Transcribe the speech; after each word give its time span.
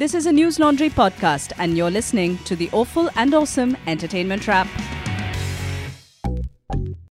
This 0.00 0.14
is 0.14 0.24
a 0.24 0.32
News 0.32 0.58
Laundry 0.58 0.88
podcast, 0.88 1.52
and 1.58 1.76
you're 1.76 1.90
listening 1.90 2.38
to 2.44 2.56
the 2.56 2.70
Awful 2.72 3.10
and 3.16 3.34
Awesome 3.34 3.76
Entertainment 3.86 4.48
Wrap. 4.48 4.66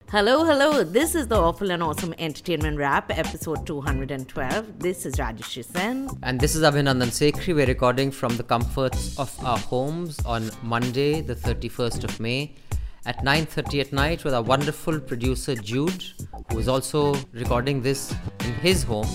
Hello, 0.09 0.43
hello. 0.43 0.83
This 0.83 1.13
is 1.13 1.27
the 1.27 1.35
Awful 1.35 1.69
and 1.69 1.83
Awesome 1.83 2.15
Entertainment 2.17 2.79
Wrap, 2.79 3.15
episode 3.15 3.67
212. 3.67 4.79
This 4.79 5.05
is 5.05 5.13
Rajyasree 5.17 5.65
Sen. 5.65 6.09
And 6.23 6.39
this 6.39 6.55
is 6.55 6.63
Abhinandan 6.63 7.11
Sekhri. 7.17 7.53
We're 7.53 7.67
recording 7.67 8.09
from 8.09 8.35
the 8.37 8.43
comforts 8.43 9.19
of 9.19 9.31
our 9.45 9.59
homes 9.59 10.17
on 10.25 10.49
Monday, 10.63 11.21
the 11.21 11.35
31st 11.35 12.05
of 12.05 12.19
May, 12.19 12.55
at 13.05 13.23
9:30 13.23 13.81
at 13.81 13.93
night 13.93 14.23
with 14.23 14.33
our 14.33 14.41
wonderful 14.41 14.99
producer 14.99 15.53
Jude, 15.53 16.05
who 16.51 16.57
is 16.57 16.67
also 16.67 17.13
recording 17.33 17.83
this 17.83 18.15
in 18.45 18.55
his 18.65 18.81
home 18.81 19.07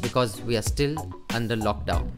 because 0.00 0.40
we 0.42 0.56
are 0.56 0.62
still 0.62 0.94
under 1.34 1.56
lockdown. 1.56 2.08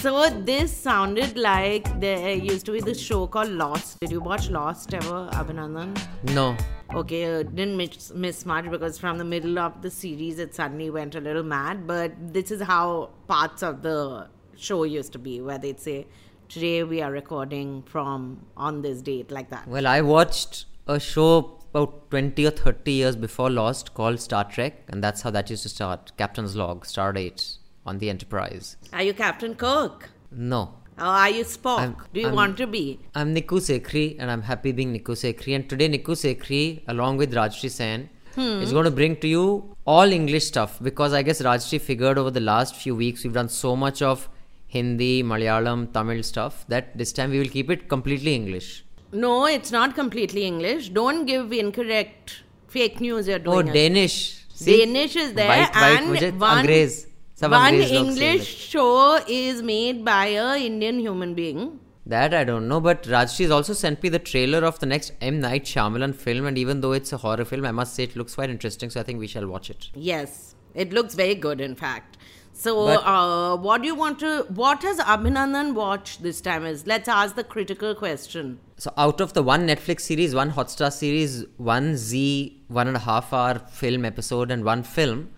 So, 0.00 0.28
this 0.30 0.72
sounded 0.76 1.36
like 1.36 2.00
there 2.00 2.32
used 2.32 2.66
to 2.66 2.72
be 2.72 2.80
this 2.80 3.00
show 3.00 3.26
called 3.26 3.50
Lost. 3.50 4.00
Did 4.00 4.10
you 4.10 4.20
watch 4.20 4.50
Lost 4.50 4.94
ever, 4.94 5.28
Abhinandan? 5.32 5.98
No, 6.32 6.56
Okay, 6.94 7.40
uh, 7.40 7.42
didn't 7.42 7.76
miss, 7.76 8.12
miss 8.14 8.46
much 8.46 8.70
because 8.70 8.98
from 8.98 9.18
the 9.18 9.24
middle 9.24 9.58
of 9.58 9.82
the 9.82 9.90
series 9.90 10.38
it 10.38 10.54
suddenly 10.54 10.88
went 10.88 11.14
a 11.14 11.20
little 11.20 11.42
mad. 11.42 11.86
But 11.86 12.12
this 12.32 12.50
is 12.50 12.62
how 12.62 13.10
parts 13.26 13.62
of 13.62 13.82
the 13.82 14.28
show 14.56 14.84
used 14.84 15.12
to 15.14 15.18
be, 15.18 15.40
where 15.40 15.58
they'd 15.58 15.80
say, 15.80 16.06
Today 16.48 16.84
we 16.84 17.02
are 17.02 17.10
recording 17.10 17.82
from 17.82 18.46
on 18.56 18.80
this 18.82 19.02
date, 19.02 19.32
like 19.32 19.50
that. 19.50 19.66
Well, 19.66 19.86
I 19.86 20.00
watched 20.00 20.66
a 20.86 21.00
show 21.00 21.58
about 21.74 22.08
20 22.10 22.46
or 22.46 22.50
30 22.50 22.92
years 22.92 23.16
before 23.16 23.50
Lost 23.50 23.94
called 23.94 24.20
Star 24.20 24.44
Trek, 24.44 24.84
and 24.88 25.02
that's 25.02 25.22
how 25.22 25.30
that 25.30 25.50
used 25.50 25.64
to 25.64 25.68
start 25.68 26.12
Captain's 26.16 26.54
Log, 26.54 26.86
Stardate 26.86 27.58
on 27.86 27.98
the 27.98 28.10
Enterprise. 28.10 28.76
Are 28.92 29.02
you 29.02 29.14
Captain 29.14 29.54
Kirk? 29.54 30.10
No. 30.30 30.74
Or 30.98 31.04
are 31.04 31.30
you 31.30 31.44
Spock? 31.44 31.78
I'm, 31.78 31.96
Do 32.12 32.20
you 32.20 32.28
I'm, 32.28 32.34
want 32.34 32.56
to 32.58 32.66
be? 32.66 32.98
I'm 33.14 33.34
Niku 33.34 33.60
Sekhri 33.60 34.16
and 34.18 34.30
I'm 34.30 34.42
happy 34.42 34.72
being 34.72 34.94
Niku 34.94 35.14
Sekhri. 35.22 35.54
And 35.54 35.68
today, 35.68 35.88
Niku 35.88 36.16
Sekhri, 36.24 36.82
along 36.88 37.18
with 37.18 37.34
Rajyasree 37.34 37.70
Sen, 37.70 38.08
hmm. 38.34 38.62
is 38.62 38.72
going 38.72 38.84
to 38.84 38.90
bring 38.90 39.16
to 39.16 39.28
you 39.28 39.76
all 39.86 40.10
English 40.10 40.46
stuff 40.46 40.78
because 40.82 41.12
I 41.12 41.22
guess 41.22 41.42
Rajyasree 41.42 41.80
figured 41.80 42.18
over 42.18 42.30
the 42.30 42.40
last 42.40 42.74
few 42.76 42.94
weeks 42.94 43.24
we've 43.24 43.34
done 43.34 43.48
so 43.48 43.76
much 43.76 44.00
of 44.02 44.28
Hindi, 44.68 45.22
Malayalam, 45.22 45.92
Tamil 45.92 46.22
stuff 46.22 46.64
that 46.68 46.96
this 46.96 47.12
time 47.12 47.30
we 47.30 47.38
will 47.38 47.48
keep 47.48 47.70
it 47.70 47.88
completely 47.88 48.34
English. 48.34 48.84
No, 49.12 49.46
it's 49.46 49.70
not 49.70 49.94
completely 49.94 50.44
English. 50.44 50.88
Don't 50.88 51.26
give 51.26 51.52
incorrect 51.52 52.42
fake 52.68 53.00
news 53.00 53.28
you're 53.28 53.38
doing. 53.38 53.68
Oh, 53.68 53.72
Danish. 53.72 54.44
See? 54.54 54.78
Danish 54.78 55.14
is 55.16 55.34
there. 55.34 55.48
White, 55.48 55.74
white, 55.74 56.22
and 56.22 56.40
one, 56.40 56.66
Angrez. 56.66 57.06
Someone 57.38 57.60
One 57.60 57.74
English 57.74 58.46
show 58.56 59.22
is 59.28 59.62
made 59.62 60.02
by 60.02 60.28
a 60.28 60.56
Indian 60.56 60.98
human 60.98 61.34
being. 61.34 61.78
That 62.06 62.32
I 62.32 62.44
don't 62.44 62.66
know, 62.66 62.80
but 62.80 63.02
Rajyasree's 63.02 63.50
also 63.50 63.74
sent 63.74 64.02
me 64.02 64.08
the 64.08 64.18
trailer 64.18 64.64
of 64.64 64.78
the 64.78 64.86
next 64.86 65.12
M. 65.20 65.40
Night 65.40 65.64
Shyamalan 65.64 66.14
film, 66.14 66.46
and 66.46 66.56
even 66.56 66.80
though 66.80 66.92
it's 66.92 67.12
a 67.12 67.18
horror 67.18 67.44
film, 67.44 67.66
I 67.66 67.72
must 67.72 67.92
say 67.94 68.04
it 68.04 68.16
looks 68.16 68.36
quite 68.36 68.48
interesting, 68.48 68.88
so 68.88 69.00
I 69.00 69.02
think 69.02 69.18
we 69.18 69.26
shall 69.26 69.46
watch 69.46 69.68
it. 69.68 69.90
Yes, 69.94 70.54
it 70.74 70.94
looks 70.94 71.14
very 71.14 71.34
good, 71.34 71.60
in 71.60 71.74
fact. 71.74 72.16
So, 72.54 72.86
but, 72.86 73.06
uh, 73.06 73.58
what 73.58 73.82
do 73.82 73.86
you 73.86 73.94
want 73.94 74.18
to? 74.20 74.46
What 74.48 74.82
has 74.82 74.98
Abhinandan 74.98 75.74
watched 75.74 76.22
this 76.22 76.40
time? 76.40 76.64
Is 76.64 76.86
let's 76.86 77.06
ask 77.06 77.36
the 77.36 77.44
critical 77.44 77.94
question. 77.94 78.60
So, 78.78 78.94
out 78.96 79.20
of 79.20 79.34
the 79.34 79.42
one 79.42 79.66
Netflix 79.68 80.00
series, 80.12 80.34
one 80.34 80.52
Hotstar 80.52 80.90
series, 80.90 81.44
one 81.58 81.98
Z 81.98 82.62
one 82.68 82.88
and 82.88 82.96
a 82.96 83.00
half 83.00 83.34
hour 83.34 83.58
film 83.58 84.06
episode, 84.06 84.50
and 84.50 84.64
one 84.64 84.84
film, 84.84 85.32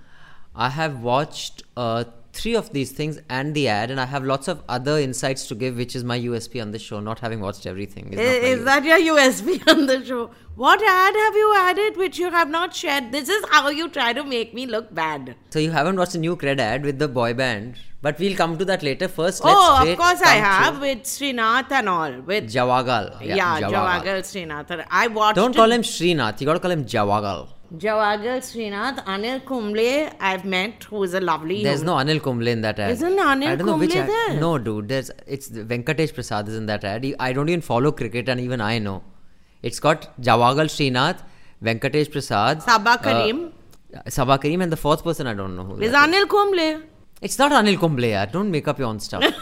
I 0.58 0.70
have 0.70 1.02
watched 1.02 1.62
uh, 1.76 2.02
three 2.32 2.56
of 2.56 2.72
these 2.72 2.90
things 2.90 3.20
and 3.28 3.54
the 3.54 3.68
ad, 3.68 3.92
and 3.92 4.00
I 4.00 4.06
have 4.06 4.24
lots 4.24 4.48
of 4.48 4.62
other 4.68 4.98
insights 4.98 5.46
to 5.48 5.54
give, 5.54 5.76
which 5.76 5.94
is 5.94 6.02
my 6.02 6.18
USP 6.18 6.60
on 6.60 6.72
the 6.72 6.80
show. 6.80 6.98
Not 6.98 7.20
having 7.20 7.40
watched 7.40 7.64
everything 7.64 8.12
is, 8.12 8.18
Is, 8.18 8.58
is 8.58 8.64
that 8.64 8.84
your 8.84 8.98
USB 8.98 9.62
on 9.72 9.86
the 9.86 10.04
show? 10.04 10.30
What 10.56 10.82
ad 10.82 11.14
have 11.14 11.36
you 11.36 11.54
added 11.56 11.96
which 11.96 12.18
you 12.18 12.30
have 12.30 12.50
not 12.50 12.74
shared? 12.74 13.12
This 13.12 13.28
is 13.28 13.44
how 13.50 13.68
you 13.68 13.88
try 13.88 14.12
to 14.12 14.24
make 14.24 14.52
me 14.52 14.66
look 14.66 14.92
bad. 14.92 15.36
So 15.50 15.60
you 15.60 15.70
haven't 15.70 15.96
watched 15.96 16.14
the 16.14 16.18
new 16.18 16.36
Cred 16.36 16.58
ad 16.58 16.84
with 16.84 16.98
the 16.98 17.06
boy 17.06 17.34
band, 17.34 17.76
but 18.02 18.18
we'll 18.18 18.36
come 18.36 18.58
to 18.58 18.64
that 18.64 18.82
later. 18.82 19.06
First, 19.06 19.44
let's 19.44 19.56
oh, 19.56 19.88
of 19.88 19.96
course 19.96 20.20
I 20.22 20.38
to 20.38 20.44
have 20.44 20.80
with 20.80 21.04
Srinath 21.04 21.70
and 21.70 21.88
all. 21.88 22.20
With 22.22 22.52
Javagal. 22.52 23.24
yeah, 23.24 23.60
Javagal 23.60 24.26
Srinath. 24.32 24.84
I 24.90 25.06
watched. 25.06 25.36
Don't 25.36 25.54
call 25.54 25.70
him 25.70 25.82
Srinath. 25.82 26.40
You 26.40 26.46
gotta 26.46 26.58
call 26.58 26.72
him 26.72 26.84
Javagal. 26.84 27.48
Javagal 27.76 28.38
Srinath. 28.48 29.04
Anil 29.04 29.44
Kumble 29.44 30.10
I've 30.20 30.44
met, 30.44 30.84
who 30.84 31.02
is 31.02 31.12
a 31.14 31.20
lovely. 31.20 31.62
There's 31.62 31.80
human- 31.82 32.06
no 32.06 32.12
Anil 32.12 32.22
Kumble 32.22 32.46
in 32.48 32.62
that 32.62 32.78
ad. 32.78 32.90
Isn't 32.92 33.18
Anil 33.18 33.46
I 33.46 33.56
don't 33.56 33.66
know 33.66 33.76
which 33.76 33.92
Kumble 33.92 34.14
ad. 34.14 34.30
there? 34.30 34.40
No, 34.40 34.58
dude. 34.58 34.88
There's 34.88 35.10
it's 35.26 35.50
Venkatesh 35.50 36.14
Prasad 36.14 36.48
is 36.48 36.56
in 36.56 36.66
that 36.66 36.84
ad. 36.84 37.06
I 37.20 37.32
don't 37.32 37.48
even 37.48 37.60
follow 37.60 37.92
cricket, 37.92 38.28
and 38.28 38.40
even 38.40 38.60
I 38.60 38.78
know. 38.78 39.02
It's 39.62 39.80
got 39.80 40.08
Javagal 40.22 40.68
Srinath, 40.76 41.18
Venkatesh 41.62 42.10
Prasad, 42.10 42.62
Saba 42.62 42.90
uh, 42.90 42.96
Karim. 42.98 43.52
Saba 44.08 44.38
Karim, 44.38 44.62
and 44.62 44.72
the 44.72 44.76
fourth 44.76 45.04
person 45.04 45.26
I 45.26 45.34
don't 45.34 45.56
know 45.56 45.64
who. 45.64 45.80
Is. 45.80 45.92
Anil 45.92 46.26
Kumble. 46.28 46.82
It's 47.20 47.38
not 47.38 47.52
Anil 47.52 47.78
Kumble. 47.78 48.04
yaar. 48.04 48.30
Don't 48.32 48.50
make 48.50 48.66
up 48.68 48.78
your 48.78 48.88
own 48.88 49.00
stuff. 49.00 49.24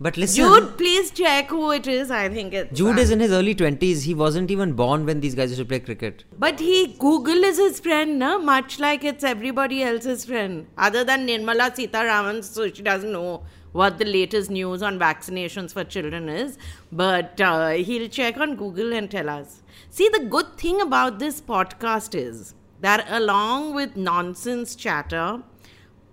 but 0.00 0.16
listen, 0.16 0.44
Jude, 0.44 0.76
please 0.78 1.10
check 1.10 1.48
who 1.48 1.70
it 1.70 1.86
is. 1.86 2.10
I 2.10 2.28
think 2.28 2.52
it's. 2.52 2.76
Jude 2.76 2.98
is 2.98 3.10
in 3.10 3.20
his 3.20 3.32
early 3.32 3.54
twenties. 3.54 4.02
He 4.04 4.14
wasn't 4.14 4.50
even 4.50 4.72
born 4.74 5.06
when 5.06 5.20
these 5.20 5.34
guys 5.34 5.50
used 5.50 5.60
to 5.60 5.64
play 5.64 5.80
cricket. 5.80 6.24
But 6.38 6.60
he 6.60 6.94
Google 6.98 7.44
is 7.44 7.58
his 7.58 7.80
friend, 7.80 8.18
na? 8.18 8.38
Much 8.38 8.78
like 8.78 9.04
it's 9.04 9.24
everybody 9.24 9.82
else's 9.82 10.24
friend. 10.24 10.66
Other 10.76 11.04
than 11.04 11.26
Nirmala 11.26 11.74
Sita, 11.74 11.98
Sitaraman, 11.98 12.44
so 12.44 12.70
she 12.70 12.82
doesn't 12.82 13.12
know 13.12 13.44
what 13.72 13.98
the 13.98 14.04
latest 14.04 14.50
news 14.50 14.82
on 14.82 14.98
vaccinations 14.98 15.72
for 15.72 15.84
children 15.84 16.28
is. 16.28 16.58
But 16.92 17.40
uh, 17.40 17.70
he'll 17.70 18.08
check 18.08 18.38
on 18.38 18.56
Google 18.56 18.92
and 18.92 19.10
tell 19.10 19.28
us. 19.28 19.62
See, 19.90 20.08
the 20.08 20.20
good 20.20 20.56
thing 20.56 20.80
about 20.80 21.18
this 21.18 21.40
podcast 21.40 22.14
is 22.14 22.54
that 22.80 23.06
along 23.08 23.74
with 23.74 23.96
nonsense 23.96 24.74
chatter, 24.76 25.42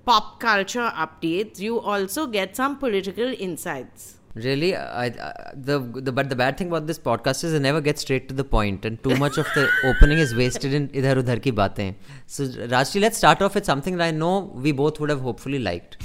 pop 0.05 0.39
culture 0.39 0.91
updates, 0.95 1.59
you 1.59 1.79
also 1.79 2.27
get 2.27 2.55
some 2.55 2.77
political 2.77 3.33
insights. 3.37 4.17
Really, 4.35 4.75
I, 4.75 5.05
I, 5.05 5.51
the 5.53 5.79
the 5.79 6.11
but 6.11 6.29
the 6.29 6.35
bad 6.35 6.57
thing 6.57 6.67
about 6.67 6.87
this 6.87 6.97
podcast 6.97 7.43
is 7.43 7.53
it 7.53 7.59
never 7.59 7.81
gets 7.81 8.01
straight 8.01 8.27
to 8.29 8.33
the 8.33 8.43
point, 8.43 8.83
and 8.83 9.01
too 9.03 9.15
much 9.15 9.37
of 9.37 9.45
the 9.53 9.69
opening 9.83 10.17
is 10.17 10.33
wasted 10.33 10.73
in 10.73 10.87
idhar 11.01 11.15
udhar 11.23 11.39
ki 11.43 11.51
baatein. 11.51 11.93
So, 12.25 12.45
Rajyasree, 12.45 13.01
let's 13.01 13.17
start 13.23 13.43
off 13.43 13.53
with 13.53 13.65
something 13.73 13.97
that 13.97 14.05
I 14.05 14.11
know 14.23 14.51
we 14.67 14.71
both 14.71 14.99
would 14.99 15.11
have 15.11 15.21
hopefully 15.21 15.59
liked. 15.59 15.97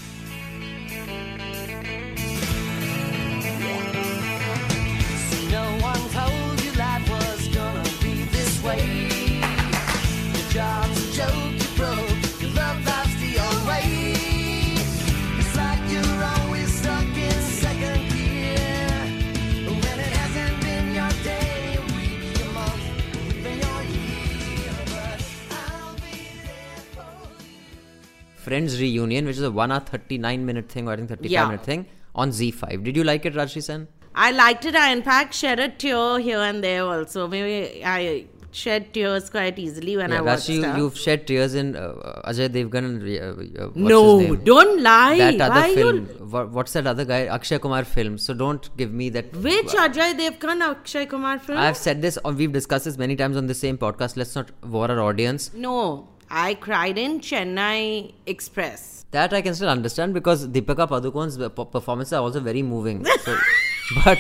Friends 28.49 28.81
reunion, 28.81 29.27
which 29.27 29.37
is 29.37 29.43
a 29.43 29.51
one 29.61 29.71
hour 29.77 29.81
thirty 29.93 30.19
nine 30.19 30.47
minute 30.51 30.69
thing, 30.77 30.89
or 30.89 30.93
I 30.93 30.97
think 30.97 31.09
thirty 31.15 31.29
five 31.29 31.37
Yeah. 31.39 31.47
minute 31.53 31.65
thing 31.71 31.87
on 32.15 32.31
ZEE5. 32.41 32.83
Did 32.89 32.97
you 32.97 33.05
like 33.05 33.27
it, 33.27 33.35
Rajyasree 33.35 33.63
Sen? 33.71 33.87
I 34.15 34.33
liked 34.33 34.65
it. 34.65 34.75
I, 34.75 34.91
in 34.97 35.03
fact, 35.13 35.35
shed 35.35 35.61
a 35.61 35.69
tear 35.69 36.19
here 36.19 36.41
and 36.41 36.65
there 36.65 36.85
also. 36.85 37.29
Maybe 37.29 37.85
I 37.85 38.27
shed 38.61 38.87
tears 38.95 39.29
quite 39.35 39.59
easily 39.65 39.97
when 39.99 40.13
I 40.19 40.21
watched 40.29 40.49
you, 40.49 40.63
stuff. 40.63 40.77
you've 40.79 40.97
shed 41.03 41.27
tears 41.31 41.55
in 41.55 41.77
uh, 41.77 42.23
Ajay 42.31 42.49
Devgan 42.57 42.85
and 42.89 43.59
uh, 43.61 43.65
uh, 43.67 43.71
no, 43.75 44.35
don't 44.37 44.83
lie. 44.83 45.19
that 45.19 45.41
other 45.51 45.61
Why 45.61 45.75
film. 45.75 46.07
What, 46.37 46.51
what's 46.51 46.73
that 46.73 46.87
other 46.87 47.05
guy? 47.05 47.21
Akshay 47.27 47.59
Kumar 47.59 47.85
film. 47.85 48.19
So 48.19 48.35
don't 48.35 48.69
give 48.77 48.93
me 48.93 49.11
that. 49.11 49.33
which 49.49 49.67
Ajay 49.87 50.19
Devgan, 50.19 50.63
Akshay 50.71 51.07
Kumar 51.07 51.39
film? 51.39 51.59
I've 51.59 51.77
said 51.77 52.03
this, 52.03 52.19
or 52.25 52.33
we've 52.33 52.53
discussed 52.53 52.87
this 52.87 52.99
many 52.99 53.15
times 53.17 53.37
on 53.37 53.47
the 53.47 53.55
same 53.55 53.79
podcast. 53.79 54.17
Let's 54.17 54.35
not 54.35 54.51
bore 54.63 54.91
our 54.91 55.01
audience. 55.01 55.51
no, 55.55 56.09
I 56.31 56.55
cried 56.55 56.99
in 56.99 57.21
Chennai 57.21 58.13
Express. 58.27 59.07
That 59.11 59.33
I 59.33 59.41
can 59.41 59.55
still 59.55 59.69
understand 59.69 60.13
because 60.13 60.47
Deepika 60.47 60.87
Padukone's 60.89 61.39
performances 61.71 62.13
are 62.13 62.23
also 62.23 62.41
very 62.41 62.63
moving. 62.63 63.05
So, 63.05 63.39
but 64.05 64.19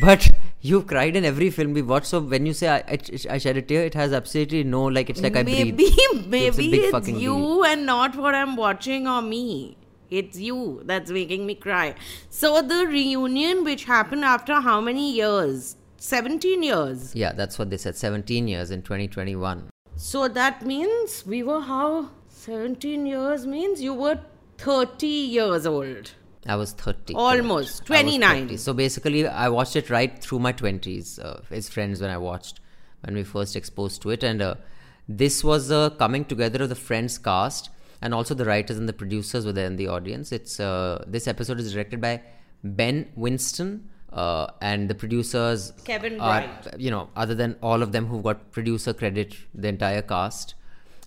but 0.00 0.30
you've 0.62 0.86
cried 0.86 1.16
in 1.16 1.24
every 1.24 1.50
film 1.50 1.74
we 1.74 1.82
watched. 1.82 2.06
So 2.06 2.20
when 2.20 2.46
you 2.46 2.54
say 2.54 2.68
I, 2.68 2.76
I, 2.76 2.98
I 3.30 3.38
shed 3.38 3.58
a 3.58 3.62
tear, 3.62 3.84
it 3.84 3.94
has 3.94 4.12
absolutely 4.12 4.64
no 4.64 4.84
like 4.84 5.10
it's 5.10 5.20
like 5.20 5.36
I 5.36 5.42
maybe, 5.42 5.72
breathe. 5.72 6.26
maybe 6.26 6.70
big 6.70 6.80
it's, 6.80 6.90
fucking 6.90 7.18
you 7.18 7.64
and 7.64 7.84
not 7.84 8.16
what 8.16 8.34
I'm 8.34 8.56
watching 8.56 9.06
or 9.06 9.20
me. 9.20 9.76
It's 10.10 10.38
you 10.38 10.82
that's 10.84 11.10
making 11.10 11.46
me 11.46 11.54
cry. 11.54 11.94
So 12.30 12.62
the 12.62 12.86
reunion, 12.86 13.62
which 13.64 13.84
happened 13.84 14.24
after 14.24 14.54
how 14.54 14.80
many 14.80 15.12
years? 15.12 15.76
17 15.98 16.62
years. 16.62 17.14
Yeah, 17.14 17.32
that's 17.32 17.58
what 17.58 17.68
they 17.68 17.76
said. 17.76 17.94
17 17.94 18.48
years 18.48 18.70
in 18.70 18.80
2021. 18.80 19.68
So 20.00 20.28
that 20.28 20.64
means 20.64 21.26
we 21.26 21.42
were 21.42 21.60
how? 21.60 22.08
17 22.28 23.04
years 23.04 23.46
means 23.46 23.82
you 23.82 23.92
were 23.92 24.18
30 24.56 25.06
years 25.06 25.66
old. 25.66 26.12
I 26.46 26.56
was 26.56 26.72
30. 26.72 27.14
Almost. 27.14 27.84
correct. 27.84 28.04
29. 28.04 28.44
30. 28.44 28.56
So 28.56 28.72
basically, 28.72 29.26
I 29.26 29.50
watched 29.50 29.76
it 29.76 29.90
right 29.90 30.18
through 30.18 30.38
my 30.38 30.54
20s 30.54 31.22
uh, 31.22 31.42
as 31.50 31.68
friends 31.68 32.00
when 32.00 32.08
I 32.08 32.16
watched, 32.16 32.60
when 33.02 33.14
we 33.14 33.24
first 33.24 33.54
exposed 33.54 34.00
to 34.00 34.10
it. 34.10 34.22
And 34.22 34.40
uh, 34.40 34.54
this 35.06 35.44
was 35.44 35.70
a 35.70 35.94
coming 35.98 36.24
together 36.24 36.62
of 36.62 36.70
the 36.70 36.76
Friends 36.76 37.18
cast, 37.18 37.68
and 38.00 38.14
also 38.14 38.34
the 38.34 38.46
writers 38.46 38.78
and 38.78 38.88
the 38.88 38.94
producers 38.94 39.44
were 39.44 39.52
there 39.52 39.66
in 39.66 39.76
the 39.76 39.88
audience. 39.88 40.32
It's 40.32 40.58
uh, 40.58 41.04
This 41.06 41.28
episode 41.28 41.60
is 41.60 41.74
directed 41.74 42.00
by 42.00 42.22
Ben 42.64 43.10
Winston. 43.16 43.89
Uh, 44.12 44.48
and 44.60 44.88
the 44.88 44.94
producers 44.94 45.72
Kevin 45.84 46.20
are, 46.20 46.44
you 46.76 46.90
know, 46.90 47.08
other 47.14 47.34
than 47.34 47.56
all 47.62 47.82
of 47.82 47.92
them 47.92 48.06
who 48.06 48.20
got 48.20 48.50
producer 48.50 48.92
credit, 48.92 49.36
the 49.54 49.68
entire 49.68 50.02
cast 50.02 50.54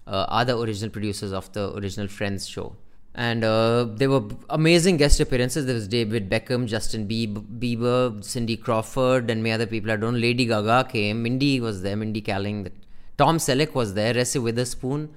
uh, 0.07 0.25
are 0.29 0.45
the 0.45 0.57
original 0.57 0.89
producers 0.89 1.33
of 1.33 1.51
the 1.53 1.75
original 1.75 2.07
Friends 2.07 2.47
show. 2.47 2.75
And 3.15 3.43
uh, 3.43 3.83
there 3.83 4.09
were 4.09 4.23
amazing 4.49 4.97
guest 4.97 5.19
appearances. 5.19 5.65
There 5.65 5.75
was 5.75 5.87
David 5.87 6.29
Beckham, 6.29 6.65
Justin 6.65 7.07
Bieber, 7.07 8.23
Cindy 8.23 8.57
Crawford, 8.57 9.29
and 9.29 9.43
many 9.43 9.53
other 9.53 9.67
people. 9.67 9.91
I 9.91 9.97
don't 9.97 10.13
know. 10.13 10.19
Lady 10.19 10.45
Gaga 10.45 10.89
came. 10.89 11.21
Mindy 11.21 11.59
was 11.59 11.83
there. 11.83 11.95
Mindy 11.95 12.23
Kaling. 12.23 12.71
Tom 13.17 13.37
Selleck 13.37 13.75
was 13.75 13.93
there. 13.93 14.15
Reese 14.15 14.35
Witherspoon. 14.35 15.13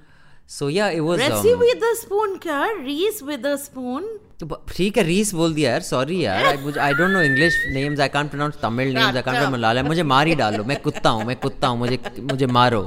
So 0.49 0.67
yeah, 0.67 0.89
it 0.89 1.01
was. 1.01 1.19
Resi 1.19 1.51
um, 1.53 1.59
Witherspoon 1.59 2.37
क्या 2.43 2.59
Reese 2.83 3.21
Witherspoon 3.29 4.03
तो 4.39 4.45
ठीक 4.69 4.97
है 4.97 5.03
रीस 5.03 5.33
बोल 5.35 5.53
दिया 5.53 5.71
यार 5.71 5.81
sorry 5.81 6.23
यार. 6.23 6.45
I 6.45 6.57
मुझे 6.57 6.79
I 6.79 6.93
don't 6.93 7.11
know 7.11 7.21
English 7.21 7.53
names 7.73 7.99
I 7.99 8.09
can't 8.09 8.29
pronounce 8.29 8.55
Tamil 8.61 8.93
names 8.93 9.15
I 9.15 9.21
can't 9.21 9.23
pronounce 9.25 9.53
Malayalam 9.53 9.87
मुझे 9.87 10.03
मार 10.13 10.27
ही 10.27 10.35
डालो. 10.41 10.63
मैं 10.63 10.79
कुत्ता 10.81 11.09
हूँ 11.09 11.25
मैं 11.25 11.35
कुत्ता 11.35 11.67
हूँ. 11.67 11.77
मुझे 11.79 11.99
मुझे 12.31 12.45
मारो. 12.59 12.81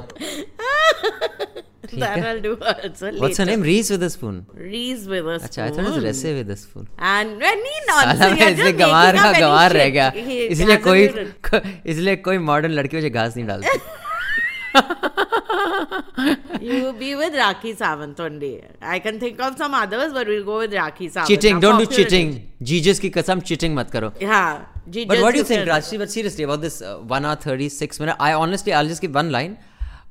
that 1.93 2.25
I'll 2.25 2.41
do 2.41 2.51
also 2.55 3.03
what's 3.03 3.03
her 3.03 3.13
later. 3.13 3.45
Name 3.45 3.63
Reese 3.63 3.91
Witherspoon 4.09 4.43
Reese 4.73 5.07
Witherspoon 5.13 5.43
अच्छा 5.43 5.65
रेसे 6.01 6.43
and 7.13 7.41
साला 7.89 8.29
मैं 8.29 8.51
इसलिए 8.51 8.71
गंवार 8.73 9.17
का 9.17 9.31
गंवार 9.39 9.71
रह 9.73 9.89
गया। 9.89 10.11
इसलिए 10.17 10.77
कोई 10.89 11.09
इसलिए 11.85 12.15
कोई 12.27 12.37
मॉडर्न 12.51 12.73
लड़की 12.73 12.97
मुझे 12.97 13.09
घास 13.09 13.35
नहीं 13.37 13.47
डालती। 13.47 13.79
you 16.61 16.83
will 16.83 16.93
be 16.93 17.15
with 17.15 17.33
Rakhi 17.33 17.75
Sawant 17.75 18.17
one. 18.19 18.41
I 18.81 18.99
can 18.99 19.19
think 19.19 19.39
of 19.41 19.57
some 19.57 19.73
others, 19.73 20.13
but 20.13 20.27
we'll 20.27 20.45
go 20.45 20.59
with 20.59 20.71
Rakhi 20.71 21.11
Sawant. 21.11 21.27
Cheating. 21.27 21.55
Now, 21.55 21.61
don't 21.61 21.89
do 21.89 21.95
cheating. 21.95 22.51
Jesus 22.61 22.99
ki 22.99 23.11
kasam 23.11 23.43
cheating 23.43 23.75
mat 23.75 23.91
karo. 23.91 24.13
Yeah. 24.19 24.65
But 24.85 25.21
what 25.21 25.31
do 25.33 25.39
you 25.39 25.43
think, 25.43 25.67
Rajyasree? 25.67 25.97
But 25.97 26.11
seriously, 26.11 26.43
about 26.43 26.61
this 26.61 26.81
uh, 26.81 26.97
1 26.97 27.25
hour 27.25 27.35
36 27.35 27.99
minute, 27.99 28.15
I 28.19 28.33
honestly, 28.33 28.73
I'll 28.73 28.87
just 28.87 29.01
give 29.01 29.13
one 29.13 29.31
line. 29.31 29.57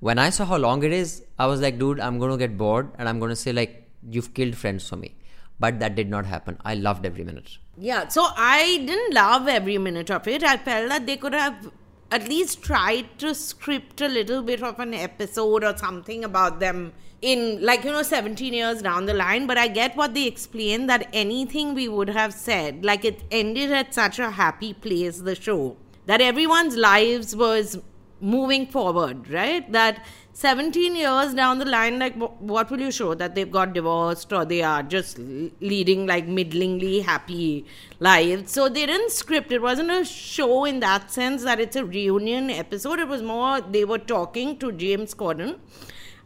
When 0.01 0.19
I 0.19 0.31
saw 0.31 0.45
how 0.45 0.57
long 0.57 0.83
it 0.83 0.93
is, 0.93 1.23
I 1.39 1.47
was 1.47 1.61
like, 1.61 1.79
dude, 1.79 2.01
I'm 2.01 2.19
going 2.19 2.31
to 2.31 2.37
get 2.39 2.57
bored 2.57 2.91
and 2.99 3.09
I'm 3.09 3.19
going 3.19 3.31
to 3.31 3.37
say, 3.37 3.53
like, 3.53 3.89
you've 4.09 4.33
killed 4.33 4.57
friends 4.57 4.89
for 4.89 4.97
me 4.97 5.15
but 5.61 5.79
that 5.79 5.95
did 5.95 6.09
not 6.09 6.27
happen. 6.27 6.57
I 6.65 6.75
loved 6.75 7.05
every 7.07 7.23
minute. 7.23 7.59
Yeah, 7.77 8.09
so 8.09 8.27
I 8.37 8.83
didn't 8.87 9.15
love 9.15 9.47
every 9.47 9.77
minute 9.79 10.11
of 10.11 10.27
it. 10.27 10.43
I 10.43 10.57
felt 10.57 10.89
that 10.89 11.07
they 11.07 11.19
could 11.19 11.35
have 11.35 11.71
at 12.11 12.29
least 12.29 12.63
try 12.63 13.03
to 13.19 13.35
script 13.35 14.01
a 14.01 14.09
little 14.09 14.43
bit 14.43 14.63
of 14.63 14.79
an 14.81 14.95
episode 14.95 15.63
or 15.65 15.77
something 15.77 16.25
about 16.25 16.59
them 16.61 16.93
in, 17.23 17.63
like, 17.63 17.85
you 17.85 17.93
know, 17.93 18.03
17 18.03 18.53
years 18.53 18.83
down 18.83 19.07
the 19.07 19.15
line. 19.15 19.47
But 19.47 19.59
I 19.59 19.69
get 19.69 19.97
what 19.97 20.15
they 20.15 20.27
explain 20.27 20.87
that 20.89 21.09
anything 21.13 21.75
we 21.75 21.89
would 21.89 22.09
have 22.09 22.33
said, 22.33 22.85
like, 22.85 23.05
it 23.05 23.23
ended 23.31 23.71
at 23.71 23.95
such 23.95 24.19
a 24.19 24.31
happy 24.31 24.73
place, 24.73 25.19
the 25.19 25.35
show, 25.35 25.77
that 26.07 26.21
everyone's 26.21 26.77
lives 26.77 27.37
was 27.37 27.79
moving 28.21 28.67
forward, 28.67 29.29
right? 29.31 29.71
That 29.73 30.05
17 30.33 30.97
years 30.97 31.35
down 31.35 31.59
the 31.59 31.65
line, 31.65 31.99
like, 31.99 32.15
what 32.15 32.71
will 32.71 32.81
you 32.81 32.91
show? 32.91 33.15
That 33.15 33.35
they've 33.35 33.51
got 33.51 33.73
divorced 33.73 34.33
or 34.33 34.45
they 34.45 34.63
are 34.63 34.83
just 34.83 35.19
leading 35.19 36.07
like 36.07 36.27
middlingly 36.27 37.01
happy 37.01 37.67
lives. 37.99 38.53
So 38.53 38.69
they 38.69 38.87
didn't 38.87 39.11
script. 39.11 39.53
It 39.53 39.63
wasn't 39.63 39.91
a 39.91 40.05
show 40.05 40.65
in 40.65 40.81
that 40.81 41.11
sense 41.11 41.45
that 41.45 41.61
it's 41.61 41.77
a 41.77 41.85
reunion 41.85 42.51
episode. 42.51 42.99
It 42.99 43.09
was 43.09 43.23
more 43.23 43.61
they 43.61 43.85
were 43.85 43.99
talking 43.99 44.57
to 44.59 44.73
James 44.73 45.15
Corden. 45.15 45.59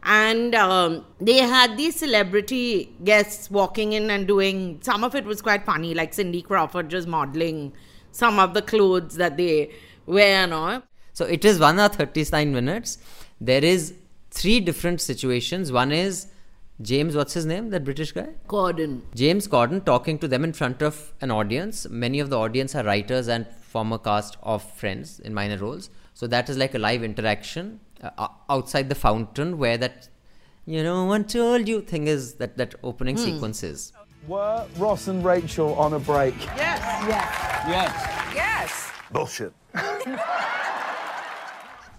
And 0.03 0.53
um, 0.53 1.03
they 1.19 1.39
had 1.39 1.77
these 1.77 1.95
celebrity 1.95 2.93
guests 3.03 3.49
walking 3.49 3.93
in 3.93 4.11
and 4.11 4.27
doing 4.27 4.79
some 4.81 5.03
of 5.03 5.15
it 5.15 5.25
was 5.25 5.41
quite 5.41 5.65
funny, 5.65 5.95
like 5.95 6.13
Cindy 6.13 6.43
Crawford 6.43 6.89
just 6.89 7.07
modeling 7.07 7.73
some 8.11 8.37
of 8.39 8.53
the 8.53 8.61
clothes 8.61 9.15
that 9.15 9.35
they 9.35 9.71
wear 10.05 10.43
and 10.43 10.53
all. 10.53 10.83
So 11.15 11.23
it 11.23 11.45
is 11.45 11.59
1 11.59 11.79
hour 11.79 11.87
39 11.87 12.53
minutes. 12.53 12.97
There 13.39 13.63
is 13.63 13.93
three 14.31 14.59
different 14.59 14.99
situations. 14.99 15.71
One 15.71 15.93
is 15.93 16.27
James, 16.81 17.15
what's 17.15 17.33
his 17.33 17.45
name? 17.45 17.69
That 17.69 17.85
British 17.85 18.11
guy? 18.11 18.27
Corden. 18.49 19.01
James 19.15 19.47
Corden 19.47 19.85
talking 19.85 20.19
to 20.19 20.27
them 20.27 20.43
in 20.43 20.51
front 20.51 20.81
of 20.81 21.13
an 21.21 21.31
audience. 21.31 21.87
Many 21.89 22.19
of 22.19 22.29
the 22.29 22.37
audience 22.37 22.75
are 22.75 22.83
writers 22.83 23.29
and 23.29 23.47
former 23.61 23.97
cast 23.97 24.35
of 24.43 24.61
Friends 24.73 25.21
in 25.21 25.33
minor 25.33 25.57
roles. 25.57 25.89
So 26.13 26.27
that 26.27 26.49
is 26.49 26.57
like 26.57 26.75
a 26.75 26.79
live 26.79 27.01
interaction 27.01 27.79
uh, 28.03 28.27
outside 28.49 28.89
the 28.89 28.95
fountain 28.95 29.57
where 29.57 29.77
that, 29.77 30.09
you 30.65 30.83
know, 30.83 31.05
one 31.05 31.23
told 31.23 31.69
you 31.69 31.79
thing 31.81 32.07
is 32.07 32.33
that 32.33 32.57
that 32.57 32.75
opening 32.83 33.15
sequence 33.15 33.63
is. 33.63 33.93
Were 34.27 34.67
Ross 34.77 35.07
and 35.07 35.23
Rachel 35.23 35.75
on 35.75 35.93
a 35.93 35.99
break? 35.99 36.35
Yes. 36.57 36.81
Yes. 37.07 37.65
Yes. 37.69 38.35
Yes. 38.35 38.91
Bullshit. 39.11 39.53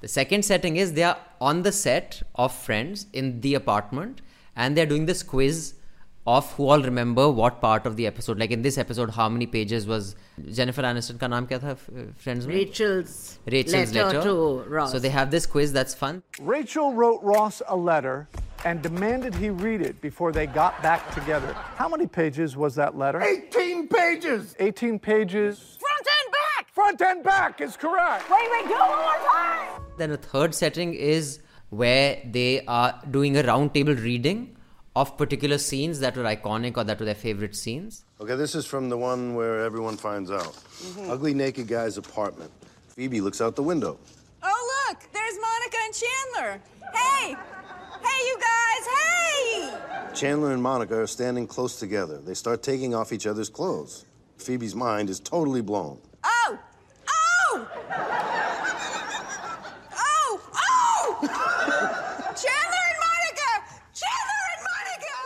The 0.07 0.13
second 0.13 0.45
setting 0.45 0.77
is 0.77 0.93
they 0.93 1.03
are 1.03 1.19
on 1.41 1.63
the 1.63 1.73
set 1.73 2.23
of 2.37 2.55
Friends 2.55 3.07
in 3.13 3.41
the 3.41 3.55
apartment 3.55 4.21
and 4.55 4.77
they're 4.77 4.87
doing 4.87 5.07
this 5.07 5.25
quiz 5.25 5.75
of 6.29 6.53
who 6.53 6.69
all 6.69 6.81
remember 6.81 7.29
what 7.29 7.61
part 7.61 7.87
of 7.87 7.97
the 7.97 8.07
episode. 8.07 8.39
Like 8.39 8.53
in 8.53 8.63
this 8.63 8.79
episode, 8.79 9.11
how 9.11 9.29
many 9.29 9.47
pages 9.49 9.85
was 9.85 10.15
Jennifer 10.53 10.83
Aniston 10.83 11.19
ka 11.19 11.27
naam 11.27 11.49
kya 11.49 11.61
tha 11.61 11.71
f- 11.73 11.89
uh, 11.89 12.05
Friends 12.15 12.47
mein? 12.47 12.57
Rachel's, 12.59 13.41
Rachel's 13.47 13.93
letter, 13.97 14.19
letter. 14.19 14.23
to 14.23 14.71
Ross. 14.77 14.93
So 14.93 15.01
they 15.01 15.09
have 15.09 15.33
this 15.33 15.45
quiz 15.45 15.73
that's 15.73 15.93
fun. 15.93 16.23
Rachel 16.41 16.95
wrote 16.95 17.21
Ross 17.25 17.61
a 17.67 17.77
letter 17.77 18.29
and 18.65 18.83
demanded 18.83 19.35
he 19.35 19.51
read 19.51 19.81
it 19.81 20.01
before 20.01 20.31
they 20.31 20.47
got 20.47 20.81
back 20.85 21.13
together. 21.15 21.53
How 21.83 21.89
many 21.89 22.07
pages 22.07 22.57
was 22.57 22.77
that 22.77 22.97
letter? 22.97 23.21
18 23.23 23.89
pages! 23.89 24.55
18 24.61 25.01
pages. 25.01 25.79
Front 25.81 26.07
and 26.07 26.26
back! 26.26 26.26
Front 26.77 27.01
and 27.01 27.23
back 27.25 27.63
is 27.63 27.75
correct. 27.75 28.31
Wait, 28.31 28.49
wait, 28.53 28.69
do 28.69 28.75
it 28.75 28.79
one 28.79 28.99
more 28.99 29.33
time! 29.33 29.83
Then 29.97 30.11
a 30.11 30.19
third 30.19 30.55
setting 30.55 30.93
is 30.93 31.41
where 31.71 32.21
they 32.23 32.67
are 32.67 33.01
doing 33.11 33.39
a 33.39 33.43
roundtable 33.43 33.99
reading 33.99 34.59
of 34.95 35.17
particular 35.17 35.57
scenes 35.57 36.01
that 36.01 36.19
were 36.19 36.25
iconic 36.25 36.77
or 36.77 36.85
that 36.85 36.99
were 36.99 37.07
their 37.07 37.15
favorite 37.15 37.57
scenes. 37.57 38.05
Okay, 38.21 38.37
this 38.37 38.55
is 38.55 38.67
from 38.67 38.91
the 38.91 38.99
one 38.99 39.35
where 39.35 39.65
everyone 39.65 39.97
finds 39.97 40.31
out. 40.31 40.53
Mm-hmm. 40.53 41.11
Ugly 41.13 41.33
naked 41.33 41.67
guy's 41.67 41.97
apartment. 41.97 42.51
Phoebe 42.89 43.23
looks 43.23 43.41
out 43.41 43.57
the 43.57 43.63
window. 43.63 43.99
Oh, 44.43 44.87
look, 44.91 45.01
there's 45.15 45.39
Monica 45.41 45.79
and 45.83 45.95
Chandler. 45.95 46.61
Hey! 46.93 47.37
Hey, 48.05 48.21
you 48.27 48.39
guys, 48.39 48.87
hey! 49.01 50.15
Chandler 50.15 50.53
and 50.53 50.63
Monica 50.63 51.01
are 51.01 51.07
standing 51.07 51.47
close 51.47 51.79
together. 51.81 52.19
They 52.19 52.35
start 52.35 52.63
taking 52.63 52.95
off 52.95 53.15
each 53.15 53.27
other's 53.27 53.49
clothes. 53.49 54.05
Phoebe's 54.37 54.75
mind 54.75 55.09
is 55.09 55.21
totally 55.21 55.63
blown. 55.63 55.99
Oh! 56.29 56.59
Oh! 57.09 57.69
Oh! 59.95 60.41
Oh! 60.55 61.19
Chandler 62.43 62.85
and 62.91 63.01
Monica! 63.05 63.51
Chandler 63.95 64.43
and 64.53 64.63
Monica! 64.71 65.17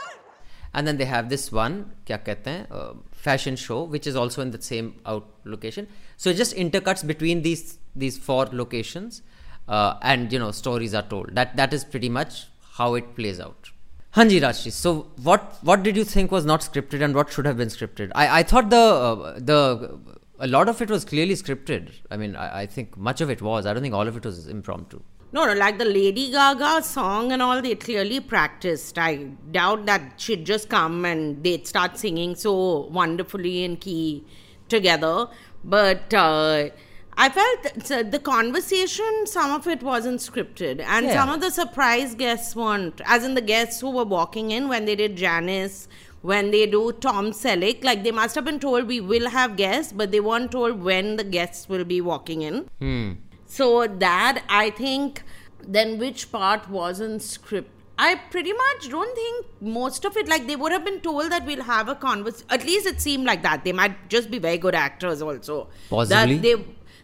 And 0.75 0.87
then 0.87 0.99
they 0.99 1.07
have 1.07 1.29
this 1.31 1.51
one, 1.51 1.93
kya 2.07 2.23
kehte 2.25 2.47
hain, 2.47 2.67
uh, 2.71 2.93
fashion 3.13 3.57
show, 3.57 3.83
which 3.85 4.07
is 4.07 4.17
also 4.17 4.43
in 4.43 4.51
the 4.51 4.61
same 4.61 4.95
out 5.07 5.27
location. 5.45 5.89
So 6.17 6.31
it 6.31 6.37
just 6.37 6.55
intercuts 6.55 7.07
between 7.07 7.43
these 7.43 7.79
these 7.97 8.19
four 8.19 8.47
locations, 8.53 9.23
uh, 9.69 9.95
and 10.03 10.33
you 10.33 10.39
know 10.39 10.51
stories 10.51 10.95
are 10.95 11.03
told. 11.03 11.35
That 11.35 11.57
that 11.57 11.73
is 11.73 11.85
pretty 11.85 12.09
much 12.09 12.47
how 12.79 12.95
it 12.95 13.15
plays 13.17 13.41
out. 13.41 13.71
Hanji 14.15 14.41
Rajyasree. 14.41 14.73
So 14.73 14.95
what 15.23 15.59
what 15.63 15.83
did 15.83 15.97
you 15.97 16.05
think 16.05 16.33
was 16.33 16.45
not 16.45 16.61
scripted 16.61 17.03
and 17.03 17.15
what 17.15 17.33
should 17.33 17.47
have 17.47 17.57
been 17.57 17.69
scripted? 17.69 18.11
I 18.15 18.41
I 18.41 18.43
thought 18.43 18.71
the 18.71 18.77
uh, 18.77 19.39
the 19.39 19.99
a 20.41 20.47
lot 20.47 20.69
of 20.69 20.81
it 20.83 20.91
was 20.91 21.05
clearly 21.05 21.35
scripted. 21.35 21.91
I 22.11 22.17
mean, 22.17 22.35
I, 22.37 22.61
I 22.63 22.67
think 22.67 22.97
much 22.97 23.21
of 23.21 23.31
it 23.31 23.43
was. 23.43 23.67
I 23.67 23.73
don't 23.73 23.83
think 23.83 23.95
all 23.95 24.09
of 24.09 24.17
it 24.17 24.25
was 24.25 24.49
impromptu. 24.49 25.01
No, 25.33 25.45
no, 25.47 25.53
like 25.55 25.79
the 25.79 25.85
Lady 25.85 26.33
Gaga 26.33 26.83
song 26.83 27.31
and 27.31 27.41
all, 27.41 27.63
they 27.63 27.75
clearly 27.77 28.19
practiced. 28.19 28.99
I 28.99 29.17
doubt 29.53 29.87
that 29.87 30.15
she'd 30.21 30.45
just 30.45 30.69
come 30.69 31.05
and 31.05 31.45
they'd 31.45 31.67
start 31.69 31.99
singing 31.99 32.35
so 32.35 32.87
wonderfully 33.01 33.63
in 33.63 33.77
key 33.77 34.25
together. 34.69 35.29
But 35.63 36.13
uh, 36.13 36.71
I 37.17 37.29
felt 37.29 38.11
the 38.11 38.19
conversation, 38.19 39.27
some 39.27 39.53
of 39.53 39.69
it 39.69 39.83
wasn't 39.85 40.21
scripted, 40.21 40.81
and 40.81 41.07
Yeah. 41.07 41.15
some 41.15 41.29
of 41.31 41.41
the 41.41 41.51
surprise 41.51 42.15
guests 42.17 42.57
weren't. 42.57 43.01
As 43.05 43.25
in 43.25 43.35
the 43.35 43.41
guests 43.43 43.81
who 43.81 43.91
were 43.91 44.05
walking 44.05 44.51
in 44.51 44.69
when 44.69 44.85
they 44.85 44.97
did 44.97 45.17
Janice, 45.17 45.87
when 46.23 46.51
they 46.51 46.67
do 46.67 46.93
Tom 46.93 47.31
Selleck, 47.33 47.83
like 47.83 48.05
they 48.05 48.11
must 48.11 48.35
have 48.35 48.45
been 48.45 48.61
told 48.61 48.87
we 48.87 49.01
will 49.01 49.31
have 49.31 49.57
guests, 49.57 49.93
but 49.93 50.11
they 50.11 50.21
weren't 50.21 50.53
told 50.53 50.83
when 50.83 51.17
the 51.17 51.25
guests 51.25 51.69
will 51.69 51.85
be 51.85 52.01
walking 52.01 52.43
in. 52.43 52.69
Hmm. 52.79 53.13
So 53.47 53.87
that 53.87 54.45
I 54.49 54.71
think 54.71 55.23
then 55.67 55.99
which 55.99 56.31
part 56.31 56.69
wasn't 56.69 57.23
script 57.23 57.71
I 58.03 58.15
pretty 58.15 58.53
much 58.55 58.89
don't 58.89 59.15
think 59.15 59.47
most 59.61 60.07
of 60.07 60.17
it, 60.17 60.27
like 60.27 60.47
they 60.47 60.57
would 60.57 60.73
have 60.73 60.87
been 60.87 61.01
told 61.01 61.31
that 61.33 61.45
we'll 61.45 61.63
have 61.63 61.91
a 61.91 61.95
conversation. 61.95 62.47
At 62.49 62.65
least 62.65 62.87
it 62.87 62.99
seemed 62.99 63.27
like 63.27 63.43
that. 63.43 63.63
They 63.63 63.73
might 63.73 64.09
just 64.09 64.31
be 64.31 64.39
very 64.39 64.57
good 64.57 64.75
actors 64.75 65.21
also. 65.21 65.69
Possibly. 65.91 66.37
That 66.37 66.43
they 66.43 66.55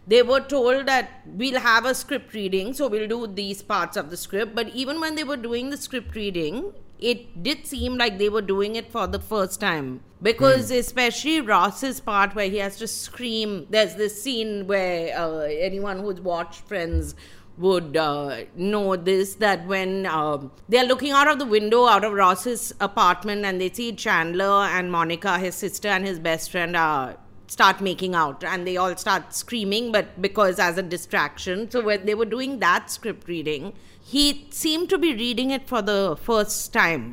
they 0.06 0.22
were 0.22 0.40
told 0.40 0.86
that 0.86 1.10
we'll 1.26 1.60
have 1.60 1.84
a 1.84 1.94
script 1.94 2.32
reading, 2.32 2.72
so 2.72 2.88
we'll 2.88 3.08
do 3.08 3.26
these 3.26 3.60
parts 3.60 3.98
of 3.98 4.08
the 4.08 4.16
script. 4.16 4.54
But 4.54 4.70
even 4.70 4.98
when 4.98 5.16
they 5.16 5.24
were 5.24 5.36
doing 5.36 5.68
the 5.68 5.76
script 5.76 6.16
reading, 6.16 6.72
it 6.98 7.42
did 7.42 7.66
seem 7.66 7.96
like 7.96 8.18
they 8.18 8.28
were 8.28 8.42
doing 8.42 8.76
it 8.76 8.90
for 8.90 9.06
the 9.06 9.18
first 9.20 9.60
time. 9.60 10.00
Because 10.22 10.70
especially 10.70 11.40
Ross's 11.40 12.00
part 12.00 12.34
where 12.34 12.48
he 12.48 12.56
has 12.56 12.78
to 12.78 12.86
scream. 12.86 13.66
There's 13.68 13.96
this 13.96 14.22
scene 14.22 14.66
where 14.66 15.18
uh, 15.18 15.40
anyone 15.40 16.00
who's 16.00 16.20
watched 16.20 16.66
Friends 16.66 17.14
would 17.58 17.96
uh, 17.96 18.44
know 18.54 18.96
this 18.96 19.36
that 19.36 19.66
when 19.66 20.06
um, 20.06 20.50
they're 20.68 20.84
looking 20.84 21.12
out 21.12 21.28
of 21.28 21.38
the 21.38 21.46
window 21.46 21.86
out 21.86 22.04
of 22.04 22.12
Ross's 22.12 22.74
apartment 22.80 23.44
and 23.44 23.60
they 23.60 23.70
see 23.70 23.92
Chandler 23.92 24.64
and 24.64 24.92
Monica, 24.92 25.38
his 25.38 25.54
sister, 25.54 25.88
and 25.88 26.06
his 26.06 26.18
best 26.18 26.50
friend 26.50 26.76
are 26.76 27.16
start 27.48 27.80
making 27.80 28.14
out 28.14 28.42
and 28.42 28.66
they 28.66 28.76
all 28.76 28.96
start 28.96 29.32
screaming 29.32 29.92
but 29.92 30.20
because 30.20 30.58
as 30.58 30.76
a 30.78 30.82
distraction 30.82 31.70
so 31.70 31.80
when 31.80 32.04
they 32.04 32.12
were 32.12 32.24
doing 32.24 32.58
that 32.58 32.90
script 32.90 33.28
reading 33.28 33.72
he 34.12 34.46
seemed 34.50 34.88
to 34.94 34.98
be 34.98 35.12
reading 35.14 35.50
it 35.50 35.66
for 35.74 35.82
the 35.82 36.16
first 36.30 36.72
time 36.72 37.04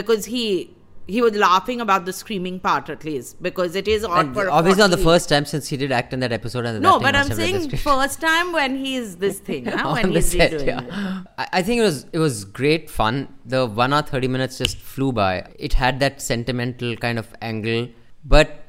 because 0.00 0.26
he 0.26 0.74
he 1.10 1.20
was 1.24 1.34
laughing 1.40 1.80
about 1.82 2.04
the 2.06 2.12
screaming 2.12 2.56
part 2.60 2.90
at 2.94 3.04
least 3.08 3.42
because 3.42 3.74
it 3.80 3.86
is 3.88 4.04
odd 4.04 4.32
for 4.34 4.50
obviously 4.50 4.82
not 4.82 4.90
the 4.90 4.98
first 5.04 5.28
time 5.32 5.46
since 5.52 5.68
he 5.68 5.76
did 5.82 5.90
act 5.98 6.12
in 6.12 6.20
that 6.20 6.32
episode. 6.32 6.66
And 6.70 6.82
no 6.82 6.98
but 7.00 7.14
i'm 7.14 7.28
must 7.28 7.30
have 7.30 7.38
read 7.38 7.54
the 7.54 7.68
saying 7.68 7.78
first 7.84 8.20
time 8.20 8.52
when 8.52 8.76
he's 8.84 9.16
this 9.24 9.38
thing 9.48 9.64
huh? 9.66 9.88
on 9.88 9.94
when 9.94 10.12
he's 10.12 10.30
set. 10.32 10.52
redoing 10.52 10.66
Yeah. 10.66 10.82
it. 10.82 11.26
I, 11.38 11.48
I 11.54 11.62
think 11.62 11.80
it 11.80 11.86
was 11.90 12.04
it 12.12 12.18
was 12.18 12.44
great 12.44 12.90
fun. 12.90 13.28
The 13.46 13.64
one 13.66 13.92
hour 13.94 14.02
thirty 14.02 14.28
minutes 14.28 14.58
just 14.58 14.76
flew 14.76 15.12
by. 15.12 15.32
It 15.58 15.74
had 15.84 16.00
that 16.00 16.20
sentimental 16.20 16.94
kind 16.96 17.18
of 17.18 17.34
angle, 17.40 17.88
but 18.24 18.64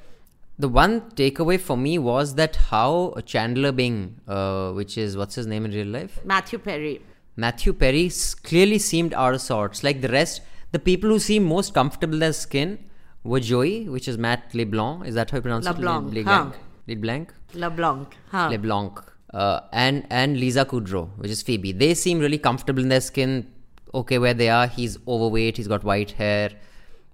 the 0.58 0.70
one 0.70 1.02
takeaway 1.12 1.60
for 1.60 1.78
me 1.78 1.98
was 1.98 2.36
that 2.36 2.56
how 2.72 3.16
Chandler 3.26 3.72
Bing, 3.74 4.20
uh, 4.28 4.72
which 4.72 4.98
is 4.98 5.16
what's 5.18 5.36
his 5.36 5.48
name 5.48 5.66
in 5.66 5.72
real 5.72 5.88
life, 5.88 6.20
matthew 6.26 6.60
perry 6.60 7.02
Matthew 7.40 7.74
Perry 7.74 8.12
clearly 8.44 8.80
seemed 8.80 9.14
out 9.14 9.34
of 9.34 9.42
sorts. 9.42 9.84
Like 9.84 10.02
the 10.02 10.10
rest, 10.10 10.42
the 10.72 10.80
people 10.80 11.10
who 11.10 11.20
seemed 11.20 11.46
most 11.46 11.74
comfortable 11.74 12.16
in 12.16 12.20
their 12.20 12.34
skin 12.34 12.80
were 13.24 13.40
Joey, 13.40 13.88
which 13.88 14.08
is 14.08 14.18
Matt 14.18 14.54
LeBlanc. 14.54 15.06
Is 15.06 15.16
that 15.16 15.30
how 15.30 15.38
you 15.38 15.42
pronounce 15.42 15.66
LeBlanc, 15.66 16.16
it? 16.16 16.26
huh. 16.26 16.52
LeBlanc. 16.88 17.34
leblanc 17.54 18.18
huh? 18.32 18.50
LeBlanc. 18.50 19.00
Uh, 19.34 19.60
and 19.72 20.06
and 20.10 20.40
Lisa 20.40 20.66
Kudrow, 20.66 21.10
which 21.18 21.32
is 21.32 21.42
Phoebe. 21.42 21.72
They 21.72 21.94
seem 21.94 22.20
really 22.20 22.40
comfortable 22.40 22.82
in 22.82 22.90
their 22.90 23.02
skin. 23.02 23.48
Okay, 23.94 24.18
where 24.18 24.34
they 24.34 24.50
are. 24.50 24.68
He's 24.68 24.98
overweight. 25.08 25.58
He's 25.58 25.68
got 25.68 25.84
white 25.84 26.12
hair. 26.12 26.52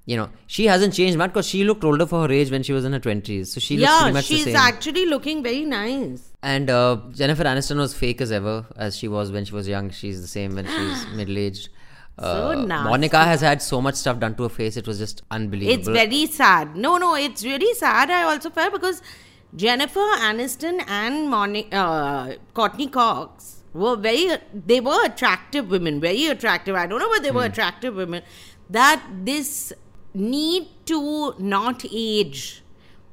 You 0.07 0.17
know, 0.17 0.29
she 0.45 0.65
hasn't 0.65 0.93
changed 0.93 1.17
much 1.17 1.31
because 1.31 1.47
she 1.47 1.63
looked 1.63 1.83
older 1.83 2.05
for 2.05 2.21
her 2.27 2.31
age 2.31 2.51
when 2.51 2.61
she 2.61 2.73
was 2.73 2.85
in 2.85 2.93
her 2.93 2.99
twenties. 2.99 3.51
So 3.53 3.59
she 3.59 3.77
looks 3.77 3.89
yeah 3.91 3.99
pretty 4.01 4.13
much 4.13 4.25
she's 4.25 4.45
the 4.45 4.51
same. 4.51 4.55
actually 4.55 5.05
looking 5.07 5.41
very 5.41 5.65
nice 5.65 6.31
And 6.43 6.69
uh, 6.69 6.97
Jennifer 7.11 7.43
Aniston 7.43 7.77
was 7.77 7.95
fake 7.95 8.21
as 8.21 8.31
ever, 8.31 8.65
as 8.75 8.95
she 8.97 9.07
was 9.07 9.31
when 9.31 9.45
she 9.45 9.53
was 9.55 9.67
young. 9.67 9.89
She's 9.89 10.21
the 10.21 10.27
same 10.27 10.53
when 10.53 10.67
she's 10.67 11.07
middle 11.21 11.39
aged. 11.45 11.69
So 12.19 12.53
nasty. 12.65 12.89
Monica 12.89 13.23
has 13.25 13.41
had 13.41 13.61
so 13.61 13.81
much 13.81 13.95
stuff 13.95 14.19
done 14.19 14.35
to 14.35 14.43
her 14.43 14.49
face; 14.57 14.77
it 14.77 14.87
was 14.87 14.99
just 14.99 15.23
unbelievable. 15.31 15.79
It's 15.79 15.87
very 15.87 16.25
sad. 16.27 16.75
No, 16.75 16.97
no, 16.97 17.15
it's 17.15 17.43
really 17.43 17.73
sad. 17.73 18.11
I 18.11 18.23
also 18.23 18.51
felt 18.51 18.73
because 18.73 19.01
Jennifer 19.55 20.05
Aniston 20.27 20.83
and 20.87 21.29
Moni- 21.29 21.67
uh, 21.71 22.33
Courteney 22.53 22.87
Cox 22.87 23.63
were 23.73 23.95
very, 23.95 24.29
they 24.53 24.79
were 24.79 25.03
attractive 25.05 25.69
women, 25.69 25.99
very 25.99 26.27
attractive. 26.27 26.75
I 26.75 26.85
don't 26.87 26.99
know, 26.99 27.09
but 27.15 27.23
they 27.23 27.29
Hmm. 27.29 27.37
were 27.41 27.45
attractive 27.45 27.95
women. 27.95 28.21
That 28.69 29.03
this 29.31 29.73
need 30.15 30.67
to 30.85 31.35
not 31.37 31.85
age, 31.91 32.63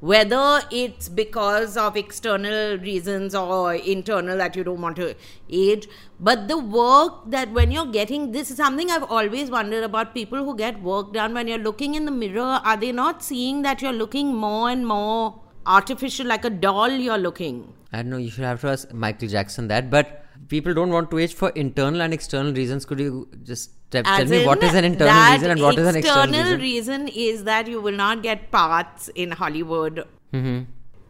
whether 0.01 0.61
it's 0.71 1.09
because 1.09 1.77
of 1.77 1.97
external 1.97 2.79
reasons 2.79 3.35
or 3.35 3.75
internal 3.75 4.37
that 4.39 4.57
you 4.57 4.65
don't 4.65 4.81
want 4.81 4.97
to 4.97 5.15
age, 5.51 5.89
but 6.19 6.49
the 6.49 6.59
work 6.59 7.31
that 7.31 7.51
when 7.53 7.71
you're 7.71 7.87
getting 7.87 8.33
this 8.33 8.51
is 8.51 8.57
something 8.57 8.91
I've 8.91 9.05
always 9.05 9.51
wondered 9.51 9.85
about 9.85 10.15
people 10.15 10.45
who 10.45 10.57
get 10.57 10.83
work 10.83 11.13
done 11.13 11.35
when 11.35 11.49
you're 11.49 11.59
looking 11.59 11.95
in 11.95 12.05
the 12.05 12.11
mirror, 12.11 12.61
are 12.65 12.77
they 12.77 12.93
not 12.93 13.23
seeing 13.23 13.63
that 13.63 13.83
you're 13.83 13.93
looking 13.93 14.35
more 14.35 14.71
and 14.71 14.87
more 14.87 15.41
artificial, 15.67 16.27
like 16.27 16.45
a 16.45 16.51
doll 16.51 16.91
you're 16.91 17.19
looking? 17.19 17.73
I 17.93 17.99
don't 17.99 18.11
know. 18.11 18.17
You 18.17 18.31
should 18.31 18.45
have 18.45 18.61
to 18.63 18.69
ask 18.69 18.93
Michael 18.93 19.29
Jackson 19.29 19.69
that. 19.69 19.91
But 19.91 20.22
people 20.55 20.75
don't 20.79 20.91
want 20.97 21.11
to 21.13 21.19
age 21.25 21.35
for 21.43 21.51
internal 21.65 22.03
and 22.07 22.13
external 22.19 22.53
reasons. 22.61 22.85
Could 22.91 23.01
you 23.07 23.29
just 23.53 23.71
te- 23.91 24.03
tell 24.03 24.27
me 24.35 24.45
what 24.51 24.63
is 24.69 24.75
an 24.83 24.85
internal 24.93 25.23
reason 25.33 25.51
and 25.57 25.63
what 25.69 25.79
is 25.79 25.89
an 25.95 25.97
external 26.03 26.43
reason? 26.43 26.61
reason 26.69 27.09
is 27.31 27.45
that 27.45 27.67
you 27.75 27.81
will 27.89 27.99
not 28.05 28.23
get 28.29 28.51
parts 28.61 29.09
in 29.25 29.31
Hollywood. 29.43 30.05
Mhm. 30.35 30.63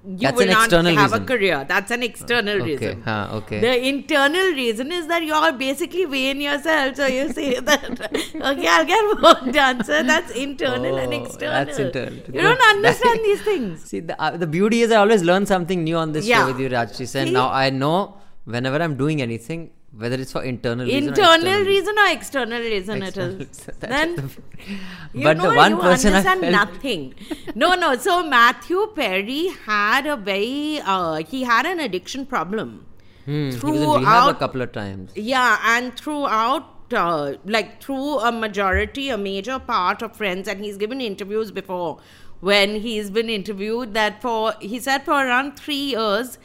You 0.05 0.17
That's 0.23 0.37
will 0.39 0.47
not 0.51 0.73
have 0.73 0.85
reason. 0.87 1.23
a 1.23 1.27
career. 1.27 1.59
That's 1.73 1.93
an 1.97 2.03
external 2.07 2.61
Okay, 2.63 2.71
reason. 2.77 3.03
huh, 3.09 3.37
okay. 3.41 3.59
The 3.65 3.75
internal 3.91 4.49
reason 4.61 4.91
is 4.97 5.07
that 5.11 5.23
you 5.29 5.33
are 5.41 5.53
basically 5.61 6.07
weighing 6.15 6.41
yourself. 6.47 6.97
So 7.03 7.07
you 7.17 7.27
say 7.37 7.45
that, 7.69 8.01
okay, 8.49 8.67
I'll 8.73 8.89
get 8.89 9.23
work 9.27 9.45
done. 9.59 9.85
So 9.91 10.01
that's 10.09 10.33
internal 10.47 10.99
and 11.05 11.15
Oh, 11.15 11.21
external. 11.21 11.55
that's 11.67 11.79
internal. 11.85 12.19
You 12.35 12.41
don't 12.49 12.65
understand 12.71 13.21
these 13.29 13.43
things. 13.51 13.85
See, 13.93 14.01
the, 14.01 14.17
uh, 14.21 14.33
the 14.47 14.49
beauty 14.57 14.83
is 14.83 14.91
I 14.91 14.97
always 15.05 15.23
learn 15.31 15.47
something 15.47 15.85
new 15.85 15.97
on 16.03 16.11
this 16.19 16.27
Yeah. 16.33 16.41
show 16.41 16.47
with 16.53 16.59
you, 16.65 16.69
Rajyasree 16.75 17.07
Sen. 17.15 17.29
See? 17.29 17.33
Now 17.39 17.49
I 17.51 17.71
know 17.71 17.97
whenever 18.45 18.83
I'm 18.83 18.97
doing 18.97 19.23
anything, 19.23 19.71
whether 19.97 20.17
it's 20.17 20.33
for 20.33 20.43
internal 20.43 20.87
reason 20.87 21.05
or 21.05 21.09
Internal 21.09 21.35
external 21.35 21.67
reason 21.67 21.99
or 21.99 22.07
external 22.13 22.59
reason 22.61 23.03
External 23.03 23.41
it 23.43 23.51
is. 23.51 23.67
Then 23.81 24.17
the- 24.17 24.31
you 25.15 25.25
but 25.25 25.37
know, 25.37 25.51
the 25.51 25.57
one 25.57 25.73
you 25.73 25.79
person 25.79 26.15
understand 26.15 26.53
nothing. 26.53 27.15
No, 27.55 27.75
no. 27.75 27.97
So 27.97 28.27
Matthew 28.27 28.87
Perry 28.95 29.49
had 29.67 30.07
a 30.07 30.17
very 30.17 30.81
uh, 30.85 31.17
he 31.17 31.43
had 31.43 31.67
an 31.67 31.81
addiction 31.81 32.27
problem. 32.27 32.87
Hmm, 33.27 33.51
he 33.51 33.57
was 33.57 33.65
in 33.65 33.91
rehab 34.01 34.35
a 34.35 34.39
couple 34.39 34.63
of 34.63 34.73
times. 34.73 35.13
Yeah, 35.15 35.59
and 35.65 35.97
throughout, 35.97 36.93
uh, 36.93 37.35
like 37.45 37.81
through 37.81 38.19
a 38.19 38.33
majority, 38.33 39.11
a 39.11 39.19
major 39.19 39.59
part 39.61 40.03
of 40.03 40.17
Friends, 40.17 40.49
and 40.49 40.65
he's 40.65 40.77
given 40.77 41.01
interviews 41.01 41.53
before 41.53 42.01
when 42.41 42.75
he's 42.81 43.09
been 43.11 43.31
interviewed 43.31 43.95
that 43.95 44.21
for, 44.21 44.55
he 44.61 44.81
said 44.81 45.05
for 45.05 45.13
around 45.13 45.57
three 45.57 45.91
years, 45.95 46.39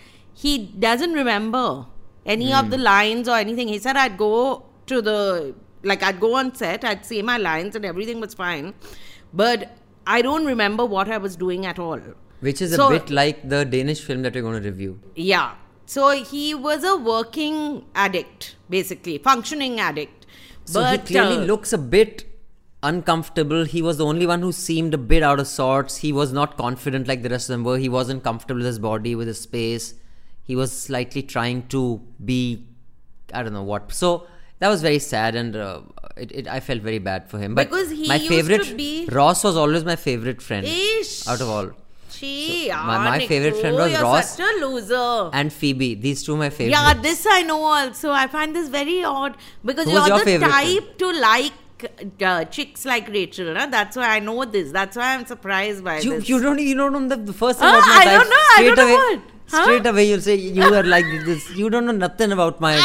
he 0.44 0.51
doesn't 0.88 1.13
remember 1.13 1.88
any 2.25 2.53
of 2.53 2.70
the 2.70 2.77
lines 2.77 3.27
or 3.27 3.38
anything. 3.38 3.67
He 3.67 3.79
said, 3.79 3.98
I'd 3.98 4.17
go 4.17 4.65
to 4.86 5.01
the, 5.01 5.56
like, 5.82 6.03
I'd 6.03 6.20
go 6.20 6.36
on 6.36 6.53
set, 6.53 6.84
I'd 6.84 7.06
say 7.06 7.22
my 7.24 7.38
lines, 7.38 7.75
and 7.75 7.84
everything 7.84 8.20
was 8.20 8.36
fine. 8.36 8.75
But 9.34 9.75
I 10.06 10.22
don't 10.22 10.46
remember 10.46 10.86
what 10.86 11.10
I 11.10 11.17
was 11.17 11.36
doing 11.36 11.65
at 11.65 11.79
all. 11.79 12.00
Which 12.41 12.62
is 12.62 12.75
So- 12.75 12.88
a 12.88 13.00
bit 13.00 13.10
like 13.10 13.50
the 13.50 13.65
Danish 13.65 14.01
film 14.01 14.22
that 14.22 14.36
we're 14.36 14.44
going 14.44 14.62
to 14.62 14.70
review. 14.70 15.00
Yeah. 15.15 15.56
So 15.88 16.12
he 16.12 16.53
was 16.53 16.84
a 16.84 16.96
working 16.98 17.86
addict, 17.96 18.56
basically, 18.70 19.17
functioning 19.17 19.79
addict. 19.79 20.25
So 20.65 20.82
but, 20.82 21.08
he 21.08 21.15
clearly 21.15 21.38
uh, 21.38 21.46
looks 21.46 21.74
a 21.74 21.77
bit 21.77 22.25
uncomfortable. 22.84 23.63
He 23.63 23.82
was 23.82 23.98
the 23.98 24.06
only 24.06 24.27
one 24.27 24.41
who 24.41 24.51
seemed 24.51 24.94
a 24.94 24.98
bit 24.98 25.24
out 25.24 25.39
of 25.39 25.48
sorts. 25.48 25.98
He 25.98 26.12
was 26.12 26.34
not 26.34 26.58
confident 26.58 27.08
like 27.08 27.24
the 27.24 27.29
rest 27.29 27.50
of 27.50 27.53
them 27.53 27.63
were. 27.63 27.77
He 27.77 27.89
wasn't 27.89 28.24
comfortable 28.24 28.60
with 28.60 28.67
his 28.67 28.79
body, 28.79 29.15
with 29.15 29.27
his 29.27 29.39
space. 29.39 29.96
He 30.48 30.56
was 30.56 30.72
slightly 30.72 31.22
trying 31.24 31.68
to 31.75 32.01
be, 32.24 32.66
I 33.34 33.44
don't 33.44 33.54
know 33.54 33.63
what. 33.63 33.92
So 33.92 34.27
that 34.60 34.70
was 34.70 34.82
very 34.82 35.00
sad, 35.00 35.36
and 35.36 35.56
uh, 35.56 35.82
it, 36.16 36.32
it, 36.32 36.48
I 36.48 36.60
felt 36.62 36.82
very 36.82 37.00
bad 37.00 37.30
for 37.30 37.38
him. 37.38 37.54
But 37.56 37.70
Because 37.70 37.89
he 37.92 38.08
my 38.08 38.16
used 38.16 38.30
to 38.30 38.36
favorite 38.36 38.77
be- 38.77 39.10
Ross 39.12 39.44
was 39.44 39.58
always 39.58 39.84
my 39.84 39.96
favorite 39.98 40.42
friend 40.42 40.66
Ish. 40.66 41.27
out 41.27 41.42
of 41.42 41.50
all. 41.50 41.70
Gee, 42.12 42.70
my- 42.70 42.75
ah, 42.75 43.04
my 43.10 43.27
favorite 43.27 43.58
friend 43.58 43.75
was 43.75 43.92
you're 43.92 44.01
Ross. 44.01 44.38
such 44.38 44.46
a 44.50 44.66
loser. 44.66 45.30
And 45.34 45.51
Phoebe, 45.54 45.94
these 45.96 46.24
two 46.24 46.38
my 46.38 46.50
favorite. 46.50 46.72
yeah, 46.72 46.94
this 46.94 47.27
I 47.30 47.44
know 47.44 47.62
also. 47.62 48.12
I 48.12 48.25
find 48.27 48.56
this 48.56 48.70
very 48.70 49.04
odd 49.04 49.36
because 49.63 49.86
Who's 49.86 49.94
you're 50.08 50.24
your 50.25 50.39
the 50.39 50.48
type 50.48 50.98
to 50.98 51.12
like 51.12 51.51
uh, 52.22 52.46
chicks 52.46 52.86
like 52.86 53.08
Rachel. 53.10 53.54
Huh? 53.56 53.68
That's 53.70 53.96
why 53.96 54.16
I 54.16 54.20
know 54.20 54.46
this. 54.46 54.72
That's 54.72 54.96
why 54.98 55.13
I'm 55.13 55.25
surprised 55.27 55.84
by 55.84 56.00
You, 56.00 56.16
this. 56.16 56.30
you 56.30 56.42
don't 56.42 56.60
you 56.60 56.74
don't 56.75 56.94
know 56.94 57.08
the, 57.16 57.22
the 57.22 57.34
first 57.34 57.60
thing 57.60 57.68
my 57.68 57.82
I 57.84 58.06
don't 58.06 58.30
know, 58.30 58.36
I 58.58 58.63
don't 58.63 58.77
know 58.77 58.94
what. 58.96 59.22
Huh? 59.50 59.63
Straight 59.63 59.86
away 59.86 60.10
you'll 60.10 60.22
say 60.22 60.36
you 60.36 60.63
are 60.75 60.84
like 60.84 61.06
this. 61.25 61.50
You 61.56 61.70
don't 61.70 61.86
know 61.86 61.94
nothing 61.94 62.32
about 62.34 62.60
my 62.60 62.75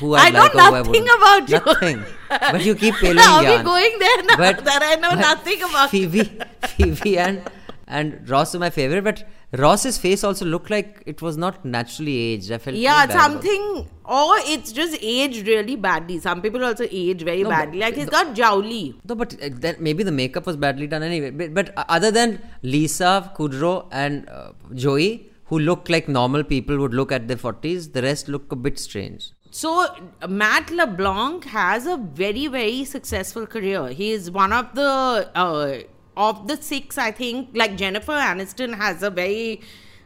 who 0.00 0.14
I, 0.22 0.26
I 0.26 0.30
know 0.30 0.40
like 0.40 0.54
I 0.56 0.70
nothing 0.82 1.08
about 1.16 1.48
you. 1.50 1.60
Nothing. 1.66 2.04
But 2.30 2.64
you 2.64 2.74
keep 2.74 2.94
peeling 3.00 3.18
Are 3.18 3.40
we 3.42 3.48
yarn. 3.50 3.64
going 3.64 3.98
there 3.98 4.22
now 4.24 4.36
But- 4.36 4.64
that 4.64 4.82
I 4.82 4.94
know 4.96 5.14
nothing 5.14 5.62
about 5.62 5.90
Phoebe, 5.90 6.30
Phoebe 6.76 7.18
and 7.18 7.42
and 7.86 8.28
Ross 8.28 8.54
are 8.54 8.58
my 8.58 8.70
favorite. 8.70 9.02
But 9.04 9.26
Ross's 9.56 9.96
face 9.98 10.22
also 10.24 10.44
looked 10.44 10.68
like 10.70 11.02
it 11.06 11.22
was 11.22 11.38
not 11.38 11.64
naturally 11.64 12.16
aged. 12.16 12.52
I 12.52 12.58
felt 12.58 12.76
Yeah, 12.76 12.96
really 12.96 13.06
bad 13.08 13.14
about 13.14 13.44
it. 13.44 13.46
something, 13.46 13.88
or 14.04 14.34
it's 14.54 14.72
just 14.72 14.98
aged 15.02 15.46
really 15.46 15.76
badly. 15.76 16.18
Some 16.20 16.42
people 16.42 16.62
also 16.64 16.86
age 16.90 17.22
very 17.22 17.42
No, 17.44 17.48
but 17.48 17.56
badly. 17.56 17.78
Like 17.80 17.94
he's 17.94 18.04
the- 18.06 18.10
got 18.10 18.34
jowly. 18.34 18.94
No, 19.08 19.14
but 19.14 19.32
uh, 19.42 19.48
that 19.64 19.80
maybe 19.80 20.02
the 20.02 20.12
makeup 20.12 20.44
was 20.46 20.56
badly 20.56 20.86
done 20.86 21.02
anyway. 21.02 21.30
But, 21.30 21.54
but 21.54 21.72
uh, 21.78 21.84
other 21.88 22.10
than 22.10 22.42
Lisa, 22.62 23.32
Kudrow, 23.38 23.86
and 23.90 24.28
uh, 24.28 24.52
Joey, 24.74 25.30
who 25.48 25.58
look 25.58 25.88
like 25.88 26.08
normal 26.08 26.44
people 26.44 26.78
would 26.78 26.94
look 26.94 27.10
at 27.10 27.26
their 27.26 27.36
40s, 27.36 27.92
the 27.92 28.02
rest 28.02 28.28
look 28.28 28.52
a 28.52 28.56
bit 28.56 28.78
strange. 28.78 29.32
So 29.50 29.86
Matt 30.28 30.70
LeBlanc 30.70 31.44
has 31.46 31.86
a 31.86 31.96
very 31.96 32.46
very 32.48 32.84
successful 32.84 33.46
career. 33.46 33.88
He 33.88 34.10
is 34.10 34.30
one 34.30 34.52
of 34.52 34.74
the 34.74 35.30
uh, 35.34 35.78
of 36.16 36.48
the 36.48 36.56
six. 36.56 36.98
I 36.98 37.12
think 37.12 37.50
like 37.54 37.76
Jennifer 37.76 38.12
Aniston 38.12 38.76
has 38.76 39.02
a 39.02 39.10
very. 39.10 39.62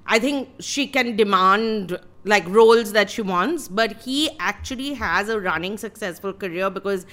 I 0.07 0.19
think 0.21 0.49
she 0.61 0.87
can 0.87 1.17
demand 1.17 1.99
like 2.25 2.47
roles 2.49 2.93
that 2.93 3.11
she 3.11 3.23
wants, 3.23 3.67
but 3.67 4.03
he 4.03 4.31
actually 4.39 4.95
has 4.95 5.29
a 5.29 5.41
running 5.41 5.77
successful 5.77 6.33
career 6.33 6.71
because 6.71 7.05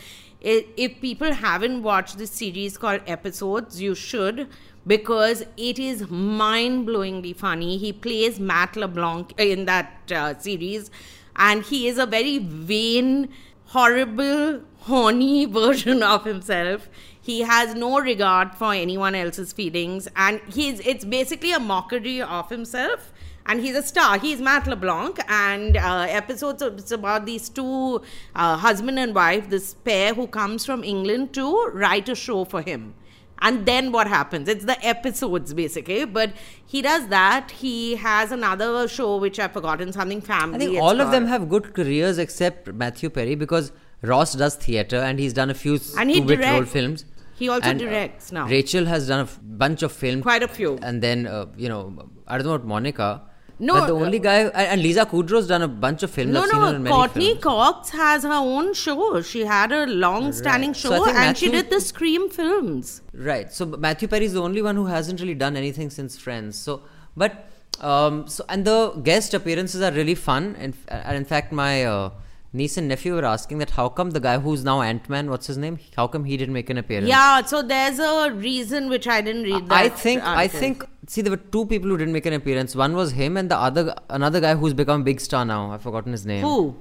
if 0.42 1.02
people 1.02 1.34
haven't 1.34 1.84
watched 1.84 2.18
this 2.18 2.32
series 2.32 2.78
called 2.78 3.02
Episodes, 3.08 3.82
you 3.82 3.96
should 3.96 4.48
because 4.86 5.44
it 5.58 5.78
is 5.80 6.10
mind-blowingly 6.10 7.36
funny. 7.36 7.78
He 7.78 7.94
plays 7.94 8.40
Matt 8.40 8.76
LeBlanc 8.76 9.34
in 9.38 9.66
that 9.66 10.12
uh, 10.12 10.38
series, 10.38 10.90
and 11.36 11.64
he 11.64 11.88
is 11.88 11.98
a 11.98 12.06
very 12.06 12.38
vain, 12.38 13.30
horrible, 13.66 14.62
horny 14.80 15.46
version 15.60 16.04
of 16.04 16.26
himself. 16.26 16.90
He 17.22 17.42
has 17.42 17.76
no 17.76 18.00
regard 18.00 18.56
for 18.56 18.74
anyone 18.74 19.16
else's 19.16 19.54
feelings, 19.54 20.08
and 20.16 20.42
he's 20.52 20.80
it's 20.80 21.06
basically 21.06 21.52
a 21.52 21.60
mockery 21.60 22.22
of 22.22 22.50
himself. 22.50 23.14
And 23.46 23.62
he's 23.62 23.76
a 23.76 23.82
star. 23.82 24.20
He's 24.20 24.40
Matt 24.40 24.68
LeBlanc, 24.68 25.20
and 25.28 25.76
uh, 25.76 26.06
episodes 26.08 26.62
it's 26.62 26.92
about 26.92 27.26
these 27.26 27.50
two 27.50 28.00
uh, 28.36 28.58
husband 28.58 29.00
and 29.00 29.16
wife, 29.16 29.50
this 29.50 29.74
pair 29.74 30.14
who 30.14 30.28
comes 30.28 30.66
from 30.66 30.84
England 30.84 31.34
to 31.34 31.72
write 31.74 32.10
a 32.10 32.16
show 32.16 32.46
for 32.46 32.62
him 32.62 32.94
and 33.42 33.66
then 33.66 33.92
what 33.92 34.08
happens 34.08 34.48
it's 34.54 34.66
the 34.66 34.78
episodes 34.86 35.54
basically 35.54 36.06
but 36.06 36.32
he 36.66 36.82
does 36.82 37.08
that 37.08 37.52
he 37.52 37.96
has 37.96 38.32
another 38.32 38.88
show 38.88 39.18
which 39.18 39.40
i've 39.40 39.54
forgotten 39.54 39.92
something 39.94 40.22
family 40.22 40.56
I 40.66 40.70
think 40.70 40.82
all 40.82 41.00
of 41.02 41.12
them 41.12 41.26
have 41.28 41.48
good 41.50 41.74
careers 41.74 42.18
except 42.18 42.74
Matthew 42.74 43.10
Perry 43.10 43.36
because 43.36 43.72
Ross 44.02 44.34
does 44.34 44.56
theatre 44.56 44.98
and 44.98 45.20
he's 45.20 45.34
done 45.34 45.50
a 45.50 45.54
few 45.54 45.80
And 45.98 46.10
he 46.10 46.20
two-bit 46.22 46.40
role 46.40 46.52
directs. 46.60 46.72
films. 46.72 47.06
He 47.40 47.48
also 47.50 47.70
And, 47.70 47.82
uh, 47.82 47.86
directs 47.86 48.32
now. 48.32 48.46
Rachel 48.48 48.86
has 48.86 49.08
done 49.10 49.20
a 49.22 49.24
f- 49.24 49.40
bunch 49.42 49.82
of 49.84 49.92
films. 49.92 50.24
Quite 50.24 50.44
a 50.44 50.48
few. 50.48 50.78
And 50.82 51.02
then, 51.02 51.26
uh, 51.28 51.46
you 51.58 51.68
know, 51.70 52.10
I 52.28 52.38
don't 52.38 52.48
know 52.48 52.54
about 52.54 52.68
Monica. 52.68 53.22
No, 53.62 53.74
But 53.74 53.88
the 53.88 53.96
uh, 53.96 54.00
only 54.06 54.20
guy, 54.20 54.38
and, 54.48 54.82
Lisa 54.82 55.06
Kudrow's 55.06 55.48
done 55.48 55.62
a 55.62 55.68
bunch 55.68 56.02
of 56.04 56.12
films. 56.12 56.32
no 56.34 56.44
I've 56.44 56.50
seen 56.50 56.62
her 56.62 56.80
no 56.80 56.90
courtney 56.92 57.26
films. 57.32 57.44
cox 57.44 57.90
has 57.90 58.24
her 58.24 58.32
own 58.32 58.74
show 58.74 59.22
she 59.22 59.42
had 59.42 59.74
a 59.74 59.86
long 59.86 60.32
standing 60.32 60.70
Right. 60.70 60.78
show 60.78 60.90
So 60.90 61.10
and 61.10 61.38
she 61.38 61.50
did 61.52 61.70
the 61.70 61.82
scream 61.82 62.30
films 62.30 63.02
Right. 63.14 63.52
So 63.52 63.66
Matthew 63.66 64.08
Perry 64.08 64.26
is 64.26 64.34
the 64.34 64.42
only 64.42 64.62
one 64.62 64.76
who 64.76 64.86
hasn't 64.86 65.20
really 65.20 65.36
done 65.36 65.58
anything 65.58 65.90
since 65.90 66.18
Friends. 66.18 66.58
So, 66.58 66.84
but 67.18 67.50
um, 67.82 68.28
so 68.28 68.46
and 68.48 68.64
the 68.64 68.92
guest 69.04 69.34
appearances 69.34 69.82
are 69.82 69.92
really 69.92 70.16
fun. 70.16 70.56
And, 70.58 70.74
and 70.88 71.18
in 71.18 71.26
fact, 71.26 71.52
my 71.52 71.84
uh, 71.84 72.12
niece 72.52 72.78
and 72.78 72.88
nephew 72.88 73.14
were 73.16 73.26
asking 73.26 73.60
that 73.60 73.72
how 73.72 73.88
come 73.90 74.12
the 74.12 74.20
guy 74.20 74.38
who's 74.40 74.64
now 74.64 74.82
Ant 74.82 75.08
Man, 75.10 75.30
what's 75.30 75.48
his 75.48 75.58
name? 75.58 75.80
How 75.96 76.08
come 76.08 76.24
he 76.26 76.36
didn't 76.38 76.54
make 76.54 76.70
an 76.70 76.78
appearance? 76.78 77.08
yeah 77.08 77.44
so 77.46 77.62
there's 77.62 78.00
a 78.00 78.32
reason 78.34 78.90
which 78.90 79.08
i 79.08 79.22
didn't 79.22 79.44
read 79.44 79.68
that 79.70 79.74
I 79.74 79.90
think 79.90 80.24
I 80.24 80.48
think 80.48 80.84
see 81.08 81.22
there 81.22 81.32
were 81.32 81.44
two 81.58 81.66
people 81.66 81.90
who 81.90 81.98
didn't 81.98 82.14
make 82.14 82.26
an 82.26 82.34
appearance. 82.34 82.76
One 82.76 82.96
was 82.96 83.12
him 83.12 83.38
and 83.38 83.50
the 83.50 83.58
other 83.58 83.96
another 84.10 84.40
guy 84.40 84.56
who's 84.56 84.74
become 84.74 85.02
a 85.02 85.04
big 85.04 85.20
star 85.20 85.46
now. 85.46 85.72
I've 85.72 85.82
forgotten 85.82 86.12
his 86.12 86.26
name. 86.26 86.44
who 86.44 86.76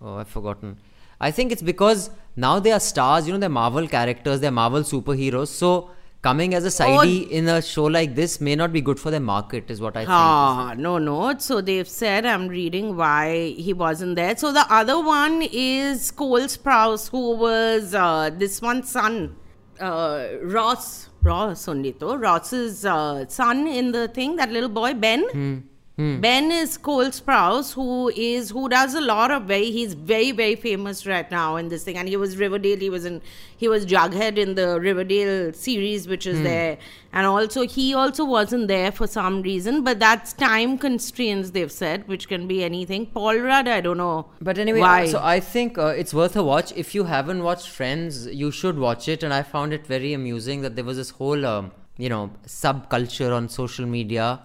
Oh, 0.00 0.16
I've 0.16 0.28
forgotten. 0.28 0.76
I 1.20 1.30
think 1.30 1.52
it's 1.52 1.62
because 1.62 2.10
now 2.36 2.58
they 2.58 2.72
are 2.72 2.80
stars, 2.80 3.26
you 3.26 3.32
know, 3.32 3.38
they're 3.38 3.48
Marvel 3.48 3.86
characters, 3.88 4.40
they're 4.40 4.50
Marvel 4.50 4.82
superheroes. 4.82 5.48
So 5.48 5.90
coming 6.26 6.54
as 6.58 6.64
a 6.64 6.70
sidey 6.70 7.30
in 7.38 7.48
a 7.54 7.60
show 7.60 7.84
like 7.84 8.14
this 8.14 8.40
may 8.40 8.56
not 8.60 8.72
be 8.72 8.80
good 8.80 8.98
for 9.04 9.10
the 9.14 9.20
market, 9.20 9.70
is 9.74 9.80
what 9.86 9.96
I 9.96 10.00
think. 10.00 10.10
Ah, 10.10 10.74
no, 10.76 10.98
no. 10.98 11.36
So 11.38 11.60
they've 11.60 11.88
said, 11.88 12.24
I'm 12.34 12.48
reading 12.48 12.96
why 12.96 13.54
he 13.66 13.72
wasn't 13.72 14.16
there. 14.16 14.36
So 14.36 14.52
the 14.52 14.66
other 14.80 14.98
one 15.00 15.42
is 15.52 16.10
Cole 16.10 16.48
Sprouse, 16.56 17.10
who 17.10 17.36
was 17.36 17.94
uh, 17.94 18.30
this 18.44 18.62
one's 18.62 18.90
son, 18.90 19.36
uh, 19.80 20.28
Ross. 20.42 21.10
Ross 21.22 21.68
only. 21.68 21.94
Ross's 22.00 22.84
uh, 22.84 23.26
son 23.28 23.66
in 23.66 23.92
the 23.92 24.08
thing, 24.08 24.36
that 24.36 24.50
little 24.50 24.68
boy, 24.68 24.94
Ben. 24.94 25.70
Ben 25.96 26.50
is 26.50 26.76
Cole 26.76 27.10
Sprouse, 27.10 27.72
who 27.72 28.08
is 28.16 28.50
who 28.50 28.68
does 28.68 28.94
a 28.94 29.00
lot 29.00 29.30
of 29.30 29.44
very. 29.44 29.70
He's 29.70 29.94
very 29.94 30.32
very 30.32 30.56
famous 30.56 31.06
right 31.06 31.30
now 31.30 31.54
in 31.54 31.68
this 31.68 31.84
thing, 31.84 31.96
and 31.96 32.08
he 32.08 32.16
was 32.16 32.36
Riverdale. 32.36 32.78
He 32.78 32.90
was 32.90 33.04
in 33.04 33.22
he 33.56 33.68
was 33.68 33.86
Jughead 33.86 34.36
in 34.36 34.56
the 34.56 34.80
Riverdale 34.80 35.52
series, 35.52 36.08
which 36.08 36.26
is 36.26 36.42
there, 36.42 36.78
and 37.12 37.26
also 37.26 37.62
he 37.62 37.94
also 37.94 38.24
wasn't 38.24 38.66
there 38.66 38.90
for 38.90 39.06
some 39.06 39.40
reason, 39.42 39.84
but 39.84 40.00
that's 40.00 40.32
time 40.32 40.78
constraints. 40.78 41.50
They've 41.50 41.70
said, 41.70 42.08
which 42.08 42.26
can 42.26 42.48
be 42.48 42.64
anything. 42.64 43.06
Paul 43.06 43.38
Rudd, 43.38 43.68
I 43.68 43.80
don't 43.80 43.98
know. 43.98 44.26
But 44.40 44.58
anyway, 44.58 44.80
why? 44.80 45.06
so 45.06 45.20
I 45.22 45.38
think 45.38 45.78
uh, 45.78 45.86
it's 45.86 46.12
worth 46.12 46.34
a 46.34 46.42
watch. 46.42 46.72
If 46.74 46.96
you 46.96 47.04
haven't 47.04 47.44
watched 47.44 47.68
Friends, 47.68 48.26
you 48.26 48.50
should 48.50 48.80
watch 48.80 49.06
it. 49.08 49.22
And 49.22 49.32
I 49.32 49.44
found 49.44 49.72
it 49.72 49.86
very 49.86 50.12
amusing 50.12 50.62
that 50.62 50.74
there 50.74 50.84
was 50.84 50.96
this 50.96 51.10
whole, 51.10 51.46
um, 51.46 51.70
you 51.98 52.08
know, 52.08 52.30
subculture 52.46 53.32
on 53.32 53.48
social 53.48 53.86
media 53.86 54.40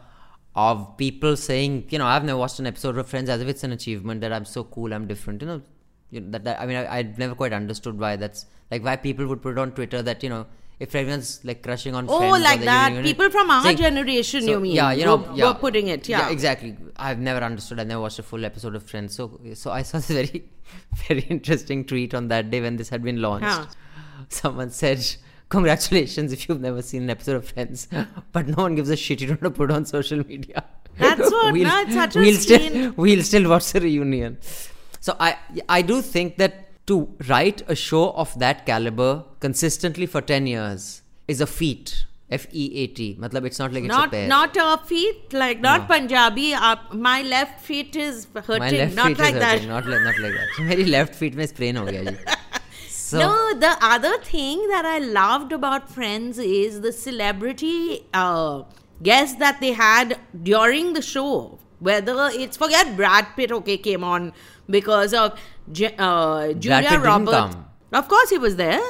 of 0.55 0.97
people 0.97 1.35
saying, 1.37 1.85
you 1.89 1.97
know, 1.99 2.05
I've 2.07 2.23
never 2.23 2.37
watched 2.39 2.59
an 2.59 2.67
episode 2.67 2.97
of 2.97 3.07
Friends 3.07 3.29
as 3.29 3.41
if 3.41 3.47
it's 3.47 3.63
an 3.63 3.71
achievement 3.71 4.21
that 4.21 4.33
I'm 4.33 4.45
so 4.45 4.63
cool, 4.63 4.93
I'm 4.93 5.07
different. 5.07 5.41
You 5.41 5.47
know, 5.47 5.61
you 6.11 6.21
know 6.21 6.31
that, 6.31 6.43
that 6.45 6.59
I 6.61 6.65
mean, 6.65 6.77
I, 6.77 6.97
I'd 6.97 7.17
never 7.17 7.35
quite 7.35 7.53
understood 7.53 7.99
why 7.99 8.15
that's 8.15 8.45
like 8.71 8.83
why 8.83 8.95
people 8.95 9.27
would 9.27 9.41
put 9.41 9.51
it 9.51 9.57
on 9.59 9.71
Twitter 9.71 10.01
that 10.01 10.23
you 10.23 10.29
know. 10.29 10.45
If 10.79 10.95
everyone's 10.95 11.41
like 11.43 11.61
crushing 11.61 11.93
on 11.93 12.05
Oh, 12.07 12.29
like 12.41 12.61
that. 12.61 12.93
it- 12.93 13.03
People 13.03 13.29
from 13.29 13.49
our 13.51 13.63
saying- 13.63 13.75
generation, 13.75 14.43
so, 14.43 14.47
you 14.51 14.59
mean? 14.61 14.75
Yeah, 14.77 14.93
you 14.93 15.03
know, 15.03 15.17
were- 15.17 15.35
yeah. 15.35 15.47
were 15.49 15.53
putting 15.55 15.87
it, 15.89 16.07
yeah. 16.07 16.29
exactly. 16.29 16.77
I've 16.95 17.19
never 17.19 17.43
understood. 17.45 17.81
I've 17.81 17.87
never 17.87 17.99
watched 17.99 18.19
a 18.19 18.23
full 18.23 18.45
episode 18.45 18.75
of 18.75 18.83
Friends. 18.83 19.13
So, 19.13 19.41
so 19.55 19.71
I 19.71 19.81
saw 19.81 19.97
this 19.97 20.07
very, 20.07 20.45
very 21.09 21.19
interesting 21.23 21.83
tweet 21.83 22.13
on 22.13 22.29
that 22.29 22.49
day 22.49 22.61
when 22.61 22.77
this 22.77 22.87
had 22.87 23.03
been 23.03 23.21
launched. 23.21 23.43
Huh. 23.47 23.65
Someone 24.29 24.69
said, 24.69 25.05
congratulations 25.49 26.31
if 26.31 26.47
you've 26.47 26.61
never 26.61 26.81
seen 26.81 27.03
an 27.03 27.09
episode 27.09 27.35
of 27.35 27.49
Friends. 27.49 27.87
But 28.31 28.47
no 28.47 28.63
one 28.63 28.75
gives 28.75 28.89
a 28.89 28.95
shit. 28.95 29.21
You 29.21 29.27
don't 29.27 29.41
want 29.41 29.55
to 29.55 29.57
put 29.57 29.71
on 29.71 29.85
social 29.85 30.25
media. 30.25 30.63
That's 30.97 31.19
what. 31.19 31.53
we'll, 31.53 31.63
no, 31.63 31.81
it's 31.81 31.93
such 31.93 32.15
a 32.15 32.19
we'll 32.19 32.35
still 32.35 32.93
we'll 32.93 33.23
still 33.23 33.49
watch 33.49 33.71
the 33.71 33.81
reunion. 33.81 34.37
So 34.99 35.15
I 35.19 35.37
I 35.67 35.81
do 35.81 36.01
think 36.01 36.37
that 36.37 36.85
to 36.87 37.07
write 37.27 37.63
a 37.67 37.75
show 37.75 38.11
of 38.11 38.37
that 38.39 38.65
caliber 38.65 39.23
consistently 39.39 40.05
for 40.05 40.21
ten 40.21 40.47
years 40.47 41.01
is 41.27 41.41
a 41.41 41.47
feat. 41.47 42.05
F 42.31 42.45
E 42.51 42.63
A 42.81 42.87
T. 42.87 43.17
Matlab, 43.19 43.45
it's 43.47 43.57
not 43.57 43.73
like 43.73 43.85
it's 43.85 43.91
not, 43.91 44.09
a 44.09 44.11
pair. 44.11 44.27
Not 44.27 44.55
a 44.55 44.77
feet, 44.85 45.33
like 45.33 45.61
not 45.61 45.81
no. 45.81 45.95
Punjabi. 45.95 46.53
Uh, 46.53 46.75
my 46.93 47.23
left 47.23 47.59
feet 47.59 47.95
is 47.95 48.27
hurting. 48.35 48.59
My 48.59 48.69
left 48.69 48.95
not 48.95 49.07
feet 49.07 49.19
like 49.19 49.33
is 49.35 49.43
hurting, 49.43 49.67
that. 49.67 49.85
Not, 49.85 49.87
like, 49.87 50.03
not 50.03 50.19
like 50.19 50.33
that. 50.33 50.63
Meri 50.63 50.85
left 50.85 51.15
feet 51.15 51.33
mein 51.33 51.47
sprain. 51.47 51.75
So 53.09 53.17
no, 53.19 53.53
the 53.59 53.75
other 53.81 54.17
thing 54.19 54.67
that 54.69 54.85
I 54.85 54.99
loved 54.99 55.51
about 55.51 55.89
Friends 55.89 56.37
is 56.37 56.81
the 56.81 56.91
celebrity 56.91 58.05
uh, 58.13 58.63
guests 59.01 59.37
that 59.39 59.59
they 59.59 59.71
had 59.73 60.19
during 60.43 60.93
the 60.93 61.01
show. 61.01 61.57
Whether 61.79 62.29
it's 62.33 62.57
forget 62.57 62.95
Brad 62.95 63.25
Pitt, 63.35 63.51
okay, 63.51 63.77
came 63.77 64.03
on 64.03 64.31
because 64.69 65.13
of 65.13 65.39
uh, 65.97 66.53
Julia 66.53 66.99
Roberts. 66.99 67.55
Of 67.91 68.07
course, 68.07 68.29
he 68.29 68.37
was 68.37 68.57
there. 68.57 68.81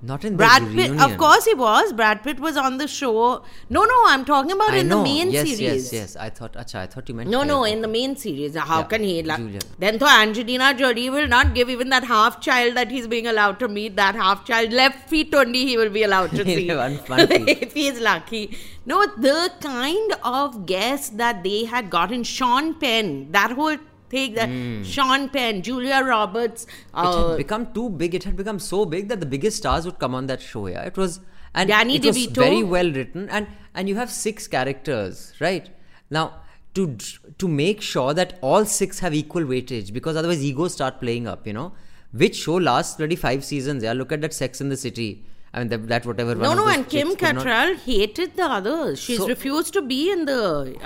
Not 0.00 0.24
in 0.24 0.36
Brad 0.36 0.62
the 0.62 0.66
Pitt, 0.68 0.76
reunion. 0.90 1.00
of 1.00 1.18
course, 1.18 1.44
he 1.44 1.54
was. 1.54 1.92
Brad 1.92 2.22
Pitt 2.22 2.38
was 2.38 2.56
on 2.56 2.78
the 2.78 2.86
show. 2.86 3.42
No, 3.68 3.84
no, 3.84 3.94
I'm 4.06 4.24
talking 4.24 4.52
about 4.52 4.70
I 4.70 4.78
in 4.78 4.88
know. 4.88 4.98
the 4.98 5.02
main 5.02 5.30
yes, 5.32 5.44
series. 5.46 5.60
Yes, 5.60 5.82
yes, 5.84 5.92
yes. 5.92 6.16
I 6.16 6.30
thought. 6.30 6.52
Acha, 6.52 6.76
I 6.76 6.86
thought 6.86 7.08
you 7.08 7.14
meant. 7.16 7.28
No, 7.30 7.42
no, 7.42 7.64
in 7.64 7.80
the 7.82 7.88
main 7.88 8.14
series. 8.16 8.54
How 8.56 8.78
Yeah, 8.80 8.84
can 8.84 9.02
he? 9.02 9.22
La- 9.24 9.36
Julia. 9.38 9.58
then, 9.78 9.98
so 9.98 10.06
Angelina 10.06 10.72
Jolie 10.74 11.10
will 11.10 11.26
not 11.26 11.52
give 11.54 11.68
even 11.68 11.88
that 11.88 12.04
half 12.04 12.40
child 12.40 12.76
that 12.76 12.90
he's 12.92 13.08
being 13.08 13.26
allowed 13.26 13.58
to 13.58 13.66
meet. 13.66 13.96
That 13.96 14.14
half 14.14 14.44
child, 14.46 14.72
left 14.72 15.08
feet 15.08 15.34
only, 15.34 15.64
he 15.66 15.76
will 15.76 15.90
be 15.90 16.04
allowed 16.04 16.30
to 16.30 16.44
see. 16.54 16.68
If 17.66 17.72
he 17.74 17.88
is 17.88 18.00
lucky. 18.00 18.56
No, 18.86 19.04
the 19.06 19.50
kind 19.60 20.14
of 20.22 20.64
guest 20.66 21.18
that 21.18 21.42
they 21.42 21.64
had 21.64 21.90
gotten, 21.90 22.22
Sean 22.22 22.74
Penn, 22.74 23.32
that 23.32 23.50
whole 23.50 23.76
thing, 24.10 24.34
that 24.34 24.48
Sean 24.86 25.28
Penn, 25.28 25.62
Julia 25.62 26.02
Roberts. 26.02 26.66
Hmm. 26.92 27.00
it 27.00 27.08
Uh, 27.08 27.28
had 27.28 27.36
become 27.38 27.72
too 27.72 27.88
big. 27.90 28.14
It 28.14 28.24
had 28.24 28.36
become 28.36 28.58
so 28.58 28.84
big 28.84 29.08
that 29.08 29.20
the 29.20 29.26
biggest 29.26 29.58
stars 29.58 29.84
would 29.86 29.98
come 29.98 30.14
on 30.14 30.26
that 30.26 30.40
show. 30.40 30.66
Yeah, 30.66 30.82
it 30.82 30.96
was 30.96 31.20
and 31.54 31.68
Danny 31.68 31.96
it 31.96 32.04
was 32.04 32.26
very 32.26 32.62
well 32.62 32.92
written, 32.92 33.28
and 33.30 33.46
and 33.74 33.88
you 33.88 33.96
have 33.96 34.10
six 34.10 34.46
characters, 34.46 35.32
right? 35.40 35.70
Now 36.10 36.26
to 36.74 36.96
to 37.38 37.48
make 37.48 37.80
sure 37.80 38.14
that 38.14 38.38
all 38.40 38.64
six 38.64 38.98
have 39.00 39.14
equal 39.14 39.42
weightage, 39.42 39.92
because 39.92 40.16
otherwise 40.16 40.44
egos 40.44 40.74
start 40.74 41.00
playing 41.00 41.26
up. 41.26 41.46
You 41.46 41.52
know, 41.52 41.72
which 42.12 42.36
show 42.36 42.56
lasts 42.56 42.96
bloody 42.96 43.16
five 43.16 43.44
seasons? 43.44 43.82
Yeah, 43.82 43.92
look 43.92 44.12
at 44.12 44.20
that 44.20 44.34
Sex 44.34 44.60
in 44.60 44.68
the 44.68 44.76
City. 44.76 45.24
I 45.58 45.62
mean, 45.62 45.68
that, 45.74 45.84
that 45.92 46.06
whatever. 46.10 46.34
no, 46.46 46.54
no, 46.58 46.66
and 46.72 46.88
Kim 46.94 47.10
could 47.20 47.34
not- 47.36 47.44
Cattrall 47.46 47.76
hated 47.84 48.34
the 48.40 48.48
others. 48.56 49.00
She's 49.04 49.18
So- 49.22 49.28
refused 49.34 49.72
to 49.76 49.82
be 49.92 50.00
in 50.16 50.24
the 50.24 50.40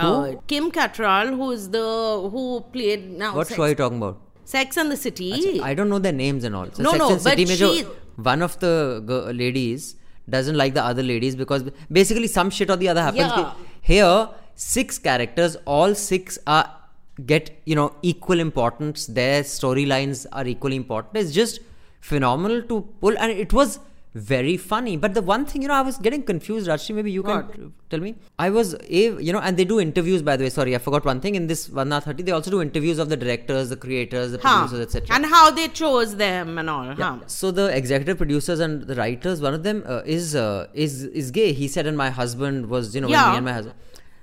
uh, 0.09 0.35
Kim 0.53 0.71
Cattrall, 0.77 1.33
who's 1.41 1.69
the 1.79 1.87
who 2.35 2.45
played 2.77 3.09
now. 3.25 3.33
What 3.41 3.49
Sex, 3.49 3.57
show 3.57 3.65
are 3.65 3.69
you 3.75 3.79
talking 3.83 3.99
about? 4.05 4.21
Sex 4.53 4.77
and 4.85 4.91
the 4.99 5.01
City. 5.07 5.33
I 5.71 5.75
don't 5.81 5.91
know 5.97 5.99
their 6.07 6.19
names 6.21 6.45
and 6.51 6.57
all. 6.61 6.71
So 6.79 6.83
No, 6.83 6.93
Sex 6.93 7.03
no, 7.05 7.09
and 7.15 7.21
City 7.31 7.45
but 7.51 7.59
जो 7.65 7.73
she- 7.75 7.85
one 8.31 8.43
of 8.51 8.59
the 8.65 8.73
g- 9.11 9.33
ladies 9.45 9.95
doesn't 10.37 10.57
like 10.63 10.75
the 10.75 10.83
other 10.93 11.03
ladies 11.03 11.37
because 11.45 11.65
basically 12.01 12.29
some 12.39 12.51
shit 12.61 12.71
or 12.77 12.77
the 12.85 12.89
other 12.95 13.03
happens. 13.09 13.33
Yeah. 13.37 13.53
Here, 13.93 14.29
six 14.55 14.99
characters, 15.11 15.57
all 15.77 15.95
six 15.95 16.39
are 16.47 16.65
get 17.31 17.49
you 17.71 17.75
know 17.83 17.87
equal 18.11 18.41
importance. 18.49 19.07
Their 19.21 19.43
storylines 19.55 20.27
are 20.33 20.47
equally 20.57 20.77
important. 20.83 21.17
It's 21.25 21.33
just 21.39 21.61
phenomenal 22.01 22.63
to 22.75 22.83
pull, 23.01 23.19
and 23.19 23.31
it 23.47 23.53
was 23.53 23.79
very 24.15 24.57
funny. 24.59 24.97
But 24.97 25.15
the 25.15 25.23
one 25.23 25.47
thing 25.47 25.63
you 25.63 25.69
know, 25.69 25.75
I 25.75 25.81
was 25.81 25.97
getting 25.99 26.23
confused. 26.23 26.69
Rajyasree, 26.69 26.95
maybe 26.95 27.11
you 27.11 27.23
can 27.23 27.73
tell 27.89 28.01
me. 28.01 28.15
I 28.39 28.51
was 28.51 28.77
you 28.89 29.33
know, 29.33 29.39
and 29.41 29.57
they 29.57 29.65
do 29.65 29.81
interviews. 29.81 30.21
By 30.23 30.37
the 30.37 30.45
way, 30.45 30.51
sorry, 30.51 30.75
I 30.75 30.79
forgot 30.79 31.05
one 31.05 31.21
thing. 31.21 31.35
In 31.35 31.47
this 31.47 31.69
one 31.71 31.93
hour 31.93 32.01
thirty, 32.03 32.23
they 32.23 32.33
also 32.33 32.51
do 32.51 32.61
interviews 32.61 32.99
of 32.99 33.09
the 33.09 33.17
directors, 33.17 33.71
the 33.71 33.77
creators, 33.77 34.33
the 34.33 34.39
Huh. 34.43 34.67
producers, 34.67 34.81
etc. 34.95 35.17
And 35.17 35.27
how 35.27 35.51
they 35.51 35.69
chose 35.69 36.17
them 36.17 36.59
and 36.59 36.69
all. 36.69 36.95
Huh. 36.95 37.21
So 37.27 37.51
the 37.51 37.67
executive 37.77 38.19
producers 38.19 38.61
and 38.61 38.83
the 38.83 38.95
writers, 38.97 39.41
one 39.41 39.55
of 39.55 39.63
them 39.63 39.83
uh, 39.87 40.03
is 40.05 40.35
uh, 40.37 40.67
is 40.75 41.05
is 41.05 41.31
gay. 41.31 41.53
He 41.55 41.67
said, 41.69 41.87
and 41.87 41.97
my 41.97 42.11
husband 42.11 42.67
was, 42.69 42.95
you 42.95 43.01
know, 43.01 43.09
Yeah. 43.09 43.31
me 43.31 43.37
and 43.39 43.45
my 43.47 43.53
husband. 43.55 43.77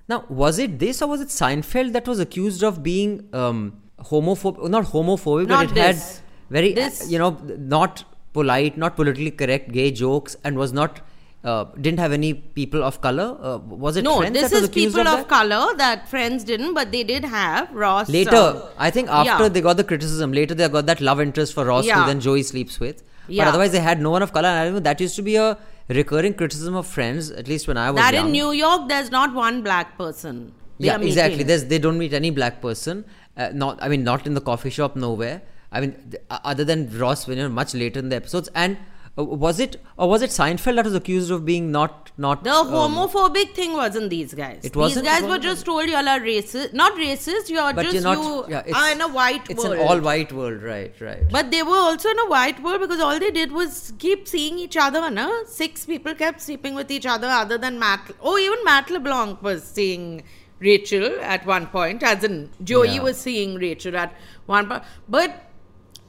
Now, 0.07 0.25
was 0.29 0.59
it 0.59 0.77
this 0.79 1.01
or 1.01 1.07
was 1.07 1.21
it 1.21 1.29
Seinfeld 1.29 1.93
that 1.93 2.07
was 2.07 2.19
accused 2.19 2.63
of 2.63 2.81
being 2.83 3.27
um, 3.33 3.81
homophobic? 4.11 4.69
Not 4.69 4.85
homophobic, 4.85 5.47
Not 5.47 5.67
but 5.67 5.71
it 5.71 5.75
this. 5.81 6.15
had 6.17 6.23
very, 6.49 6.73
This- 6.73 7.11
you 7.11 7.19
know, 7.19 7.37
not 7.57 8.03
polite, 8.33 8.77
not 8.77 8.95
politically 8.95 9.31
correct 9.31 9.71
gay 9.71 9.91
jokes, 9.91 10.35
and 10.43 10.57
was 10.57 10.73
not. 10.73 11.01
Uh, 11.41 11.63
didn't 11.79 11.99
have 11.99 12.11
any 12.11 12.33
people 12.33 12.83
of 12.83 12.99
color. 12.99 13.37
Uh, 13.41 13.57
was 13.59 13.95
it 13.95 14.03
No, 14.03 14.17
Friends 14.17 14.33
this 14.33 14.51
that 14.51 14.55
was 14.55 14.63
is 14.63 14.69
people 14.71 15.07
of, 15.07 15.21
of, 15.21 15.27
color 15.29 15.73
that 15.77 16.09
Friends 16.09 16.43
didn't, 16.43 16.73
but 16.73 16.91
they 16.91 17.01
did 17.01 17.23
have 17.23 17.71
Ross. 17.73 18.09
Later, 18.09 18.35
uh, 18.35 18.69
I 18.77 18.89
think 18.89 19.07
after 19.07 19.43
yeah. 19.43 19.47
they 19.47 19.61
got 19.61 19.77
the 19.77 19.85
criticism, 19.85 20.33
later 20.33 20.53
they 20.53 20.67
got 20.67 20.85
that 20.87 20.99
love 20.99 21.21
interest 21.21 21.53
for 21.53 21.63
Ross, 21.63 21.87
who 21.87 22.05
then 22.05 22.19
Joey 22.19 22.43
sleeps 22.43 22.77
with. 22.81 23.03
But 23.37 23.47
otherwise, 23.47 23.71
they 23.71 23.79
had 23.79 24.01
no 24.01 24.09
one 24.09 24.23
of 24.23 24.33
color. 24.33 24.47
And 24.49 24.59
I 24.59 24.63
remember 24.63 24.81
that 24.81 24.99
used 24.99 25.15
to 25.15 25.21
be 25.21 25.35
a 25.35 25.57
recurring 25.87 26.33
criticism 26.33 26.75
of 26.75 26.87
Friends, 26.87 27.31
at 27.31 27.47
least 27.47 27.67
when 27.67 27.77
I 27.77 27.91
was 27.91 28.01
that 28.01 28.13
young. 28.13 28.27
in 28.27 28.31
New 28.31 28.51
York, 28.51 28.87
there's 28.87 29.11
not 29.11 29.33
one 29.33 29.61
black 29.61 29.97
person. 29.97 30.53
they 30.79 30.87
yeah, 30.87 30.99
exactly. 30.99 31.43
There's, 31.43 31.65
they 31.65 31.79
don't 31.79 31.97
meet 31.97 32.13
any 32.13 32.29
black 32.29 32.61
person. 32.61 33.05
Uh, 33.37 33.51
not, 33.53 33.81
I 33.81 33.89
mean, 33.89 34.03
not 34.03 34.27
in 34.27 34.33
the 34.33 34.41
coffee 34.41 34.69
shop, 34.69 34.95
nowhere. 34.95 35.41
I 35.71 35.81
mean, 35.81 36.13
other 36.29 36.63
than 36.65 36.97
Ross, 36.97 37.27
when 37.27 37.37
you're 37.37 37.49
much 37.49 37.73
later 37.73 37.99
in 37.99 38.09
the 38.09 38.15
episodes. 38.15 38.49
And 38.55 38.77
uh, 39.17 39.23
was 39.23 39.59
it, 39.59 39.81
or 39.97 40.09
was 40.09 40.21
it 40.21 40.29
Seinfeld 40.29 40.75
that 40.75 40.85
was 40.85 40.95
accused 40.95 41.29
of 41.29 41.45
being 41.45 41.71
not, 41.71 42.11
not 42.17 42.43
The 42.43 42.51
um, 42.51 42.67
homophobic 42.67 43.53
thing 43.53 43.73
wasn't 43.73 44.09
these 44.09 44.33
guys. 44.33 44.61
It 44.63 44.75
wasn't? 44.75 45.05
These 45.05 45.13
guys 45.13 45.29
were 45.29 45.37
just 45.37 45.65
told 45.65 45.87
y'all 45.89 46.07
are 46.07 46.19
racist. 46.19 46.73
Not 46.73 46.93
racist, 46.93 47.49
you're 47.49 47.73
just 47.73 47.93
you're 47.93 48.01
not. 48.01 48.17
you 48.17 48.45
yeah, 48.49 48.63
are 48.73 48.91
in 48.91 49.01
a 49.01 49.07
white 49.07 49.49
it's 49.49 49.63
world. 49.63 49.75
an 49.75 49.87
all 49.87 49.99
white 49.99 50.31
world, 50.31 50.63
right? 50.63 50.93
Right. 50.99 51.23
But 51.29 51.51
they 51.51 51.63
were 51.63 51.75
also 51.75 52.09
in 52.09 52.19
a 52.19 52.29
white 52.29 52.61
world 52.63 52.81
because 52.81 52.99
all 52.99 53.19
they 53.19 53.31
did 53.31 53.51
was 53.51 53.93
keep 53.99 54.27
seeing 54.27 54.57
each 54.57 54.77
other. 54.77 55.09
No? 55.11 55.43
Six 55.45 55.85
people 55.85 56.15
kept 56.15 56.41
sleeping 56.41 56.73
with 56.75 56.89
each 56.89 57.05
other 57.05 57.27
other 57.27 57.57
than 57.57 57.77
Matt. 57.77 58.11
Oh, 58.21 58.37
even 58.37 58.63
Matt 58.63 58.89
LeBlanc 58.89 59.41
was 59.43 59.63
seeing 59.63 60.23
Rachel 60.59 61.19
at 61.21 61.45
one 61.45 61.67
point, 61.67 62.03
as 62.03 62.23
in 62.23 62.49
Joey 62.63 62.95
Yeah. 62.95 63.03
was 63.03 63.17
seeing 63.17 63.55
Rachel 63.55 63.95
at 63.97 64.13
one 64.45 64.67
point. 64.67 64.83
But 65.07 65.48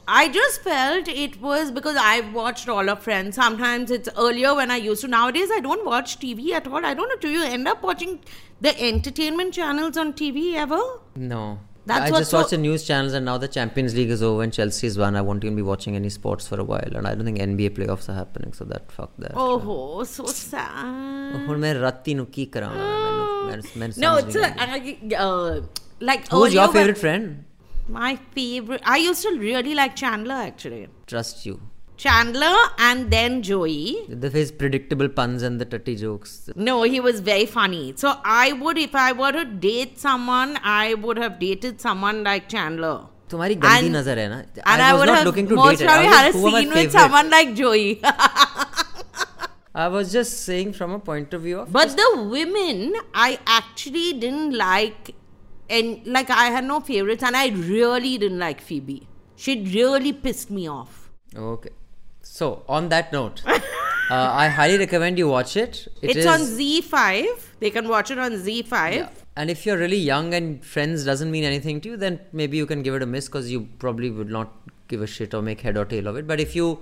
I 0.10 0.30
just 0.30 0.62
felt 0.62 1.08
it 1.08 1.38
was 1.42 1.70
because 1.72 1.96
I've 2.00 2.34
watched 2.34 2.68
all 2.70 2.90
of 2.90 3.00
Friends. 3.06 3.36
Sometimes 3.36 3.90
it's 3.90 4.10
earlier 4.26 4.54
when 4.54 4.70
I 4.72 4.76
used 4.88 5.02
to. 5.02 5.08
Nowadays, 5.08 5.50
I 5.52 5.60
don't 5.60 5.86
watch 5.86 6.20
TV 6.20 6.52
at 6.52 6.68
all. 6.68 6.86
I 6.86 6.94
don't 6.94 7.10
know. 7.10 7.16
Do 7.24 7.30
you 7.30 7.44
end 7.44 7.68
up 7.68 7.82
watching 7.92 8.20
the 8.62 8.74
entertainment 8.90 9.54
channels 9.54 9.98
on 9.98 10.14
TV 10.14 10.44
ever? 10.66 10.82
No. 11.16 11.46
That's 11.88 12.06
I 12.10 12.12
what's 12.12 12.20
just 12.22 12.34
watch 12.34 12.48
so- 12.50 12.56
the 12.56 12.62
news 12.62 12.84
channels 12.86 13.14
and 13.14 13.26
now 13.30 13.38
the 13.38 13.48
Champions 13.48 13.96
League 13.98 14.10
is 14.14 14.22
over 14.28 14.44
and 14.44 14.54
Chelsea's 14.60 14.96
won. 14.98 15.16
I 15.16 15.22
won't 15.22 15.44
even 15.44 15.56
be 15.56 15.66
watching 15.72 15.96
any 15.96 16.10
sports 16.10 16.48
for 16.52 16.60
a 16.60 16.64
while 16.64 16.96
and 17.02 17.08
I 17.08 17.14
don't 17.16 17.26
think 17.26 17.38
NBA 17.48 17.70
playoffs 17.80 18.08
are 18.10 18.16
happening 18.20 18.54
so 18.60 18.66
that 18.72 18.92
fuck 18.92 19.12
that. 19.26 19.34
Oh, 19.36 20.04
so 20.14 20.26
sad. 20.26 21.36
ਹੁਣ 21.48 21.58
ਮੈਂ 21.66 21.74
ਰਾਤੀ 21.82 22.14
ਨੂੰ 22.22 22.26
ਕੀ 22.38 22.46
ਕਰਾਂ 22.56 22.70
ਮੈਨੂੰ 22.70 23.46
ਮੈਨੂੰ- 23.50 23.78
ਮੈਨੂੰ 23.80 24.00
No, 24.06 24.14
ਸਮਝ 24.20 24.24
it's 24.24 24.40
ਨਹੀਂ 24.42 24.96
a, 25.14 25.20
uh, 25.20 25.28
uh, 25.28 25.62
like 26.10 26.26
Who's 26.32 26.40
earlier 26.40 26.58
your 26.60 26.68
when- 26.68 26.78
favorite 26.80 27.02
friend? 27.04 27.30
My 27.90 28.16
favorite. 28.34 28.82
I 28.84 28.98
used 28.98 29.22
to 29.24 29.38
really 29.38 29.74
like 29.76 29.96
Chandler 29.96 30.36
actually. 30.36 30.88
Trust 31.08 31.46
you. 31.46 31.62
Chandler 31.98 32.56
and 32.78 33.10
then 33.12 33.42
Joey. 33.42 34.06
The 34.10 34.30
his 34.30 34.52
predictable 34.52 35.08
puns 35.08 35.44
and 35.50 35.62
the 35.62 35.66
tutty 35.66 35.98
jokes. 36.00 36.50
No, 36.56 36.84
he 36.84 37.00
was 37.00 37.20
very 37.22 37.46
funny. 37.46 37.94
So 37.96 38.16
I 38.26 38.52
would, 38.54 38.78
if 38.78 38.96
I 38.96 39.12
were 39.14 39.32
to 39.32 39.46
date 39.46 39.98
someone, 40.00 40.58
I 40.64 40.96
would 40.96 41.18
have 41.18 41.40
dated 41.40 41.80
someone 41.90 42.24
like 42.32 42.50
Chandler. 42.56 42.96
तुम्हारी 43.30 43.56
गंदी 43.62 43.86
And- 43.86 43.96
नजर 43.96 44.18
है 44.20 44.28
ना. 44.30 44.40
And 44.74 44.82
I 44.82 44.90
I, 44.90 44.94
was 44.94 45.00
would 45.00 45.08
not 45.12 45.16
have 45.20 45.26
looking 45.28 45.48
to 45.52 45.56
most 45.56 45.80
date. 45.80 45.86
it. 45.86 45.90
I 45.90 45.94
probably 45.94 46.08
was 46.10 46.16
had 46.16 46.26
a 46.26 46.32
just, 46.32 46.40
who 46.42 46.48
are 46.48 46.52
my 46.52 46.60
scene 46.60 46.70
with 46.70 46.78
favorite? 46.78 46.92
someone 47.00 47.30
like 47.30 47.56
Joey. 47.56 48.02
I 49.84 49.88
was 49.94 50.12
just 50.12 50.44
saying 50.46 50.74
from 50.74 50.92
a 50.92 51.00
point 51.00 51.34
of 51.34 51.42
view 51.42 51.60
of 51.60 51.72
But 51.72 51.96
the 51.98 52.10
women, 52.36 52.94
I 53.14 53.40
actually 53.46 54.14
didn't 54.14 54.54
like, 54.58 55.14
and 55.71 56.07
like 56.07 56.31
I 56.31 56.47
had 56.47 56.65
no 56.65 56.81
favorites, 56.81 57.23
and 57.23 57.37
I 57.37 57.49
really 57.49 58.19
didn't 58.19 58.39
like 58.39 58.61
Phoebe. 58.61 59.07
She 59.37 59.63
really 59.63 60.13
pissed 60.13 60.51
me 60.51 60.69
off. 60.69 61.11
Okay. 61.35 61.71
So 62.23 62.63
on 62.69 62.89
that 62.91 63.13
note, 63.13 63.43
uh, 63.47 63.61
I 64.11 64.49
highly 64.49 64.79
recommend 64.79 65.19
you 65.19 65.29
watch 65.29 65.57
it. 65.57 65.89
It 66.03 66.11
it's 66.11 66.19
is- 66.19 66.27
on 66.27 66.41
ZEE5. 66.41 67.47
They 67.61 67.71
can 67.71 67.89
watch 67.89 68.11
it 68.11 68.19
on 68.19 68.33
ZEE5. 68.33 68.95
Yeah. 68.95 69.09
And 69.37 69.49
if 69.51 69.65
you're 69.65 69.79
really 69.79 69.97
young 69.97 70.35
and 70.35 70.65
Friends 70.65 71.05
doesn't 71.05 71.31
mean 71.31 71.45
anything 71.45 71.81
to 71.83 71.91
you, 71.91 71.97
then 71.97 72.21
maybe 72.33 72.57
you 72.57 72.67
can 72.67 72.83
give 72.83 72.95
it 72.95 73.03
a 73.03 73.07
miss 73.07 73.27
because 73.27 73.51
you 73.51 73.69
probably 73.79 74.11
would 74.11 74.29
not 74.29 74.53
give 74.89 75.03
a 75.03 75.07
shit 75.07 75.33
or 75.35 75.41
make 75.41 75.61
head 75.61 75.77
or 75.77 75.85
tail 75.85 76.07
of 76.09 76.17
it. 76.17 76.27
But 76.27 76.41
if 76.41 76.55
you 76.57 76.81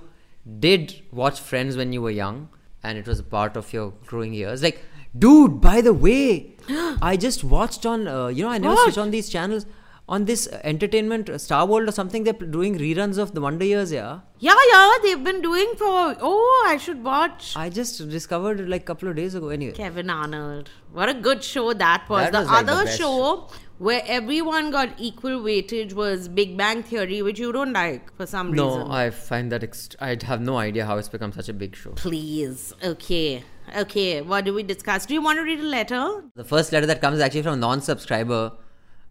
did 0.59 0.95
watch 1.11 1.39
Friends 1.39 1.77
when 1.77 1.93
you 1.93 2.01
were 2.01 2.11
young 2.11 2.49
and 2.83 2.97
it 2.97 3.07
was 3.07 3.19
a 3.19 3.23
part 3.23 3.55
of 3.55 3.71
your 3.71 3.93
growing 4.05 4.33
years, 4.33 4.63
like, 4.63 4.81
dude, 5.17 5.61
by 5.61 5.81
the 5.81 5.93
way, 5.93 6.55
I 7.01 7.17
just 7.17 7.43
watched 7.43 7.85
on, 7.85 8.07
uh, 8.07 8.27
you 8.27 8.43
know, 8.43 8.49
I 8.49 8.57
never 8.57 8.75
What? 8.75 8.83
switch 8.85 8.97
on 8.97 9.11
these 9.11 9.29
channels. 9.29 9.65
On 10.07 10.25
this 10.25 10.47
uh, 10.47 10.59
entertainment, 10.63 11.29
uh, 11.29 11.37
Star 11.37 11.67
World 11.67 11.87
or 11.87 11.91
something, 11.91 12.23
they're 12.23 12.33
doing 12.33 12.79
reruns 12.79 13.19
of 13.19 13.35
The 13.35 13.41
Wonder 13.41 13.63
Years, 13.63 13.91
yeah. 13.91 14.21
Yeah, 14.39 14.55
yeah, 14.71 14.93
they've 15.03 15.23
been 15.23 15.39
doing 15.39 15.73
for. 15.77 16.15
Oh, 16.19 16.65
I 16.67 16.77
should 16.77 17.03
watch. 17.03 17.53
I 17.55 17.69
just 17.69 18.09
discovered 18.09 18.59
it 18.59 18.67
like 18.67 18.81
a 18.81 18.85
couple 18.85 19.07
of 19.07 19.15
days 19.15 19.35
ago. 19.35 19.49
Anyway, 19.49 19.73
Kevin 19.73 20.09
Arnold. 20.09 20.71
What 20.93 21.09
a 21.09 21.13
good 21.13 21.43
show 21.43 21.73
that 21.73 22.09
was. 22.09 22.23
That 22.23 22.31
the 22.31 22.39
was, 22.39 22.47
like, 22.47 22.65
the 22.65 22.71
other 22.71 22.85
best 22.85 22.97
show 22.97 23.49
where 23.77 24.01
everyone 24.07 24.71
got 24.71 24.89
equal 24.97 25.41
weightage 25.41 25.93
was 25.93 26.27
Big 26.27 26.57
Bang 26.57 26.81
Theory, 26.81 27.21
which 27.21 27.37
you 27.37 27.51
don't 27.51 27.73
like 27.73 28.11
for 28.17 28.25
some 28.25 28.51
no, 28.51 28.77
reason. 28.77 28.91
I 28.91 29.11
find 29.11 29.51
that 29.51 29.61
ext- 29.61 29.95
I 29.99 30.17
have 30.25 30.41
no 30.41 30.57
idea 30.57 30.87
how 30.87 30.97
it's 30.97 31.07
become 31.09 31.31
such 31.33 31.49
a 31.49 31.53
big 31.53 31.75
show. 31.75 31.91
Please. 31.91 32.73
Okay. 32.83 33.43
Okay. 33.77 34.21
What 34.21 34.45
do 34.45 34.53
we 34.53 34.63
discuss? 34.63 35.05
Do 35.05 35.13
you 35.13 35.21
want 35.21 35.37
to 35.37 35.43
read 35.43 35.59
a 35.59 35.63
letter? 35.63 36.23
The 36.35 36.43
first 36.43 36.71
letter 36.71 36.85
that 36.85 37.01
comes 37.01 37.17
is 37.17 37.23
actually 37.23 37.43
from 37.43 37.53
a 37.53 37.57
non-subscriber 37.57 38.51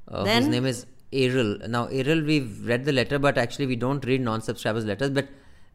uh, 0.08 0.24
whose 0.24 0.48
name 0.48 0.66
is 0.66 0.86
Eril. 1.12 1.66
Now, 1.68 1.86
Eril, 1.86 2.24
we've 2.24 2.66
read 2.66 2.84
the 2.84 2.92
letter, 2.92 3.18
but 3.18 3.38
actually 3.38 3.66
we 3.66 3.76
don't 3.76 4.04
read 4.04 4.20
non-subscribers' 4.20 4.84
letters. 4.84 5.10
But 5.10 5.28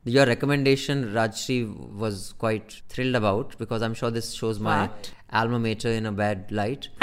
your 0.05 0.25
recommendation, 0.25 1.13
Rajyasree, 1.13 1.93
was 1.93 2.33
quite 2.37 2.81
thrilled 2.89 3.15
about 3.15 3.57
because 3.57 3.81
I'm 3.81 3.93
sure 3.93 4.11
this 4.11 4.33
shows 4.33 4.59
my 4.59 4.89
alma 5.31 5.59
mater 5.59 5.89
in 5.89 6.05
a 6.05 6.11
bad 6.11 6.51
light. 6.51 6.89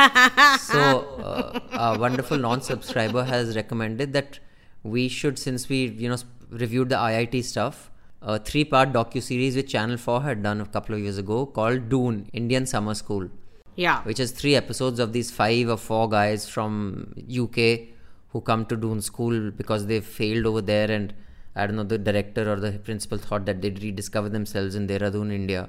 so, 0.61 1.01
uh, 1.23 1.61
a 1.73 1.99
wonderful 1.99 2.39
non-subscriber 2.39 3.25
has 3.25 3.57
recommended 3.57 4.13
that 4.13 4.39
we 4.83 5.09
should, 5.09 5.39
since 5.39 5.69
we 5.69 5.87
you 5.87 6.09
know 6.09 6.17
reviewed 6.51 6.89
the 6.89 6.97
IIT 6.97 7.45
stuff, 7.45 7.90
a 8.23 8.39
three-part 8.39 8.93
docu-series 8.93 9.57
which 9.57 9.71
Channel 9.73 9.97
4 9.97 10.23
had 10.23 10.43
done 10.43 10.61
a 10.61 10.67
couple 10.67 10.95
of 10.95 11.01
years 11.01 11.19
ago 11.19 11.47
called 11.47 11.89
Doon, 11.89 12.27
Indian 12.33 12.67
Summer 12.67 12.95
School 12.95 13.29
Yeah. 13.77 14.03
which 14.03 14.21
is 14.21 14.33
three 14.33 14.55
episodes 14.55 15.01
of 15.01 15.13
these 15.13 15.31
five 15.31 15.69
or 15.69 15.77
four 15.77 16.09
guys 16.09 16.49
from 16.49 17.15
UK 17.29 17.89
who 18.29 18.41
come 18.41 18.67
to 18.67 18.77
Doon 18.77 19.01
School 19.01 19.51
because 19.51 19.87
they 19.87 20.01
failed 20.01 20.47
over 20.47 20.61
there, 20.61 20.91
and 20.91 21.15
I 21.57 21.67
don't 21.67 21.77
know 21.77 21.83
the 21.83 21.99
director 21.99 22.51
or 22.53 22.61
the 22.61 22.73
principal 22.73 23.19
thought 23.19 23.45
that 23.47 23.61
they'd 23.61 23.83
rediscover 23.83 24.29
themselves 24.29 24.75
in 24.75 24.87
Dehradun, 24.87 25.33
India, 25.33 25.69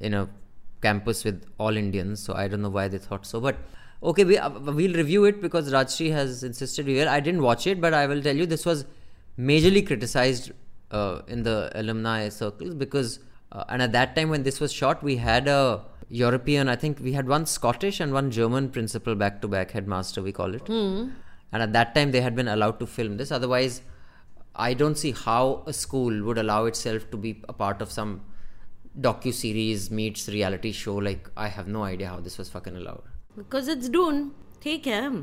in 0.00 0.14
a 0.14 0.28
campus 0.80 1.22
with 1.24 1.44
all 1.58 1.76
Indians. 1.76 2.18
So 2.20 2.34
I 2.34 2.48
don't 2.48 2.62
know 2.62 2.70
why 2.70 2.88
they 2.88 2.98
thought 2.98 3.24
so, 3.24 3.40
but 3.40 3.56
okay, 4.02 4.24
we 4.24 4.36
uh, 4.36 4.48
we'll 4.50 4.94
review 4.94 5.24
it 5.26 5.40
because 5.40 5.70
Rajyasree 5.72 6.10
has 6.10 6.42
insisted 6.42 6.86
we 6.86 6.94
will. 6.94 7.08
I 7.08 7.20
didn't 7.20 7.42
watch 7.42 7.68
it, 7.68 7.80
but 7.80 7.94
I 7.94 8.06
will 8.06 8.20
tell 8.20 8.34
you 8.34 8.46
this 8.46 8.66
was 8.66 8.84
majorly 9.38 9.86
criticized 9.86 10.50
uh, 10.92 11.22
in 11.28 11.42
the 11.42 11.70
alumni 11.74 12.28
circles 12.28 12.74
because 12.74 13.18
uh, 13.52 13.64
and 13.68 13.82
at 13.82 13.92
that 13.92 14.14
time 14.16 14.30
when 14.34 14.42
this 14.42 14.60
was 14.60 14.72
shot 14.72 15.02
we 15.02 15.16
had 15.16 15.48
a 15.48 15.60
european 16.08 16.68
i 16.68 16.76
think 16.76 17.00
we 17.08 17.12
had 17.18 17.28
one 17.34 17.44
scottish 17.46 17.98
and 18.00 18.12
one 18.12 18.30
german 18.30 18.68
principal 18.76 19.14
back 19.14 19.40
to 19.42 19.48
back 19.48 19.70
headmaster 19.70 20.22
we 20.22 20.32
call 20.32 20.54
it. 20.54 20.68
And 21.54 21.62
at 21.62 21.72
that 21.74 21.94
time 21.94 22.12
they 22.12 22.20
had 22.22 22.34
been 22.34 22.48
allowed 22.48 22.78
to 22.80 22.86
film 22.86 23.16
this. 23.18 23.30
Otherwise 23.30 23.82
i 24.66 24.72
don't 24.82 24.98
see 25.02 25.12
how 25.12 25.62
a 25.66 25.72
school 25.72 26.22
would 26.26 26.38
allow 26.42 26.64
itself 26.70 27.10
to 27.10 27.16
be 27.16 27.32
a 27.48 27.52
part 27.62 27.82
of 27.86 27.90
some 27.90 28.22
docu 29.00 29.32
series 29.32 29.90
meets 29.90 30.28
reality 30.28 30.72
show. 30.72 30.94
Like 30.96 31.30
i 31.36 31.48
have 31.48 31.68
no 31.68 31.84
idea 31.84 32.08
how 32.08 32.20
this 32.20 32.38
was 32.38 32.48
fucking 32.50 32.76
allowed. 32.76 33.02
Because 33.36 33.68
it's 33.68 33.88
Doon. 33.88 34.32
Take 34.60 34.84
him. 34.84 35.14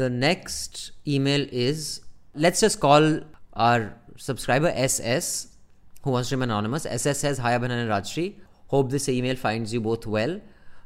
the 0.00 0.08
next 0.08 0.92
email 1.14 1.42
is 1.62 1.80
let's 2.44 2.60
just 2.64 2.78
call 2.84 3.08
our 3.64 3.80
subscriber 4.16 4.72
SS, 4.74 5.56
who 6.02 6.10
wants 6.10 6.28
to 6.28 6.36
remain 6.36 6.50
anonymous. 6.50 6.86
SS 6.86 7.18
says, 7.18 7.38
Hi 7.38 7.52
Abhinandan 7.58 7.82
and 7.82 7.90
Rajyasree. 7.90 8.34
Hope 8.68 8.90
this 8.90 9.08
email 9.08 9.36
finds 9.36 9.72
you 9.72 9.80
both 9.80 10.06
well. 10.06 10.40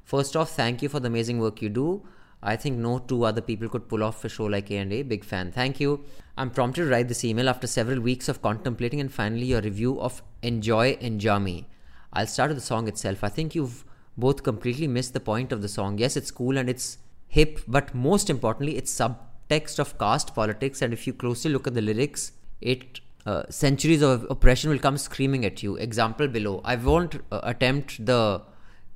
First 0.05 0.37
off, 0.37 0.51
thank 0.51 0.83
you 0.83 0.89
for 0.89 1.01
the 1.01 1.09
amazing 1.09 1.39
work 1.39 1.61
you 1.61 1.69
do. 1.69 2.07
I 2.43 2.57
think 2.57 2.79
no 2.79 2.99
two 3.01 3.25
other 3.25 3.41
people 3.41 3.69
could 3.69 3.89
pull 3.89 4.05
off 4.05 4.25
a 4.25 4.29
show 4.29 4.45
like 4.45 4.71
A&A. 4.71 5.03
Big 5.03 5.25
fan. 5.25 5.51
Thank 5.51 5.81
you. 5.81 6.05
I'm 6.37 6.51
prompted 6.51 6.85
to 6.85 6.91
write 6.91 7.09
this 7.09 7.25
email 7.25 7.49
after 7.49 7.67
several 7.67 8.01
weeks 8.01 8.29
of 8.29 8.41
contemplating 8.41 9.01
and 9.01 9.13
finally 9.13 9.47
your 9.47 9.61
review 9.61 10.01
of 10.01 10.23
Enjoy 10.43 10.95
Enjaami. 10.97 11.65
I'll 12.13 12.29
start 12.29 12.51
with 12.51 12.59
the 12.59 12.65
song 12.65 12.87
itself. 12.87 13.25
I 13.25 13.29
think 13.29 13.55
you've 13.55 13.85
both 14.17 14.45
completely 14.45 14.87
missed 14.87 15.15
the 15.15 15.21
point 15.21 15.53
of 15.53 15.63
the 15.63 15.69
song. 15.69 15.99
Yes, 15.99 16.17
it's 16.17 16.31
cool 16.31 16.57
and 16.57 16.71
it's 16.71 16.99
hip, 17.27 17.61
but 17.67 17.95
most 17.95 18.31
importantly, 18.31 18.77
it's 18.77 18.95
subtext 18.95 19.79
of 19.79 19.99
caste 19.99 20.35
politics. 20.35 20.81
And 20.81 20.93
if 20.93 21.07
you 21.07 21.13
closely 21.13 21.51
look 21.51 21.67
at 21.67 21.75
the 21.75 21.83
lyrics, 21.83 22.33
it 22.61 23.01
uh, 23.29 23.43
centuries 23.51 24.03
of 24.11 24.27
oppression 24.31 24.71
will 24.71 24.85
come 24.87 24.97
screaming 24.97 25.45
at 25.45 25.63
you. 25.63 25.77
Example 25.77 26.29
below. 26.29 26.61
I 26.65 26.77
won't 26.77 27.17
uh, 27.31 27.41
attempt 27.43 28.05
the 28.11 28.43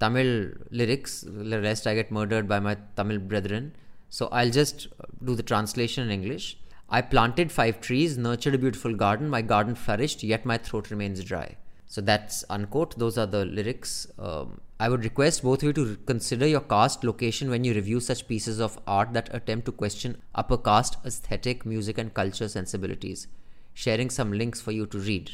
Tamil 0.01 0.53
lyrics, 0.71 1.25
lest 1.29 1.87
I 1.87 1.95
get 1.95 2.11
murdered 2.11 2.49
by 2.49 2.61
my 2.61 2.77
Tamil 2.97 3.19
brethren. 3.19 3.75
So 4.09 4.29
I'll 4.29 4.51
just 4.51 4.89
do 5.25 5.35
the 5.35 5.43
translation 5.43 6.05
in 6.05 6.11
English. 6.11 6.57
I 6.89 7.03
planted 7.03 7.53
five 7.53 7.81
trees, 7.81 8.17
nurtured 8.19 8.55
a 8.55 8.59
beautiful 8.59 8.95
garden. 8.95 9.29
My 9.29 9.43
garden 9.43 9.75
flourished, 9.75 10.23
yet 10.23 10.45
my 10.45 10.59
throat 10.59 10.91
remains 10.91 11.23
dry. 11.25 11.57
So 11.87 12.01
that's 12.01 12.43
unquote. 12.49 12.99
Those 12.99 13.19
are 13.19 13.27
the 13.27 13.45
lyrics. 13.45 14.07
Um, 14.19 14.61
I 14.81 14.89
would 14.89 15.05
request 15.05 15.43
both 15.43 15.63
of 15.63 15.65
you 15.65 15.73
to 15.75 15.97
consider 16.07 16.47
your 16.47 16.61
caste 16.61 17.05
location 17.05 17.51
when 17.51 17.65
you 17.65 17.75
review 17.75 18.01
such 18.01 18.27
pieces 18.29 18.61
of 18.61 18.79
art 18.87 19.13
that 19.13 19.29
attempt 19.35 19.67
to 19.67 19.73
question 19.73 20.17
upper 20.35 20.57
caste 20.57 20.97
aesthetic, 21.05 21.67
music, 21.67 21.99
and 21.99 22.15
culture 22.15 22.49
sensibilities. 22.49 23.29
Sharing 23.75 24.11
some 24.11 24.33
links 24.33 24.61
for 24.61 24.73
you 24.73 24.87
to 24.87 24.99
read. 24.99 25.31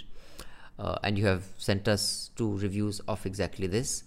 Uh, 0.79 0.96
and 1.03 1.18
you 1.18 1.27
have 1.27 1.44
sent 1.59 1.88
us 1.88 2.31
two 2.37 2.57
reviews 2.59 3.01
of 3.01 3.27
exactly 3.27 3.66
this. 3.66 4.05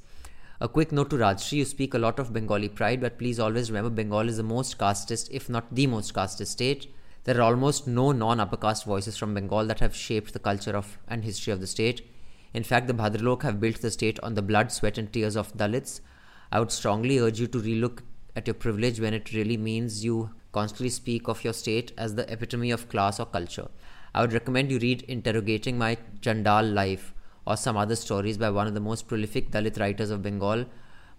A 0.62 0.68
quick 0.68 0.92
note 0.92 1.10
to 1.10 1.18
Rajyasree 1.18 1.58
you 1.58 1.66
speak 1.66 1.96
a 1.96 1.98
lot 1.98 2.20
of 2.20 2.32
Bengali 2.32 2.70
pride, 2.70 3.02
but 3.02 3.18
please 3.18 3.40
always 3.40 3.72
remember 3.72 3.90
Bengal 3.90 4.30
is 4.30 4.38
the 4.38 4.44
most 4.44 4.78
casteist, 4.78 5.28
if 5.32 5.50
not 5.50 5.74
the 5.74 5.88
most 5.88 6.14
casteist 6.14 6.48
state. 6.48 6.94
There 7.24 7.38
are 7.38 7.42
almost 7.42 7.88
no 7.88 8.12
non 8.12 8.40
upper 8.40 8.58
caste 8.58 8.86
voices 8.86 9.18
from 9.18 9.34
Bengal 9.34 9.66
that 9.66 9.80
have 9.80 9.96
shaped 9.96 10.34
the 10.34 10.40
culture 10.40 10.78
of 10.78 10.98
and 11.08 11.24
history 11.24 11.52
of 11.52 11.62
the 11.62 11.68
state. 11.68 12.08
In 12.54 12.64
fact, 12.64 12.88
the 12.88 12.94
Bhadralok 12.94 13.44
have 13.44 13.60
built 13.60 13.82
the 13.82 13.92
state 13.92 14.20
on 14.22 14.36
the 14.36 14.42
blood, 14.42 14.72
sweat, 14.72 14.98
and 14.98 15.12
tears 15.12 15.36
of 15.36 15.52
Dalits. 15.58 16.02
I 16.52 16.60
would 16.60 16.72
strongly 16.72 17.18
urge 17.18 17.40
you 17.40 17.48
to 17.48 17.62
relook 17.62 18.00
at 18.36 18.46
your 18.46 18.54
privilege 18.54 19.00
when 19.00 19.14
it 19.14 19.34
really 19.34 19.58
means 19.58 20.04
you 20.04 20.30
constantly 20.52 20.90
speak 20.90 21.28
of 21.28 21.44
your 21.44 21.54
state 21.54 21.92
as 21.98 22.16
the 22.16 22.32
epitome 22.32 22.72
of 22.72 22.90
class 22.90 23.20
or 23.20 23.26
culture. 23.26 23.70
I 24.14 24.22
would 24.22 24.34
recommend 24.34 24.72
you 24.72 24.80
read 24.80 25.04
Interrogating 25.08 25.78
My 25.78 25.98
Chandal 26.22 26.74
Life 26.74 27.14
or 27.48 27.56
some 27.56 27.78
other 27.78 27.96
stories 27.96 28.38
by 28.38 28.50
one 28.50 28.68
of 28.68 28.74
the 28.74 28.80
most 28.80 29.08
prolific 29.08 29.52
Dalit 29.52 29.80
writers 29.80 30.10
of 30.10 30.22
Bengal, 30.22 30.66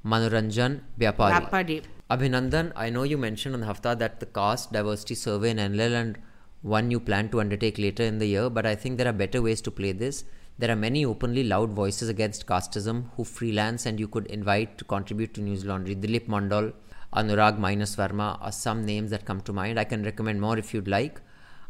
Manoranjan 0.05 0.81
Vyapari. 0.98 1.48
Vyapari. 1.48 1.85
Abhinandan, 2.11 2.72
I 2.76 2.90
know 2.90 3.05
you 3.05 3.16
mentioned 3.16 3.55
on 3.55 3.61
the 3.61 3.66
Hafta 3.66 3.96
that 3.98 4.20
the 4.20 4.26
caste 4.26 4.72
diversity 4.72 5.14
survey 5.14 5.50
in 5.50 5.57
NLL 5.57 5.94
and 5.94 6.18
one 6.61 6.90
you 6.90 7.00
plan 7.00 7.31
to 7.31 7.40
undertake 7.40 7.78
later 7.78 8.02
in 8.02 8.18
the 8.18 8.26
year, 8.26 8.50
but 8.50 8.66
I 8.66 8.74
think 8.74 8.98
there 8.98 9.09
are 9.09 9.12
better 9.12 9.40
ways 9.40 9.62
to 9.62 9.70
play 9.70 9.92
this. 9.92 10.24
There 10.59 10.70
are 10.70 10.76
many 10.76 11.05
openly 11.07 11.44
loud 11.44 11.72
voices 11.72 12.11
against 12.11 12.46
casteism 12.46 13.07
who 13.16 13.24
freelance 13.24 13.87
and 13.87 13.98
you 13.98 14.07
could 14.07 14.26
invite 14.26 14.76
to 14.78 14.85
contribute 14.85 15.33
to 15.35 15.40
News 15.40 15.64
Laundry. 15.64 15.96
Dilip 15.96 16.26
Mandal, 16.28 16.74
Anurag 17.14 17.59
Minus 17.59 17.96
Verma 17.96 18.38
are 18.42 18.52
some 18.52 18.85
names 18.85 19.11
that 19.11 19.24
come 19.24 19.40
to 19.40 19.52
mind. 19.52 19.81
I 19.81 19.85
can 19.85 20.05
recommend 20.05 20.40
more 20.42 20.59
if 20.59 20.74
you'd 20.74 20.88
like. 20.88 21.20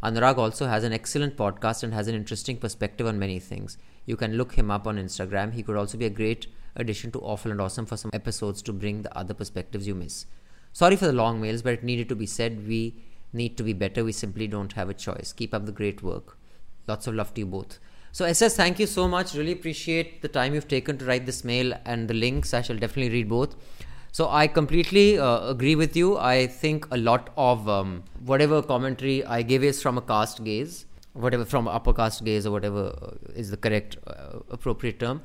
Anurag 0.02 0.36
also 0.36 0.66
has 0.66 0.82
an 0.82 0.92
excellent 0.92 1.36
podcast 1.36 1.84
and 1.84 1.94
has 1.94 2.08
an 2.08 2.14
interesting 2.14 2.56
perspective 2.56 3.06
on 3.06 3.18
many 3.18 3.38
things. 3.38 3.78
You 4.04 4.16
can 4.16 4.36
look 4.36 4.54
him 4.54 4.70
up 4.70 4.86
on 4.86 4.96
Instagram. 4.96 5.52
He 5.52 5.62
could 5.62 5.76
also 5.76 5.96
be 5.96 6.06
a 6.06 6.10
great 6.10 6.48
addition 6.74 7.12
to 7.12 7.20
Awful 7.20 7.52
and 7.52 7.60
Awesome 7.60 7.86
for 7.86 7.96
some 7.96 8.10
episodes 8.12 8.62
to 8.62 8.72
bring 8.72 9.02
the 9.02 9.16
other 9.16 9.32
perspectives 9.32 9.86
you 9.86 9.94
miss. 9.94 10.26
Sorry 10.72 10.96
for 10.96 11.06
the 11.06 11.12
long 11.12 11.40
mails, 11.40 11.62
but 11.62 11.74
it 11.74 11.84
needed 11.84 12.08
to 12.08 12.16
be 12.16 12.26
said. 12.26 12.66
We 12.66 12.96
need 13.32 13.56
to 13.58 13.62
be 13.62 13.72
better. 13.74 14.02
We 14.02 14.12
simply 14.12 14.48
don't 14.48 14.72
have 14.72 14.88
a 14.88 14.94
choice. 14.94 15.32
Keep 15.32 15.54
up 15.54 15.66
the 15.66 15.72
great 15.72 16.02
work. 16.02 16.36
Lots 16.88 17.06
of 17.06 17.14
love 17.14 17.32
to 17.34 17.42
you 17.42 17.46
both. 17.46 17.78
So, 18.10 18.24
SS, 18.24 18.56
thank 18.56 18.80
you 18.80 18.86
so 18.86 19.06
much. 19.06 19.34
Really 19.34 19.52
appreciate 19.52 20.20
the 20.20 20.28
time 20.28 20.52
you've 20.52 20.68
taken 20.68 20.98
to 20.98 21.04
write 21.04 21.26
this 21.26 21.44
mail 21.44 21.72
and 21.84 22.08
the 22.08 22.14
links. 22.14 22.52
I 22.52 22.60
shall 22.60 22.76
definitely 22.76 23.10
read 23.10 23.28
both. 23.28 23.54
So, 24.14 24.28
I 24.28 24.46
completely 24.46 25.18
uh, 25.18 25.48
agree 25.48 25.74
with 25.74 25.96
you. 25.96 26.18
I 26.18 26.46
think 26.46 26.86
a 26.90 26.98
lot 26.98 27.30
of 27.34 27.66
um, 27.66 28.04
whatever 28.26 28.60
commentary 28.62 29.24
I 29.24 29.40
give 29.40 29.64
is 29.64 29.80
from 29.80 29.96
a 29.96 30.02
caste 30.02 30.44
gaze, 30.44 30.84
whatever 31.14 31.46
from 31.46 31.66
upper 31.66 31.94
caste 31.94 32.22
gaze 32.22 32.44
or 32.44 32.50
whatever 32.50 32.94
uh, 33.00 33.32
is 33.34 33.50
the 33.50 33.56
correct 33.56 33.96
uh, 34.06 34.40
appropriate 34.50 35.00
term. 35.00 35.22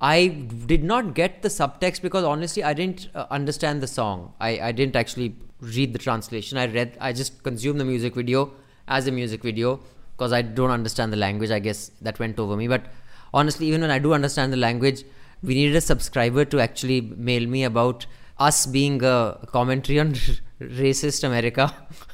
I 0.00 0.28
did 0.28 0.82
not 0.82 1.14
get 1.14 1.42
the 1.42 1.50
subtext 1.50 2.00
because 2.00 2.24
honestly, 2.24 2.64
I 2.64 2.72
didn't 2.72 3.08
uh, 3.14 3.26
understand 3.30 3.82
the 3.82 3.86
song. 3.86 4.32
I, 4.40 4.58
I 4.60 4.72
didn't 4.72 4.96
actually 4.96 5.36
read 5.60 5.92
the 5.92 5.98
translation. 5.98 6.56
I 6.56 6.68
read, 6.68 6.96
I 7.00 7.12
just 7.12 7.42
consumed 7.42 7.80
the 7.80 7.84
music 7.84 8.14
video 8.14 8.50
as 8.88 9.06
a 9.06 9.12
music 9.12 9.42
video 9.42 9.78
because 10.16 10.32
I 10.32 10.40
don't 10.40 10.70
understand 10.70 11.12
the 11.12 11.18
language. 11.18 11.50
I 11.50 11.58
guess 11.58 11.90
that 12.00 12.18
went 12.18 12.38
over 12.38 12.56
me. 12.56 12.66
But 12.66 12.86
honestly, 13.34 13.66
even 13.66 13.82
when 13.82 13.90
I 13.90 13.98
do 13.98 14.14
understand 14.14 14.54
the 14.54 14.56
language, 14.56 15.04
we 15.42 15.54
needed 15.54 15.76
a 15.76 15.82
subscriber 15.82 16.46
to 16.46 16.60
actually 16.60 17.02
mail 17.02 17.46
me 17.46 17.64
about 17.64 18.06
us 18.38 18.66
being 18.66 19.02
a 19.04 19.38
commentary 19.52 19.98
on 20.00 20.14
racist 20.60 21.24
America. 21.24 21.72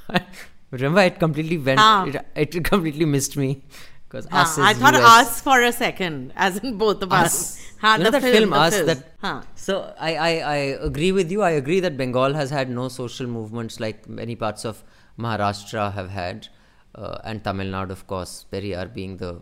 Remember, 0.71 1.01
it 1.01 1.19
completely 1.19 1.59
went. 1.59 1.81
Ah. 1.81 2.05
It, 2.35 2.53
it 2.55 2.65
completely 2.65 3.05
missed 3.05 3.37
me 3.37 3.63
because 4.09 4.27
Huh, 4.31 4.39
us 4.41 4.59
is 4.59 4.65
I 4.65 4.75
thought 4.75 4.95
US. 4.95 5.05
us 5.05 5.41
for 5.41 5.63
a 5.63 5.73
second, 5.73 6.33
as 6.37 6.59
in 6.59 6.77
both 6.79 7.03
of 7.03 7.13
us. 7.13 7.27
Us. 7.27 7.65
Huh, 7.81 7.95
you 7.99 8.05
know 8.05 8.11
the 8.11 8.19
that 8.21 8.33
film, 8.33 8.51
the 8.51 8.57
Us 8.57 8.75
film. 8.75 8.87
that 8.87 9.13
Huh. 9.21 9.43
so 9.55 9.95
I, 10.01 10.15
I 10.17 10.31
I 10.53 10.57
agree 10.91 11.13
with 11.13 11.31
you 11.31 11.43
I 11.43 11.51
agree 11.51 11.79
that 11.81 11.97
Bengal 11.97 12.35
has 12.35 12.51
had 12.51 12.69
no 12.69 12.89
social 12.89 13.27
movements 13.29 13.79
like 13.79 14.09
many 14.09 14.35
parts 14.35 14.65
of 14.65 14.83
Maharashtra 15.19 15.93
have 15.95 16.11
had 16.11 16.49
uh, 16.97 17.19
and 17.25 17.45
Tamil 17.45 17.69
Nadu 17.69 17.91
of 17.93 18.07
course 18.09 18.47
Periyar 18.53 18.93
being 18.93 19.17
the 19.19 19.41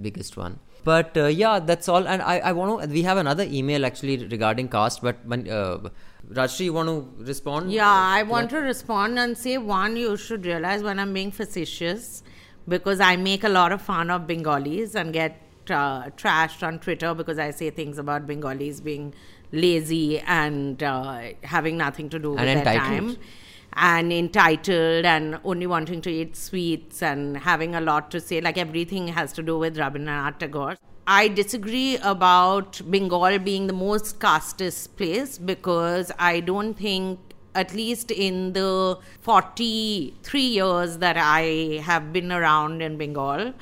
biggest 0.00 0.36
one 0.36 0.58
but 0.84 1.16
uh, 1.16 1.26
yeah 1.26 1.60
that's 1.60 1.88
all 1.88 2.08
and 2.08 2.20
I, 2.22 2.38
I 2.38 2.52
want 2.52 2.82
to 2.82 2.88
we 2.88 3.02
have 3.02 3.16
another 3.16 3.44
email 3.44 3.86
actually 3.86 4.16
regarding 4.26 4.68
caste 4.68 5.00
but 5.02 5.24
when, 5.24 5.48
uh, 5.48 5.78
Rajyasree 6.30 6.64
you 6.66 6.72
want 6.74 6.88
to 6.88 7.24
respond 7.24 7.72
Yeah, 7.72 7.88
I 7.90 8.22
want 8.22 8.50
to 8.50 8.58
respond 8.58 9.18
and 9.18 9.36
say 9.36 9.56
one, 9.58 9.96
you 9.96 10.16
should 10.16 10.44
realize 10.44 10.82
when 10.82 10.98
I'm 10.98 11.12
being 11.14 11.30
facetious 11.30 12.22
because 12.66 13.00
I 13.00 13.16
make 13.16 13.44
a 13.44 13.48
lot 13.48 13.72
of 13.72 13.80
fun 13.80 14.10
of 14.10 14.26
Bengalis 14.26 14.94
and 14.94 15.12
get 15.12 15.40
uh, 15.70 16.04
trashed 16.10 16.62
on 16.66 16.78
Twitter 16.80 17.14
because 17.14 17.38
I 17.38 17.50
say 17.50 17.70
things 17.70 17.98
about 17.98 18.26
Bengalis 18.26 18.80
being 18.80 19.14
lazy 19.52 20.18
and 20.20 20.82
uh, 20.82 21.20
having 21.44 21.78
nothing 21.78 22.10
to 22.10 22.18
do 22.18 22.30
with 22.32 22.40
And 22.40 22.48
their 22.48 22.58
entitled. 22.58 23.16
time. 23.16 23.16
And 23.74 24.12
entitled 24.12 25.04
and 25.04 25.38
only 25.44 25.66
wanting 25.66 26.00
to 26.02 26.10
eat 26.10 26.36
sweets 26.36 27.02
and 27.02 27.36
having 27.36 27.74
a 27.74 27.80
lot 27.80 28.10
to 28.10 28.20
say, 28.20 28.40
like 28.40 28.58
everything 28.58 29.08
has 29.08 29.32
to 29.34 29.42
do 29.42 29.58
with 29.58 29.76
Rabindranath 29.76 30.38
Tagore. 30.38 30.76
I 31.10 31.28
disagree 31.28 31.96
about 31.96 32.82
Bengal 32.90 33.38
being 33.38 33.66
the 33.66 33.72
most 33.72 34.18
casteist 34.20 34.94
place 34.96 35.38
because 35.38 36.12
I 36.18 36.40
don't 36.40 36.74
think, 36.74 37.18
at 37.54 37.72
least 37.74 38.10
in 38.10 38.52
the 38.52 38.98
43 39.22 40.40
years 40.40 40.98
that 40.98 41.16
I 41.16 41.80
have 41.82 42.12
been 42.12 42.30
around 42.30 42.82
in 42.82 42.98
Bengal, 42.98 43.54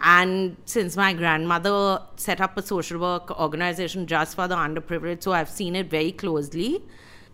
and 0.00 0.56
since 0.64 0.96
my 0.96 1.12
grandmother 1.12 2.00
set 2.16 2.40
up 2.40 2.56
a 2.56 2.62
social 2.62 2.98
work 2.98 3.38
organization 3.38 4.06
just 4.06 4.34
for 4.34 4.48
the 4.48 4.56
underprivileged, 4.56 5.22
so 5.24 5.32
I've 5.32 5.50
seen 5.50 5.76
it 5.76 5.90
very 5.90 6.10
closely. 6.10 6.82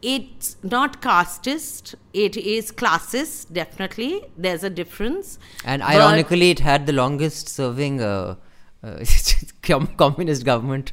It's 0.03 0.57
not 0.65 1.01
casteist, 1.01 1.95
it 2.13 2.37
is 2.37 2.73
classist, 2.73 3.53
definitely. 3.53 4.25
There's 4.37 4.65
a 4.65 4.71
difference. 4.71 5.39
and 5.65 5.81
But- 5.81 5.91
ironically 5.91 6.51
it 6.51 6.59
had 6.59 6.87
the 6.87 6.93
longest 6.93 7.49
serving 7.49 8.01
uh, 8.01 8.35
communist 9.97 10.45
government 10.45 10.93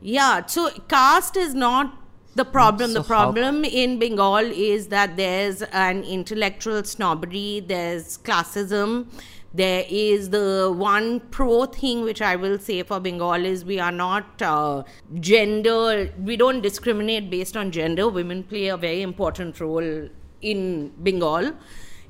Yeah, 0.00 0.46
so 0.46 0.70
caste 0.88 1.36
is 1.36 1.54
not 1.54 2.02
the 2.34 2.44
problem. 2.44 2.90
So 2.90 3.00
the 3.00 3.04
problem 3.04 3.64
in 3.64 3.98
Bengal 3.98 4.36
is 4.36 4.88
that 4.88 5.16
there's 5.16 5.62
an 5.62 6.04
intellectual 6.04 6.84
snobbery, 6.84 7.64
there's 7.66 8.18
classism, 8.18 9.06
there 9.54 9.84
is 9.88 10.30
the 10.30 10.72
one 10.76 11.20
pro 11.30 11.64
thing 11.64 12.02
which 12.02 12.20
I 12.20 12.36
will 12.36 12.58
say 12.58 12.82
for 12.82 13.00
Bengal 13.00 13.44
is 13.46 13.64
we 13.64 13.80
are 13.80 13.92
not 13.92 14.42
uh, 14.42 14.82
gender, 15.18 16.12
we 16.18 16.36
don't 16.36 16.60
discriminate 16.60 17.30
based 17.30 17.56
on 17.56 17.70
gender. 17.70 18.08
Women 18.08 18.42
play 18.42 18.68
a 18.68 18.76
very 18.76 19.00
important 19.00 19.58
role 19.58 20.08
in 20.42 20.92
Bengal 21.02 21.54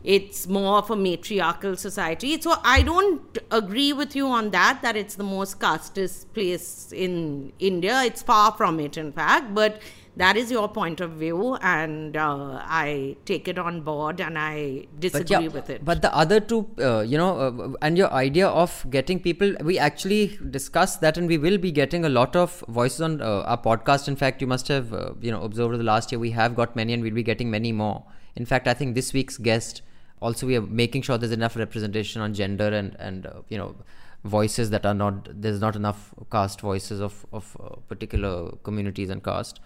it's 0.07 0.47
more 0.47 0.79
of 0.79 0.91
a 0.91 0.97
matriarchal 0.97 1.77
society. 1.77 2.41
So 2.41 2.55
I 2.63 2.83
don't 2.83 3.39
agree 3.51 3.93
with 3.93 4.15
you 4.15 4.29
on 4.29 4.51
that, 4.51 4.81
that 4.83 4.97
it's 4.97 5.17
the 5.17 5.25
most 5.25 5.59
casteist 5.59 6.27
place 6.33 6.93
in 6.93 7.53
India. 7.59 8.03
It's 8.05 8.23
far 8.23 8.53
from 8.53 8.79
it, 8.79 8.97
in 8.97 9.11
fact. 9.13 9.53
But 9.53 9.81
that 10.17 10.37
is 10.37 10.51
your 10.51 10.69
point 10.69 11.01
of 11.01 11.11
view, 11.23 11.57
and 11.57 12.17
uh, 12.17 12.63
I 12.65 13.17
take 13.27 13.49
it 13.49 13.59
on 13.59 13.81
board, 13.83 14.21
and 14.21 14.39
I 14.39 14.87
disagree 14.99 15.49
with 15.49 15.69
it. 15.69 15.85
But 15.85 16.01
the 16.03 16.15
other 16.17 16.39
two, 16.41 16.69
uh, 16.79 17.01
you 17.01 17.19
know, 17.19 17.39
uh, 17.39 17.73
and 17.83 17.99
your 17.99 18.11
idea 18.13 18.47
of 18.47 18.87
getting 18.89 19.21
people, 19.21 19.55
we 19.63 19.79
actually 19.79 20.39
discussed 20.51 21.01
that, 21.01 21.19
and 21.19 21.29
we 21.29 21.37
will 21.37 21.59
be 21.59 21.73
getting 21.73 22.05
a 22.05 22.09
lot 22.09 22.35
of 22.35 22.65
voices 22.69 23.01
on 23.03 23.21
uh, 23.21 23.43
our 23.43 23.61
podcast. 23.61 24.09
In 24.09 24.17
fact, 24.17 24.41
you 24.41 24.47
must 24.47 24.69
have, 24.69 24.95
uh, 24.95 25.11
you 25.21 25.33
know, 25.33 25.43
observed 25.43 25.79
the 25.79 25.85
last 25.85 26.13
year, 26.13 26.19
we 26.19 26.31
have 26.31 26.55
got 26.55 26.77
many, 26.77 26.95
and 26.95 27.03
we'll 27.03 27.13
be 27.13 27.25
getting 27.25 27.51
many 27.51 27.73
more. 27.73 28.05
In 28.37 28.47
fact, 28.47 28.69
I 28.69 28.73
think 28.75 28.95
this 28.95 29.13
week's 29.13 29.37
guest 29.37 29.83
also 30.21 30.47
we 30.47 30.57
are 30.57 30.63
making 30.63 31.03
sure 31.03 31.19
there's 31.19 31.33
enough 31.33 31.57
representation 31.57 32.23
on 32.23 32.35
gender 32.35 32.69
and 32.69 32.97
and 32.99 33.27
uh, 33.27 33.43
you 33.49 33.59
know 33.59 33.75
voices 34.25 34.71
that 34.71 34.85
are 34.85 34.95
not 34.95 35.29
there's 35.41 35.61
not 35.61 35.77
enough 35.77 36.13
caste 36.31 36.61
voices 36.61 37.01
of 37.01 37.27
of 37.33 37.57
uh, 37.61 37.77
particular 37.89 38.51
communities 38.63 39.11
and 39.11 39.23
caste. 39.23 39.61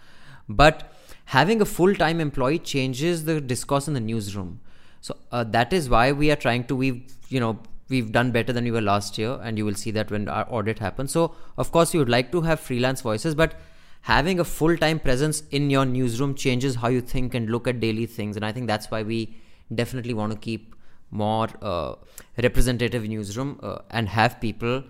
But 0.49 0.93
having 1.25 1.61
a 1.61 1.65
full-time 1.65 2.19
employee 2.19 2.59
changes 2.59 3.25
the 3.25 3.39
discourse 3.39 3.87
in 3.87 3.93
the 3.93 3.99
newsroom. 3.99 4.59
So 4.99 5.15
uh, 5.31 5.43
that 5.45 5.73
is 5.73 5.89
why 5.89 6.11
we 6.11 6.31
are 6.31 6.35
trying 6.35 6.65
to 6.65 6.75
we've 6.75 7.01
you 7.29 7.39
know 7.39 7.59
we've 7.89 8.11
done 8.11 8.31
better 8.31 8.53
than 8.53 8.63
we 8.63 8.71
were 8.71 8.81
last 8.81 9.17
year 9.17 9.37
and 9.43 9.57
you 9.57 9.65
will 9.65 9.75
see 9.75 9.91
that 9.91 10.11
when 10.11 10.27
our 10.29 10.45
audit 10.49 10.79
happens. 10.79 11.11
So 11.11 11.35
of 11.57 11.71
course 11.71 11.93
you 11.93 11.99
would 11.99 12.09
like 12.09 12.31
to 12.31 12.41
have 12.41 12.59
freelance 12.59 13.01
voices 13.01 13.35
but 13.35 13.55
having 14.01 14.39
a 14.39 14.43
full-time 14.43 14.99
presence 14.99 15.43
in 15.51 15.69
your 15.69 15.85
newsroom 15.85 16.33
changes 16.33 16.75
how 16.75 16.87
you 16.87 17.01
think 17.01 17.35
and 17.35 17.49
look 17.49 17.67
at 17.67 17.79
daily 17.79 18.05
things. 18.05 18.35
And 18.35 18.45
i 18.45 18.51
think 18.51 18.67
that's 18.67 18.91
why 18.91 19.03
we 19.03 19.35
definitely 19.73 20.13
want 20.13 20.31
to 20.31 20.37
keep 20.37 20.75
more 21.11 21.49
uh, 21.61 21.95
representative 22.41 23.07
newsroom 23.07 23.59
uh, 23.61 23.79
and 23.89 24.09
have 24.09 24.39
people 24.39 24.83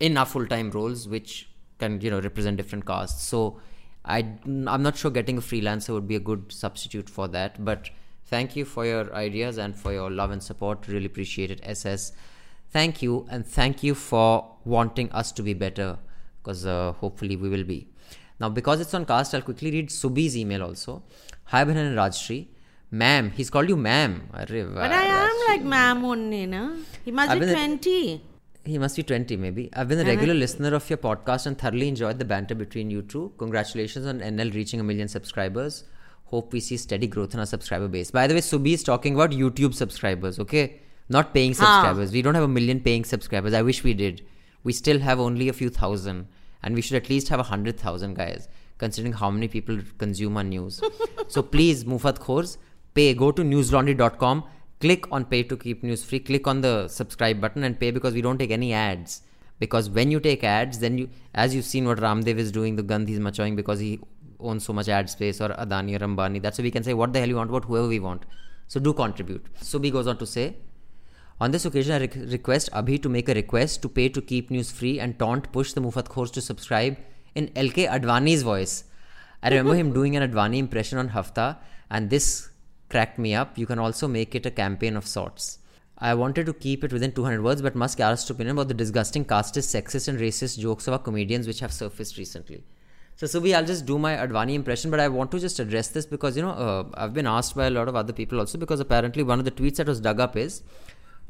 in 0.00 0.16
our 0.16 0.26
full-time 0.26 0.70
roles 0.70 1.08
which 1.08 1.48
can 1.78 2.00
you 2.00 2.10
know 2.10 2.20
represent 2.20 2.56
different 2.56 2.86
castes. 2.86 3.22
So 3.22 3.60
i 4.04 4.18
i'm 4.72 4.82
not 4.82 4.96
sure 4.96 5.12
getting 5.16 5.38
a 5.38 5.40
freelancer 5.40 5.90
would 5.94 6.08
be 6.08 6.16
a 6.16 6.24
good 6.28 6.50
substitute 6.50 7.08
for 7.08 7.28
that 7.28 7.64
but 7.64 7.90
thank 8.30 8.56
you 8.56 8.64
for 8.64 8.84
your 8.84 9.14
ideas 9.14 9.58
and 9.58 9.76
for 9.76 9.92
your 9.92 10.10
love 10.10 10.32
and 10.32 10.42
support. 10.42 10.88
Really 10.88 11.06
appreciate 11.06 11.50
it 11.50 11.60
ss 11.64 12.12
thank 12.70 13.02
you 13.02 13.26
and 13.30 13.46
thank 13.46 13.82
you 13.82 13.94
for 13.94 14.56
wanting 14.64 15.12
us 15.12 15.30
to 15.32 15.42
be 15.42 15.54
better 15.54 15.98
because 16.42 16.66
uh, 16.66 16.92
hopefully 16.92 17.36
we 17.36 17.48
will 17.48 17.64
be. 17.64 17.88
Now 18.40 18.48
because 18.48 18.80
it's 18.80 18.94
on 18.94 19.06
cast 19.06 19.34
i'll 19.34 19.42
quickly 19.42 19.70
read 19.70 19.88
subi's 19.88 20.36
email 20.36 20.62
also. 20.64 21.02
Hi 21.54 21.64
Bhanan 21.64 21.88
and 21.90 21.96
Rajyasree 21.96 22.46
ma'am 23.00 23.30
he's 23.36 23.48
called 23.50 23.68
you 23.68 23.76
ma'am 23.76 24.28
but 24.74 24.92
I 24.92 25.04
am 25.04 25.36
like 25.48 25.62
ma'am 25.62 26.04
only, 26.04 26.46
no? 26.46 26.76
He 27.04 27.10
must 27.10 27.32
be 27.32 27.40
been 27.40 27.48
a- 27.48 27.54
20. 27.54 28.22
He 28.64 28.78
must 28.78 28.94
be 28.94 29.02
20, 29.02 29.36
maybe. 29.38 29.68
I've 29.72 29.88
been 29.88 29.98
a 29.98 30.04
regular 30.04 30.34
listener 30.34 30.72
of 30.72 30.88
your 30.88 30.96
podcast 30.96 31.46
and 31.46 31.58
thoroughly 31.58 31.88
enjoyed 31.88 32.20
the 32.20 32.24
banter 32.24 32.54
between 32.54 32.90
you 32.90 33.02
two. 33.02 33.32
Congratulations 33.38 34.06
on 34.06 34.20
NL 34.20 34.54
reaching 34.54 34.78
a 34.78 34.84
million 34.84 35.08
subscribers. 35.08 35.82
Hope 36.26 36.52
we 36.52 36.60
see 36.60 36.76
steady 36.76 37.08
growth 37.08 37.34
in 37.34 37.40
our 37.40 37.46
subscriber 37.46 37.88
base. 37.88 38.12
By 38.12 38.28
the 38.28 38.34
way, 38.34 38.40
Subi 38.40 38.74
is 38.74 38.84
talking 38.84 39.14
about 39.14 39.32
YouTube 39.32 39.74
subscribers, 39.74 40.38
okay? 40.38 40.80
Not 41.08 41.34
paying 41.34 41.54
subscribers. 41.54 42.12
We 42.12 42.22
don't 42.22 42.36
have 42.36 42.44
a 42.44 42.48
million 42.48 42.78
paying 42.78 43.04
subscribers. 43.04 43.52
I 43.52 43.62
wish 43.62 43.82
we 43.82 43.94
did. 43.94 44.24
We 44.62 44.72
still 44.72 45.00
have 45.00 45.18
only 45.18 45.48
a 45.48 45.52
few 45.52 45.68
thousand. 45.68 46.28
And 46.62 46.76
we 46.76 46.82
should 46.82 46.96
at 47.02 47.10
least 47.10 47.28
have 47.30 47.40
a 47.40 47.42
hundred 47.42 47.80
thousand 47.80 48.14
guys, 48.14 48.46
considering 48.78 49.12
how 49.14 49.30
many 49.32 49.48
people 49.48 49.78
consume 49.98 50.36
our 50.36 50.44
news. 50.44 50.80
so 51.26 51.42
please, 51.42 51.82
Mufat 51.82 52.20
Khors, 52.20 52.58
pay. 52.94 53.14
Go 53.14 53.32
to 53.32 53.42
newslaundry.com 53.42 54.44
click 54.82 55.06
on 55.16 55.24
pay 55.32 55.42
to 55.50 55.56
keep 55.56 55.84
news 55.88 56.04
free 56.06 56.18
click 56.28 56.48
on 56.52 56.60
the 56.60 56.88
subscribe 56.88 57.40
button 57.40 57.62
and 57.66 57.78
pay 57.82 57.90
because 57.96 58.14
we 58.18 58.22
don't 58.26 58.38
take 58.38 58.54
any 58.56 58.72
ads 58.72 59.22
because 59.60 59.88
when 59.98 60.10
you 60.14 60.18
take 60.24 60.42
ads 60.52 60.80
then 60.84 60.98
you 60.98 61.08
as 61.42 61.54
you've 61.54 61.68
seen 61.72 61.86
what 61.90 62.02
ramdev 62.06 62.40
is 62.44 62.50
doing 62.56 62.74
the 62.80 62.86
gandh 62.88 63.12
he's 63.12 63.20
maturing 63.26 63.54
because 63.60 63.84
he 63.84 63.92
owns 64.40 64.66
so 64.70 64.76
much 64.78 64.90
ad 64.96 65.12
space 65.14 65.40
or 65.46 65.50
adani 65.64 65.94
or 65.98 66.02
ambani 66.08 66.42
that's 66.46 66.58
why 66.58 66.64
we 66.68 66.74
can 66.78 66.88
say 66.88 66.96
what 67.02 67.12
the 67.12 67.20
hell 67.24 67.32
you 67.34 67.38
want 67.42 67.54
about 67.54 67.68
whoever 67.70 67.92
we 67.94 68.00
want 68.08 68.26
so 68.74 68.84
do 68.88 68.92
contribute 69.04 69.52
subi 69.70 69.92
goes 69.98 70.12
on 70.14 70.18
to 70.24 70.30
say 70.34 70.46
on 71.40 71.50
this 71.50 71.64
occasion, 71.64 71.94
I 71.94 71.98
rec- 71.98 72.14
request 72.14 72.70
Abhi 72.72 73.02
to 73.02 73.08
make 73.08 73.28
a 73.28 73.34
request 73.34 73.82
to 73.82 73.88
pay 73.88 74.08
to 74.10 74.22
keep 74.22 74.50
news 74.52 74.70
free 74.70 75.00
and 75.00 75.18
taunt 75.18 75.50
push 75.50 75.72
the 75.72 75.80
Mufat 75.80 76.04
Khors 76.04 76.32
to 76.34 76.40
subscribe 76.40 76.98
in 77.34 77.48
LK 77.56 77.88
Advani's 77.88 78.42
voice. 78.42 78.84
I 79.42 79.48
remember 79.48 79.74
him 79.74 79.92
doing 79.92 80.14
an 80.14 80.30
Advani 80.30 80.58
impression 80.58 80.98
on 80.98 81.08
Hafta, 81.08 81.58
and 81.90 82.10
this 82.10 82.51
cracked 82.92 83.18
me 83.18 83.34
up. 83.34 83.58
You 83.58 83.66
can 83.66 83.78
also 83.78 84.06
make 84.06 84.34
it 84.34 84.46
a 84.46 84.50
campaign 84.50 84.96
of 84.96 85.06
sorts. 85.06 85.58
I 85.98 86.14
wanted 86.14 86.46
to 86.46 86.52
keep 86.52 86.84
it 86.84 86.92
within 86.92 87.12
200 87.12 87.42
words, 87.42 87.62
but 87.62 87.74
must 87.74 87.96
cast 87.96 88.30
opinion 88.30 88.56
about 88.56 88.68
the 88.68 88.74
disgusting 88.74 89.24
casteist, 89.24 89.68
sexist, 89.74 90.08
and 90.08 90.18
racist 90.18 90.58
jokes 90.58 90.88
of 90.88 90.94
our 90.94 90.98
comedians 91.08 91.46
which 91.46 91.60
have 91.60 91.72
surfaced 91.72 92.18
recently. 92.18 92.64
So, 93.16 93.26
Subi, 93.26 93.54
I'll 93.54 93.64
just 93.64 93.86
do 93.86 93.98
my 93.98 94.14
Advani 94.16 94.54
impression, 94.54 94.90
but 94.90 94.98
I 94.98 95.08
want 95.08 95.30
to 95.32 95.38
just 95.38 95.60
address 95.60 95.88
this 95.88 96.06
because, 96.06 96.36
you 96.36 96.42
know, 96.42 96.50
uh, 96.50 96.84
I've 96.94 97.14
been 97.14 97.26
asked 97.26 97.54
by 97.54 97.66
a 97.66 97.70
lot 97.70 97.88
of 97.88 97.94
other 97.94 98.12
people 98.12 98.40
also 98.40 98.58
because 98.58 98.80
apparently 98.80 99.22
one 99.22 99.38
of 99.38 99.44
the 99.44 99.50
tweets 99.50 99.76
that 99.76 99.86
was 99.86 100.00
dug 100.00 100.18
up 100.18 100.36
is 100.36 100.62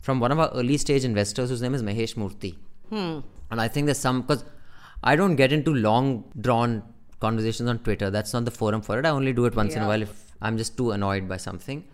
from 0.01 0.21
one 0.21 0.33
of 0.33 0.39
our 0.39 0.51
early 0.55 0.79
stage 0.79 1.05
investors 1.05 1.51
whose 1.51 1.61
name 1.61 1.75
is 1.75 1.83
Mahesh 1.83 2.15
Murthy. 2.15 2.57
And 3.51 3.61
I 3.61 3.69
think 3.69 3.87
there's 3.87 3.99
some, 3.99 4.23
because 4.23 4.45
I 5.03 5.17
don't 5.17 5.37
get 5.37 5.53
into 5.53 5.75
long 5.75 6.25
drawn 6.41 6.83
conversations 7.21 7.69
on 7.69 7.79
Twitter. 7.81 8.11
That's 8.11 8.33
not 8.33 8.47
the 8.47 8.51
forum 8.51 8.81
for 8.81 8.99
it. 8.99 9.05
I 9.05 9.11
only 9.11 9.33
do 9.33 9.45
it 9.45 9.55
once 9.55 9.75
in 9.75 9.83
a 9.83 9.87
while 9.89 10.03
if 10.03 10.22
I'm 10.43 10.59
just 10.59 10.77
too 10.77 10.91
annoyed 10.91 11.29
by 11.29 11.39
something. 11.39 11.85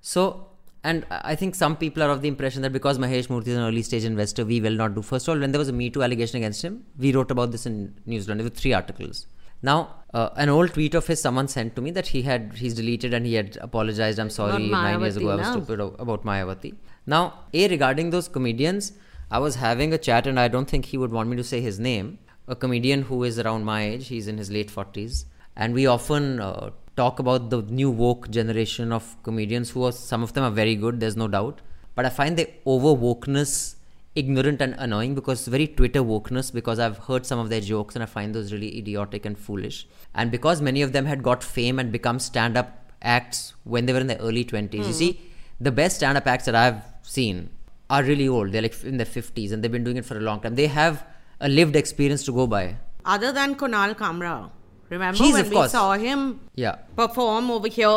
So, 0.00 0.48
and 0.84 1.06
I 1.10 1.34
think 1.36 1.54
some 1.54 1.76
people 1.76 2.02
are 2.02 2.10
of 2.10 2.22
the 2.22 2.28
impression 2.28 2.62
that 2.62 2.72
because 2.72 2.98
Mahesh 2.98 3.28
Murthy 3.28 3.48
is 3.48 3.56
an 3.56 3.62
early 3.62 3.82
stage 3.82 4.04
investor, 4.04 4.44
we 4.44 4.60
will 4.60 4.72
not 4.82 4.94
do. 4.96 5.02
First 5.02 5.28
of 5.28 5.34
all, 5.34 5.40
when 5.40 5.52
there 5.52 5.58
was 5.58 5.68
a 5.68 5.72
Me 5.72 5.90
Too 5.90 6.02
allegation 6.02 6.38
against 6.38 6.62
him, 6.62 6.84
we 6.98 7.12
wrote 7.12 7.30
about 7.30 7.52
this 7.52 7.66
in 7.66 7.94
News 8.04 8.28
Laundry. 8.28 8.44
There 8.44 8.50
were 8.50 8.56
three 8.56 8.72
articles. 8.72 9.26
Now, 9.62 9.94
uh, 10.12 10.30
an 10.36 10.48
old 10.48 10.74
tweet 10.74 10.94
of 10.94 11.06
his 11.06 11.22
someone 11.22 11.46
sent 11.46 11.76
to 11.76 11.82
me 11.82 11.92
that 11.92 12.08
he 12.08 12.22
had 12.22 12.54
he's 12.56 12.74
deleted 12.74 13.14
and 13.14 13.24
he 13.24 13.34
had 13.34 13.56
apologized. 13.60 14.18
I'm 14.18 14.30
sorry, 14.30 14.68
nine 14.68 15.00
years 15.00 15.16
ago 15.16 15.30
I 15.30 15.36
was 15.36 15.46
stupid 15.46 15.80
about 15.80 16.24
Mayawati. 16.24 16.74
Now, 17.06 17.22
a 17.54 17.68
regarding 17.68 18.10
those 18.10 18.28
comedians, 18.28 18.92
I 19.30 19.38
was 19.38 19.54
having 19.54 19.92
a 19.92 19.98
chat 19.98 20.26
and 20.26 20.38
I 20.40 20.48
don't 20.48 20.68
think 20.68 20.86
he 20.86 20.98
would 20.98 21.12
want 21.12 21.28
me 21.28 21.36
to 21.36 21.44
say 21.44 21.60
his 21.60 21.78
name. 21.78 22.18
A 22.48 22.56
comedian 22.56 23.02
who 23.02 23.22
is 23.22 23.38
around 23.38 23.64
my 23.64 23.82
age, 23.84 24.08
he's 24.08 24.26
in 24.26 24.36
his 24.36 24.50
late 24.50 24.70
forties, 24.70 25.26
and 25.56 25.74
we 25.74 25.86
often 25.86 26.40
uh, 26.40 26.70
talk 26.96 27.18
about 27.18 27.50
the 27.50 27.62
new 27.62 27.90
woke 27.90 28.30
generation 28.30 28.92
of 28.92 29.16
comedians 29.22 29.70
who 29.70 29.84
are 29.84 29.92
some 29.92 30.22
of 30.22 30.32
them 30.32 30.44
are 30.44 30.50
very 30.50 30.74
good. 30.74 31.00
There's 31.00 31.16
no 31.16 31.28
doubt, 31.28 31.60
but 31.94 32.04
I 32.04 32.08
find 32.08 32.36
the 32.36 32.48
over 32.66 32.88
wokeness 32.88 33.76
ignorant 34.14 34.60
and 34.60 34.74
annoying 34.78 35.14
because 35.14 35.46
very 35.46 35.66
Twitter 35.66 36.00
wokeness 36.00 36.52
because 36.52 36.78
I've 36.78 36.98
heard 36.98 37.24
some 37.24 37.38
of 37.38 37.48
their 37.48 37.60
jokes 37.60 37.96
and 37.96 38.02
I 38.02 38.06
find 38.06 38.34
those 38.34 38.52
really 38.52 38.78
idiotic 38.78 39.24
and 39.24 39.38
foolish. 39.38 39.86
And 40.14 40.30
because 40.30 40.60
many 40.60 40.82
of 40.82 40.92
them 40.92 41.06
had 41.06 41.22
got 41.22 41.42
fame 41.42 41.78
and 41.78 41.90
become 41.90 42.18
stand 42.18 42.56
up 42.56 42.92
acts 43.00 43.54
when 43.64 43.86
they 43.86 43.92
were 43.92 44.00
in 44.00 44.06
their 44.06 44.18
early 44.18 44.44
20s. 44.44 44.74
You 44.74 44.84
hmm. 44.84 44.92
see, 44.92 45.20
the 45.60 45.72
best 45.72 45.96
stand 45.96 46.18
up 46.18 46.26
acts 46.26 46.44
that 46.44 46.54
I've 46.54 46.82
seen 47.02 47.50
are 47.90 48.02
really 48.02 48.28
old. 48.28 48.52
They're 48.52 48.62
like 48.62 48.82
in 48.84 48.96
their 48.96 49.06
50s 49.06 49.52
and 49.52 49.62
they've 49.62 49.72
been 49.72 49.84
doing 49.84 49.96
it 49.96 50.04
for 50.04 50.16
a 50.16 50.20
long 50.20 50.40
time. 50.40 50.54
They 50.54 50.66
have 50.66 51.04
a 51.40 51.48
lived 51.48 51.76
experience 51.76 52.24
to 52.24 52.32
go 52.32 52.46
by. 52.46 52.76
Other 53.04 53.32
than 53.32 53.54
Kunal 53.56 53.96
Kamra. 53.96 54.50
Remember 54.92 55.22
when 55.36 55.48
we 55.50 55.56
course. 55.56 55.72
saw 55.72 55.92
him 56.06 56.22
Yeah. 56.54 56.76
perform 57.00 57.50
over 57.56 57.68
here? 57.78 57.88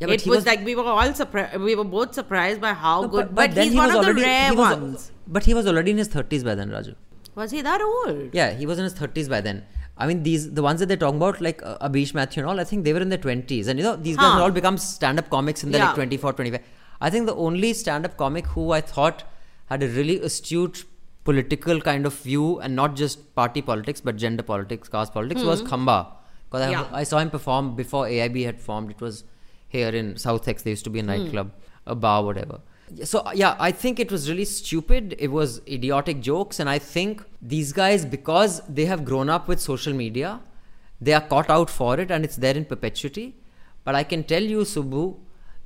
Yeah, 0.00 0.06
but 0.10 0.10
it 0.16 0.20
he 0.26 0.30
was, 0.30 0.38
was- 0.38 0.46
like 0.50 0.64
we 0.68 0.74
were 0.80 0.84
all 0.84 1.12
surprised. 1.20 1.56
We 1.68 1.74
were 1.80 1.84
both 1.96 2.14
surprised 2.20 2.60
by 2.66 2.72
how 2.84 2.96
No, 3.02 3.08
good. 3.16 3.34
But, 3.40 3.54
then 3.54 3.64
he's 3.64 3.72
he 3.72 3.78
one 3.78 3.88
was 3.94 3.96
of 3.96 4.06
the 4.16 4.22
rare 4.28 4.54
was- 4.54 4.76
ones. 4.80 5.10
But 5.36 5.44
he 5.50 5.54
was 5.58 5.66
already 5.72 5.90
in 5.96 5.98
his 6.02 6.08
30s 6.08 6.44
by 6.50 6.54
then, 6.60 6.70
Raju. 6.76 6.94
Was 7.40 7.50
he 7.56 7.60
that 7.62 7.82
old? 7.88 8.30
Yeah, 8.32 8.50
he 8.60 8.66
was 8.70 8.78
in 8.78 8.84
his 8.84 8.94
30s 9.00 9.28
by 9.34 9.40
then. 9.48 9.64
I 9.96 10.06
mean, 10.10 10.22
these 10.22 10.44
the 10.58 10.62
ones 10.68 10.80
that 10.80 10.86
they're 10.90 11.02
talking 11.04 11.16
about, 11.22 11.40
like 11.46 11.60
uh, 11.70 11.88
Abish 11.88 12.12
Mathew 12.14 12.40
and 12.42 12.48
all, 12.50 12.60
I 12.60 12.64
think 12.70 12.84
they 12.84 12.92
were 12.96 13.00
in 13.06 13.08
their 13.14 13.18
20s. 13.26 13.66
And 13.72 13.78
you 13.80 13.84
know, 13.88 13.96
these 13.96 14.16
guys 14.16 14.26
Huh. 14.26 14.32
have 14.34 14.42
all 14.42 14.54
become 14.58 14.78
stand 14.84 15.18
up 15.22 15.28
comics 15.36 15.64
in 15.64 15.72
their 15.72 15.80
like 15.84 15.90
Yeah. 15.90 15.94
24, 16.02 16.32
25. 16.32 16.60
I 17.00 17.10
think 17.10 17.26
the 17.26 17.34
only 17.48 17.72
stand 17.80 18.06
up 18.10 18.16
comic 18.22 18.46
who 18.58 18.70
I 18.78 18.80
thought 18.92 19.24
had 19.66 19.82
a 19.82 19.88
really 19.98 20.16
astute 20.30 20.84
political 21.24 21.80
kind 21.80 22.06
of 22.06 22.14
view 22.28 22.58
and 22.60 22.74
not 22.74 22.94
just 22.96 23.34
party 23.34 23.60
politics 23.60 24.00
but 24.00 24.16
gender 24.16 24.42
politics, 24.42 24.88
caste 24.88 25.12
politics 25.12 25.42
was 25.42 25.62
Khamba. 25.62 25.98
Because. 26.50 26.70
Yeah. 26.70 26.86
I, 26.92 27.00
I 27.00 27.02
saw 27.04 27.18
him 27.18 27.30
perform 27.30 27.74
before 27.76 28.06
AIB 28.06 28.44
had 28.44 28.60
formed. 28.60 28.90
It 28.90 29.00
was 29.00 29.24
here 29.68 29.88
in 29.88 30.16
South 30.16 30.48
X. 30.48 30.62
There 30.62 30.70
used 30.70 30.84
to 30.84 30.90
be 30.90 31.00
a 31.00 31.02
Hmm. 31.02 31.08
nightclub, 31.08 31.52
a 31.86 31.94
bar, 31.94 32.24
whatever. 32.24 32.60
So 33.04 33.22
yeah, 33.34 33.54
I 33.60 33.70
think 33.70 34.00
it 34.00 34.10
was 34.10 34.30
really 34.30 34.46
stupid. 34.46 35.14
It 35.18 35.28
was 35.30 35.60
idiotic 35.68 36.20
jokes, 36.22 36.58
and 36.58 36.70
I 36.70 36.78
think 36.78 37.22
these 37.42 37.72
guys, 37.72 38.06
because 38.06 38.62
they 38.66 38.86
have 38.86 39.04
grown 39.04 39.28
up 39.28 39.46
with 39.46 39.60
social 39.60 39.92
media, 39.92 40.40
they 41.00 41.12
are 41.12 41.20
caught 41.20 41.50
out 41.50 41.68
for 41.68 42.00
it, 42.00 42.10
and 42.10 42.24
it's 42.24 42.36
there 42.36 42.56
in 42.56 42.64
perpetuity. 42.64 43.26
But 43.84 43.94
I 43.94 44.04
can 44.04 44.24
tell 44.24 44.42
you, 44.42 44.60
Subbu, 44.60 45.16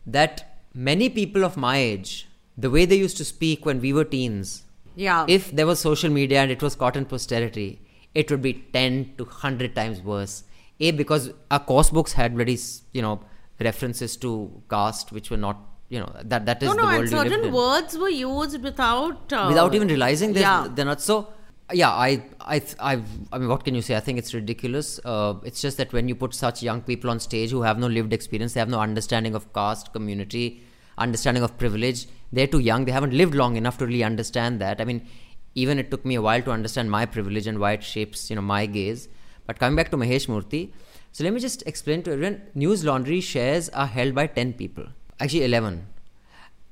that 0.07 0.59
many 0.75 1.09
people 1.09 1.45
of 1.45 1.57
my 1.57 1.77
age, 1.79 2.29
the 2.59 2.71
way 2.71 2.85
they 2.85 2.97
used 2.97 3.17
to 3.19 3.25
speak 3.25 3.65
when 3.65 3.81
we 3.81 3.93
were 3.93 4.05
teens, 4.05 4.65
Yeah. 4.97 5.25
if 5.29 5.51
there 5.53 5.67
was 5.67 5.79
social 5.79 6.11
media 6.11 6.41
and 6.43 6.51
it 6.51 6.61
was 6.63 6.75
caught 6.75 6.97
in 6.97 7.05
posterity, 7.05 7.81
it 8.15 8.31
would 8.31 8.43
be 8.43 8.53
10 8.73 9.15
to 9.19 9.25
100 9.25 9.75
times 9.77 10.01
worse. 10.03 10.43
A, 10.81 10.91
because 10.91 11.31
our 11.51 11.61
course 11.61 11.91
books 11.91 12.13
had 12.13 12.35
bloody, 12.35 12.59
you 12.93 13.03
know, 13.03 13.21
references 13.61 14.17
to 14.19 14.63
caste, 14.69 15.13
which 15.13 15.31
were 15.31 15.37
not, 15.37 15.59
you 15.89 16.01
know, 16.01 16.13
that, 16.25 16.47
that 16.47 16.63
is 16.63 16.69
no, 16.69 16.75
the 16.75 16.81
no, 16.83 16.87
world 16.89 17.01
and 17.01 17.09
certain 17.11 17.53
words 17.53 17.99
were 17.99 18.09
used 18.09 18.63
without. 18.63 19.33
Uh, 19.33 19.47
Without 19.49 19.75
even 19.75 19.89
realizing 19.89 20.33
they're, 20.33 20.43
Yeah. 20.43 20.69
they're 20.75 20.85
not. 20.85 21.01
So, 21.01 21.29
yeah, 21.73 21.91
I, 21.91 22.25
I, 22.41 22.63
I've, 22.81 23.05
I 23.33 23.39
mean, 23.39 23.49
what 23.49 23.65
can 23.65 23.75
you 23.75 23.83
say? 23.83 23.97
I 23.97 24.01
think 24.01 24.19
it's 24.19 24.35
ridiculous. 24.35 24.99
Uh, 25.05 25.35
it's 25.45 25.61
just 25.61 25.77
that 25.77 25.93
when 25.93 26.09
you 26.09 26.15
put 26.15 26.35
such 26.35 26.63
young 26.63 26.83
people 26.83 27.11
on 27.11 27.21
stage 27.21 27.51
who 27.51 27.63
have 27.63 27.79
no 27.79 27.87
lived 27.87 28.13
experience, 28.13 28.55
they 28.55 28.61
have 28.61 28.69
no 28.69 28.81
understanding 28.81 29.35
of 29.35 29.53
caste, 29.53 29.93
community, 29.93 30.63
understanding 30.99 31.43
of 31.43 31.57
privilege. 31.59 32.07
They're 32.33 32.47
too 32.47 32.59
young. 32.59 32.85
They 32.87 32.93
haven't 32.93 33.13
lived 33.13 33.35
long 33.35 33.57
enough 33.57 33.79
to 33.79 33.87
really 33.87 34.03
understand 34.03 34.61
that. 34.61 34.81
I 34.81 34.85
mean, 34.85 35.07
even 35.55 35.79
it 35.79 35.91
took 35.91 36.05
me 36.05 36.15
a 36.15 36.23
while 36.23 36.43
to 36.43 36.51
understand 36.51 36.91
my 36.91 37.07
privilege 37.07 37.47
and 37.47 37.59
why 37.59 37.73
it 37.73 37.85
shapes, 37.85 38.31
you 38.31 38.37
know, 38.37 38.43
my 38.43 38.67
gaze. 38.67 39.09
But 39.53 39.59
coming 39.59 39.77
back 39.77 39.91
to 39.91 39.99
Mahesh 39.99 40.29
Murthy, 40.29 40.71
so 41.13 41.25
let 41.25 41.35
me 41.35 41.39
just 41.39 41.63
explain 41.67 42.03
to 42.05 42.13
everyone. 42.13 42.41
News 42.55 42.87
Laundry 42.87 43.21
shares 43.21 43.69
are 43.69 43.87
held 43.87 44.15
by 44.15 44.27
ten 44.27 44.55
people, 44.55 44.87
actually 45.21 45.45
eleven. 45.45 45.89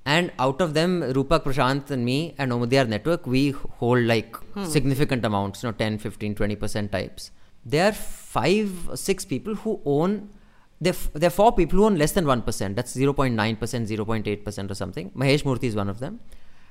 And 0.07 0.33
out 0.39 0.63
of 0.63 0.73
them 0.73 1.03
rupak 1.19 1.45
prashant 1.49 1.91
and 1.91 2.07
me 2.07 2.35
and 2.39 2.51
Omidyar 2.51 2.89
Network 2.89 3.27
we 3.27 3.51
hold 3.81 4.07
like 4.13 4.35
significant 4.77 5.27
amounts 5.27 5.63
you 5.63 5.69
know 5.69 5.75
10 5.83 5.99
15 5.99 6.35
20% 6.37 6.91
types. 6.91 7.31
There 7.67 7.89
are 7.89 7.93
five 7.93 8.89
six 8.95 9.27
people 9.27 9.57
who 9.57 9.79
own 9.85 10.31
there, 10.81 10.95
there 11.13 11.27
are 11.27 11.39
four 11.43 11.53
people 11.53 11.81
who 11.81 11.85
own 11.85 11.99
less 11.99 12.13
than 12.13 12.25
1% 12.25 12.75
that's 12.75 12.97
0.9% 12.97 13.59
0.8% 13.59 14.71
or 14.71 14.75
something. 14.75 15.11
Mahesh 15.11 15.43
murthy 15.43 15.65
is 15.65 15.77
one 15.77 15.91
of 15.91 16.01
them. 16.01 16.19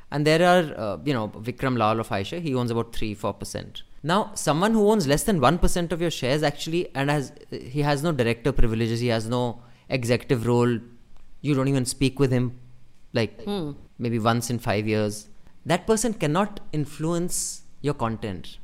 And 0.09 0.25
there 0.25 0.41
are 0.53 0.65
uh, 0.85 0.97
you 1.05 1.13
know 1.13 1.27
vikram 1.27 1.77
lal 1.77 1.99
of 1.99 2.09
Eicher 2.09 2.41
he 2.41 2.55
owns 2.55 2.71
about 2.71 2.95
3 2.95 3.13
4% 3.13 3.83
now 4.03 4.31
someone 4.33 4.73
who 4.73 4.89
owns 4.89 5.07
less 5.07 5.23
than 5.23 5.39
1% 5.39 5.91
of 5.91 6.01
your 6.01 6.11
shares 6.11 6.43
actually 6.43 6.89
and 6.95 7.09
has 7.09 7.33
he 7.51 7.81
has 7.81 8.03
no 8.03 8.11
director 8.11 8.51
privileges 8.51 8.99
he 8.99 9.07
has 9.07 9.27
no 9.27 9.61
executive 9.89 10.47
role 10.47 10.79
you 11.41 11.53
don't 11.53 11.67
even 11.67 11.85
speak 11.85 12.19
with 12.19 12.31
him 12.31 12.59
like 13.13 13.41
hmm. 13.43 13.71
maybe 13.97 14.19
once 14.19 14.49
in 14.49 14.59
5 14.59 14.87
years 14.87 15.27
that 15.65 15.85
person 15.85 16.13
cannot 16.13 16.59
influence 16.71 17.63
your 17.81 17.93
content 17.93 18.57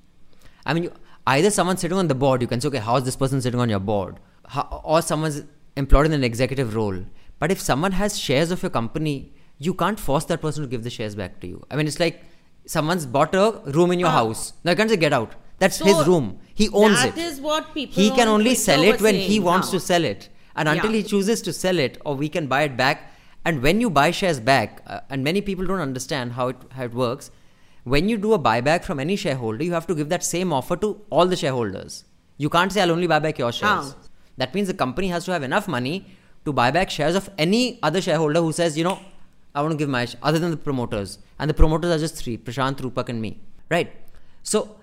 I 0.65 0.73
mean, 0.73 0.83
you, 0.83 0.91
either 1.27 1.51
someone's 1.51 1.81
sitting 1.81 1.97
on 1.97 2.07
the 2.07 2.15
board, 2.15 2.41
you 2.41 2.47
can 2.47 2.59
say, 2.59 2.67
okay, 2.69 2.79
how's 2.79 3.03
this 3.03 3.15
person 3.15 3.41
sitting 3.41 3.59
on 3.59 3.69
your 3.69 3.79
board? 3.79 4.19
How, 4.47 4.81
or 4.83 5.01
someone's 5.01 5.43
employed 5.75 6.07
in 6.07 6.13
an 6.13 6.23
executive 6.23 6.75
role. 6.75 7.05
But 7.39 7.51
if 7.51 7.59
someone 7.59 7.91
has 7.93 8.17
shares 8.17 8.51
of 8.51 8.63
your 8.63 8.69
company, 8.69 9.33
you 9.59 9.73
can't 9.73 9.99
force 9.99 10.25
that 10.25 10.41
person 10.41 10.63
to 10.63 10.69
give 10.69 10.83
the 10.83 10.89
shares 10.89 11.15
back 11.15 11.39
to 11.41 11.47
you. 11.47 11.65
I 11.69 11.75
mean, 11.75 11.88
it's 11.88 11.99
like 11.99 12.23
someone's 12.66 13.05
bought 13.05 13.34
a 13.36 13.61
room 13.66 13.91
in 13.91 13.99
your 13.99 14.09
house. 14.09 14.53
Now 14.63 14.72
you 14.72 14.78
can't 14.78 14.89
say, 14.89 14.97
get 14.97 15.13
out. 15.13 15.34
That's 15.59 15.78
So, 15.78 15.86
his 15.86 16.07
room. 16.07 16.39
He 16.53 16.70
owns 16.70 17.01
that 17.01 17.18
it. 17.18 17.22
is 17.22 17.39
what 17.39 17.74
people 17.74 18.01
He 18.01 18.09
can 18.11 18.28
only 18.28 18.55
sell 18.55 18.82
it 18.84 19.01
when 19.01 19.16
he 19.16 19.39
wants 19.39 19.68
now. 19.68 19.80
to 19.80 19.80
sell 19.80 20.03
it. 20.03 20.30
And 20.55 20.68
until 20.70 20.91
Yeah. 20.91 20.97
he 20.97 21.03
chooses 21.03 21.41
to 21.43 21.53
sell 21.53 21.80
it, 21.80 21.97
or 22.05 22.16
we 22.16 22.30
can 22.30 22.47
buy 22.47 22.63
it 22.63 22.76
back. 22.78 23.11
And 23.45 23.61
when 23.61 23.80
you 23.82 23.89
buy 23.89 24.11
shares 24.11 24.39
back, 24.39 24.82
uh, 24.88 24.99
and 25.09 25.24
many 25.24 25.41
people 25.41 25.66
don't 25.66 25.80
understand 25.80 26.34
how 26.34 26.47
it, 26.49 26.57
how 26.72 26.84
it 26.86 26.93
works, 26.93 27.30
when 27.84 28.09
you 28.09 28.18
do 28.18 28.34
a 28.34 28.39
buyback 28.39 28.84
from 28.84 28.99
any 28.99 29.16
shareholder, 29.16 29.63
you 29.63 29.74
have 29.74 29.86
to 29.88 29.95
give 29.95 30.09
that 30.09 30.24
same 30.24 30.51
offer 30.51 30.76
to 30.78 30.99
all 31.09 31.26
the 31.28 31.36
shareholders. 31.36 32.03
You 32.38 32.49
can't 32.49 32.72
say, 32.72 32.82
I'll 32.82 32.91
only 32.91 33.07
buy 33.07 33.20
back 33.20 33.38
your 33.38 33.51
shares. 33.51 33.95
Ah. 33.95 34.07
That 34.38 34.53
means 34.55 34.68
the 34.68 34.74
company 34.74 35.07
has 35.09 35.26
to 35.26 35.32
have 35.34 35.43
enough 35.43 35.68
money 35.68 36.05
to 36.45 36.51
buy 36.51 36.72
back 36.72 36.89
shares 36.89 37.16
of 37.16 37.30
any 37.38 37.80
other 37.84 38.01
shareholder 38.01 38.41
who 38.41 38.51
says, 38.51 38.78
you 38.78 38.84
know, 38.84 38.99
I 39.55 39.61
want 39.61 39.71
to 39.71 39.77
give 39.77 39.89
my, 39.89 40.05
sh-, 40.05 40.15
other 40.21 40.37
than 40.37 40.51
the 40.51 40.57
promoters. 40.57 41.17
And 41.39 41.49
the 41.49 41.53
promoters 41.53 41.91
are 41.95 41.99
just 41.99 42.15
three 42.15 42.37
Prashant, 42.37 42.75
Rupak, 42.81 43.09
and 43.09 43.21
me. 43.21 43.39
Right? 43.69 43.91
So, 44.43 44.75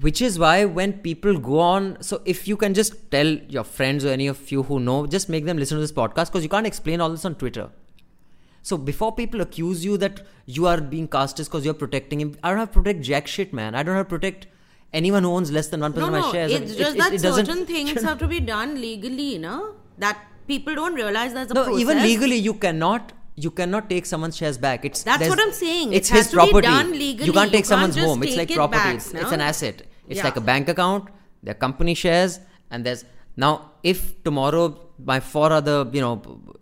which 0.00 0.20
is 0.22 0.38
why 0.38 0.64
when 0.64 0.92
people 0.94 1.38
go 1.38 1.58
on, 1.58 2.00
so 2.02 2.20
if 2.24 2.46
you 2.46 2.56
can 2.56 2.74
just 2.74 3.10
tell 3.10 3.26
your 3.26 3.64
friends 3.64 4.04
or 4.04 4.10
any 4.10 4.28
of 4.28 4.52
you 4.52 4.62
who 4.62 4.78
know, 4.78 5.06
just 5.06 5.28
make 5.28 5.44
them 5.44 5.56
listen 5.58 5.76
to 5.76 5.80
this 5.80 5.90
podcast 5.92 6.26
because 6.26 6.44
you 6.44 6.48
can't 6.48 6.66
explain 6.68 7.00
all 7.00 7.10
this 7.10 7.24
on 7.24 7.34
Twitter. 7.34 7.68
So 8.62 8.76
before 8.76 9.12
people 9.14 9.40
accuse 9.40 9.84
you 9.84 9.96
that 9.98 10.20
you 10.46 10.66
are 10.66 10.80
being 10.80 11.08
cast 11.08 11.40
as 11.40 11.48
because 11.48 11.64
you're 11.64 11.74
protecting 11.74 12.20
him, 12.20 12.36
I 12.44 12.50
don't 12.50 12.58
have 12.58 12.72
to 12.72 12.80
protect 12.80 13.00
jack 13.00 13.26
shit, 13.26 13.52
man. 13.52 13.74
I 13.74 13.82
don't 13.82 13.96
have 13.96 14.06
to 14.06 14.10
protect 14.10 14.46
anyone 14.92 15.22
who 15.24 15.30
owns 15.30 15.50
less 15.50 15.68
than 15.68 15.80
one 15.80 15.94
No, 15.94 16.06
of 16.06 16.12
my 16.12 16.20
no, 16.20 16.32
shares. 16.32 16.52
I 16.52 16.56
it's 16.56 16.70
mean, 16.70 16.78
just 16.78 16.94
it- 16.96 16.98
that 16.98 17.12
it 17.14 17.22
doesn't- 17.22 17.46
certain 17.46 17.66
things 17.66 18.02
have 18.10 18.18
to 18.18 18.28
be 18.28 18.40
done 18.40 18.80
legally, 18.80 19.38
no? 19.38 19.74
That 19.98 20.18
people 20.46 20.74
don't 20.74 20.94
realize 20.94 21.32
there's 21.34 21.50
a 21.50 21.54
No, 21.54 21.64
process. 21.64 21.80
even 21.80 22.02
legally, 22.02 22.36
you 22.36 22.54
cannot. 22.54 23.12
You 23.44 23.50
cannot 23.58 23.88
take 23.90 24.06
someone's 24.12 24.36
shares 24.40 24.58
back. 24.66 24.84
It's 24.88 25.02
That's 25.08 25.28
what 25.32 25.40
I'm 25.44 25.52
saying. 25.52 25.92
It's 25.98 26.10
It 26.10 26.14
has 26.14 26.24
his 26.26 26.30
to 26.32 26.36
be 26.36 26.42
property. 26.50 26.66
done 26.68 26.90
legally. 27.02 27.26
You 27.28 27.32
can't 27.38 27.50
You 27.52 27.56
take 27.58 27.66
someone's 27.72 27.94
can't 28.00 28.06
home. 28.08 28.22
It's 28.28 28.36
like 28.40 28.50
it 28.50 28.60
property. 28.62 28.78
back, 28.78 28.94
it's, 28.96 29.12
no? 29.14 29.20
it's 29.20 29.32
an 29.38 29.40
asset. 29.50 29.82
It's 30.08 30.18
Yeah. 30.18 30.24
like 30.28 30.36
a 30.42 30.44
bank 30.50 30.68
account. 30.74 31.10
They're 31.42 31.54
company 31.66 31.94
shares, 32.04 32.40
and 32.70 32.84
there's 32.86 33.04
now 33.36 33.52
if 33.92 34.00
tomorrow 34.28 34.64
my 35.10 35.20
four 35.32 35.48
other 35.58 35.76
you 35.96 36.00
know 36.06 36.14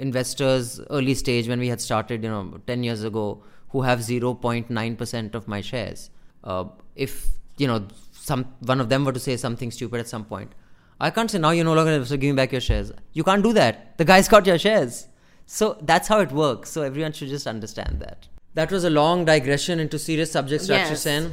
investors 0.06 0.80
early 0.98 1.14
stage 1.24 1.48
when 1.52 1.58
we 1.66 1.68
had 1.74 1.80
started 1.80 2.22
you 2.28 2.32
know 2.34 2.42
10 2.66 2.82
years 2.88 3.02
ago 3.10 3.24
who 3.70 3.80
have 3.88 4.00
0.9% 4.00 5.34
of 5.34 5.48
my 5.48 5.60
shares 5.60 6.10
uh, 6.44 6.64
if 6.94 7.14
you 7.56 7.66
know 7.66 7.86
some 8.12 8.44
one 8.72 8.80
of 8.80 8.88
them 8.90 9.04
were 9.04 9.12
to 9.12 9.20
say 9.28 9.36
something 9.36 9.70
stupid 9.70 10.00
at 10.04 10.08
some 10.14 10.24
point 10.32 10.52
i 11.00 11.10
can't 11.16 11.30
say 11.34 11.38
now 11.38 11.50
you're 11.56 11.64
no 11.70 11.74
longer 11.78 11.94
so 12.04 12.16
give 12.16 12.34
me 12.34 12.36
back 12.42 12.52
your 12.52 12.60
shares 12.68 12.92
you 13.12 13.24
can't 13.28 13.42
do 13.48 13.52
that 13.60 13.96
the 14.02 14.04
guy's 14.04 14.28
got 14.34 14.46
your 14.52 14.58
shares 14.66 15.06
so 15.48 15.66
that's 15.82 16.08
how 16.08 16.18
it 16.20 16.32
works 16.32 16.70
so 16.70 16.82
everyone 16.82 17.12
should 17.12 17.28
just 17.28 17.46
understand 17.46 18.00
that 18.00 18.26
that 18.54 18.70
was 18.76 18.84
a 18.84 18.90
long 18.90 19.24
digression 19.24 19.78
into 19.84 19.98
serious 19.98 20.32
subjects 20.32 20.68
Rakshi 20.68 20.96
Yes. 20.96 21.02
Sen. 21.02 21.28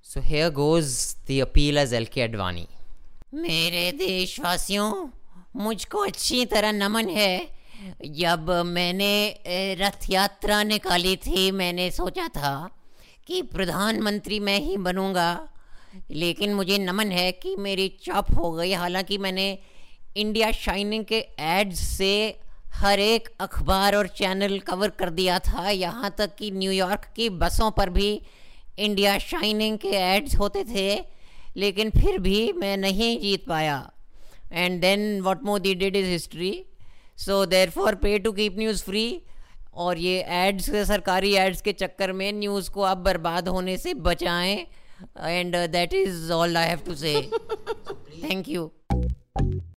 so 0.00 0.20
here 0.20 0.50
goes 0.50 0.90
the 1.26 1.40
appeal 1.40 1.78
as 1.84 1.92
lk 1.92 2.26
advani 2.28 2.66
मेरे 3.34 3.90
देशवासियों 3.98 4.90
मुझको 5.62 5.98
अच्छी 6.06 6.44
तरह 6.52 6.72
नमन 6.72 7.08
है 7.16 7.32
जब 8.20 8.50
मैंने 8.66 9.14
रथ 9.80 10.08
यात्रा 10.10 10.62
निकाली 10.62 11.16
थी 11.26 11.50
मैंने 11.60 11.90
सोचा 11.90 12.28
था 12.36 12.52
कि 13.26 13.40
प्रधानमंत्री 13.54 14.38
मैं 14.48 14.58
ही 14.68 14.76
बनूँगा 14.86 15.28
लेकिन 16.22 16.54
मुझे 16.54 16.78
नमन 16.78 17.10
है 17.12 17.30
कि 17.42 17.54
मेरी 17.66 17.88
चॉप 18.04 18.30
हो 18.38 18.50
गई 18.52 18.72
हालाँकि 18.72 19.18
मैंने 19.26 19.46
इंडिया 20.24 20.50
शाइनिंग 20.64 21.04
के 21.12 21.18
एड्स 21.58 21.80
से 21.96 22.12
हर 22.76 23.00
एक 23.00 23.28
अखबार 23.40 23.94
और 23.96 24.06
चैनल 24.16 24.58
कवर 24.60 24.88
कर 24.98 25.10
दिया 25.10 25.38
था। 25.38 25.68
यहाँ 25.70 26.14
तक 26.18 26.34
कि 26.36 26.50
न्यूयॉर्क 26.52 27.04
की 27.16 27.28
बसों 27.42 27.70
पर 27.70 27.90
भी 27.90 28.10
इंडिया 28.78 29.16
शाइनिंग 29.18 29.78
के 29.78 29.88
एड्स 29.88 30.36
होते 30.38 30.64
थे 30.64 30.88
लेकिन 31.56 31.90
फिर 31.90 32.18
भी 32.18 32.52
मैं 32.52 32.76
नहीं 32.76 33.18
जीत 33.20 33.46
पाया। 33.48 33.78
And 34.52 34.80
then 34.80 35.20
what 35.22 35.42
Modi 35.44 35.74
did 35.74 35.96
is 35.96 36.06
history 36.06 36.52
so 37.18 37.44
therefore 37.70 37.94
pay 38.02 38.18
to 38.18 38.32
keep 38.32 38.58
news 38.58 38.82
free 38.84 39.06
और 39.74 39.98
ये 39.98 40.18
एड्स 40.36 40.70
सरकारी 40.88 41.34
एड्स 41.36 41.60
के 41.62 41.72
चक्कर 41.74 42.12
में 42.12 42.32
न्यूज़ 42.32 42.70
को 42.70 42.82
आप 42.84 42.98
बर्बाद 42.98 43.48
होने 43.48 43.76
से 43.76 43.94
बचाएँ। 44.06 44.56
And 45.18 45.56
that 45.72 45.94
is 45.94 46.32
all 46.32 46.56
I 46.56 46.68
have 46.68 46.80
to 46.86 46.94
say 46.94 47.14
thank 48.22 48.48
you 48.48 48.70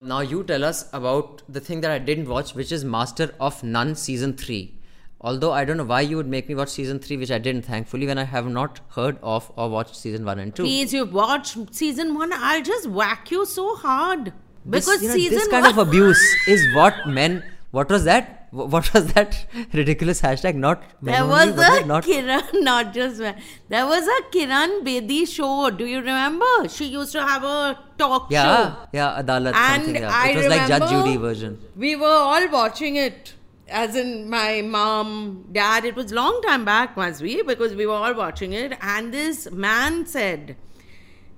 Now 0.01 0.21
you 0.21 0.43
tell 0.43 0.63
us 0.63 0.89
about 0.93 1.41
the 1.49 1.59
thing 1.59 1.81
that 1.81 1.91
I 1.91 1.99
didn't 1.99 2.27
watch, 2.29 2.55
which 2.55 2.71
is 2.71 2.83
Master 2.83 3.33
of 3.39 3.63
None 3.63 3.95
season 3.95 4.33
three. 4.35 4.75
Although 5.21 5.51
I 5.51 5.65
don't 5.65 5.77
know 5.77 5.83
why 5.83 6.01
you 6.01 6.15
would 6.15 6.27
make 6.27 6.47
me 6.47 6.55
watch 6.55 6.69
season 6.69 6.99
three, 6.99 7.17
which 7.17 7.29
I 7.29 7.37
didn't, 7.39 7.63
thankfully, 7.63 8.07
when 8.07 8.17
I 8.17 8.23
have 8.23 8.47
not 8.47 8.79
heard 8.95 9.17
of 9.21 9.51
or 9.57 9.69
watched 9.69 9.95
season 9.95 10.23
one 10.25 10.39
and 10.39 10.55
two. 10.55 10.63
Please, 10.63 10.93
you 10.93 11.05
watch 11.05 11.57
season 11.71 12.17
one. 12.17 12.31
I'll 12.33 12.63
just 12.63 12.87
whack 12.87 13.29
you 13.29 13.45
so 13.45 13.75
hard 13.75 14.31
This- 14.65 14.85
because 14.85 15.01
you 15.03 15.09
know, 15.09 15.15
season 15.15 15.37
this 15.39 15.47
kind 15.49 15.63
one, 15.65 15.71
of 15.73 15.87
abuse 15.87 16.21
is 16.47 16.73
what 16.73 17.05
men. 17.07 17.43
What 17.71 17.89
was 17.89 18.05
that? 18.05 18.38
Wh- 18.51 18.67
What 18.75 18.93
was 18.93 19.13
that 19.13 19.45
ridiculous 19.73 20.21
hashtag? 20.21 20.55
Not 20.55 20.83
There 21.01 21.25
was 21.25 21.51
was 21.55 21.81
a 21.81 21.85
not 21.85 22.03
Kiran, 22.03 22.49
not 22.69 22.93
just 22.93 23.19
man. 23.19 23.41
There 23.69 23.85
was 23.85 24.07
a 24.07 24.21
Kiran 24.35 24.83
Bedi 24.85 25.27
show. 25.27 25.69
Do 25.69 25.85
you 25.85 25.99
remember? 25.99 26.51
She 26.69 26.85
used 26.85 27.11
to 27.13 27.21
have 27.21 27.43
a 27.43 27.79
talk 27.97 28.27
yeah, 28.31 28.43
show. 28.43 28.77
yeah, 28.93 29.21
Adalat 29.21 29.53
And 29.55 29.83
something. 29.83 30.01
Yeah. 30.01 30.11
I 30.13 30.29
it 30.29 30.37
was 30.37 30.47
like 30.47 30.67
Judge 30.67 30.89
Judy 30.89 31.17
version. 31.17 31.59
We 31.75 31.95
were 31.95 32.07
all 32.29 32.47
watching 32.49 32.95
it. 32.95 33.35
As 33.71 33.95
in 33.95 34.27
my 34.31 34.61
mom, 34.63 35.45
dad, 35.51 35.85
it 35.85 35.95
was 35.95 36.11
long 36.11 36.41
time 36.41 36.65
back, 36.65 36.95
be, 36.95 37.43
because 37.43 37.75
we 37.75 37.85
were 37.85 37.93
all 37.93 38.15
watching 38.15 38.53
it. 38.53 38.73
And 38.81 39.13
this 39.13 39.51
man 39.51 40.07
said, 40.07 40.55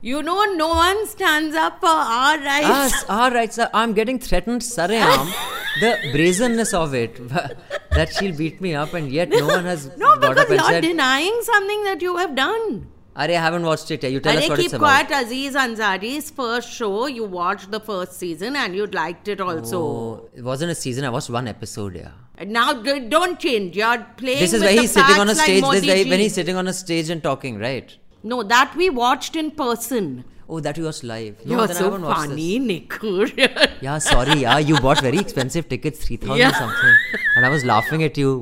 You 0.01 0.23
know, 0.23 0.43
no 0.55 0.67
one 0.69 1.05
stands 1.07 1.55
up 1.55 1.79
for 1.79 1.87
our 1.87 2.37
rights. 2.37 2.65
Ah, 2.67 2.85
s- 2.85 3.05
all 3.07 3.29
right, 3.31 3.53
sir. 3.53 3.69
I'm 3.71 3.93
getting 3.93 4.17
threatened, 4.17 4.61
Saream. 4.61 5.31
the 5.79 5.97
brazenness 6.11 6.73
of 6.73 6.95
it, 6.95 7.19
that 7.91 8.11
she'll 8.13 8.35
beat 8.35 8.61
me 8.61 8.73
up, 8.73 8.95
and 8.95 9.11
yet 9.11 9.29
no 9.29 9.45
one 9.45 9.63
has 9.65 9.95
no, 9.97 10.17
because 10.17 10.49
you're 10.49 10.59
said, 10.59 10.81
denying 10.81 11.37
something 11.43 11.83
that 11.83 12.01
you 12.01 12.17
have 12.17 12.33
done. 12.35 12.87
Are, 13.15 13.25
I 13.25 13.31
haven't 13.31 13.63
watched 13.63 13.91
it 13.91 14.01
yet. 14.01 14.11
You 14.11 14.19
tell 14.21 14.35
us 14.35 14.43
Arey, 14.45 14.49
what 14.49 14.57
keep 14.57 14.65
it's 14.65 14.73
about. 14.73 15.07
quiet, 15.07 15.25
Aziz 15.25 15.53
Ansari's 15.53 16.31
first 16.31 16.71
show. 16.71 17.05
You 17.07 17.25
watched 17.25 17.69
the 17.69 17.79
first 17.79 18.13
season 18.13 18.55
and 18.55 18.75
you 18.75 18.87
liked 18.87 19.27
it 19.27 19.39
also. 19.41 19.79
Oh, 19.81 20.29
it 20.33 20.43
wasn't 20.43 20.71
a 20.71 20.75
season. 20.75 21.03
I 21.03 21.09
watched 21.09 21.29
one 21.29 21.47
episode. 21.47 21.95
Yeah. 21.95 22.11
And 22.37 22.51
Now 22.51 22.73
don't 22.73 23.37
change. 23.37 23.75
You're 23.75 24.07
playing. 24.15 24.39
This 24.39 24.53
is 24.53 24.61
where 24.61 24.71
he's 24.71 24.91
sitting 24.93 25.17
on 25.17 25.29
a 25.29 25.35
facts 25.35 25.47
like 25.47 25.61
stage. 25.61 25.63
this 25.63 25.83
is 25.83 25.87
where, 25.87 26.05
when 26.09 26.19
he's 26.21 26.33
sitting 26.33 26.55
on 26.55 26.67
a 26.67 26.73
stage 26.73 27.09
and 27.09 27.21
talking, 27.21 27.59
right? 27.59 27.95
No, 28.23 28.43
that 28.43 28.75
we 28.75 28.89
watched 28.89 29.35
in 29.35 29.51
person. 29.51 30.23
Oh, 30.47 30.59
that 30.59 30.77
was 30.77 31.03
live. 31.03 31.37
No, 31.45 31.57
You're 31.59 31.67
so 31.73 31.91
funny, 31.99 32.59
Nikur. 32.59 33.29
Yeah, 33.81 33.97
sorry. 33.99 34.39
Yeah, 34.41 34.57
you 34.59 34.77
bought 34.79 34.99
very 35.01 35.17
expensive 35.17 35.67
tickets, 35.69 36.05
three 36.05 36.17
thousand 36.17 36.37
Yeah. 36.37 36.51
something, 36.51 36.95
and 37.35 37.45
I 37.45 37.49
was 37.49 37.63
laughing 37.65 38.03
at 38.03 38.17
you. 38.17 38.33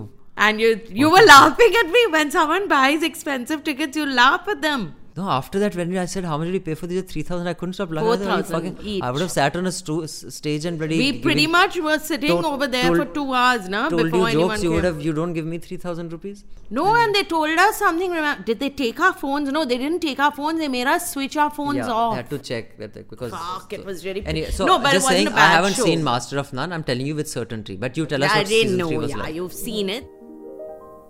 and 0.45 0.59
you 0.61 0.69
you 0.99 1.09
were 1.13 1.21
laughing 1.29 1.73
at 1.79 1.87
me 1.93 2.01
when 2.11 2.31
someone 2.31 2.67
buys 2.73 3.03
expensive 3.03 3.63
tickets. 3.63 3.95
You 4.01 4.05
laugh 4.19 4.47
at 4.53 4.61
them. 4.65 4.95
No, 5.19 5.29
after 5.35 5.59
that, 5.61 5.75
when 5.75 5.95
I 6.01 6.05
said 6.11 6.23
how 6.31 6.37
much 6.37 6.45
did 6.47 6.53
you 6.53 6.59
pay 6.65 6.73
for 6.81 6.87
these? 6.89 7.01
Three 7.11 7.23
thousand. 7.29 7.47
I 7.51 7.53
couldn't 7.61 7.73
stop 7.77 7.91
laughing. 7.95 8.27
I 8.27 8.41
thought, 8.41 8.53
"Are 8.63 8.65
you 8.65 8.73
4,000. 8.73 9.01
I 9.07 9.11
would 9.15 9.21
have 9.23 9.31
sat 9.35 9.55
on 9.61 9.65
a 9.69 9.71
sto- 9.77 10.05
stage 10.35 10.65
and 10.69 10.77
bloody. 10.81 10.99
We 10.99 11.07
pretty 11.25 11.45
much 11.55 11.77
were 11.87 11.97
sitting 12.09 12.29
told- 12.33 12.45
over 12.49 12.67
there 12.75 12.85
told- 12.85 12.97
for 12.99 13.05
two 13.17 13.25
hours, 13.39 13.67
no? 13.73 13.81
Told 13.93 14.03
before 14.03 14.19
you 14.19 14.25
anyone 14.27 14.49
jokes. 14.51 14.63
You 14.63 14.71
would 14.75 14.85
have. 14.89 15.01
You 15.07 15.13
don't 15.19 15.33
give 15.39 15.47
me 15.53 15.57
three 15.65 15.77
thousand 15.85 16.13
rupees. 16.17 16.43
No, 16.79 16.85
and 17.01 17.13
they 17.19 17.23
told 17.33 17.59
us 17.65 17.77
something. 17.83 18.11
remem- 18.19 18.45
Did 18.51 18.59
they 18.61 18.69
take 18.83 18.99
our 19.07 19.13
phones? 19.23 19.51
No, 19.57 19.65
they 19.73 19.79
didn't 19.83 20.01
take 20.07 20.19
our 20.27 20.31
phones. 20.39 20.59
They 20.59 20.69
made 20.77 20.87
us 20.93 21.11
switch 21.15 21.35
our 21.45 21.49
phones 21.59 21.77
yeah, 21.87 21.89
off. 22.03 22.13
I 22.13 22.17
had 22.17 22.29
to 22.35 22.39
check 22.51 22.77
that 22.77 22.93
because. 23.09 23.31
Fuck, 23.31 23.73
it 23.79 23.85
was 23.91 24.05
really- 24.05 24.25
Anyway, 24.35 24.51
so 24.51 24.67
No, 24.71 24.77
but 24.79 24.89
it 24.93 24.97
just 24.99 25.07
wasn't 25.09 25.17
saying, 25.17 25.27
a 25.27 25.31
I 25.31 25.35
bad 25.43 25.55
haven't 25.57 25.73
show. 25.81 25.85
seen 25.89 26.03
Master 26.11 26.37
of 26.45 26.53
None. 26.53 26.71
I'm 26.71 26.83
telling 26.93 27.07
you 27.11 27.15
with 27.15 27.27
certainty. 27.29 27.75
But 27.75 27.97
you 27.97 28.05
tell 28.05 28.23
us 28.23 28.29
what 28.29 28.37
I 28.39 28.43
didn't 28.43 28.61
season 28.69 28.77
know. 28.77 28.87
three 28.89 28.97
was 29.07 29.11
Yeah, 29.17 29.17
like. 29.25 29.35
you've 29.35 29.53
seen 29.65 29.89
it. 29.89 30.07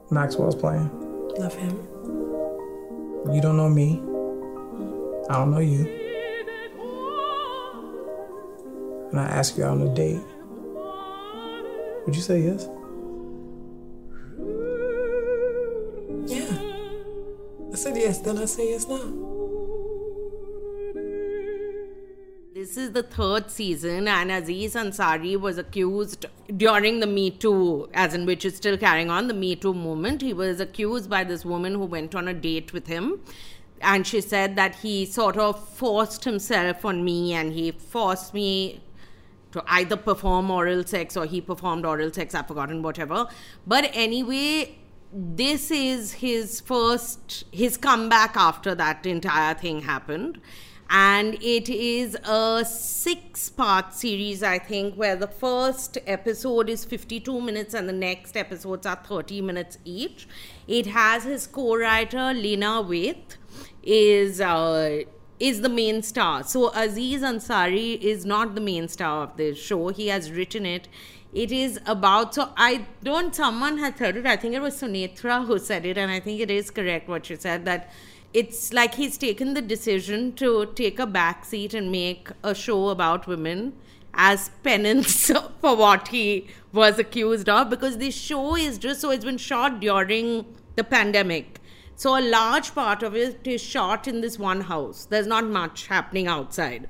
Maxwell's 0.10 0.56
playing. 0.56 0.90
Love 1.38 1.54
him. 1.56 1.78
You 3.28 3.42
don't 3.42 3.58
know 3.58 3.70
me. 3.70 4.02
I 5.30 5.34
don't 5.34 5.52
know 5.52 5.60
you. 5.60 5.82
And 9.12 9.20
I 9.20 9.26
ask 9.26 9.58
you 9.58 9.66
out 9.66 9.72
on 9.72 9.88
a 9.88 9.94
date. 9.94 10.22
Would 12.06 12.16
you 12.16 12.22
say 12.22 12.42
yes? 12.42 12.68
Yeah. 16.26 16.60
I 17.72 17.76
said 17.76 17.98
yes, 17.98 18.20
then 18.20 18.38
I 18.38 18.46
say 18.46 18.70
yes 18.70 18.88
now. 18.88 19.29
This 22.60 22.76
is 22.76 22.92
the 22.92 23.04
third 23.04 23.50
season, 23.50 24.06
and 24.10 24.30
Aziz 24.30 24.76
Ansari 24.76 25.40
was 25.40 25.58
accused 25.58 26.26
during 26.58 27.00
the 27.00 27.08
Me 27.08 27.32
Too, 27.32 27.90
as 27.94 28.14
in 28.14 28.26
which 28.26 28.44
is 28.44 28.58
still 28.58 28.78
carrying 28.78 29.10
on 29.10 29.30
the 29.30 29.34
Me 29.34 29.56
Too 29.56 29.74
movement. 29.74 30.22
He 30.22 30.34
was 30.34 30.60
accused 30.60 31.10
by 31.10 31.24
this 31.24 31.46
woman 31.46 31.76
who 31.76 31.86
went 31.86 32.16
on 32.16 32.28
a 32.28 32.34
date 32.34 32.74
with 32.74 32.88
him, 32.88 33.22
and 33.80 34.06
she 34.06 34.20
said 34.20 34.58
that 34.58 34.76
he 34.76 35.06
sort 35.06 35.38
of 35.38 35.70
forced 35.70 36.26
himself 36.26 36.84
on 36.84 37.06
me, 37.06 37.34
and 37.34 37.54
he 37.54 37.72
forced 37.72 38.34
me 38.34 38.82
to 39.54 39.64
either 39.66 39.96
perform 39.96 40.52
oral 40.52 40.84
sex 40.84 41.16
or 41.16 41.26
he 41.26 41.40
performed 41.40 41.86
oral 41.86 42.12
sex. 42.12 42.36
I've 42.36 42.50
forgotten 42.50 42.82
whatever. 42.82 43.28
But 43.66 43.90
anyway, 43.94 44.80
this 45.14 45.72
is 45.72 46.12
his 46.12 46.60
first 46.60 47.46
his 47.54 47.78
comeback 47.78 48.36
after 48.36 48.76
that 48.76 49.06
entire 49.06 49.54
thing 49.54 49.84
happened. 49.84 50.42
And 50.90 51.36
it 51.36 51.70
is 51.70 52.16
a 52.24 52.66
six 52.66 53.50
part 53.50 53.94
series, 53.94 54.42
I 54.42 54.58
think, 54.58 54.96
where 54.96 55.16
the 55.16 55.28
first 55.28 56.00
episode 56.08 56.68
is 56.68 56.84
52 56.84 57.40
minutes 57.42 57.76
and 57.76 57.88
the 57.88 57.94
next 57.94 58.36
episodes 58.36 58.88
are 58.88 58.96
30 58.96 59.42
minutes 59.42 59.78
each. 59.86 60.28
It 60.68 60.88
has 60.88 61.26
his 61.26 61.46
co 61.46 61.76
writer, 61.76 62.34
Lena 62.34 62.84
Waithe, 62.84 63.38
is. 63.84 64.42
Uh, 64.42 65.04
is 65.40 65.62
the 65.62 65.70
main 65.70 66.02
star. 66.04 66.44
So 66.44 66.70
Aziz 66.76 67.22
Ansari 67.22 67.98
is 68.02 68.26
not 68.26 68.56
the 68.56 68.62
main 68.62 68.90
star 68.90 69.24
of 69.24 69.38
this 69.38 69.58
show. 69.58 69.88
He 69.88 70.08
has 70.08 70.32
written 70.32 70.66
it. 70.66 70.90
It 71.34 71.52
is 71.52 71.80
about 71.86 72.34
so 72.34 72.50
I 72.58 72.88
don't 73.04 73.34
someone 73.34 73.78
had 73.78 73.98
said 73.98 74.18
it. 74.18 74.26
I 74.26 74.36
think 74.36 74.56
it 74.56 74.62
was 74.62 74.82
Sunetra 74.82 75.46
who 75.46 75.60
said 75.60 75.86
it, 75.86 75.98
and 75.98 76.12
I 76.12 76.20
think 76.20 76.42
it 76.42 76.50
is 76.52 76.72
correct 76.72 77.08
what 77.08 77.28
she 77.28 77.36
said 77.36 77.66
that 77.66 77.92
it's 78.34 78.74
like 78.74 78.96
he's 78.96 79.18
taken 79.18 79.54
the 79.54 79.62
decision 79.62 80.34
to 80.34 80.68
take 80.76 81.00
a 81.00 81.06
back 81.06 81.46
seat 81.46 81.74
and 81.74 81.92
make 81.92 82.30
a 82.44 82.54
show 82.54 82.90
about 82.90 83.28
women 83.28 83.74
as 84.14 84.50
penance 84.64 85.32
for 85.62 85.76
what 85.76 86.10
he 86.10 86.48
was 86.72 87.00
accused 87.00 87.50
of 87.50 87.70
because 87.70 87.98
this 87.98 88.16
show 88.16 88.56
is 88.56 88.78
just 88.78 89.02
so 89.02 89.10
it's 89.10 89.26
been 89.26 89.38
shot 89.38 89.80
during 89.80 90.46
the 90.76 90.84
pandemic 90.84 91.60
so 92.00 92.18
a 92.18 92.22
large 92.22 92.74
part 92.74 93.04
of 93.04 93.14
it 93.14 93.46
is 93.46 93.62
shot 93.62 94.08
in 94.08 94.22
this 94.22 94.40
one 94.40 94.62
house. 94.62 95.04
There's 95.04 95.28
not 95.28 95.44
much 95.44 95.88
happening 95.88 96.28
outside. 96.28 96.88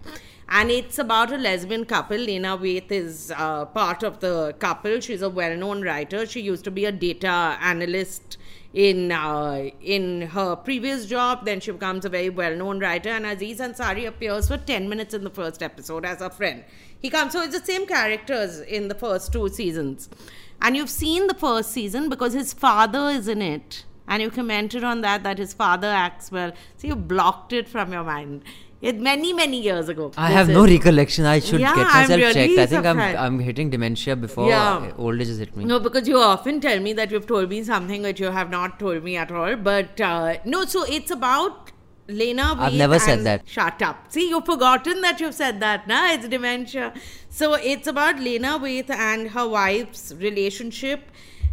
And 0.48 0.70
it's 0.70 1.00
about 1.00 1.32
a 1.32 1.38
lesbian 1.38 1.86
couple. 1.86 2.18
Lena 2.18 2.56
Waithe 2.56 2.92
is 2.92 3.34
uh, 3.36 3.66
part 3.66 4.04
of 4.04 4.20
the 4.20 4.54
couple. 4.60 5.00
She's 5.00 5.24
a 5.24 5.30
well-known 5.30 5.82
writer. 5.82 6.28
She 6.28 6.42
used 6.42 6.64
to 6.66 6.70
be 6.70 6.86
a 6.86 6.92
data 6.92 7.58
analyst 7.60 8.38
in 8.74 9.12
uh, 9.12 9.70
in 9.82 10.22
her 10.22 10.56
previous 10.56 11.06
job. 11.06 11.46
Then 11.46 11.60
she 11.60 11.72
becomes 11.72 12.06
a 12.06 12.10
very 12.10 12.30
well-known 12.30 12.80
writer. 12.80 13.10
And 13.10 13.26
Aziz 13.26 13.60
Ansari 13.60 14.08
appears 14.08 14.48
for 14.48 14.58
10 14.58 14.90
minutes 14.90 15.14
in 15.14 15.24
the 15.24 15.30
first 15.30 15.64
episode 15.64 16.06
as 16.06 16.22
a 16.22 16.30
friend. 16.30 16.64
He 17.00 17.10
comes, 17.10 17.34
so 17.34 17.42
it's 17.42 17.58
the 17.58 17.66
same 17.66 17.86
characters 17.86 18.60
in 18.60 18.88
the 18.88 18.96
first 18.96 19.32
two 19.32 19.50
seasons. 19.50 20.10
And 20.62 20.76
you've 20.76 20.90
seen 20.90 21.28
the 21.28 21.34
first 21.34 21.72
season 21.72 22.10
because 22.10 22.34
his 22.34 22.52
father 22.54 23.10
is 23.10 23.28
in 23.28 23.42
it 23.42 23.86
and 24.10 24.24
you 24.24 24.32
commented 24.32 24.84
on 24.84 25.02
that 25.02 25.24
that 25.24 25.38
his 25.38 25.54
father 25.54 25.88
acts 25.88 26.32
well 26.32 26.52
so 26.76 26.88
you 26.88 26.96
blocked 26.96 27.54
it 27.54 27.70
from 27.70 27.94
your 27.94 28.04
mind 28.04 28.44
it 28.82 29.00
many 29.06 29.32
many 29.34 29.60
years 29.62 29.90
ago 29.90 30.12
I 30.18 30.28
have 30.32 30.50
no 30.50 30.66
recollection. 30.66 31.26
I 31.26 31.40
should 31.40 31.60
Yeah, 31.60 31.76
get 31.76 31.88
myself 31.94 32.20
really 32.20 32.34
checked. 32.34 32.60
I 32.60 32.66
think 32.74 32.86
I'm. 32.86 33.00
I'm 33.24 33.40
hitting 33.40 33.70
dementia 33.70 34.16
before 34.16 34.48
Yeah. 34.50 34.92
old 34.98 35.20
age 35.22 35.28
has 35.28 35.40
hit 35.40 35.56
me. 35.58 35.66
no 35.66 35.80
because 35.80 36.08
you 36.08 36.18
often 36.28 36.62
tell 36.62 36.80
me 36.80 36.94
that 36.94 37.12
you've 37.12 37.28
told 37.28 37.50
me 37.50 37.64
something 37.64 38.02
that 38.04 38.20
you 38.20 38.32
have 38.38 38.50
not 38.50 38.80
told 38.80 39.04
me 39.04 39.18
at 39.18 39.32
all 39.32 39.56
but 39.58 40.00
uh, 40.12 40.38
no 40.46 40.64
so 40.66 40.86
it's 41.00 41.12
about 41.12 41.72
Lena 42.08 42.56
I've 42.58 42.74
never 42.74 42.98
said 42.98 43.24
that. 43.26 43.44
Shut 43.48 43.84
up. 43.84 44.06
See, 44.14 44.30
you've 44.30 44.46
forgotten 44.46 45.02
that 45.02 45.20
you've 45.20 45.36
said 45.36 45.60
that, 45.60 45.88
nah? 45.88 46.12
It's 46.14 46.28
dementia. 46.28 46.92
So 47.30 47.54
it's 47.54 47.86
about 47.86 48.20
Lena 48.20 48.58
Waithe 48.58 48.90
and 48.90 49.30
her 49.36 49.48
wife's 49.48 50.12
relationship. 50.18 51.04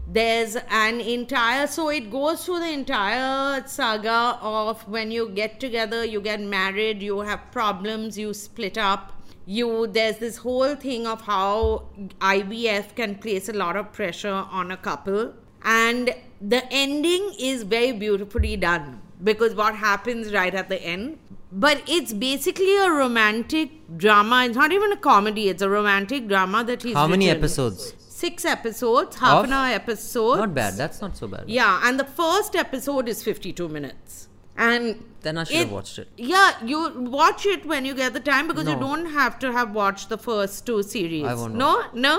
There's 0.06 0.56
an 0.70 1.00
entire, 1.00 1.66
so 1.66 1.88
it 1.88 2.10
goes 2.10 2.44
through 2.44 2.60
the 2.60 2.70
entire 2.70 3.66
saga 3.66 4.38
of 4.40 4.86
when 4.88 5.10
you 5.10 5.28
get 5.30 5.58
together, 5.58 6.04
you 6.04 6.20
get 6.20 6.40
married, 6.40 7.02
you 7.02 7.20
have 7.20 7.50
problems, 7.50 8.16
you 8.16 8.32
split 8.32 8.78
up. 8.78 9.12
You 9.46 9.86
there's 9.86 10.18
this 10.18 10.36
whole 10.38 10.74
thing 10.74 11.06
of 11.06 11.20
how 11.22 11.84
IVF 12.20 12.94
can 12.96 13.14
place 13.16 13.48
a 13.48 13.52
lot 13.52 13.76
of 13.76 13.92
pressure 13.92 14.44
on 14.50 14.72
a 14.72 14.76
couple, 14.76 15.34
and 15.64 16.14
the 16.40 16.64
ending 16.72 17.32
is 17.38 17.62
very 17.62 17.92
beautifully 17.92 18.56
done 18.56 19.00
because 19.22 19.54
what 19.54 19.74
happens 19.74 20.32
right 20.32 20.54
at 20.54 20.68
the 20.68 20.82
end 20.82 21.18
but 21.50 21.80
it's 21.86 22.12
basically 22.12 22.76
a 22.76 22.90
romantic 22.90 23.70
drama 23.96 24.44
it's 24.44 24.56
not 24.56 24.72
even 24.72 24.92
a 24.92 24.96
comedy 24.96 25.48
it's 25.48 25.62
a 25.62 25.68
romantic 25.68 26.28
drama 26.28 26.62
that 26.64 26.82
he's 26.82 26.94
How 26.94 27.06
many 27.06 27.26
written. 27.28 27.38
episodes? 27.42 27.94
Six 28.20 28.44
episodes 28.56 29.16
half 29.24 29.38
Of? 29.40 29.44
an 29.46 29.52
hour 29.58 29.72
episode 29.80 30.36
Not 30.44 30.54
bad. 30.60 30.74
That's 30.82 31.00
not 31.04 31.16
so 31.22 31.28
bad. 31.34 31.44
yeah 31.58 31.80
and 31.88 32.00
the 32.04 32.08
first 32.22 32.56
episode 32.64 33.08
is 33.14 33.22
52 33.22 33.68
minutes 33.78 34.28
and 34.68 35.02
Then 35.24 35.38
I 35.40 35.44
should 35.44 35.56
have 35.62 35.72
watched 35.78 35.98
it. 36.02 36.08
yeah 36.34 36.52
you 36.72 36.78
watch 37.16 37.42
it 37.54 37.66
when 37.72 37.84
you 37.88 37.94
get 38.02 38.14
the 38.18 38.24
time 38.28 38.46
because 38.52 38.66
you 38.74 38.76
don't 38.84 39.06
have 39.16 39.38
to 39.46 39.52
have 39.56 39.74
watched 39.80 40.08
the 40.14 40.18
first 40.28 40.64
two 40.70 40.78
series 40.94 41.24
I 41.32 41.34
won't 41.40 41.54
no 41.64 41.72
no 42.08 42.14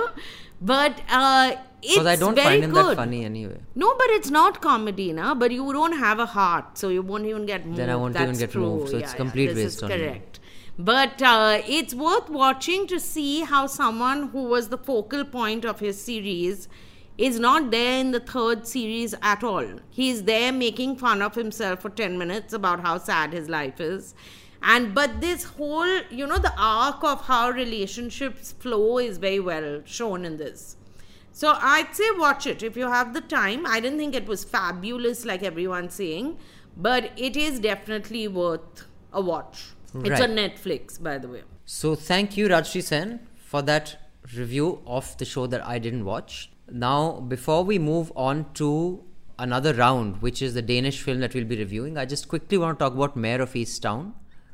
but 0.74 1.02
uh 1.22 1.56
it's 1.82 2.06
I 2.12 2.16
don't 2.22 2.36
very 2.36 2.48
find 2.48 2.64
him 2.66 2.72
good. 2.72 2.86
that 2.88 2.96
funny 3.00 3.24
anyway. 3.24 3.58
No, 3.82 3.90
but 4.00 4.08
it's 4.10 4.32
not 4.32 4.56
comedy, 4.62 5.14
na. 5.18 5.36
But 5.42 5.52
you 5.52 5.66
don't 5.72 5.96
have 6.00 6.18
a 6.20 6.26
heart, 6.26 6.76
so 6.82 6.90
you 6.90 7.04
won't 7.04 7.28
even 7.28 7.46
get 7.46 7.68
moved. 7.68 7.78
Then 7.82 7.92
I 7.92 7.96
won't 7.96 8.16
even 8.16 8.28
That's 8.30 8.40
get 8.40 8.52
true. 8.54 8.62
moved, 8.64 8.90
so 8.90 8.98
it's 8.98 9.12
Yeah, 9.12 9.18
complete 9.18 9.50
yeah, 9.52 9.56
waste 9.60 9.84
on 9.84 9.92
me. 9.92 10.22
But 10.80 11.22
uh, 11.24 11.62
it's 11.68 11.96
worth 11.96 12.30
watching 12.30 12.86
to 12.88 13.00
see 13.00 13.42
how 13.42 13.66
someone 13.66 14.30
who 14.30 14.44
was 14.44 14.70
the 14.70 14.78
focal 14.78 15.26
point 15.26 15.66
of 15.66 15.80
his 15.80 16.00
series 16.00 16.68
is 17.18 17.40
not 17.40 17.72
there 17.72 18.00
in 18.00 18.12
the 18.12 18.20
third 18.20 18.68
series 18.68 19.16
at 19.24 19.44
all. 19.44 19.66
He's 19.90 20.24
there 20.24 20.52
making 20.52 20.98
fun 20.98 21.24
of 21.24 21.34
himself 21.34 21.82
for 21.82 21.90
10 21.90 22.20
minutes 22.20 22.54
about 22.54 22.82
how 22.82 23.00
sad 23.00 23.34
his 23.34 23.50
life 23.50 23.82
is. 23.82 24.14
And 24.62 24.94
but 24.94 25.20
this 25.20 25.46
whole, 25.46 26.02
you 26.12 26.28
know, 26.28 26.38
the 26.38 26.54
arc 26.56 27.04
of 27.04 27.22
how 27.22 27.50
relationships 27.50 28.52
flow 28.52 29.00
is 29.00 29.18
very 29.18 29.40
well 29.40 29.82
shown 29.86 30.26
in 30.26 30.38
this. 30.38 30.78
So 31.32 31.58
I'd 31.60 31.96
say 31.96 32.06
watch 32.18 32.46
it 32.46 32.62
if 32.62 32.78
you 32.78 32.88
have 32.88 33.16
the 33.16 33.22
time. 33.22 33.66
I 33.66 33.80
didn't 33.80 33.98
think 33.98 34.16
it 34.16 34.28
was 34.28 34.44
fabulous 34.44 35.26
like 35.26 35.42
everyone's 35.42 35.96
saying, 35.96 36.38
but 36.76 37.12
it 37.16 37.36
is 37.36 37.60
definitely 37.60 38.28
worth 38.28 38.86
a 39.12 39.22
watch. 39.22 39.70
It's 40.06 40.22
on 40.22 40.32
Netflix, 40.32 41.02
by 41.02 41.18
the 41.18 41.28
way. 41.28 41.44
So 41.66 41.96
thank 41.96 42.38
you, 42.38 42.48
Rajyasree 42.48 42.84
Sen, 42.84 43.20
for 43.36 43.62
that 43.64 43.98
review 44.36 44.82
of 44.86 45.18
the 45.18 45.26
show 45.26 45.48
that 45.48 45.66
I 45.66 45.80
didn't 45.80 46.06
watch. 46.06 46.50
Now, 46.70 47.20
before 47.20 47.64
we 47.64 47.80
move 47.80 48.12
on 48.16 48.52
to 48.56 49.04
another 49.40 49.74
round, 49.74 50.22
which 50.22 50.42
is 50.42 50.54
the 50.54 50.62
Danish 50.62 51.02
film 51.02 51.20
that 51.22 51.34
we'll 51.34 51.46
be 51.46 51.58
reviewing, 51.58 51.98
I 51.98 52.06
just 52.06 52.28
quickly 52.28 52.58
want 52.58 52.80
to 52.80 52.86
talk 52.86 52.94
about 52.94 53.16
Mare 53.16 53.42
of 53.42 53.54
Easttown, 53.54 54.14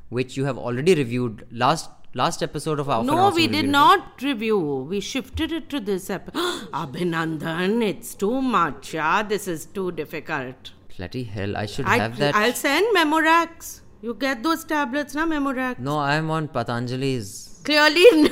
which 0.09 0.37
you 0.37 0.45
have 0.45 0.57
already 0.57 0.95
reviewed 0.95 1.47
last 1.51 1.89
last 2.15 2.43
episode 2.43 2.79
of 2.79 2.89
our 2.89 3.03
no, 3.03 3.31
we 3.31 3.47
did 3.47 3.67
not 3.67 4.21
review. 4.21 4.59
We 4.87 4.99
shifted 4.99 5.51
it 5.51 5.69
to 5.69 5.79
this 5.79 6.09
episode. 6.09 6.69
Abhinandan, 6.73 7.81
it's 7.83 8.13
too 8.13 8.41
much. 8.41 8.93
Yeah, 8.93 9.23
this 9.23 9.47
is 9.47 9.65
too 9.65 9.91
difficult. 9.91 10.71
Bloody 10.97 11.23
hell! 11.23 11.57
I 11.57 11.65
should 11.65 11.85
I, 11.85 11.97
have 11.97 12.17
that. 12.17 12.35
I'll 12.35 12.53
send 12.53 12.95
Memorax. 12.95 13.81
You 14.03 14.13
get 14.13 14.43
those 14.43 14.65
tablets, 14.65 15.15
na 15.15 15.25
Memorax. 15.25 15.79
No, 15.79 15.97
I'm 15.97 16.29
on 16.29 16.49
Patanjali's. 16.49 17.27
Clearly, 17.63 18.05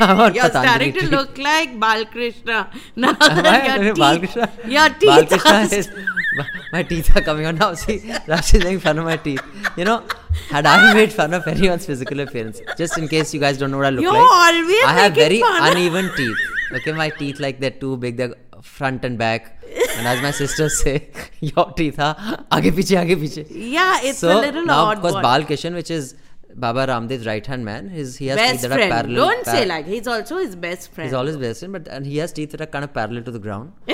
I'm 0.00 0.18
on 0.18 0.34
you're 0.34 0.46
starting 0.50 0.90
Patanjali 0.90 0.92
to 0.94 0.98
tree. 0.98 1.08
look 1.16 1.38
like 1.38 1.76
Balkrishna. 1.84 2.56
Now 2.96 3.12
that 3.12 3.68
your 3.68 3.94
teeth, 3.94 4.02
Balkrishna? 4.02 4.48
your 4.76 4.88
teeth 4.88 5.10
are 5.10 5.38
Balkrishna 5.38 5.72
is 5.78 5.90
my, 6.72 6.82
teeth 6.82 7.16
are 7.16 7.20
coming 7.22 7.46
out 7.46 7.54
now. 7.54 7.74
See, 7.74 7.98
Rashi 8.32 8.56
is 8.56 8.64
making 8.64 8.80
fun 8.80 8.98
of 8.98 9.04
my 9.04 9.16
teeth. 9.16 9.40
You 9.76 9.84
know, 9.84 10.02
had 10.50 10.66
I 10.66 10.92
made 10.92 11.12
fun 11.12 11.34
of 11.34 11.46
anyone's 11.46 11.86
physical 11.86 12.18
appearance, 12.18 12.60
just 12.76 12.98
in 12.98 13.06
case 13.06 13.32
you 13.32 13.38
guys 13.38 13.56
don't 13.58 13.70
know 13.70 13.76
what 13.76 13.86
I 13.86 13.90
look 13.90 14.02
You're 14.02 14.12
like, 14.12 14.32
always 14.40 14.84
I 14.86 14.92
have 15.04 15.14
very 15.14 15.40
fun. 15.40 15.70
uneven 15.70 16.10
teeth. 16.16 16.36
Okay, 16.72 16.90
my 16.90 17.10
teeth 17.10 17.38
like 17.38 17.60
they're 17.60 17.78
too 17.86 17.96
big. 17.96 18.16
They're 18.16 18.34
front 18.64 19.04
and 19.04 19.18
back. 19.18 19.62
And 19.96 20.06
as 20.06 20.20
my 20.22 20.30
sisters 20.30 20.78
say, 20.82 21.08
your 21.40 21.72
teeth 21.72 21.98
are 21.98 22.14
aage 22.50 22.74
piche, 22.76 22.94
aage 23.00 23.16
piche. 23.22 23.46
Yeah, 23.50 24.00
it's 24.02 24.18
so 24.18 24.38
a 24.38 24.40
little 24.40 24.64
now, 24.64 24.84
odd. 24.86 24.96
because 24.96 25.14
one. 25.14 25.22
Bal 25.22 25.42
Kishan, 25.42 25.74
which 25.74 25.90
is 25.90 26.14
Baba 26.54 26.86
Ramdev's 26.86 27.26
right 27.26 27.46
hand 27.46 27.64
man, 27.64 27.88
his 27.88 28.16
he 28.16 28.28
has 28.28 28.36
best 28.36 28.52
teeth 28.52 28.62
that 28.62 28.72
friend. 28.76 28.92
are 28.92 28.96
parallel. 28.96 29.28
Don't 29.28 29.46
say 29.46 29.64
like 29.66 29.86
he's 29.86 30.06
also 30.06 30.38
his 30.38 30.56
best 30.56 30.90
friend. 30.92 31.06
He's 31.08 31.14
always 31.14 31.36
best 31.36 31.60
friend, 31.60 31.72
but 31.72 31.88
and 31.88 32.06
he 32.06 32.18
has 32.18 32.32
teeth 32.32 32.52
that 32.52 32.60
are 32.60 32.66
kind 32.66 32.84
of 32.84 32.94
parallel 32.94 33.22
to 33.24 33.30
the 33.30 33.38
ground. 33.38 33.72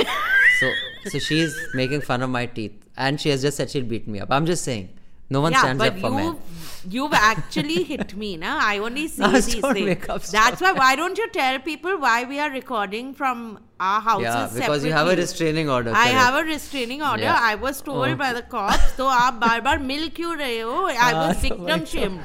so 0.60 0.70
so 1.06 1.18
she's 1.18 1.58
making 1.74 2.02
fun 2.02 2.22
of 2.22 2.30
my 2.30 2.46
teeth, 2.46 2.72
and 2.96 3.20
she 3.20 3.30
has 3.30 3.42
just 3.42 3.56
said 3.56 3.70
she'll 3.70 3.84
beat 3.94 4.06
me 4.06 4.20
up. 4.20 4.30
I'm 4.30 4.46
just 4.46 4.64
saying, 4.64 4.90
no 5.29 5.41
one 5.41 5.51
yeah, 5.53 5.59
stands 5.59 5.79
but 5.83 5.93
up 5.93 5.99
for 5.99 6.11
men. 6.11 6.25
you've, 6.25 6.93
you've 6.93 7.13
actually 7.13 7.83
hit 7.83 8.15
me, 8.15 8.37
na? 8.37 8.59
I 8.61 8.77
only 8.77 9.07
see 9.07 9.21
No, 9.21 9.31
these 9.31 9.55
don't 9.55 9.73
things. 9.73 9.85
make 9.85 10.03
up 10.09 10.21
That's 10.21 10.27
stuff. 10.57 10.61
why. 10.61 10.73
Why 10.73 10.95
don't 10.95 11.17
you 11.17 11.27
tell 11.29 11.57
people 11.59 11.97
why 11.97 12.25
we 12.25 12.39
are 12.39 12.49
recording 12.51 13.13
from 13.15 13.59
our 13.79 13.99
houses 14.01 14.23
Yeah, 14.25 14.49
because 14.59 14.85
you 14.85 14.91
have 14.91 15.07
a 15.07 15.09
separately? 15.11 15.23
restraining 15.23 15.69
order. 15.69 15.89
I 15.91 16.03
correct. 16.11 16.13
have 16.17 16.35
a 16.35 16.43
restraining 16.43 17.01
order. 17.01 17.23
Yeah. 17.23 17.39
I 17.41 17.55
was 17.55 17.81
told 17.81 18.07
Oh. 18.07 18.15
by 18.15 18.33
the 18.33 18.43
cops, 18.43 18.93
तो 18.97 19.07
आप 19.15 19.39
बार 19.45 19.61
बार 19.61 19.79
मिल 19.89 20.07
क्यों 20.19 20.35
रहे 20.37 20.59
हो? 20.61 20.87
I 20.91 21.11
Ah, 21.13 21.27
was 21.27 21.35
so 21.37 21.41
victim 21.41 21.79
my 21.79 21.85
shamed. 21.85 22.21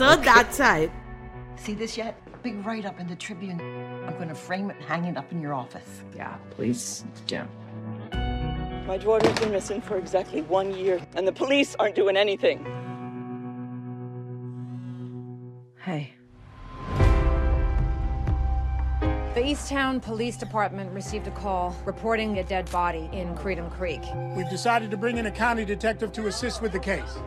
So 0.00 0.16
that's 0.16 0.58
why. 0.58 0.90
See 1.56 1.74
this 1.74 1.96
yet? 1.98 2.16
Big 2.42 2.64
write 2.66 2.86
up 2.86 2.98
in 2.98 3.06
the 3.06 3.14
Tribune. 3.14 3.60
I'm 4.06 4.14
going 4.16 4.28
to 4.28 4.34
frame 4.34 4.70
it 4.70 4.76
and 4.80 4.84
hang 4.86 5.04
it 5.04 5.16
up 5.18 5.30
in 5.30 5.40
your 5.40 5.52
office. 5.54 5.90
Yeah, 6.16 6.34
please. 6.56 7.04
Yeah. 7.28 7.44
My 8.87 8.97
daughter's 8.97 9.37
been 9.37 9.51
missing 9.51 9.81
for 9.81 9.97
exactly 9.97 10.43
one 10.43 10.73
year, 10.73 11.01
and 11.15 11.27
the 11.27 11.33
police 11.33 11.75
aren't 11.77 11.93
doing 11.93 12.15
anything. 12.15 12.65
Hey. 15.83 16.13
The 19.35 19.43
Easttown 19.43 20.01
Police 20.01 20.37
Department 20.37 20.93
received 20.93 21.27
a 21.27 21.31
call 21.31 21.75
reporting 21.85 22.39
a 22.39 22.45
dead 22.45 22.71
body 22.71 23.09
in 23.11 23.35
Creedham 23.35 23.69
Creek. 23.69 24.01
We've 24.37 24.49
decided 24.49 24.89
to 24.91 24.97
bring 24.97 25.17
in 25.17 25.25
a 25.25 25.31
county 25.31 25.65
detective 25.65 26.13
to 26.13 26.27
assist 26.27 26.61
with 26.61 26.71
the 26.71 26.79
case. 26.79 27.17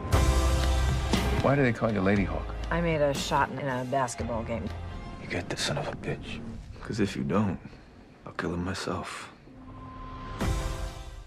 Why 1.42 1.54
do 1.56 1.62
they 1.62 1.74
call 1.74 1.92
you 1.92 2.00
Lady 2.00 2.24
Hawk? 2.24 2.54
I 2.70 2.80
made 2.80 3.02
a 3.02 3.12
shot 3.12 3.50
in 3.50 3.68
a 3.68 3.86
basketball 3.90 4.44
game. 4.44 4.64
You 5.22 5.28
get 5.28 5.50
this 5.50 5.60
son 5.60 5.76
of 5.76 5.88
a 5.88 5.92
bitch. 5.96 6.40
Because 6.72 7.00
if 7.00 7.14
you 7.14 7.22
don't, 7.22 7.60
I'll 8.24 8.32
kill 8.32 8.54
him 8.54 8.64
myself. 8.64 9.30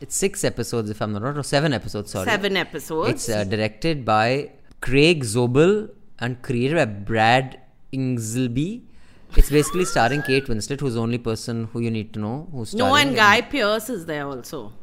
It's 0.03 0.15
six 0.17 0.43
episodes, 0.43 0.89
if 0.89 1.01
I'm 1.01 1.13
not 1.13 1.21
wrong, 1.23 1.37
or 1.37 1.43
seven 1.43 1.71
episodes. 1.71 2.11
Sorry, 2.11 2.25
Seven 2.25 2.57
episodes. 2.57 3.09
It's 3.09 3.29
uh, 3.29 3.45
directed 3.45 4.03
by 4.03 4.51
Craig 4.81 5.23
Zobel 5.23 5.89
and 6.19 6.41
created 6.41 6.75
by 6.75 6.85
Brad 6.85 7.61
Ingelsby. 7.93 8.81
It's 9.37 9.49
basically 9.49 9.85
starring 9.85 10.21
Kate 10.21 10.45
Winslet, 10.45 10.81
who's 10.81 10.95
the 10.95 11.01
only 11.01 11.19
person 11.19 11.69
who 11.71 11.79
you 11.79 11.89
need 11.89 12.13
to 12.15 12.19
know 12.19 12.49
who's 12.51 12.71
starring. 12.71 12.89
No, 12.89 12.95
and 12.95 13.15
Guy 13.15 13.41
Pearce 13.41 13.89
is 13.89 14.05
there 14.05 14.27
also. 14.27 14.73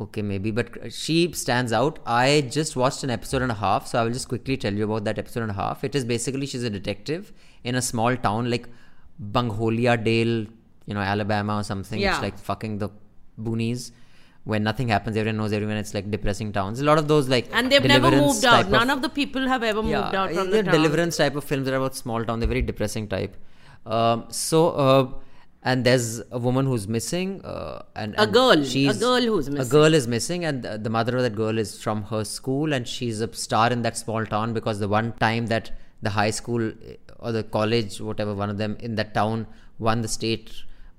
Okay, 0.00 0.22
maybe, 0.22 0.50
but 0.50 0.90
she 0.90 1.30
stands 1.34 1.74
out. 1.74 1.98
I 2.06 2.48
just 2.50 2.74
watched 2.74 3.04
an 3.04 3.10
episode 3.10 3.42
and 3.42 3.52
a 3.52 3.60
half, 3.66 3.86
so 3.86 4.00
I 4.00 4.04
will 4.04 4.12
just 4.12 4.28
quickly 4.28 4.56
tell 4.56 4.72
you 4.72 4.84
about 4.84 5.04
that 5.04 5.18
episode 5.18 5.42
and 5.42 5.50
a 5.50 5.58
half. 5.62 5.84
It 5.84 5.94
is 5.94 6.06
basically 6.06 6.46
she's 6.46 6.64
a 6.64 6.70
detective 6.70 7.34
in 7.64 7.74
a 7.74 7.82
small 7.82 8.16
town 8.16 8.50
like 8.50 8.66
Bungholia 9.22 10.02
Dale, 10.02 10.46
you 10.86 10.94
know, 10.94 11.00
Alabama 11.00 11.58
or 11.58 11.64
something. 11.64 12.00
Yeah. 12.00 12.14
It's 12.14 12.22
like 12.22 12.38
fucking 12.38 12.78
the 12.78 12.88
boonies. 13.38 13.90
When 14.44 14.62
nothing 14.62 14.88
happens, 14.88 15.16
everyone 15.16 15.36
knows 15.38 15.52
everyone. 15.52 15.76
It's 15.76 15.92
like 15.94 16.10
depressing 16.10 16.52
towns. 16.52 16.80
A 16.80 16.84
lot 16.84 16.98
of 16.98 17.08
those 17.08 17.28
like 17.28 17.48
And 17.52 17.70
they've 17.70 17.84
never 17.84 18.10
moved 18.10 18.44
out. 18.44 18.62
type 18.62 18.68
None 18.68 18.90
of 18.90 19.02
the 19.02 19.08
people 19.10 19.46
have 19.46 19.62
ever 19.62 19.82
moved 19.82 20.14
out 20.14 20.32
from 20.32 20.50
the 20.50 20.62
town. 20.62 20.72
deliverance 20.74 21.16
type 21.18 21.36
of 21.36 21.44
films 21.44 21.66
that 21.66 21.74
are 21.74 21.76
about 21.76 21.94
small 21.94 22.24
town. 22.24 22.40
They're 22.40 22.48
very 22.48 22.62
depressing 22.62 23.08
type. 23.08 23.36
Um, 23.86 24.24
so, 24.30 24.70
uh, 24.70 25.12
and 25.62 25.84
there's 25.84 26.22
a 26.30 26.38
woman 26.38 26.64
who's 26.64 26.88
missing, 26.88 27.42
uh, 27.44 27.82
and, 27.94 28.14
A 28.14 28.22
and 28.22 28.32
girl. 28.32 28.52
A 28.52 28.64
she's- 28.64 28.98
girl 28.98 29.20
who's 29.20 29.46
A 29.48 29.66
girl 29.66 29.92
is 29.92 30.08
missing, 30.08 30.44
and 30.46 30.62
the, 30.62 30.78
the 30.78 30.88
mother 30.90 31.16
of 31.18 31.22
that 31.22 31.36
girl 31.36 31.58
is 31.58 31.80
from 31.82 32.04
her 32.04 32.24
school, 32.24 32.72
and 32.72 32.88
she's 32.88 33.20
a 33.20 33.30
star 33.34 33.70
in 33.70 33.82
that 33.82 33.96
small 33.98 34.24
town 34.24 34.54
because 34.54 34.78
the 34.78 34.88
one 34.88 35.12
time 35.20 35.46
that 35.48 35.70
the 36.02 36.10
high 36.10 36.30
school 36.30 36.66
eh, 36.68 36.96
or 37.18 37.32
the 37.32 37.42
college, 37.42 38.00
whatever 38.00 38.34
one 38.34 38.48
of 38.48 38.56
them 38.56 38.76
in 38.80 38.94
that 38.94 39.12
town 39.12 39.46
won 39.78 40.00
the 40.00 40.08
state 40.08 40.50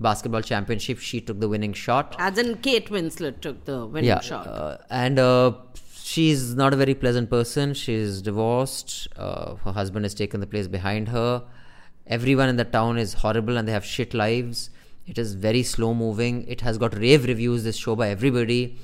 basketball 0.02 0.42
championship, 0.42 1.00
she 1.00 1.22
took 1.22 1.40
the 1.40 1.48
winning 1.48 1.74
shot. 1.74 2.16
As 2.20 2.38
in 2.38 2.58
Kate 2.58 2.90
Winslet 2.90 3.42
took 3.42 3.66
the 3.66 3.86
winning 3.86 4.10
yeah, 4.10 4.20
shot. 4.20 4.48
Uh, 4.48 4.78
and 4.90 5.20
uh, 5.20 5.54
she's 5.94 6.56
not 6.56 6.74
a 6.74 6.76
very 6.76 6.94
pleasant 6.94 7.30
person. 7.30 7.74
She's 7.74 8.22
divorced. 8.22 9.08
Uh, 9.16 9.56
her 9.56 9.72
husband 9.72 10.06
has 10.06 10.14
taken 10.14 10.40
the 10.40 10.48
place 10.48 10.68
behind 10.68 11.10
her. 11.10 11.44
Everyone 12.08 12.50
in 12.50 12.58
the 12.58 12.66
town 12.66 12.98
is 12.98 13.14
horrible 13.14 13.58
and 13.58 13.68
they 13.68 13.72
have 13.72 13.86
shit 13.86 14.14
lives. 14.14 14.70
It 15.08 15.18
is 15.18 15.36
very 15.36 15.64
slow 15.64 15.94
moving. 15.94 16.48
It 16.48 16.62
has 16.62 16.78
got 16.78 16.98
rave 16.98 17.26
reviews, 17.26 17.64
this 17.64 17.78
show 17.78 17.96
by 17.96 18.10
everybody. 18.10 18.78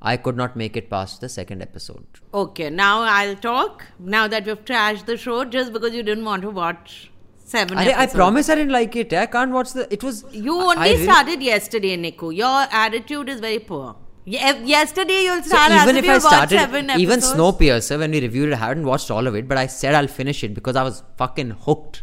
I 0.00 0.16
could 0.16 0.36
not 0.36 0.56
make 0.56 0.76
it 0.76 0.90
past 0.90 1.20
the 1.20 1.28
second 1.28 1.62
episode. 1.62 2.04
Okay, 2.34 2.70
now 2.70 3.02
I'll 3.02 3.36
talk. 3.36 3.86
Now 4.00 4.26
that 4.26 4.46
we've 4.46 4.64
trashed 4.64 5.06
the 5.06 5.16
show, 5.16 5.44
just 5.44 5.72
because 5.72 5.94
you 5.94 6.02
didn't 6.02 6.24
want 6.24 6.42
to 6.42 6.50
watch 6.50 7.11
seven 7.44 7.78
I, 7.78 8.02
I 8.02 8.06
promise 8.06 8.48
I 8.48 8.54
didn't 8.54 8.72
like 8.72 8.94
it. 8.96 9.12
I 9.12 9.26
can't 9.26 9.52
watch 9.52 9.72
the. 9.72 9.92
It 9.92 10.02
was. 10.02 10.24
You 10.32 10.58
I 10.60 10.76
only 10.76 10.90
really- 10.92 11.04
started 11.04 11.42
yesterday, 11.42 11.96
Niku. 11.96 12.34
Your 12.34 12.66
attitude 12.70 13.28
is 13.28 13.40
very 13.40 13.58
poor. 13.58 13.96
Ye- 14.24 14.38
eh, 14.38 14.58
yesterday 14.64 15.24
you'll 15.24 15.42
start 15.42 15.72
as 15.72 15.82
even 15.82 15.96
if 15.96 16.08
I 16.08 16.18
started, 16.18 16.90
even. 16.98 17.18
Snowpiercer, 17.20 17.98
when 17.98 18.12
we 18.12 18.20
reviewed 18.20 18.50
it, 18.50 18.54
I 18.54 18.58
hadn't 18.58 18.86
watched 18.86 19.10
all 19.10 19.26
of 19.26 19.34
it, 19.34 19.48
but 19.48 19.58
I 19.58 19.66
said 19.66 19.94
I'll 19.96 20.06
finish 20.06 20.44
it 20.44 20.54
because 20.54 20.76
I 20.76 20.84
was 20.84 21.02
fucking 21.16 21.50
hooked. 21.50 22.02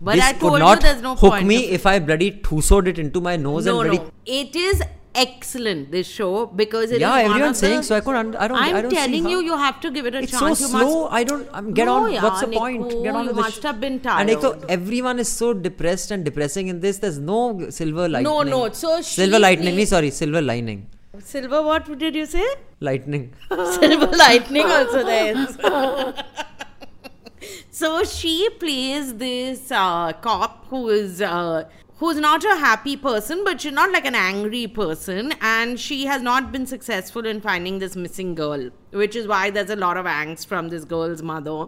But 0.00 0.14
this 0.16 0.24
I 0.24 0.32
could 0.32 0.40
told 0.40 0.52
you 0.54 0.58
not 0.60 0.80
there's 0.80 1.02
no 1.02 1.14
hook 1.14 1.32
point 1.32 1.46
me 1.46 1.56
if 1.66 1.86
I 1.86 1.98
bloody 1.98 2.32
tusoed 2.32 2.88
it 2.88 2.98
into 2.98 3.20
my 3.20 3.36
nose 3.36 3.66
no, 3.66 3.80
and 3.80 3.90
bloody. 3.90 4.04
no. 4.04 4.10
It 4.26 4.56
is 4.56 4.82
excellent, 5.14 5.90
this 5.90 6.06
show, 6.06 6.46
because 6.46 6.90
it 6.90 6.96
is 6.96 7.00
Yeah, 7.00 7.10
one 7.10 7.30
everyone's 7.30 7.58
of 7.58 7.60
the- 7.62 7.66
saying 7.68 7.82
so. 7.82 7.96
I 7.96 8.00
couldn't. 8.00 8.36
I 8.36 8.48
don't. 8.48 8.58
I'm 8.58 8.74
I 8.76 8.82
don't 8.82 8.90
telling 8.90 9.28
you, 9.28 9.40
you 9.40 9.56
have 9.56 9.80
to 9.80 9.90
give 9.90 10.06
it 10.06 10.14
a 10.14 10.18
It's 10.22 10.30
chance. 10.32 10.58
so 10.58 10.64
you 10.64 10.70
slow. 10.70 11.02
Must... 11.04 11.12
I 11.12 11.24
don't. 11.24 11.48
I'm 11.52 11.72
get 11.72 11.86
No, 11.86 11.94
on. 12.04 12.12
yeah, 12.12 12.22
What's 12.22 12.40
the 12.40 12.46
point? 12.48 12.88
Get 13.02 13.14
on 13.14 13.26
with 13.26 13.34
the 13.36 13.42
must 13.42 13.60
sh- 13.60 13.62
have 13.64 13.80
been 13.80 14.00
And 14.04 14.30
like, 14.42 14.62
everyone 14.68 15.18
is 15.18 15.28
so 15.28 15.52
depressed 15.52 16.10
and 16.10 16.24
depressing 16.24 16.68
in 16.68 16.80
this. 16.80 16.98
There's 16.98 17.18
no 17.18 17.70
silver 17.70 18.08
lightning. 18.08 18.32
No, 18.32 18.42
no, 18.42 18.72
so 18.72 18.96
she 19.02 19.14
silver 19.22 19.38
lightning. 19.38 19.74
plays- 19.74 19.88
Sorry, 19.90 20.10
silver 20.10 20.42
lining. 20.42 20.86
Silver, 21.18 21.62
what 21.62 21.98
did 21.98 22.14
you 22.14 22.24
say? 22.26 22.46
Lightning. 22.80 23.34
Silver 23.50 24.06
lightning 24.16 24.64
also 24.64 25.04
there 25.04 25.46
so 27.70 28.04
she 28.04 28.48
plays 28.58 29.14
this 29.14 29.70
uh, 29.70 30.12
cop 30.22 30.66
who 30.68 30.88
is 30.88 31.20
uh, 31.20 31.64
who's 32.00 32.18
not 32.18 32.44
a 32.44 32.56
happy 32.56 32.96
person, 32.96 33.44
but 33.44 33.60
she's 33.60 33.72
not 33.72 33.92
like 33.92 34.04
an 34.04 34.14
angry 34.14 34.66
person, 34.66 35.32
and 35.40 35.78
she 35.78 36.06
has 36.06 36.20
not 36.22 36.50
been 36.50 36.66
successful 36.66 37.24
in 37.24 37.40
finding 37.40 37.78
this 37.78 37.94
missing 37.94 38.34
girl, 38.34 38.70
which 38.90 39.14
is 39.14 39.28
why 39.28 39.50
there's 39.50 39.70
a 39.70 39.76
lot 39.76 39.96
of 39.96 40.06
angst 40.06 40.46
from 40.46 40.68
this 40.70 40.84
girl's 40.84 41.22
mother, 41.22 41.66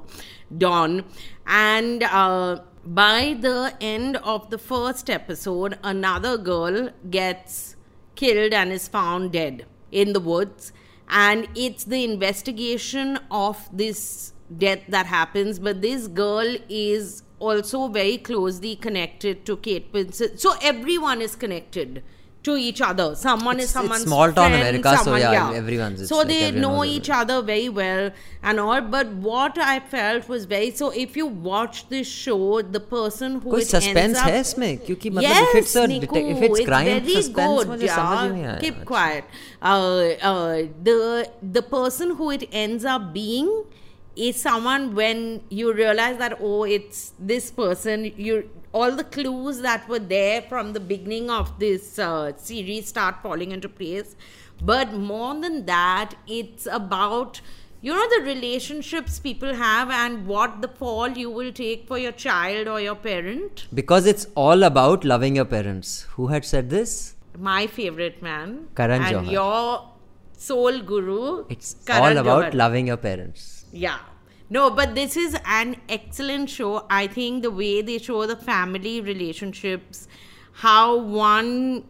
Dawn, 0.56 1.04
and. 1.46 2.02
Uh, 2.02 2.60
by 2.84 3.36
the 3.40 3.72
end 3.80 4.16
of 4.24 4.50
the 4.50 4.58
first 4.58 5.08
episode, 5.08 5.78
another 5.84 6.36
girl 6.36 6.90
gets 7.10 7.76
killed 8.16 8.52
and 8.52 8.72
is 8.72 8.88
found 8.88 9.30
dead 9.30 9.66
in 9.92 10.12
the 10.12 10.18
woods 10.18 10.72
and 11.08 11.46
it's 11.54 11.84
the 11.84 12.02
investigation 12.02 13.18
of 13.30 13.68
this 13.72 14.32
death 14.58 14.80
that 14.88 15.06
happens 15.06 15.58
but 15.58 15.80
this 15.80 16.08
girl 16.08 16.56
is 16.68 17.22
also 17.41 17.87
very 17.87 18.17
closely 18.17 18.75
connected 18.75 19.45
to 19.45 19.57
kate 19.57 19.91
winslet 19.93 20.39
so 20.39 20.53
everyone 20.73 21.21
is 21.21 21.35
connected 21.35 22.03
to 22.47 22.53
each 22.65 22.79
other 22.87 23.05
someone 23.21 23.57
It's- 23.57 23.63
is 23.63 23.69
it's 23.69 23.73
someone's 23.77 24.03
small 24.03 24.31
town 24.35 24.51
friend, 24.51 24.55
America, 24.63 24.91
so 24.97 25.03
someone- 25.05 25.21
yeah, 25.21 25.51
everyone's- 25.61 26.01
it's 26.03 26.09
so 26.09 26.19
like 26.19 26.27
they 26.29 26.37
everyone 26.43 26.61
know 26.61 26.75
knows 26.83 26.91
each 26.97 27.09
other 27.15 27.37
very 27.49 27.67
well 27.79 28.03
and 28.51 28.59
all 28.65 28.81
but 28.93 29.07
what 29.27 29.57
i 29.69 29.73
felt 29.95 30.29
was 30.33 30.45
very 30.53 30.69
so 30.81 30.89
if 31.05 31.17
you 31.21 31.25
watch 31.47 31.81
this 31.89 32.07
show 32.19 32.61
the 32.77 32.79
person 32.93 33.35
who 33.41 33.49
कोई 33.55 33.61
it 33.61 33.73
ends 33.73 33.73
suspense 33.75 34.17
up, 34.21 34.29
है 34.29 34.39
इसमें 34.41 34.77
क्योंकि 34.85 35.09
मतलब 35.17 35.29
yes, 35.29 35.49
if 35.49 35.55
it's 35.61 35.75
a 35.75 35.87
Niku, 35.93 36.07
detec- 36.07 36.31
if 36.35 36.45
it's 36.49 36.63
crime 36.69 36.91
very 36.93 37.15
suspense 37.17 37.57
good, 37.57 37.67
मुझे 37.73 37.87
समझ 37.95 38.21
ही 38.21 38.29
नहीं 38.29 38.43
yeah. 38.43 38.53
आया 38.53 38.61
Keep 38.61 38.85
quiet. 38.93 39.23
Uh, 39.61 40.29
uh, 40.31 40.55
the 40.89 40.97
the 41.59 41.65
person 41.75 42.15
who 42.21 42.31
it 42.37 42.47
ends 42.65 42.85
up 42.95 43.11
being 43.19 43.51
is 44.16 44.40
someone 44.40 44.94
when 44.94 45.40
you 45.48 45.72
realize 45.72 46.18
that 46.18 46.36
oh 46.40 46.64
it's 46.64 47.12
this 47.18 47.50
person 47.50 48.04
you 48.16 48.48
all 48.72 48.92
the 48.92 49.04
clues 49.04 49.60
that 49.60 49.88
were 49.88 49.98
there 49.98 50.42
from 50.42 50.72
the 50.72 50.80
beginning 50.80 51.30
of 51.30 51.58
this 51.58 51.98
uh, 51.98 52.32
series 52.36 52.88
start 52.88 53.16
falling 53.22 53.52
into 53.52 53.68
place 53.68 54.14
but 54.60 54.92
more 54.92 55.34
than 55.40 55.64
that 55.66 56.14
it's 56.26 56.66
about 56.66 57.40
you 57.80 57.92
know 57.92 58.08
the 58.16 58.20
relationships 58.24 59.18
people 59.18 59.54
have 59.54 59.90
and 59.90 60.26
what 60.26 60.60
the 60.64 60.68
fall 60.68 61.08
you 61.22 61.30
will 61.30 61.50
take 61.52 61.86
for 61.88 61.98
your 61.98 62.12
child 62.12 62.68
or 62.68 62.80
your 62.80 62.94
parent 62.94 63.66
Because 63.74 64.06
it's 64.06 64.26
all 64.36 64.62
about 64.62 65.04
loving 65.04 65.34
your 65.36 65.44
parents. 65.46 66.06
Who 66.16 66.28
had 66.28 66.44
said 66.44 66.70
this? 66.70 67.16
my 67.38 67.66
favorite 67.66 68.22
man 68.22 68.68
Karan 68.76 69.02
and 69.02 69.16
Johar. 69.26 69.32
your 69.32 69.88
soul 70.36 70.80
guru. 70.92 71.44
It's 71.48 71.74
Karan 71.86 72.02
all 72.02 72.18
about 72.22 72.44
Johar. 72.52 72.54
loving 72.62 72.86
your 72.86 72.98
parents. 72.98 73.46
Yeah. 73.72 73.98
No, 74.50 74.70
but 74.70 74.94
this 74.94 75.16
is 75.16 75.36
an 75.46 75.76
excellent 75.88 76.50
show. 76.50 76.86
I 76.90 77.06
think 77.06 77.42
the 77.42 77.50
way 77.50 77.80
they 77.80 77.98
show 77.98 78.26
the 78.26 78.36
family 78.36 79.00
relationships, 79.00 80.06
how 80.52 80.96
one 80.98 81.84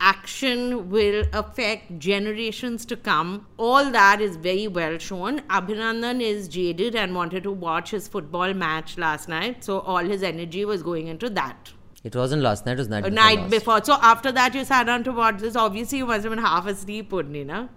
action 0.00 0.90
will 0.90 1.24
affect 1.32 1.98
generations 1.98 2.84
to 2.86 2.96
come, 2.96 3.46
all 3.58 3.90
that 3.90 4.20
is 4.20 4.36
very 4.36 4.66
well 4.66 4.98
shown. 4.98 5.40
Abhinandan 5.42 6.20
is 6.22 6.48
jaded 6.48 6.94
and 6.94 7.14
wanted 7.14 7.42
to 7.42 7.52
watch 7.52 7.90
his 7.90 8.08
football 8.08 8.54
match 8.54 8.96
last 8.98 9.28
night, 9.28 9.62
so 9.62 9.80
all 9.80 9.98
his 10.04 10.22
energy 10.22 10.64
was 10.64 10.82
going 10.82 11.06
into 11.06 11.28
that. 11.30 11.72
It 12.02 12.14
wasn't 12.16 12.42
last 12.42 12.66
night, 12.66 12.72
it 12.72 12.78
was 12.78 12.88
night 12.88 12.98
A 13.06 13.10
before. 13.10 13.14
night 13.14 13.38
last. 13.40 13.50
before. 13.50 13.84
So 13.84 13.94
after 14.00 14.32
that, 14.32 14.54
you 14.54 14.64
sat 14.64 14.84
down 14.84 15.04
to 15.04 15.12
watch 15.12 15.38
this. 15.38 15.56
Obviously, 15.56 15.98
you 15.98 16.06
must 16.06 16.24
have 16.24 16.32
been 16.34 16.42
half 16.44 16.66
asleep, 16.66 17.10
Pudni, 17.10 17.46
na? 17.46 17.68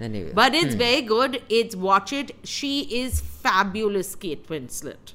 Anyway. 0.00 0.32
But 0.34 0.54
it's 0.54 0.74
Hmm. 0.74 0.78
very 0.78 1.02
good. 1.02 1.42
It's 1.48 1.76
watch 1.76 2.12
it. 2.12 2.32
She 2.44 2.80
is 3.02 3.20
fabulous, 3.20 4.14
Kate 4.16 4.46
Winslet. 4.48 5.12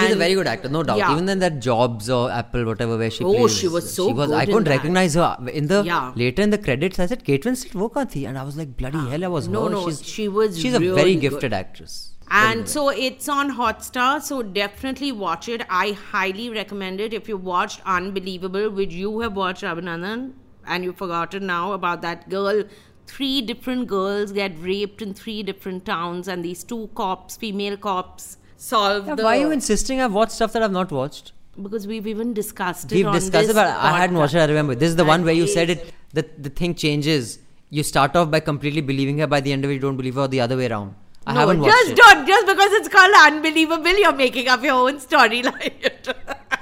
She's 0.00 0.12
a 0.12 0.16
very 0.16 0.34
good 0.34 0.48
actor, 0.48 0.68
no 0.68 0.82
doubt. 0.82 0.98
Yeah. 0.98 1.12
Even 1.12 1.28
in 1.28 1.38
that 1.38 1.60
Jobs 1.60 2.10
or 2.10 2.30
Apple, 2.30 2.64
whatever, 2.64 2.98
where 2.98 3.10
she 3.10 3.22
Oh, 3.24 3.32
plays. 3.32 3.42
Oh, 3.44 3.46
she 3.48 3.68
was 3.68 3.92
so 3.94 4.08
She 4.08 4.12
was. 4.12 4.28
good 4.28 4.36
I 4.36 4.44
couldn't 4.44 4.64
that. 4.64 4.70
recognize 4.70 5.14
her 5.14 5.36
in 5.52 5.68
the 5.68 5.84
Yeah. 5.86 6.12
later 6.16 6.42
in 6.42 6.50
the 6.50 6.58
credits. 6.58 6.98
I 6.98 7.06
said 7.06 7.24
Kate 7.24 7.44
Winslet, 7.44 7.74
wo 7.76 7.88
kahan 7.88 8.10
thi? 8.10 8.24
And 8.26 8.36
I 8.36 8.42
was 8.42 8.56
like, 8.56 8.76
bloody 8.76 8.98
hell, 9.12 9.24
I 9.24 9.28
was 9.28 9.46
No, 9.46 9.64
her. 9.64 9.70
no, 9.70 9.84
she's, 9.88 10.02
she 10.04 10.26
was 10.26 10.58
She's 10.58 10.74
a 10.74 10.80
really 10.80 10.94
very 11.00 11.14
good. 11.14 11.20
gifted 11.30 11.52
actress. 11.52 12.10
And 12.30 12.62
good. 12.64 12.68
so 12.68 12.88
it's 12.88 13.28
on 13.28 13.52
Hotstar, 13.60 14.20
so 14.20 14.42
definitely 14.42 15.12
watch 15.12 15.48
it. 15.48 15.62
I 15.70 15.92
highly 15.92 16.50
recommend 16.50 17.00
it. 17.00 17.14
If 17.14 17.28
you 17.28 17.36
watched 17.36 17.80
Unbelievable, 17.86 18.68
which 18.70 18.92
you 18.92 19.20
have 19.20 19.36
watched, 19.36 19.62
Abhinandan, 19.62 20.32
and 20.66 20.84
you've 20.84 20.96
forgotten 20.96 21.46
now 21.46 21.72
about 21.72 22.02
that 22.02 22.28
girl, 22.28 22.64
three 23.08 23.40
different 23.50 23.86
girls 23.92 24.32
get 24.32 24.52
raped 24.60 25.02
in 25.06 25.14
three 25.14 25.42
different 25.50 25.84
towns, 25.86 26.28
and 26.28 26.44
these 26.44 26.62
two 26.72 26.88
cops, 26.94 27.36
female 27.36 27.76
cops, 27.88 28.36
solve 28.56 29.06
Yeah, 29.08 29.14
the. 29.16 29.24
why 29.24 29.38
are 29.38 29.40
you 29.46 29.50
insisting 29.58 30.00
I've 30.06 30.12
watched 30.20 30.32
stuff 30.38 30.52
that 30.52 30.62
I've 30.68 30.76
not 30.78 30.92
watched? 31.00 31.32
Because 31.66 31.86
we've 31.92 32.06
even 32.06 32.34
discussed 32.34 32.92
it. 32.92 32.96
We've 32.96 33.06
on 33.06 33.14
discussed 33.14 33.48
this 33.48 33.50
it, 33.50 33.54
but 33.60 33.66
I 33.66 33.98
hadn't 33.98 34.16
watched 34.22 34.34
it. 34.34 34.40
I 34.40 34.44
remember. 34.54 34.74
This 34.84 34.90
is 34.90 34.96
the 35.02 35.04
one 35.04 35.24
where 35.24 35.34
you 35.42 35.46
said 35.58 35.70
it- 35.76 35.84
it. 35.88 35.94
The 36.18 36.24
the 36.48 36.50
thing 36.60 36.74
changes. 36.86 37.38
You 37.78 37.82
start 37.82 38.14
off 38.20 38.30
by 38.34 38.40
completely 38.52 38.80
believing 38.90 39.18
her. 39.24 39.26
By 39.26 39.40
the 39.46 39.52
end 39.54 39.64
of 39.64 39.70
it, 39.72 39.74
you 39.78 39.80
don't 39.86 39.96
believe 40.02 40.14
her. 40.20 40.22
Or 40.26 40.28
the 40.36 40.40
other 40.46 40.56
way 40.60 40.68
around. 40.68 40.94
I 41.28 41.34
no, 41.34 41.40
haven't 41.40 41.60
watched 41.60 41.74
just 41.74 41.90
it. 41.90 41.96
don't. 41.96 42.26
Just 42.26 42.46
because 42.46 42.72
it's 42.72 42.88
called 42.88 43.12
Unbelievable, 43.14 43.96
you're 44.02 44.14
making 44.14 44.48
up 44.48 44.62
your 44.62 44.74
own 44.74 44.98
storyline. 44.98 46.14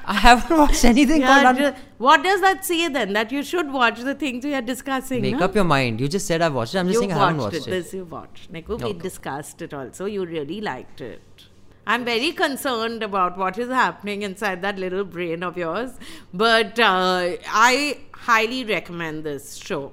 I 0.05 0.14
haven't 0.14 0.59
watched 0.62 0.85
anything 0.85 1.21
Yeah, 1.21 1.53
called. 1.53 1.75
what 1.99 2.25
does 2.25 2.41
that 2.41 2.64
say 2.64 2.89
then? 2.89 3.12
That 3.12 3.31
you 3.31 3.45
should 3.45 3.73
watch 3.73 4.01
the 4.01 4.14
things 4.14 4.45
we 4.45 4.55
are 4.55 4.62
discussing. 4.62 5.23
Make 5.23 5.39
no? 5.39 5.45
up 5.45 5.55
your 5.55 5.64
mind. 5.64 6.01
You 6.01 6.09
just 6.09 6.27
said 6.27 6.43
I've 6.43 6.55
watched 6.55 6.75
it. 6.75 6.79
I'm 6.79 6.87
just 6.89 6.95
you 6.95 7.01
saying 7.01 7.12
I 7.12 7.19
haven't 7.19 7.39
watched 7.39 7.57
it. 7.57 7.67
it. 7.69 7.71
This 7.71 7.95
you 7.95 8.05
watched. 8.05 8.53
Niku, 8.53 8.83
we 8.83 8.93
discussed 8.95 9.62
it 9.62 9.73
also. 9.73 10.07
You 10.07 10.25
really 10.27 10.61
liked 10.61 11.01
it. 11.01 11.23
I'm 11.87 12.05
very 12.05 12.33
concerned 12.33 13.05
about 13.05 13.39
what 13.39 13.59
is 13.59 13.69
happening 13.69 14.23
inside 14.23 14.62
that 14.62 14.81
little 14.81 15.05
brain 15.05 15.45
of 15.45 15.57
yours. 15.57 15.93
But 16.35 16.81
uh, 16.81 17.37
I 17.47 17.99
highly 18.12 18.64
recommend 18.64 19.23
this 19.23 19.55
show. 19.55 19.93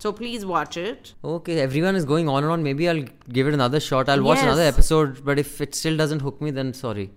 So 0.00 0.12
please 0.12 0.44
watch 0.46 0.76
it. 0.76 1.12
Okay, 1.22 1.60
everyone 1.60 1.94
is 1.94 2.04
going 2.04 2.28
on 2.28 2.42
and 2.42 2.52
on. 2.52 2.62
Maybe 2.62 2.88
I'll 2.88 3.04
give 3.38 3.46
it 3.48 3.54
another 3.54 3.80
shot. 3.80 4.08
I'll 4.08 4.22
watch 4.22 4.38
another 4.42 4.62
episode, 4.62 5.24
but 5.24 5.38
if 5.38 5.60
it 5.60 5.74
still 5.74 5.96
doesn't 5.96 6.20
hook 6.20 6.40
me, 6.40 6.50
then 6.50 6.72
sorry. 6.72 7.10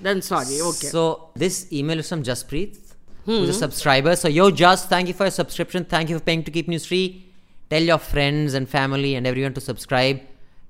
Then 0.00 0.22
sorry, 0.22 0.60
okay. 0.60 0.86
So 0.86 1.30
this 1.34 1.72
email 1.72 1.98
is 1.98 2.08
from 2.08 2.22
Jaspreet, 2.22 2.78
who's 3.24 3.48
a 3.48 3.52
Hmm. 3.52 3.58
subscriber. 3.58 4.14
So 4.16 4.28
yo, 4.28 4.50
Just, 4.52 4.88
thank 4.88 5.08
you 5.08 5.14
for 5.14 5.24
your 5.24 5.32
subscription. 5.32 5.84
Thank 5.84 6.10
you 6.10 6.18
for 6.18 6.24
paying 6.24 6.44
to 6.44 6.50
keep 6.52 6.68
news 6.68 6.86
free. 6.86 7.06
Tell 7.70 7.82
your 7.82 7.98
friends 7.98 8.54
and 8.54 8.68
family 8.68 9.14
and 9.16 9.26
everyone 9.26 9.54
to 9.54 9.60
subscribe 9.60 10.20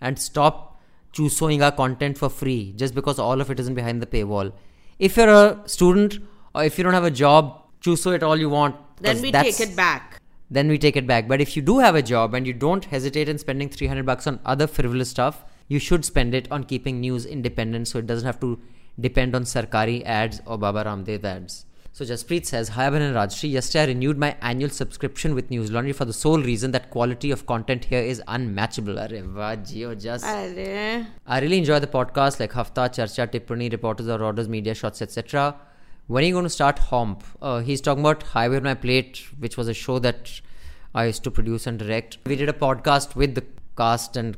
and 0.00 0.18
stop 0.18 0.80
choosing 1.12 1.62
our 1.62 1.72
content 1.72 2.16
for 2.18 2.30
free 2.30 2.72
just 2.76 2.94
because 2.94 3.18
all 3.18 3.40
of 3.42 3.50
it 3.50 3.60
isn't 3.60 3.74
behind 3.74 4.00
the 4.02 4.06
paywall. 4.06 4.52
If 4.98 5.16
you're 5.18 5.28
a 5.28 5.62
student 5.66 6.18
or 6.54 6.64
if 6.64 6.78
you 6.78 6.84
don't 6.84 6.94
have 6.94 7.04
a 7.04 7.10
job, 7.10 7.62
chooso 7.82 8.14
it 8.14 8.22
all 8.22 8.36
you 8.38 8.48
want. 8.48 8.74
Then 9.00 9.20
we 9.20 9.32
take 9.32 9.60
it 9.60 9.76
back. 9.76 10.20
Then 10.51 10.68
we 10.68 10.78
take 10.78 10.96
it 10.96 11.07
back. 11.07 11.28
But 11.28 11.40
if 11.40 11.57
you 11.57 11.62
do 11.62 11.78
have 11.78 11.94
a 11.94 12.03
job 12.03 12.34
and 12.34 12.46
you 12.46 12.53
don't 12.53 12.84
hesitate 12.84 13.28
in 13.28 13.38
spending 13.38 13.68
300 13.68 14.07
bucks 14.07 14.26
on 14.26 14.40
other 14.44 14.66
frivolous 14.66 15.11
stuff, 15.11 15.44
you 15.68 15.78
should 15.78 16.05
spend 16.05 16.34
it 16.34 16.51
on 16.51 16.64
keeping 16.64 17.01
news 17.01 17.26
independent 17.26 17.88
so 17.88 17.99
it 17.99 18.07
doesn't 18.07 18.26
have 18.26 18.40
to 18.40 18.59
depend 18.99 19.34
on 19.34 19.44
Sarkari 19.44 20.03
ads 20.05 20.40
or 20.46 20.57
Baba 20.59 20.84
Ramdev 20.84 21.22
ads. 21.24 21.66
So 21.92 22.05
Jaspreet 22.05 22.46
says, 22.46 22.68
Hi 22.70 22.88
Abhan 22.88 23.01
and 23.01 23.16
Rajyasree, 23.16 23.51
yesterday 23.51 23.82
I 23.82 23.86
renewed 23.86 24.18
my 24.18 24.36
annual 24.40 24.70
subscription 24.70 25.34
with 25.34 25.51
News 25.51 25.72
Laundry 25.72 25.92
for 25.92 26.05
the 26.05 26.12
sole 26.12 26.40
reason 26.40 26.70
that 26.70 26.90
quality 26.90 27.32
of 27.32 27.44
content 27.44 27.86
here 27.86 28.01
is 28.01 28.22
unmatchable. 28.28 28.99
Arre 29.01 29.22
wah, 29.34 29.57
Jio, 29.57 30.01
just... 30.01 30.24
Arre. 30.24 31.07
I 31.26 31.40
really 31.40 31.59
enjoy 31.59 31.80
the 31.80 31.88
podcast 31.88 32.38
like 32.38 32.53
Hafta, 32.53 32.88
Charcha, 32.88 33.26
Tippani, 33.26 33.72
Reporters 33.72 34.07
or 34.07 34.22
Orders, 34.22 34.49
Media 34.49 34.74
Shots, 34.74 35.03
etc. 35.03 35.57
When 36.09 36.24
are 36.24 36.26
you 36.26 36.32
going 36.32 36.44
to 36.44 36.50
start 36.50 36.78
Homp? 36.78 37.22
Uh, 37.42 37.59
he's 37.59 37.82
talking 37.82 38.02
about 38.02 38.22
Highway 38.22 38.56
on 38.56 38.62
My 38.62 38.72
Plate, 38.72 39.24
which 39.38 39.59
was 39.59 39.68
a 39.68 39.74
show 39.74 39.98
that 39.98 40.40
I 40.94 41.04
used 41.04 41.22
to 41.24 41.30
produce 41.30 41.66
and 41.66 41.78
direct. 41.78 42.16
We 42.24 42.34
did 42.34 42.48
a 42.48 42.54
podcast 42.54 43.14
with 43.14 43.34
the 43.34 43.44
cast 43.76 44.16
and, 44.16 44.34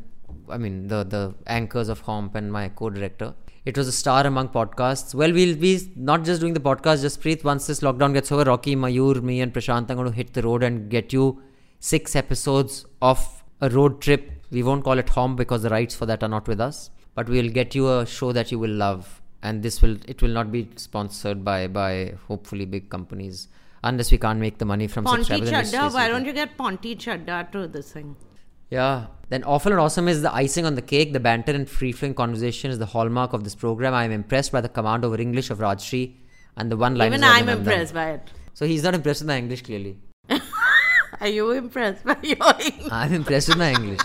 I 0.49 0.59
mean, 0.59 0.89
the, 0.89 1.05
the 1.05 1.33
anchors 1.47 1.89
of 1.89 2.03
Homp 2.07 2.35
and 2.35 2.53
my 2.53 2.71
co 2.71 2.91
director. 2.91 3.35
It 3.65 3.79
was 3.79 3.87
a 3.87 3.93
star 3.93 4.27
among 4.27 4.49
podcasts. 4.49 5.15
Well, 5.15 5.33
we'll 5.33 5.55
be 5.55 5.93
not 5.95 6.25
just 6.25 6.41
doing 6.41 6.55
the 6.55 6.61
podcast, 6.61 7.03
just 7.03 7.23
Preet. 7.23 7.45
Once 7.45 7.69
this 7.69 7.83
lockdown 7.83 8.15
gets 8.15 8.33
over, 8.33 8.43
Rocky, 8.43 8.75
Mayur, 8.75 9.23
me, 9.23 9.41
and 9.41 9.55
Prashant 9.55 9.89
are 9.91 9.95
going 9.95 10.11
to 10.11 10.17
hit 10.17 10.35
the 10.35 10.43
road 10.43 10.65
and 10.65 10.91
get 10.91 11.13
you 11.13 11.41
six 11.79 12.17
episodes 12.17 12.85
of 13.01 13.45
a 13.61 13.71
road 13.71 14.01
trip. 14.01 14.29
We 14.51 14.65
won't 14.65 14.83
call 14.83 14.99
it 14.99 15.11
home 15.11 15.37
because 15.37 15.63
the 15.63 15.71
rights 15.71 15.95
for 15.95 16.05
that 16.07 16.25
are 16.25 16.29
not 16.29 16.49
with 16.49 16.61
us. 16.61 16.91
But 17.15 17.29
we'll 17.29 17.53
get 17.53 17.77
you 17.77 17.89
a 17.97 18.07
show 18.07 18.33
that 18.33 18.51
you 18.51 18.59
will 18.59 18.71
love. 18.71 19.20
And 19.43 19.63
this 19.63 19.81
will 19.83 19.97
it 20.07 20.23
will 20.23 20.31
not 20.31 20.53
be 20.53 20.69
sponsored 20.77 21.45
by 21.45 21.67
by 21.67 22.15
hopefully 22.29 22.65
big 22.67 22.91
companies. 22.91 23.49
Unless 23.83 24.13
we 24.13 24.19
can't 24.19 24.39
make 24.39 24.59
the 24.59 24.67
money 24.67 24.87
from 24.87 25.05
Ponty 25.05 25.25
subscribers. 25.25 25.73
Chadda, 25.73 25.95
why 25.95 26.09
don't 26.09 26.27
you 26.27 26.35
get 26.35 26.57
Ponty 26.59 26.95
Chadda 26.97 27.51
to 27.53 27.67
this 27.67 27.93
thing? 27.93 28.17
yeah. 28.71 29.07
Then 29.31 29.45
awful 29.45 29.71
and 29.73 29.81
awesome 29.81 30.09
is 30.09 30.23
the 30.23 30.35
icing 30.35 30.67
on 30.67 30.75
the 30.75 30.83
cake. 30.83 31.13
The 31.13 31.21
banter 31.21 31.53
and 31.53 31.69
free 31.69 31.93
flowing 31.93 32.15
conversation 32.15 32.71
is 32.71 32.79
the 32.79 32.87
hallmark 32.87 33.33
of 33.33 33.45
this 33.45 33.55
program. 33.55 33.95
I 33.95 34.05
am 34.05 34.11
impressed 34.11 34.51
by 34.53 34.61
the 34.61 34.69
command 34.69 35.05
over 35.05 35.21
English 35.21 35.51
of 35.51 35.59
Rajyasree 35.59 36.17
and 36.57 36.71
the 36.71 36.77
one 36.77 36.97
line. 36.97 37.13
Even 37.13 37.23
I'm 37.25 37.49
impressed 37.49 37.95
by 37.95 38.11
it. 38.11 38.31
So 38.55 38.67
he's 38.67 38.83
not 38.83 38.95
impressed 38.95 39.21
with 39.23 39.29
my 39.29 39.39
English 39.39 39.63
clearly. 39.63 39.99
Are 41.21 41.29
you 41.29 41.51
impressed 41.53 42.05
by 42.05 42.17
your 42.23 42.37
English? 42.61 42.93
I'm 42.93 43.15
impressed 43.15 43.49
with 43.49 43.59
my 43.59 43.71
English. 43.71 44.01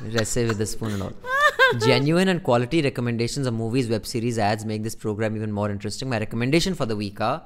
Recipe 0.00 0.46
with 0.48 0.58
the 0.58 0.66
spoon 0.66 0.92
and 0.92 1.02
all. 1.02 1.12
Genuine 1.85 2.27
and 2.29 2.43
quality 2.43 2.81
recommendations 2.81 3.47
of 3.47 3.53
movies, 3.53 3.87
web 3.89 4.05
series, 4.05 4.37
ads 4.39 4.65
make 4.65 4.83
this 4.83 4.95
program 4.95 5.35
even 5.35 5.51
more 5.51 5.69
interesting. 5.69 6.09
My 6.09 6.19
recommendation 6.19 6.73
for 6.75 6.85
the 6.85 6.95
week 6.95 7.19
are 7.21 7.41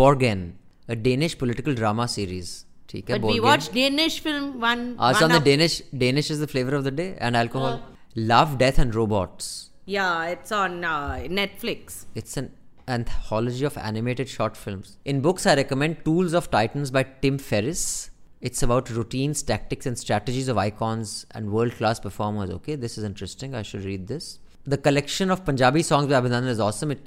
Borgen, 0.00 0.52
a 0.88 0.96
Danish 0.96 1.36
political 1.38 1.74
drama 1.74 2.08
series. 2.08 2.64
ठीक 2.90 3.10
है, 3.10 3.16
But 3.16 3.24
we 3.28 3.38
Borgen. 3.38 3.42
watched 3.42 3.72
Danish 3.74 4.18
film 4.26 4.44
one. 4.60 4.84
Uh, 4.98 5.10
it's 5.12 5.20
one 5.20 5.24
on 5.24 5.28
the 5.30 5.40
up- 5.40 5.44
Danish. 5.44 5.80
Danish 6.04 6.30
is 6.30 6.40
the 6.40 6.46
flavor 6.46 6.74
of 6.74 6.84
the 6.84 6.90
day, 6.90 7.08
and 7.20 7.36
alcohol. 7.36 7.74
Uh. 7.74 7.96
Love, 8.32 8.54
Death, 8.58 8.78
and 8.84 8.94
Robots. 8.94 9.48
Yeah, 9.86 10.26
it's 10.26 10.52
on 10.60 10.84
uh, 10.84 11.18
Netflix. 11.40 11.98
It's 12.14 12.36
an 12.36 12.50
anthology 12.88 13.64
of 13.64 13.76
animated 13.78 14.28
short 14.28 14.56
films. 14.56 14.96
In 15.04 15.20
books, 15.20 15.46
I 15.46 15.54
recommend 15.54 16.04
Tools 16.04 16.32
of 16.32 16.50
Titans 16.50 16.90
by 16.90 17.02
Tim 17.22 17.38
Ferriss. 17.38 18.10
It's 18.47 18.61
about 18.61 18.89
routines, 18.89 19.41
tactics, 19.41 19.85
and 19.85 19.97
strategies 19.97 20.49
of 20.49 20.57
icons 20.57 21.25
and 21.31 21.49
world 21.49 21.73
class 21.77 21.99
performers. 22.05 22.49
Okay, 22.55 22.75
this 22.75 22.97
is 22.97 23.05
interesting. 23.05 23.55
I 23.55 23.61
should 23.61 23.85
read 23.85 24.07
this. 24.07 24.39
The 24.65 24.77
collection 24.77 25.31
of 25.31 25.45
Punjabi 25.45 25.81
songs 25.81 26.07
by 26.07 26.19
Abhinandan 26.19 26.49
is 26.49 26.59
awesome. 26.59 26.91
It 26.91 26.99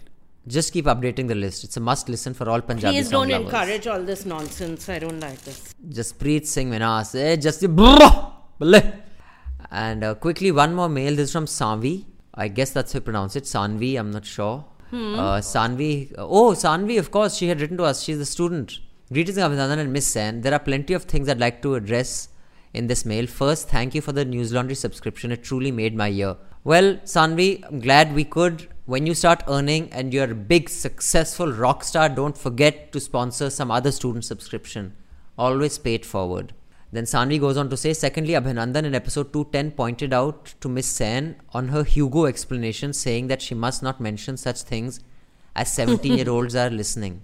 just 0.46 0.72
keep 0.72 0.86
updating 0.86 1.28
the 1.28 1.34
list. 1.34 1.62
It's 1.64 1.76
a 1.76 1.80
must 1.80 2.08
listen 2.08 2.32
for 2.32 2.48
all 2.48 2.62
Punjabi 2.62 2.94
Please 2.94 3.10
don't 3.10 3.28
lovers. 3.28 3.44
encourage 3.52 3.86
all 3.86 4.02
this 4.02 4.24
nonsense. 4.24 4.88
I 4.88 4.98
don't 4.98 5.20
like 5.20 5.42
this. 5.42 5.74
Jaspreet 5.98 6.46
Singh 6.46 6.70
Minas. 6.70 7.14
Eh, 7.14 7.36
just. 7.36 7.62
And 9.70 10.04
uh, 10.04 10.14
quickly, 10.14 10.52
one 10.52 10.74
more 10.74 10.88
mail. 10.88 11.16
This 11.16 11.28
is 11.28 11.32
from 11.32 11.44
Sanvi. 11.44 12.06
I 12.34 12.48
guess 12.48 12.70
that's 12.70 12.94
how 12.94 12.98
you 12.98 13.02
pronounce 13.02 13.36
it. 13.36 13.44
Sanvi, 13.44 13.98
I'm 13.98 14.10
not 14.10 14.24
sure. 14.24 14.64
Hmm. 14.90 15.18
Uh, 15.18 15.38
Sanvi. 15.40 16.14
oh, 16.16 16.52
Sanvi, 16.52 16.98
of 16.98 17.10
course. 17.10 17.36
She 17.36 17.48
had 17.48 17.60
written 17.60 17.76
to 17.76 17.84
us. 17.84 18.02
She's 18.02 18.20
a 18.20 18.24
student. 18.24 18.78
Greetings, 19.12 19.38
Abhinandan 19.38 19.78
and 19.78 19.92
Miss 19.92 20.04
Sen. 20.04 20.40
There 20.40 20.52
are 20.52 20.58
plenty 20.58 20.92
of 20.92 21.04
things 21.04 21.28
I'd 21.28 21.38
like 21.38 21.62
to 21.62 21.76
address 21.76 22.28
in 22.74 22.88
this 22.88 23.04
mail. 23.04 23.28
First, 23.28 23.68
thank 23.68 23.94
you 23.94 24.00
for 24.00 24.10
the 24.10 24.24
News 24.24 24.52
Laundry 24.52 24.74
subscription. 24.74 25.30
It 25.30 25.44
truly 25.44 25.70
made 25.70 25.94
my 25.94 26.08
year. 26.08 26.36
Well, 26.64 26.96
Sanvi, 27.04 27.64
I'm 27.64 27.78
glad 27.78 28.16
we 28.16 28.24
could. 28.24 28.66
When 28.86 29.06
you 29.06 29.14
start 29.14 29.44
earning 29.46 29.92
and 29.92 30.12
you're 30.12 30.32
a 30.32 30.34
big, 30.34 30.68
successful 30.68 31.52
rock 31.52 31.84
star, 31.84 32.08
don't 32.08 32.36
forget 32.36 32.90
to 32.90 32.98
sponsor 32.98 33.48
some 33.48 33.70
other 33.70 33.92
student 33.92 34.24
subscription. 34.24 34.96
Always 35.38 35.78
pay 35.78 35.94
it 35.94 36.04
forward. 36.04 36.52
Then 36.90 37.04
Sanvi 37.04 37.38
goes 37.38 37.56
on 37.56 37.70
to 37.70 37.76
say, 37.76 37.92
secondly, 37.92 38.32
Abhinandan 38.32 38.86
in 38.86 38.94
episode 38.96 39.32
210 39.32 39.70
pointed 39.76 40.12
out 40.12 40.52
to 40.60 40.68
Miss 40.68 40.88
Sen 40.88 41.36
on 41.52 41.68
her 41.68 41.84
Hugo 41.84 42.24
explanation, 42.24 42.92
saying 42.92 43.28
that 43.28 43.40
she 43.40 43.54
must 43.54 43.84
not 43.84 44.00
mention 44.00 44.36
such 44.36 44.62
things 44.62 44.98
as 45.54 45.72
17 45.72 46.18
year 46.18 46.28
olds 46.36 46.56
are 46.56 46.70
listening. 46.70 47.22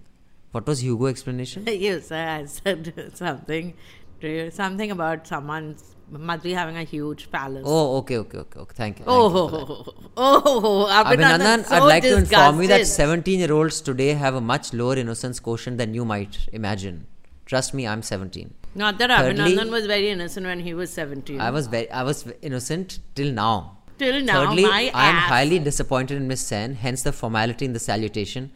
What 0.53 0.67
was 0.67 0.83
Hugo 0.83 1.07
explanation? 1.07 1.65
Yes, 1.67 2.13
I 2.13 2.45
said 2.45 3.11
something 3.15 3.75
to 4.21 4.29
you, 4.29 4.51
something 4.51 4.91
about 4.91 5.27
someone's 5.27 5.97
must 6.11 6.43
be 6.43 6.53
having 6.53 6.77
a 6.77 6.83
huge 6.85 7.31
palace. 7.31 7.65
Oh, 7.67 7.97
okay, 7.99 8.19
okay, 8.19 8.39
okay, 8.39 8.61
okay. 8.61 8.75
Thank 8.77 8.99
you. 8.99 9.05
Oh, 9.09 9.29
Thank 9.31 9.33
you 9.35 9.57
for 9.59 9.65
that. 9.65 9.93
oh, 9.99 10.13
oh, 10.17 10.43
oh, 10.45 10.87
oh 10.87 11.05
Abhinandan, 11.05 11.65
so 11.65 11.77
I'd 11.77 11.79
like 11.81 12.03
to 12.03 12.17
inform 12.19 12.61
you 12.61 12.69
that 12.69 12.87
17 12.87 13.39
year 13.41 13.53
olds 13.53 13.81
today 13.81 14.11
have 14.11 14.35
a 14.35 14.41
much 14.41 14.75
lower 14.75 14.97
innocence 14.97 15.41
quotient 15.41 15.79
than 15.79 15.95
you 15.95 16.05
might 16.05 16.49
imagine. 16.53 17.07
Trust 17.47 17.73
me, 17.73 17.87
I'm 17.87 18.03
17. 18.03 18.53
Not 18.75 18.99
that 18.99 19.09
Thirdly, 19.11 19.55
Abhinandan 19.55 19.71
was 19.71 19.87
very 19.87 20.11
innocent 20.11 20.47
when 20.47 20.61
he 20.61 20.75
was 20.75 20.91
17. 20.93 21.41
I 21.41 21.51
was 21.51 21.67
very, 21.67 21.91
I 21.91 22.03
was 22.03 22.27
innocent 22.43 22.99
till 23.15 23.33
now. 23.33 23.79
Till 23.99 24.21
now, 24.23 24.47
Thirdly, 24.47 24.65
my 24.65 24.91
I 24.95 25.09
am 25.09 25.17
ass. 25.17 25.29
highly 25.29 25.59
disappointed 25.59 26.17
in 26.17 26.29
Miss 26.29 26.41
Sen, 26.43 26.75
hence 26.75 27.03
the 27.03 27.13
formality 27.13 27.65
in 27.65 27.73
the 27.73 27.79
salutation. 27.79 28.51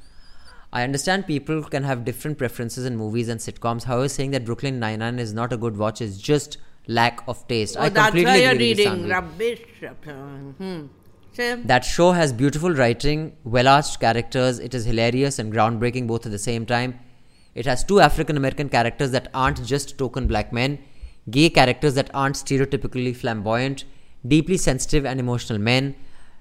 I 0.77 0.83
understand 0.83 1.27
people 1.27 1.62
can 1.62 1.85
have 1.85 2.05
different 2.05 2.37
preferences 2.37 2.85
in 2.85 2.97
movies 2.99 3.29
and 3.31 3.41
sitcoms. 3.41 3.85
However, 3.85 4.09
saying 4.11 4.33
that 4.33 4.45
Brooklyn 4.45 4.79
Nine-Nine 4.79 5.18
is 5.18 5.33
not 5.33 5.53
a 5.55 5.57
good 5.57 5.79
watch 5.83 6.03
is 6.03 6.18
just 6.20 6.59
lack 6.87 7.22
of 7.27 7.39
taste. 7.49 7.77
Oh, 7.79 7.85
I 7.85 7.89
that's 7.89 8.09
completely 8.09 8.33
why 8.33 8.37
you're 8.43 8.59
reading 8.59 9.09
rubbish. 9.09 9.62
Hmm. 10.05 10.83
That 11.70 11.85
show 11.85 12.12
has 12.12 12.33
beautiful 12.33 12.74
writing, 12.74 13.37
well 13.45 13.68
arched 13.68 14.01
characters. 14.01 14.59
It 14.59 14.74
is 14.74 14.85
hilarious 14.85 15.39
and 15.39 15.51
groundbreaking 15.51 16.09
both 16.09 16.27
at 16.27 16.33
the 16.33 16.39
same 16.39 16.66
time. 16.66 16.99
It 17.55 17.64
has 17.64 17.83
two 17.83 18.01
African 18.01 18.37
American 18.37 18.68
characters 18.68 19.12
that 19.12 19.29
aren't 19.33 19.64
just 19.64 19.97
token 19.97 20.27
black 20.27 20.53
men, 20.53 20.79
gay 21.31 21.49
characters 21.49 21.95
that 21.95 22.11
aren't 22.12 22.37
stereotypically 22.37 23.14
flamboyant, 23.16 23.85
deeply 24.27 24.59
sensitive 24.59 25.07
and 25.07 25.20
emotional 25.20 25.59
men, 25.59 25.95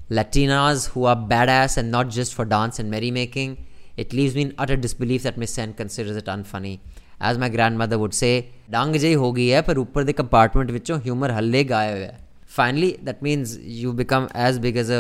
Latinas 0.09 0.89
who 0.89 1.05
are 1.05 1.15
badass 1.15 1.77
and 1.77 1.89
not 1.89 2.09
just 2.09 2.33
for 2.33 2.43
dance 2.43 2.79
and 2.79 2.91
merrymaking. 2.91 3.57
It 3.97 4.13
leaves 4.13 4.35
me 4.35 4.41
in 4.41 4.53
utter 4.57 4.75
disbelief 4.75 5.23
that 5.23 5.37
Miss 5.37 5.57
N 5.57 5.73
considers 5.73 6.17
it 6.17 6.25
unfunny. 6.25 6.79
As 7.19 7.37
my 7.37 7.49
grandmother 7.49 7.97
would 8.03 8.13
say, 8.23 8.35
ਡੰਗ 8.69 8.95
ਜਿਹੀ 8.95 9.15
ਹੋ 9.15 9.31
ਗਈ 9.33 9.51
ਹੈ 9.51 9.61
ਪਰ 9.61 9.77
ਉੱਪਰ 9.77 10.03
ਦੇ 10.03 10.13
compartment 10.13 10.71
ਵਿੱਚੋਂ 10.71 10.99
humour 11.05 11.31
ਹੱਲੇ 11.31 11.63
ਗਾਇਬ 11.63 11.97
ਹੈ 11.97 12.19
finally 12.55 12.89
that 13.07 13.21
means 13.21 13.57
you 13.77 13.93
become 14.01 14.27
as 14.47 14.59
big 14.65 14.77
as 14.81 14.89
a 14.97 14.99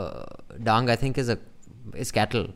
uh, 0.00 0.92
i 0.94 0.96
think 0.96 1.18
is 1.18 1.28
a 1.28 1.38
is 2.02 2.10
cattle. 2.18 2.46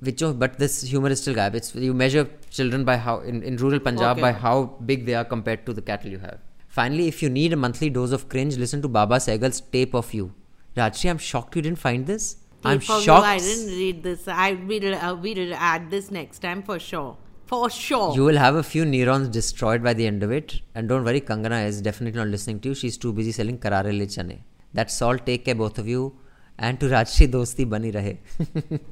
Which 0.00 0.22
but 0.42 0.58
this 0.58 0.74
humor 0.90 1.10
is 1.14 1.20
still 1.20 1.34
gab 1.38 1.56
it's 1.58 1.74
you 1.86 1.94
measure 2.02 2.24
children 2.50 2.84
by 2.84 2.96
how 2.96 3.14
in, 3.20 3.42
in 3.42 3.56
rural 3.62 3.80
punjab 3.80 4.12
okay. 4.12 4.22
by 4.26 4.32
how 4.44 4.56
big 4.90 5.06
they 5.06 5.16
are 5.20 5.24
compared 5.24 5.64
to 5.66 5.72
the 5.78 5.82
cattle 5.82 6.10
you 6.16 6.20
have. 6.26 6.38
Finally 6.68 7.08
if 7.12 7.22
you 7.22 7.30
need 7.38 7.52
a 7.52 7.56
monthly 7.56 7.90
dose 7.96 8.12
of 8.18 8.28
cringe 8.34 8.56
listen 8.56 8.84
to 8.86 8.88
Baba 8.88 9.16
Sehgal's 9.16 9.60
tape 9.76 9.94
of 10.02 10.14
you. 10.18 10.32
Rajyasree 10.76 11.10
i'm 11.10 11.18
shocked 11.18 11.56
you 11.56 11.62
didn't 11.62 11.82
find 11.86 12.06
this 12.12 12.28
i'm 12.64 12.80
shocked 12.80 13.08
I 13.08 13.38
didn't 13.38 13.78
read 13.78 14.02
this. 14.02 14.26
I 14.26 14.52
will. 14.54 14.94
Uh, 14.94 15.14
we'll 15.14 15.54
add 15.54 15.90
this 15.90 16.10
next 16.10 16.40
time 16.40 16.62
for 16.62 16.78
sure. 16.78 17.16
For 17.46 17.70
sure. 17.70 18.14
You 18.14 18.24
will 18.24 18.36
have 18.36 18.56
a 18.56 18.62
few 18.62 18.84
neurons 18.84 19.28
destroyed 19.28 19.82
by 19.82 19.94
the 19.94 20.06
end 20.06 20.22
of 20.22 20.30
it. 20.30 20.60
And 20.74 20.88
don't 20.88 21.04
worry, 21.04 21.20
Kangana 21.20 21.66
is 21.66 21.80
definitely 21.80 22.18
not 22.18 22.28
listening 22.28 22.60
to 22.60 22.70
you. 22.70 22.74
She's 22.74 22.98
too 22.98 23.12
busy 23.12 23.32
selling 23.32 23.58
Karare 23.58 23.96
Le 23.96 24.06
Chane. 24.06 24.42
That's 24.74 25.00
all. 25.00 25.16
Take 25.16 25.46
care, 25.46 25.54
both 25.54 25.78
of 25.78 25.88
you. 25.88 26.14
And 26.58 26.78
to 26.80 26.86
Rajyasree 26.86 27.30
Dosti 27.30 27.68
Bani 27.68 27.92
Rahe. 27.92 28.18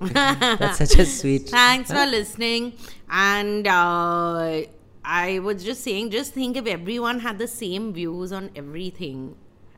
That's 0.59 0.79
such 0.79 0.99
a 1.01 1.05
sweet. 1.05 1.49
Thanks 1.51 1.91
for 1.91 2.07
listening. 2.07 2.73
And 3.11 3.67
uh, 3.67 4.63
I 5.05 5.39
was 5.41 5.65
just 5.65 5.83
saying, 5.83 6.11
just 6.11 6.33
think 6.33 6.57
if 6.57 6.67
everyone 6.67 7.21
had 7.21 7.39
the 7.39 7.49
same 7.49 7.93
views 7.93 8.33
on 8.33 8.51
everything. 8.57 9.37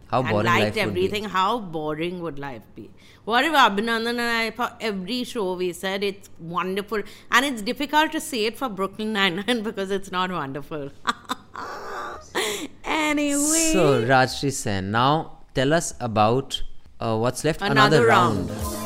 How 0.09 0.21
and 0.21 0.31
boring 0.31 0.47
liked 0.47 0.77
life 0.77 0.87
would 0.87 0.95
be. 0.95 1.05
everything, 1.07 1.25
how 1.25 1.59
boring 1.59 2.21
would 2.23 2.39
life 2.39 2.63
be? 2.75 2.91
What 3.25 3.45
if 3.45 3.53
Abhinandan 3.53 4.09
and 4.09 4.21
I, 4.21 4.51
for 4.51 4.71
every 4.81 5.25
show, 5.25 5.55
we 5.55 5.73
said 5.75 6.03
it's 6.03 6.31
wonderful, 6.41 7.03
and 7.31 7.45
it's 7.45 7.61
difficult 7.63 8.13
to 8.13 8.21
say 8.21 8.47
it 8.47 8.57
for 8.57 8.69
Brooklyn 8.71 9.13
Nine-Nine 9.13 9.63
because 9.69 9.91
it's 9.91 10.11
not 10.11 10.31
wonderful. 10.33 10.91
anyway, 12.85 13.71
So, 13.73 14.03
Rajyasree 14.03 14.53
Sen, 14.53 14.91
now 14.91 15.39
tell 15.55 15.75
us 15.75 15.95
about 16.01 16.63
uh, 17.01 17.17
what's 17.17 17.45
left. 17.45 17.61
Another 17.61 18.07
round. 18.07 18.49
What 18.49 18.78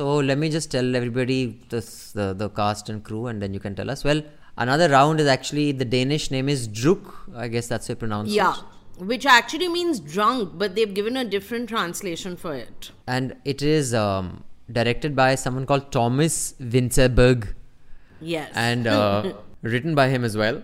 So 0.00 0.16
let 0.16 0.38
me 0.38 0.48
just 0.48 0.70
tell 0.70 0.96
everybody 0.96 1.60
this, 1.68 2.12
the 2.12 2.32
the 2.32 2.48
cast 2.58 2.88
and 2.88 3.02
crew, 3.06 3.26
and 3.30 3.42
then 3.42 3.52
you 3.56 3.60
can 3.64 3.74
tell 3.80 3.90
us. 3.94 4.02
Well, 4.02 4.22
another 4.56 4.88
round 4.88 5.20
is 5.24 5.26
actually 5.32 5.72
the 5.72 5.84
Danish 5.94 6.30
name 6.34 6.48
is 6.48 6.62
Druk. 6.68 7.10
I 7.36 7.48
guess 7.48 7.66
that's 7.72 7.88
how 7.88 7.92
you 7.92 7.96
pronounce 7.96 8.30
yeah, 8.36 8.54
it. 8.54 9.04
which 9.10 9.26
actually 9.26 9.68
means 9.68 10.00
drunk, 10.00 10.54
but 10.62 10.74
they've 10.74 10.94
given 11.00 11.18
a 11.18 11.24
different 11.34 11.68
translation 11.68 12.38
for 12.44 12.54
it. 12.54 12.90
And 13.06 13.36
it 13.44 13.60
is 13.60 13.92
um, 13.92 14.42
directed 14.72 15.14
by 15.14 15.34
someone 15.34 15.66
called 15.66 15.92
Thomas 15.92 16.54
Vinterberg, 16.54 17.52
Yes. 18.22 18.50
and 18.54 18.86
uh, 18.96 19.34
written 19.60 19.94
by 19.94 20.08
him 20.08 20.24
as 20.24 20.34
well. 20.34 20.62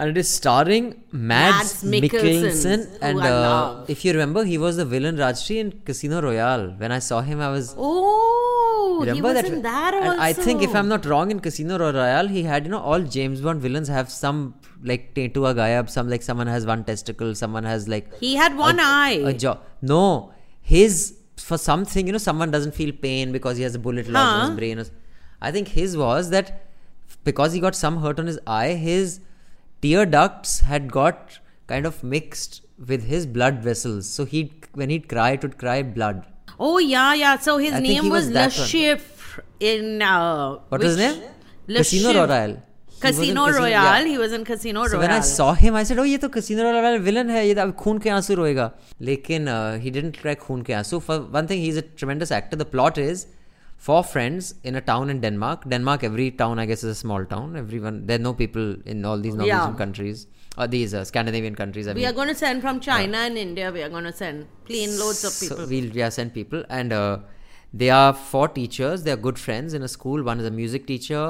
And 0.00 0.08
it 0.12 0.18
is 0.20 0.28
starring 0.34 0.84
Mads, 1.12 1.84
Mads 1.84 1.84
Mikkelsen, 1.84 2.44
Mikkelsen. 2.44 2.98
And 3.08 3.18
uh, 3.20 3.84
if 3.94 4.04
you 4.04 4.12
remember, 4.12 4.44
he 4.44 4.56
was 4.62 4.78
the 4.78 4.86
villain 4.92 5.16
Rajyasree 5.22 5.58
in 5.64 5.72
Casino 5.88 6.22
Royale. 6.22 6.68
When 6.78 6.90
I 6.90 7.00
saw 7.00 7.20
him, 7.20 7.42
I 7.48 7.50
was. 7.56 7.74
Oh, 7.76 9.02
he 9.04 9.10
Remember 9.10 9.34
that? 9.34 9.44
in 9.44 9.60
that 9.62 9.92
also. 9.98 10.10
and 10.12 10.20
I 10.28 10.32
think 10.32 10.62
if 10.62 10.74
I'm 10.74 10.88
not 10.88 11.04
wrong, 11.04 11.30
in 11.34 11.40
Casino 11.40 11.78
Royale, 11.78 12.28
he 12.28 12.42
had 12.44 12.64
you 12.64 12.70
know 12.70 12.80
all 12.80 13.02
James 13.18 13.42
Bond 13.42 13.60
villains 13.60 13.88
have 13.88 14.10
some 14.10 14.54
like 14.82 15.14
Tetua 15.14 15.54
Gayab, 15.60 15.90
some 15.90 16.08
like 16.08 16.22
someone 16.22 16.46
has 16.56 16.64
one 16.72 16.84
testicle, 16.84 17.34
someone 17.34 17.64
has 17.64 17.86
like 17.88 18.12
He 18.24 18.34
had 18.36 18.56
one 18.56 18.78
a, 18.80 18.82
eye. 18.82 19.22
A 19.26 19.32
jaw. 19.34 19.58
No, 19.82 20.32
his 20.62 21.14
for 21.36 21.58
something 21.58 22.06
you 22.06 22.12
know 22.12 22.18
someone 22.30 22.50
doesn't 22.50 22.74
feel 22.74 22.92
pain 22.92 23.32
because 23.32 23.56
he 23.58 23.62
has 23.62 23.74
a 23.74 23.78
bullet 23.78 24.08
lodged 24.08 24.34
in 24.44 24.50
his 24.50 24.58
brain. 24.60 24.84
I 25.42 25.50
think 25.50 25.68
his 25.68 25.96
was 25.96 26.30
that 26.30 26.66
because 27.24 27.52
he 27.52 27.60
got 27.60 27.74
some 27.74 27.98
hurt 28.02 28.18
on 28.18 28.26
his 28.26 28.38
eye, 28.46 28.72
his 28.74 29.20
tear 29.82 30.06
ducts 30.06 30.60
had 30.60 30.90
got 30.92 31.38
kind 31.66 31.86
of 31.86 32.02
mixed 32.02 32.62
with 32.86 33.04
his 33.04 33.26
blood 33.26 33.62
vessels. 33.62 34.08
So 34.08 34.24
he, 34.24 34.52
when 34.74 34.90
he'd 34.90 35.08
cry, 35.08 35.32
it 35.32 35.42
would 35.42 35.58
cry 35.58 35.82
blood. 35.82 36.24
Oh 36.58 36.78
yeah, 36.78 37.14
yeah. 37.14 37.38
So 37.38 37.58
his 37.58 37.72
I 37.72 37.80
name 37.80 38.08
was, 38.08 38.26
was 38.26 38.34
Le 38.34 38.46
Chiffre 38.48 39.40
in 39.60 40.02
uh, 40.02 40.56
what 40.68 40.80
was 40.80 40.96
his 40.96 40.98
name? 40.98 41.22
Le 41.68 41.78
Casino 41.78 42.12
Royale. 42.12 42.62
Casino 43.00 43.48
Royale. 43.50 44.04
He 44.04 44.18
was 44.18 44.32
in 44.32 44.44
Casino 44.44 44.86
so 44.86 44.98
Royale. 44.98 45.00
when 45.00 45.10
I 45.10 45.20
saw 45.20 45.54
him, 45.54 45.74
I 45.74 45.84
said, 45.84 45.98
"Oh, 45.98 46.02
he's 46.02 46.18
तो 46.18 46.30
Casino 46.30 46.64
Royale 46.64 46.98
villain 46.98 47.30
है. 47.30 47.46
ये 47.46 47.54
अब 47.54 47.74
खून 47.76 47.98
के 47.98 48.72
But 49.00 49.48
uh, 49.48 49.78
he 49.78 49.90
didn't 49.90 50.18
cry 50.18 50.34
खून 50.34 50.84
So 50.84 51.00
For 51.00 51.20
one 51.20 51.46
thing, 51.46 51.60
he's 51.60 51.76
a 51.76 51.82
tremendous 51.82 52.30
actor. 52.30 52.56
The 52.56 52.66
plot 52.66 52.98
is 52.98 53.26
four 53.86 54.00
friends 54.12 54.48
in 54.70 54.76
a 54.80 54.80
town 54.90 55.10
in 55.12 55.20
Denmark. 55.24 55.62
Denmark, 55.72 56.02
every 56.08 56.30
town 56.42 56.58
I 56.58 56.66
guess 56.70 56.82
is 56.86 56.90
a 56.96 57.00
small 57.04 57.24
town. 57.34 57.56
Everyone 57.60 57.96
there 58.06 58.18
are 58.20 58.24
no 58.30 58.32
people 58.42 58.66
in 58.94 59.04
all 59.10 59.18
these 59.26 59.36
Norwegian 59.40 59.72
Yeah. 59.74 59.82
countries 59.84 60.26
or 60.58 60.66
these 60.74 60.94
uh, 61.00 61.04
Scandinavian 61.10 61.54
countries. 61.62 61.88
I 61.88 61.92
we 61.92 62.00
mean. 62.00 62.08
are 62.10 62.16
going 62.20 62.28
to 62.34 62.38
send 62.44 62.60
from 62.66 62.80
China 62.88 63.18
and 63.28 63.38
India. 63.44 63.70
We 63.78 63.82
are 63.86 63.92
going 63.96 64.08
to 64.12 64.12
send 64.22 64.46
plane 64.70 64.92
loads 65.02 65.22
of 65.30 65.32
So 65.38 65.48
people. 65.48 65.66
we'll 65.74 65.96
yeah, 66.02 66.10
send 66.18 66.34
people, 66.40 66.64
and 66.80 66.92
uh, 66.92 67.18
they 67.82 67.90
are 68.00 68.12
four 68.32 68.48
teachers. 68.58 69.04
They 69.08 69.12
are 69.16 69.22
good 69.28 69.38
friends 69.46 69.78
in 69.80 69.82
a 69.88 69.92
school. 69.96 70.22
One 70.32 70.40
is 70.44 70.46
a 70.52 70.54
music 70.60 70.86
teacher. 70.92 71.24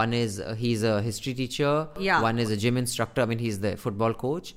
One 0.00 0.12
is 0.22 0.40
uh, 0.40 0.54
he's 0.64 0.82
a 0.94 0.94
history 1.10 1.34
teacher. 1.44 1.72
Yeah. 2.08 2.22
One 2.30 2.38
is 2.46 2.50
a 2.56 2.56
gym 2.66 2.76
instructor. 2.86 3.20
I 3.22 3.26
mean, 3.34 3.40
he's 3.46 3.58
the 3.68 3.76
football 3.86 4.14
coach. 4.26 4.54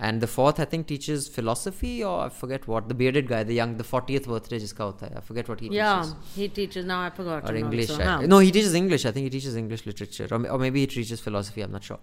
And 0.00 0.20
the 0.20 0.28
fourth, 0.28 0.60
I 0.60 0.64
think, 0.64 0.86
teaches 0.86 1.26
philosophy 1.26 2.04
or 2.04 2.20
I 2.26 2.28
forget 2.28 2.68
what. 2.68 2.88
The 2.88 2.94
bearded 2.94 3.26
guy, 3.26 3.42
the 3.42 3.54
young, 3.54 3.76
the 3.76 3.82
fortieth 3.84 4.28
birthday, 4.28 4.60
jiska 4.60 4.78
hota 4.78 5.06
hai. 5.06 5.14
I 5.16 5.20
forget 5.20 5.48
what 5.48 5.58
he 5.58 5.68
teaches 5.68 5.76
yeah, 5.76 6.12
he 6.36 6.48
teaches 6.48 6.84
now. 6.90 7.00
I 7.02 7.10
forgot. 7.10 7.50
Or 7.50 7.56
English. 7.56 7.90
Also, 7.90 8.04
I- 8.04 8.26
No, 8.26 8.38
he 8.38 8.52
teaches 8.52 8.74
English. 8.74 9.04
I 9.04 9.10
think 9.10 9.24
he 9.24 9.30
teaches 9.30 9.56
English 9.56 9.86
literature, 9.86 10.28
or, 10.30 10.46
or 10.50 10.58
maybe 10.58 10.80
he 10.80 10.86
teaches 10.86 11.18
philosophy. 11.20 11.62
I'm 11.62 11.72
not 11.72 11.82
sure. 11.82 11.98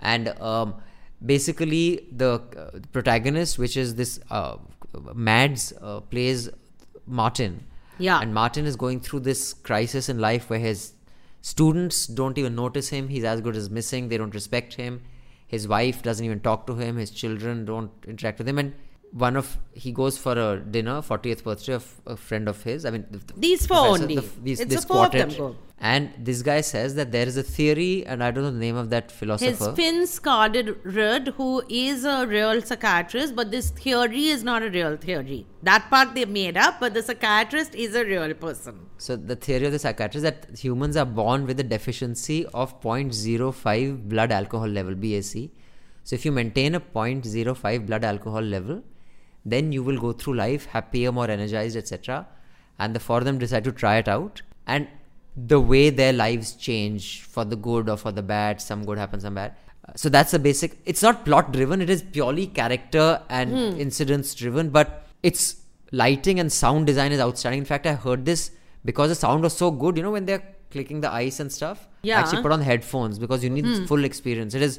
And 0.00 0.30
um, 0.40 0.74
basically, 1.24 2.08
the 2.10 2.42
uh, 2.56 2.80
protagonist, 2.90 3.56
which 3.56 3.76
is 3.76 3.94
this 3.94 4.18
uh, 4.30 4.56
Mads, 5.14 5.72
uh, 5.80 6.00
plays 6.00 6.50
Martin. 7.06 7.64
Yeah. 7.98 8.18
And 8.20 8.34
Martin 8.34 8.66
is 8.66 8.74
going 8.74 8.98
through 8.98 9.20
this 9.20 9.54
crisis 9.54 10.08
in 10.08 10.18
life 10.18 10.50
where 10.50 10.58
his 10.58 10.94
students 11.40 12.06
don't 12.06 12.36
even 12.36 12.56
notice 12.56 12.88
him. 12.88 13.08
He's 13.08 13.22
as 13.22 13.40
good 13.40 13.54
as 13.54 13.70
missing. 13.70 14.08
They 14.08 14.16
don't 14.16 14.34
respect 14.34 14.74
him. 14.74 15.02
His 15.52 15.68
wife 15.68 16.02
doesn't 16.02 16.24
even 16.24 16.40
talk 16.40 16.66
to 16.66 16.74
him. 16.76 16.96
His 16.96 17.10
children 17.10 17.66
don't 17.66 17.92
interact 18.08 18.38
with 18.38 18.48
him. 18.48 18.58
And 18.58 18.74
one 19.12 19.36
of 19.36 19.58
he 19.72 19.92
goes 19.92 20.16
for 20.18 20.32
a 20.32 20.58
dinner, 20.58 21.00
40th 21.02 21.44
birthday 21.44 21.74
of 21.74 21.86
a 22.06 22.16
friend 22.16 22.48
of 22.48 22.62
his. 22.62 22.84
I 22.86 22.90
mean, 22.90 23.04
the, 23.10 23.18
the 23.18 23.34
These 23.36 23.66
four 23.66 23.78
only. 23.88 24.14
the- 24.16 24.24
these, 24.42 24.60
It's 24.60 24.74
this 24.74 24.84
the 24.84 24.88
four 24.94 25.06
of 25.06 25.12
them 25.12 25.28
quartet. 25.30 25.38
go. 25.38 25.56
And 25.84 26.10
this 26.16 26.42
guy 26.42 26.60
says 26.60 26.94
that 26.94 27.10
there 27.10 27.26
is 27.26 27.36
a 27.36 27.42
theory, 27.42 28.06
and 28.06 28.22
I 28.22 28.30
don't 28.30 28.44
know 28.44 28.52
the 28.52 28.58
name 28.58 28.76
of 28.76 28.90
that 28.90 29.10
philosopher. 29.10 29.50
His. 29.50 29.76
Finn 29.76 30.02
Skårderud, 30.04 31.28
who 31.34 31.62
is 31.68 32.04
a 32.04 32.24
real 32.26 32.62
psychiatrist, 32.62 33.34
but 33.34 33.50
this 33.50 33.70
theory 33.70 34.28
is 34.28 34.44
not 34.44 34.62
a 34.62 34.70
real 34.70 34.96
theory. 34.96 35.44
That 35.64 35.88
part 35.90 36.14
they 36.14 36.24
made 36.24 36.56
up, 36.56 36.78
but 36.78 36.94
the 36.94 37.02
psychiatrist 37.02 37.74
is 37.74 37.96
a 37.96 38.04
real 38.04 38.32
person. 38.34 38.78
So 38.98 39.16
the 39.16 39.34
theory 39.34 39.66
of 39.66 39.72
the 39.72 39.80
psychiatrist 39.80 40.24
is 40.24 40.30
that 40.30 40.46
humans 40.56 40.96
are 40.96 41.04
born 41.04 41.46
with 41.46 41.58
a 41.58 41.64
deficiency 41.64 42.46
of 42.54 42.80
0.05 42.80 44.08
blood 44.08 44.30
alcohol 44.30 44.68
level 44.68 44.94
(BAC). 44.94 45.50
So 46.04 46.14
if 46.14 46.24
you 46.24 46.32
maintain 46.32 46.74
a 46.76 46.80
0.05 46.80 47.86
blood 47.86 48.04
alcohol 48.04 48.40
level, 48.42 48.82
then 49.44 49.72
you 49.72 49.82
will 49.82 49.98
go 49.98 50.12
through 50.12 50.34
life 50.34 50.66
happier, 50.66 51.12
more 51.12 51.28
energized, 51.30 51.76
etc. 51.76 52.26
And 52.78 52.94
the 52.94 53.00
four 53.00 53.18
of 53.18 53.24
them 53.24 53.38
decide 53.38 53.64
to 53.64 53.72
try 53.72 53.96
it 53.96 54.08
out, 54.08 54.42
and 54.66 54.88
the 55.36 55.58
way 55.60 55.88
their 55.90 56.12
lives 56.12 56.52
change 56.54 57.22
for 57.22 57.44
the 57.44 57.56
good 57.56 57.88
or 57.88 57.96
for 57.96 58.12
the 58.12 58.22
bad, 58.22 58.60
some 58.60 58.84
good 58.84 58.98
happens, 58.98 59.22
some 59.22 59.34
bad. 59.34 59.54
So 59.96 60.08
that's 60.08 60.30
the 60.30 60.38
basic. 60.38 60.78
It's 60.84 61.02
not 61.02 61.24
plot 61.24 61.52
driven. 61.52 61.80
It 61.80 61.90
is 61.90 62.02
purely 62.02 62.46
character 62.46 63.20
and 63.28 63.50
Hmm. 63.50 63.80
incidents 63.80 64.34
driven. 64.34 64.68
But 64.70 65.06
its 65.22 65.56
lighting 65.90 66.38
and 66.38 66.52
sound 66.52 66.86
design 66.86 67.12
is 67.12 67.20
outstanding. 67.20 67.58
In 67.60 67.64
fact, 67.64 67.86
I 67.86 67.94
heard 67.94 68.24
this 68.24 68.50
because 68.84 69.08
the 69.08 69.14
sound 69.14 69.42
was 69.42 69.56
so 69.56 69.70
good. 69.70 69.96
You 69.96 70.02
know 70.04 70.12
when 70.12 70.24
they're 70.26 70.42
clicking 70.70 71.00
the 71.00 71.10
ice 71.12 71.40
and 71.40 71.50
stuff. 71.52 71.86
I 72.04 72.06
Yeah. 72.08 72.20
actually 72.20 72.42
put 72.42 72.52
on 72.52 72.60
headphones 72.60 73.18
because 73.18 73.42
you 73.44 73.50
need 73.50 73.64
Hmm. 73.66 73.84
full 73.86 74.04
experience. 74.04 74.54
It 74.54 74.62
is 74.62 74.78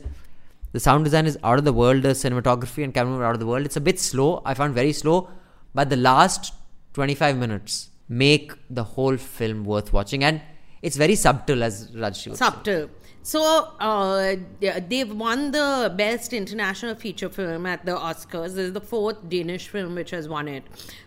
the 0.74 0.80
sound 0.80 1.05
design 1.05 1.26
is 1.26 1.38
out 1.43 1.57
of 1.59 1.65
the 1.65 1.74
world. 1.74 2.03
The 2.03 2.09
cinematography 2.09 2.84
and 2.84 2.93
camera 2.93 3.19
are 3.19 3.26
out 3.30 3.36
of 3.36 3.39
the 3.39 3.47
world. 3.47 3.65
It's 3.65 3.78
a 3.78 3.82
bit 3.82 3.99
slow. 3.99 4.41
I 4.45 4.53
found 4.53 4.74
very 4.76 4.91
slow, 4.93 5.30
but 5.74 5.89
the 5.89 5.95
last 5.95 6.53
25 6.93 7.38
minutes 7.38 7.89
make 8.09 8.51
the 8.69 8.84
whole 8.84 9.17
film 9.17 9.63
worth 9.65 9.93
watching, 9.93 10.24
and 10.24 10.41
it's 10.82 10.97
very 10.97 11.15
subtle, 11.15 11.63
as 11.63 11.91
Rajyasree. 11.91 12.36
Subtle. 12.38 12.89
So 13.26 13.41
uh, 13.80 14.36
they- 14.59 14.84
they've 14.89 15.13
won 15.26 15.51
the 15.51 15.93
best 15.97 16.34
international 16.34 16.95
feature 16.95 17.30
film 17.30 17.65
at 17.65 17.86
the 17.86 17.93
Oscars. 17.95 18.49
This 18.55 18.65
is 18.69 18.74
the 18.74 18.82
fourth 18.82 19.17
Danish 19.30 19.69
film 19.69 19.95
which 19.95 20.11
has 20.11 20.28
won 20.28 20.47
it. 20.49 20.63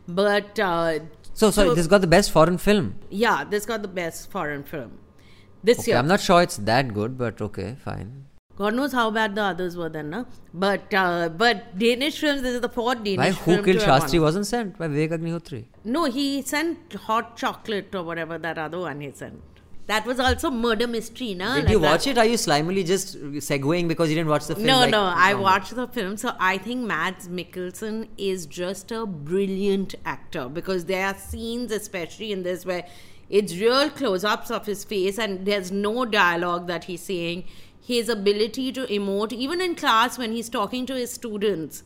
But 0.09 0.59
uh, 0.59 1.01
So, 1.35 1.51
sorry, 1.51 1.75
this 1.75 1.87
got 1.87 2.01
the 2.01 2.07
best 2.07 2.31
foreign 2.31 2.57
film. 2.57 2.95
yeah, 3.11 3.45
this 3.45 3.67
got 3.67 3.83
the 3.83 3.89
best 3.89 4.31
foreign 4.31 4.63
film 4.65 4.93
this 5.63 5.81
Okay, 5.81 5.91
year. 5.91 5.99
I'm 5.99 6.09
not 6.09 6.21
sure 6.21 6.41
it's 6.43 6.57
that 6.57 6.95
good, 6.95 7.19
but 7.19 7.43
okay, 7.43 7.77
fine. 7.85 8.26
God 8.57 8.75
knows 8.75 8.93
how 8.93 9.11
bad 9.11 9.35
the 9.35 9.43
others 9.43 9.77
were 9.77 9.89
then, 9.91 10.11
na? 10.11 10.25
But 10.55 10.93
uh, 10.95 11.29
but 11.29 11.79
Danish 11.79 12.19
films. 12.21 12.43
This 12.43 12.55
is 12.55 12.61
the 12.63 12.69
fourth 12.71 13.03
Danish 13.05 13.19
Why 13.19 13.33
film. 13.33 13.57
Who 13.59 13.65
Killed 13.65 13.83
Shastri 13.83 14.21
wasn't 14.21 14.47
sent 14.47 14.79
by 14.79 14.89
Vivek 14.89 15.11
Agnihotri. 15.19 15.65
No, 15.85 16.05
he 16.05 16.41
sent 16.43 16.95
hot 16.95 17.37
chocolate 17.37 17.95
or 17.95 18.03
whatever 18.03 18.39
that 18.39 18.57
other 18.57 18.79
one 18.79 19.03
he 19.03 19.13
sent. 19.13 19.43
That 19.89 20.05
was 20.05 20.19
also 20.19 20.51
murder 20.51 20.87
mystery, 20.89 21.35
na? 21.35 21.57
Did 21.57 21.65
Like 21.65 21.73
you 21.73 21.79
that- 21.81 21.91
watch 21.91 22.07
it? 22.09 22.19
Are 22.19 22.25
you 22.25 22.37
slimily 22.37 22.85
just 22.85 23.19
segueing 23.49 23.87
because 23.87 24.09
you 24.09 24.17
didn't 24.17 24.31
watch 24.31 24.47
the 24.47 24.55
film? 24.57 24.67
No, 24.67 24.79
like 24.81 24.91
no, 24.91 25.03
I 25.03 25.29
normal? 25.33 25.45
watched 25.45 25.77
the 25.77 25.87
film. 25.87 26.17
So 26.17 26.33
I 26.41 26.59
think 26.59 26.81
Mads 26.87 27.29
Mikkelsen 27.29 28.09
is 28.19 28.47
just 28.47 28.91
a 28.91 29.05
brilliant 29.07 29.95
actor 30.05 30.49
because 30.49 30.87
there 30.87 31.07
are 31.07 31.15
scenes, 31.17 31.71
especially 31.71 32.33
in 32.33 32.43
this, 32.43 32.65
where 32.67 32.85
it's 33.29 33.55
real 33.57 33.91
close 33.91 34.25
ups 34.25 34.51
of 34.51 34.67
his 34.67 34.83
face 34.83 35.19
and 35.21 35.45
there's 35.47 35.71
no 35.71 36.05
dialogue 36.05 36.67
that 36.69 36.85
he's 36.85 37.03
saying. 37.03 37.45
His 37.87 38.09
ability 38.09 38.73
to 38.73 38.87
emote, 38.87 39.33
even 39.33 39.61
in 39.61 39.75
class 39.75 40.19
when 40.19 40.33
he's 40.33 40.49
talking 40.49 40.87
to 40.87 40.95
his 40.95 41.13
students. 41.13 41.83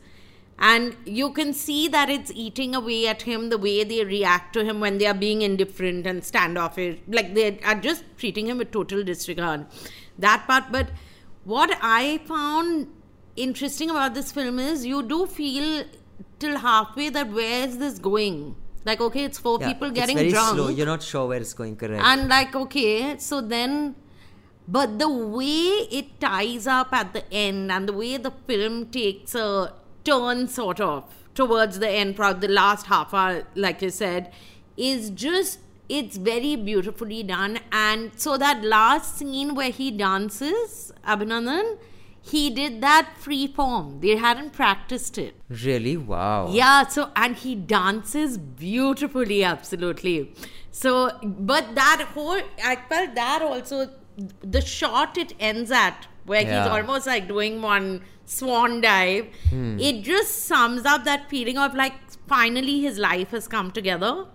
And 0.57 0.95
you 1.05 1.31
can 1.31 1.53
see 1.53 1.87
that 1.87 2.09
it's 2.09 2.31
eating 2.35 2.75
away 2.75 3.07
at 3.07 3.23
him 3.23 3.49
the 3.49 3.57
way 3.57 3.83
they 3.83 4.03
react 4.05 4.53
to 4.53 4.63
him 4.63 4.79
when 4.79 4.97
they 4.99 5.07
are 5.07 5.13
being 5.13 5.41
indifferent 5.41 6.05
and 6.05 6.23
standoffish. 6.23 6.97
Like 7.07 7.33
they 7.33 7.59
are 7.61 7.75
just 7.75 8.03
treating 8.17 8.47
him 8.47 8.59
with 8.59 8.71
total 8.71 9.03
disregard. 9.03 9.65
That 10.19 10.45
part. 10.47 10.65
But 10.71 10.89
what 11.43 11.77
I 11.81 12.19
found 12.25 12.87
interesting 13.35 13.89
about 13.89 14.13
this 14.13 14.31
film 14.31 14.59
is 14.59 14.85
you 14.85 15.01
do 15.03 15.25
feel 15.25 15.83
till 16.39 16.57
halfway 16.57 17.09
that 17.09 17.31
where 17.31 17.67
is 17.67 17.77
this 17.79 17.97
going? 17.97 18.55
Like, 18.85 19.01
okay, 19.01 19.23
it's 19.25 19.37
four 19.39 19.57
Yeah, 19.61 19.73
people 19.73 19.91
getting 19.91 20.17
very 20.17 20.29
drunk. 20.31 20.55
slow. 20.55 20.69
You're 20.69 20.87
not 20.87 21.03
sure 21.03 21.27
where 21.27 21.39
it's 21.41 21.53
going. 21.53 21.75
Correct. 21.75 22.03
And 22.03 22.27
like, 22.27 22.55
okay, 22.55 23.17
so 23.19 23.41
then, 23.41 23.95
but 24.71 24.99
the 24.99 25.09
way 25.09 25.63
it 25.99 26.19
ties 26.21 26.65
up 26.65 26.93
at 26.93 27.11
the 27.13 27.23
end 27.33 27.71
and 27.71 27.89
the 27.89 27.93
way 28.01 28.15
the 28.17 28.33
film 28.47 28.85
takes 28.97 29.35
a 29.35 29.73
turn, 30.05 30.47
sort 30.47 30.79
of, 30.79 31.03
towards 31.35 31.79
the 31.79 31.89
end, 31.89 32.15
probably 32.15 32.47
the 32.47 32.53
last 32.53 32.85
half 32.87 33.13
hour, 33.13 33.43
like 33.55 33.81
you 33.81 33.89
said, 33.89 34.31
is 34.77 35.09
just, 35.09 35.59
it's 35.89 36.15
very 36.15 36.55
beautifully 36.55 37.21
done. 37.21 37.59
And 37.71 38.11
so 38.15 38.37
that 38.37 38.63
last 38.63 39.17
scene 39.17 39.55
where 39.55 39.71
he 39.71 39.91
dances, 39.91 40.93
Abhinandan, 41.05 41.77
he 42.21 42.49
did 42.49 42.81
that 42.81 43.17
free 43.17 43.47
form. 43.47 43.99
They 43.99 44.15
hadn't 44.15 44.53
practiced 44.53 45.17
it. 45.17 45.35
really? 45.49 45.97
Wow. 45.97 46.49
Yeah, 46.51 46.87
so 46.87 47.09
and 47.15 47.35
he 47.35 47.55
dances 47.55 48.37
beautifully, 48.37 49.43
absolutely. 49.43 50.33
So, 50.71 51.11
but 51.23 51.75
that 51.75 52.07
whole, 52.13 52.41
I 52.63 52.77
felt 52.87 53.15
that 53.15 53.41
also, 53.41 53.89
the 54.41 54.61
shot 54.61 55.17
it 55.17 55.33
ends 55.39 55.71
at, 55.71 56.07
where 56.25 56.41
Yeah. 56.41 56.63
he's 56.63 56.71
almost 56.71 57.07
like 57.07 57.27
doing 57.27 57.61
one 57.61 58.01
swan 58.25 58.81
dive, 58.81 59.25
Hmm. 59.49 59.79
it 59.79 60.03
just 60.03 60.45
sums 60.45 60.85
up 60.85 61.03
that 61.05 61.29
feeling 61.29 61.57
of 61.57 61.73
like 61.75 61.93
finally 62.27 62.81
his 62.81 62.97
life 62.97 63.31
has 63.31 63.47
come 63.47 63.71
together 63.71 64.25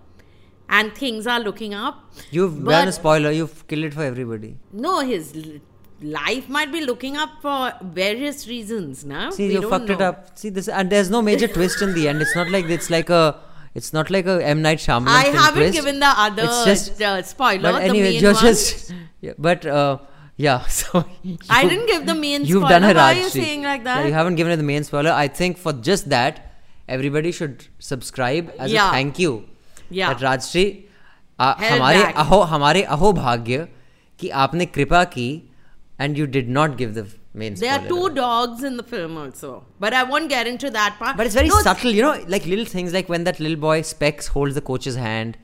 and 0.69 0.93
things 0.95 1.25
are 1.25 1.39
looking 1.39 1.73
up. 1.73 2.03
You've 2.29 2.63
But- 2.63 2.71
done 2.71 2.87
a 2.89 2.91
spoiler. 2.91 3.31
You've 3.31 3.65
killed 3.67 3.85
it 3.85 3.93
for 3.93 4.03
everybody. 4.03 4.57
No, 4.71 4.99
his 4.99 5.33
life 6.01 6.47
might 6.47 6.71
be 6.71 6.81
looking 6.85 7.17
up 7.17 7.29
for 7.41 7.73
various 7.81 8.47
reasons, 8.47 9.03
now. 9.05 9.29
See, 9.31 9.47
We 9.47 9.53
you 9.55 9.61
don't 9.61 9.69
fucked 9.71 9.89
it 9.89 10.01
up. 10.01 10.37
See 10.37 10.49
this, 10.49 10.67
and 10.67 10.89
there's 10.91 11.09
no 11.09 11.21
major 11.21 11.47
twist 11.47 11.81
in 11.81 11.93
the 11.95 12.07
end. 12.07 12.21
It's 12.21 12.35
not 12.35 12.51
like 12.51 12.65
it's 12.65 12.89
like 12.89 13.09
a. 13.09 13.35
It's 13.77 13.93
not 13.93 14.09
like 14.09 14.25
a 14.25 14.35
M 14.51 14.61
Night 14.63 14.79
Shyamalan. 14.83 15.07
I 15.07 15.25
haven't 15.39 15.61
twist. 15.61 15.73
given 15.73 15.99
the 15.99 16.11
other 16.25 16.43
it's 16.45 16.63
just, 16.65 17.01
uh, 17.01 17.21
spoiler. 17.21 17.73
But 17.73 17.83
anyway, 17.83 18.19
the 18.19 18.33
just, 18.33 18.93
yeah, 19.21 19.33
but 19.37 19.67
uh, 19.67 19.99
yeah. 20.35 20.65
So 20.77 21.05
you, 21.21 21.37
I 21.49 21.67
didn't 21.67 21.85
give 21.91 22.07
the 22.07 22.15
main. 22.15 22.45
You've 22.45 22.63
spoiler. 22.63 22.79
done 22.79 22.83
her. 22.89 22.95
Why 22.95 23.13
are 23.13 23.19
you 23.19 23.29
saying 23.29 23.61
like 23.61 23.83
that? 23.83 23.99
Yeah, 23.99 24.07
you 24.07 24.13
haven't 24.13 24.41
given 24.41 24.57
the 24.57 24.67
main 24.71 24.83
spoiler. 24.83 25.11
I 25.11 25.27
think 25.27 25.59
for 25.59 25.73
just 25.89 26.09
that, 26.15 26.41
everybody 26.87 27.31
should 27.31 27.67
subscribe 27.77 28.51
as 28.57 28.71
yeah. 28.71 28.89
a 28.89 28.91
thank 28.91 29.19
you. 29.19 29.45
Yeah. 29.91 30.13
That 30.13 30.25
Rajyasree, 30.25 30.85
uh, 31.39 31.53
हमारे 31.61 32.03
अहो 32.25 32.41
हमारे 32.55 32.81
अहो 32.97 33.13
भाग्य 33.21 33.67
कि 34.19 34.29
आपने 34.45 34.65
कृपा 34.77 35.03
की 35.13 35.29
and 35.99 36.17
you 36.17 36.27
did 36.39 36.49
not 36.49 36.77
give 36.77 36.93
the 36.95 37.07
main 37.37 37.53
There 37.55 37.71
are 37.73 37.87
two 37.87 38.09
dogs 38.09 38.63
in 38.63 38.77
the 38.77 38.83
film 38.83 39.17
also, 39.17 39.63
but 39.79 39.93
I 39.93 40.03
won't 40.03 40.29
get 40.29 40.47
into 40.47 40.69
that 40.71 40.97
part. 40.99 41.15
But 41.17 41.25
it's 41.25 41.35
very 41.35 41.47
No, 41.49 41.59
subtle, 41.61 41.91
you 41.91 42.01
know, 42.01 42.23
like 42.27 42.45
little 42.45 42.65
things 42.65 42.93
like 42.93 43.07
when 43.09 43.23
that 43.25 43.39
little 43.39 43.57
boy 43.57 43.81
Specs 43.83 44.27
holds 44.27 44.55
the 44.55 44.61
coach's 44.61 44.95
hand. 44.95 45.37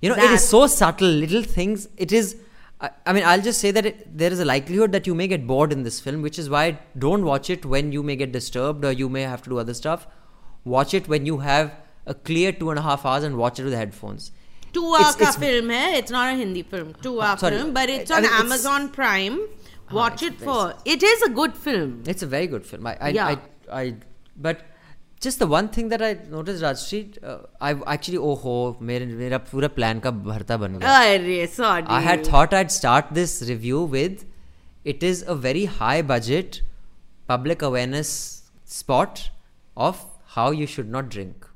You 0.00 0.08
know, 0.10 0.16
it 0.16 0.20
That- 0.22 0.34
is 0.34 0.48
so 0.48 0.66
subtle, 0.66 1.08
little 1.08 1.42
things. 1.42 1.88
It 1.96 2.12
is. 2.12 2.36
I, 2.80 2.90
I 3.06 3.12
mean, 3.14 3.24
I'll 3.24 3.40
just 3.40 3.60
say 3.60 3.70
that 3.70 3.86
it, 3.86 4.18
there 4.22 4.30
is 4.30 4.38
a 4.40 4.44
likelihood 4.44 4.92
that 4.92 5.06
you 5.06 5.14
may 5.14 5.26
get 5.28 5.46
bored 5.46 5.72
in 5.72 5.82
this 5.84 5.98
film, 6.00 6.20
which 6.22 6.38
is 6.38 6.50
why 6.50 6.78
don't 6.98 7.24
watch 7.24 7.48
it 7.48 7.64
when 7.64 7.92
you 7.92 8.02
may 8.02 8.16
get 8.16 8.32
disturbed 8.32 8.84
or 8.84 8.92
you 8.92 9.08
may 9.08 9.22
have 9.22 9.42
to 9.44 9.50
do 9.50 9.58
other 9.58 9.72
stuff. 9.74 10.06
Watch 10.64 10.92
it 10.92 11.08
when 11.08 11.24
you 11.26 11.38
have 11.38 11.72
a 12.06 12.12
clear 12.14 12.52
two 12.52 12.68
and 12.70 12.78
a 12.78 12.82
half 12.82 13.06
hours 13.06 13.24
and 13.24 13.36
watch 13.38 13.58
it 13.58 13.64
with 13.64 13.72
headphones. 13.72 14.30
Two 14.74 14.84
hour 14.84 15.00
It's- 15.00 15.16
it's- 15.16 15.36
film 15.36 15.70
hai. 15.70 15.96
It's 15.96 16.10
not 16.10 16.34
a 16.34 16.36
Hindi 16.36 16.62
film. 16.62 16.94
Two 17.02 17.20
uh, 17.20 17.24
hour 17.24 17.38
sorry. 17.38 17.56
film, 17.56 17.72
but 17.72 17.88
it's 17.88 18.10
I 18.10 18.16
on 18.16 18.22
mean, 18.22 18.30
it's- 18.32 18.44
Amazon 18.44 18.88
Prime. 18.90 19.40
Ah, 19.88 19.94
watch 19.94 20.22
it 20.22 20.40
for 20.40 20.74
it 20.84 21.02
is 21.02 21.22
a 21.22 21.28
good 21.40 21.56
film 21.66 22.02
it's 22.06 22.22
a 22.22 22.26
very 22.26 22.46
good 22.46 22.64
film 22.66 22.86
i 22.86 22.96
i 23.00 23.08
yeah. 23.08 23.34
I, 23.34 23.82
I 23.82 23.94
but 24.36 24.64
just 25.20 25.38
the 25.38 25.46
one 25.46 25.68
thing 25.68 25.88
that 25.88 26.02
I 26.02 26.18
noticed, 26.30 26.62
Rajyasree, 26.62 27.24
uh, 27.24 27.38
I 27.60 27.74
actually, 27.86 28.18
oh 28.18 28.34
ho, 28.36 28.76
my 28.80 28.98
मेरा 29.00 29.38
पूरा 29.50 29.68
plan 29.76 30.00
का 30.00 30.10
भरता 30.26 30.56
बन 30.62 30.78
गया. 30.78 31.48
sorry. 31.48 31.84
I 31.86 32.00
had 32.00 32.26
thought 32.26 32.52
I'd 32.52 32.70
start 32.70 33.06
this 33.12 33.42
review 33.48 33.82
with, 33.84 34.24
it 34.84 35.02
is 35.02 35.24
a 35.26 35.34
very 35.34 35.64
high 35.64 36.02
budget 36.02 36.60
public 37.26 37.62
awareness 37.62 38.42
spot 38.64 39.30
of 39.76 40.04
how 40.36 40.50
you 40.50 40.66
should 40.66 40.90
not 40.90 41.08
drink. 41.08 41.46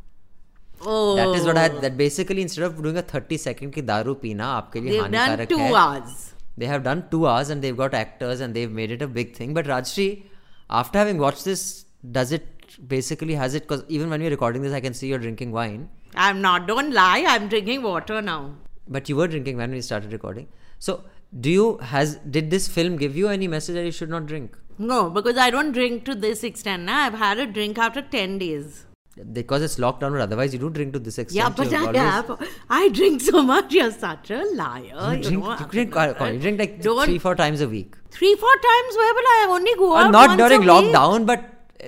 Oh. 0.80 1.16
That 1.16 1.38
is 1.38 1.44
what 1.44 1.58
I 1.58 1.68
oh. 1.68 1.80
that 1.80 1.96
basically 1.96 2.40
instead 2.40 2.64
of 2.64 2.82
doing 2.82 2.96
a 2.96 3.02
30 3.02 3.36
second 3.36 3.74
की 3.74 3.82
दारू 3.82 4.14
पीना 4.24 4.46
आपके 4.58 4.80
लिए 4.80 5.00
They've 5.00 5.12
Done 5.12 5.46
two 5.46 5.60
hours. 5.60 6.29
They 6.56 6.66
have 6.66 6.82
done 6.82 7.08
two 7.10 7.26
hours 7.26 7.50
and 7.50 7.62
they've 7.62 7.76
got 7.76 7.94
actors 7.94 8.40
and 8.40 8.54
they've 8.54 8.70
made 8.70 8.90
it 8.90 9.02
a 9.02 9.08
big 9.08 9.34
thing. 9.34 9.54
But 9.54 9.66
Rajyasree, 9.66 10.24
after 10.68 10.98
having 10.98 11.18
watched 11.18 11.44
this, 11.44 11.84
does 12.10 12.32
it 12.32 12.46
basically 12.88 13.34
has 13.34 13.54
it? 13.54 13.62
Because 13.62 13.84
even 13.88 14.10
when 14.10 14.20
we're 14.20 14.30
recording 14.30 14.62
this, 14.62 14.72
I 14.72 14.80
can 14.80 14.94
see 14.94 15.08
you're 15.08 15.18
drinking 15.18 15.52
wine. 15.52 15.88
I'm 16.14 16.40
not. 16.40 16.66
Don't 16.66 16.92
lie. 16.92 17.24
I'm 17.26 17.48
drinking 17.48 17.82
water 17.82 18.20
now. 18.20 18.54
But 18.88 19.08
you 19.08 19.16
were 19.16 19.28
drinking 19.28 19.56
when 19.56 19.70
we 19.70 19.80
started 19.80 20.12
recording. 20.12 20.48
So, 20.78 21.04
do 21.38 21.50
you 21.50 21.78
has 21.78 22.16
did 22.16 22.50
this 22.50 22.66
film 22.66 22.96
give 22.96 23.16
you 23.16 23.28
any 23.28 23.46
message 23.46 23.76
that 23.76 23.84
you 23.84 23.92
should 23.92 24.10
not 24.10 24.26
drink? 24.26 24.56
No, 24.78 25.10
because 25.10 25.36
I 25.36 25.50
don't 25.50 25.72
drink 25.72 26.04
to 26.06 26.14
this 26.14 26.42
extent. 26.42 26.84
Na. 26.84 26.92
I've 26.92 27.14
had 27.14 27.38
a 27.38 27.46
drink 27.46 27.78
after 27.78 28.02
10 28.02 28.38
days. 28.38 28.86
Because 29.32 29.62
it's 29.62 29.76
lockdown, 29.76 30.12
but 30.12 30.20
otherwise 30.20 30.52
you 30.52 30.58
do 30.58 30.70
drink 30.70 30.92
to 30.94 30.98
this 30.98 31.18
extent. 31.18 31.36
Yeah, 31.36 31.48
but 31.50 31.72
I 31.72 31.98
have. 31.98 32.48
I 32.70 32.88
drink 32.88 33.20
so 33.20 33.42
much. 33.42 33.72
You're 33.72 33.90
such 33.92 34.30
a 34.30 34.44
liar. 34.54 34.82
You 34.82 35.16
You, 35.16 35.22
drink, 35.22 35.44
know, 35.44 35.50
you 35.58 35.66
drink, 35.66 35.94
you 35.96 36.38
drink 36.38 36.58
like 36.58 36.80
Don't- 36.82 37.04
three, 37.04 37.18
four 37.18 37.34
times 37.34 37.60
a 37.60 37.68
week. 37.68 37.96
Three, 38.10 38.34
four 38.34 38.54
times. 38.68 38.96
Where 38.96 39.14
will 39.14 39.28
I 39.38 39.46
only 39.50 39.74
go 39.76 39.92
Uh, 39.94 40.04
out? 40.04 40.10
not 40.12 40.38
during 40.38 40.56
a 40.56 40.60
week? 40.60 40.70
lockdown, 40.94 41.26
but 41.26 41.44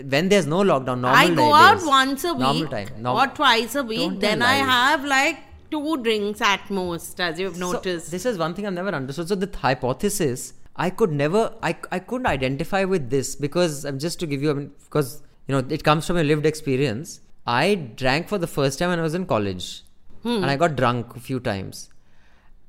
when 0.09 0.29
there's 0.29 0.47
no 0.47 0.59
lockdown, 0.59 1.01
normal 1.01 1.09
I 1.09 1.29
go 1.29 1.37
day- 1.37 1.53
out 1.53 1.85
once 1.85 2.25
a 2.25 2.33
week 2.35 2.41
Normal 2.41 2.67
time. 2.69 3.07
Or 3.07 3.27
twice 3.29 3.75
a 3.75 3.83
week. 3.83 4.21
Then 4.21 4.43
I 4.43 4.55
have 4.55 5.05
like 5.05 5.39
two 5.71 5.97
drinks 6.03 6.41
at 6.41 6.71
most, 6.71 7.21
as 7.21 7.39
you've 7.41 7.59
noticed. 7.59 8.07
So, 8.07 8.11
this 8.11 8.27
is 8.27 8.39
one 8.39 8.55
thing 8.55 8.67
I've 8.67 8.75
never 8.75 8.91
understood. 8.91 9.29
So 9.29 9.35
the 9.35 9.47
th- 9.47 9.61
hypothesis, 9.61 10.53
I 10.77 10.91
could 10.91 11.13
never, 11.13 11.55
I, 11.63 11.77
I 11.91 11.99
couldn't 11.99 12.27
identify 12.27 12.85
with 12.85 13.11
this 13.11 13.35
because 13.37 13.85
I'm 13.85 13.99
just 13.99 14.21
to 14.21 14.27
give 14.27 14.43
you, 14.43 14.51
I 14.51 14.55
mean, 14.55 14.71
because 14.85 15.23
you 15.47 15.55
know, 15.55 15.65
it 15.69 15.83
comes 15.85 16.07
from 16.07 16.17
a 16.17 16.23
lived 16.25 16.47
experience. 16.47 17.21
I 17.47 17.75
drank 17.75 18.29
for 18.29 18.39
the 18.39 18.47
first 18.47 18.79
time 18.79 18.91
when 18.91 18.99
I 18.99 19.03
was 19.03 19.15
in 19.15 19.27
college, 19.27 19.83
Hmm. 20.23 20.37
and 20.37 20.47
I 20.47 20.57
got 20.57 20.77
drunk 20.77 21.17
a 21.17 21.21
few 21.21 21.41
times, 21.41 21.89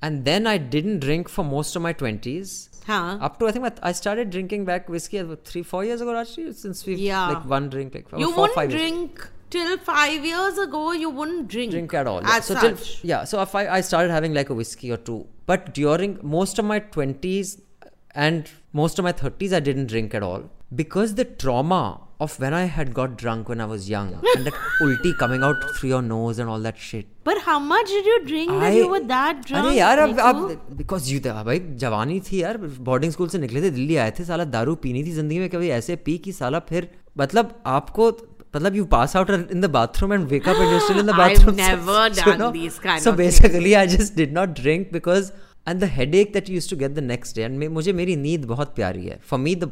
and 0.02 0.26
then 0.26 0.48
I 0.48 0.58
didn't 0.58 1.00
drink 1.00 1.30
for 1.30 1.44
most 1.44 1.76
of 1.76 1.82
my 1.82 1.94
twenties. 1.94 2.70
Huh. 2.88 3.18
Up 3.22 3.38
to 3.40 3.48
I 3.48 3.52
think 3.52 3.68
I 3.82 3.92
started 3.94 4.30
drinking 4.32 4.66
back 4.66 4.90
whiskey 4.90 5.18
about 5.20 5.46
three, 5.46 5.64
four 5.64 5.86
years 5.86 6.02
ago. 6.02 6.16
Actually, 6.22 6.54
since 6.54 6.86
we 6.86 6.96
Yeah. 6.96 7.28
like 7.30 7.46
one 7.46 7.70
drink, 7.70 7.94
like 7.96 8.08
you 8.24 8.32
four, 8.32 8.42
wouldn't 8.42 8.56
five 8.56 8.72
years. 8.72 8.82
drink 8.82 9.28
till 9.52 9.78
five 9.78 10.26
years 10.26 10.58
ago. 10.58 10.82
You 11.04 11.10
wouldn't 11.12 11.48
drink 11.48 11.72
drink 11.72 11.94
at 11.94 12.08
all. 12.08 12.22
yeah. 12.24 12.40
So 12.40 12.56
such. 12.56 12.64
till 12.64 13.10
yeah, 13.14 13.24
so 13.24 13.42
if 13.44 13.56
I, 13.56 13.68
I 13.78 13.82
started 13.82 14.12
having 14.12 14.34
like 14.34 14.50
a 14.50 14.54
whiskey 14.62 14.92
or 14.92 14.98
two, 14.98 15.20
but 15.46 15.74
during 15.74 16.18
most 16.24 16.60
of 16.60 16.66
my 16.66 16.80
twenties 16.80 17.54
and 18.16 18.50
most 18.74 19.00
of 19.00 19.04
my 19.06 19.12
thirties, 19.14 19.54
I 19.54 19.60
didn't 19.70 19.88
drink 19.88 20.14
at 20.14 20.24
all 20.24 20.50
because 20.84 21.16
the 21.16 21.26
trauma 21.26 22.02
of 22.27 22.33
when 22.43 22.55
I 22.59 22.63
had 22.77 22.89
got 22.99 23.13
drunk 23.23 23.49
when 23.53 23.61
I 23.65 23.67
was 23.73 23.89
young 23.91 24.09
and 24.35 24.47
that 24.49 24.57
ulti 24.87 25.13
coming 25.23 25.45
out 25.49 25.67
through 25.75 25.91
your 25.91 26.01
nose 26.07 26.41
and 26.45 26.53
all 26.55 26.65
that 26.69 26.79
shit. 26.91 27.07
but 27.29 27.41
how 27.47 27.59
much 27.65 27.91
did 27.95 28.07
you 28.11 28.17
drink 28.29 28.51
that 28.53 28.67
I- 28.71 28.77
you 28.79 28.87
were 28.93 29.01
that 29.11 29.43
drunk? 29.51 29.67
अरे 29.67 29.75
यार 29.79 29.99
अब 30.07 30.15
Niku? 30.15 30.25
अब 30.29 30.77
because 30.77 31.13
you 31.13 31.21
भाई 31.51 31.59
जवानी 31.85 32.19
थी 32.31 32.41
यार 32.43 32.57
boarding 32.91 33.13
school 33.13 33.29
से 33.35 33.39
निकले 33.39 33.63
थे 33.63 33.71
दिल्ली 33.81 33.97
आए 34.05 34.11
थे 34.19 34.25
साला 34.31 34.45
दारू 34.57 34.75
पीनी 34.87 35.03
थी 35.05 35.13
जिंदगी 35.21 35.39
में 35.39 35.49
कभी 35.57 35.69
ऐसे 35.81 35.97
पी 36.09 36.17
कि 36.27 36.33
साला 36.41 36.59
फिर 36.73 36.89
मतलब 37.25 37.55
आपको 37.77 38.11
मतलब 38.57 38.77
you 38.81 38.85
pass 38.93 39.15
out 39.21 39.31
in 39.37 39.65
the 39.65 39.69
bathroom 39.75 40.13
and 40.17 40.31
wake 40.35 40.47
up 40.53 40.61
and 40.65 40.71
you're 40.75 40.85
still 40.87 41.01
in 41.03 41.09
the 41.11 41.17
I've 41.17 41.35
bathroom. 41.35 41.57
never 41.65 41.97
So, 41.97 42.15
done 42.21 42.33
you 42.33 42.39
know, 42.43 42.51
these 42.55 42.79
kind 42.87 43.03
so 43.07 43.13
of 43.13 43.19
basically 43.19 43.75
I 43.81 43.85
just 43.95 44.17
did 44.21 44.33
not 44.39 44.55
drink 44.61 44.91
because 44.97 45.29
and 45.73 45.85
the 45.85 45.91
headache 45.99 46.33
that 46.37 46.49
you 46.51 46.55
used 46.61 46.71
to 46.75 46.79
get 46.83 46.95
the 46.99 47.05
next 47.11 47.39
day 47.41 47.45
and 47.49 47.59
मे- 47.63 47.69
मुझे 47.79 47.93
मेरी 48.01 48.17
नींद 48.23 48.45
बहुत 48.55 48.75
प्यारी 48.81 49.05
है 49.07 49.19
for 49.33 49.39
me 49.47 49.55
the 49.65 49.69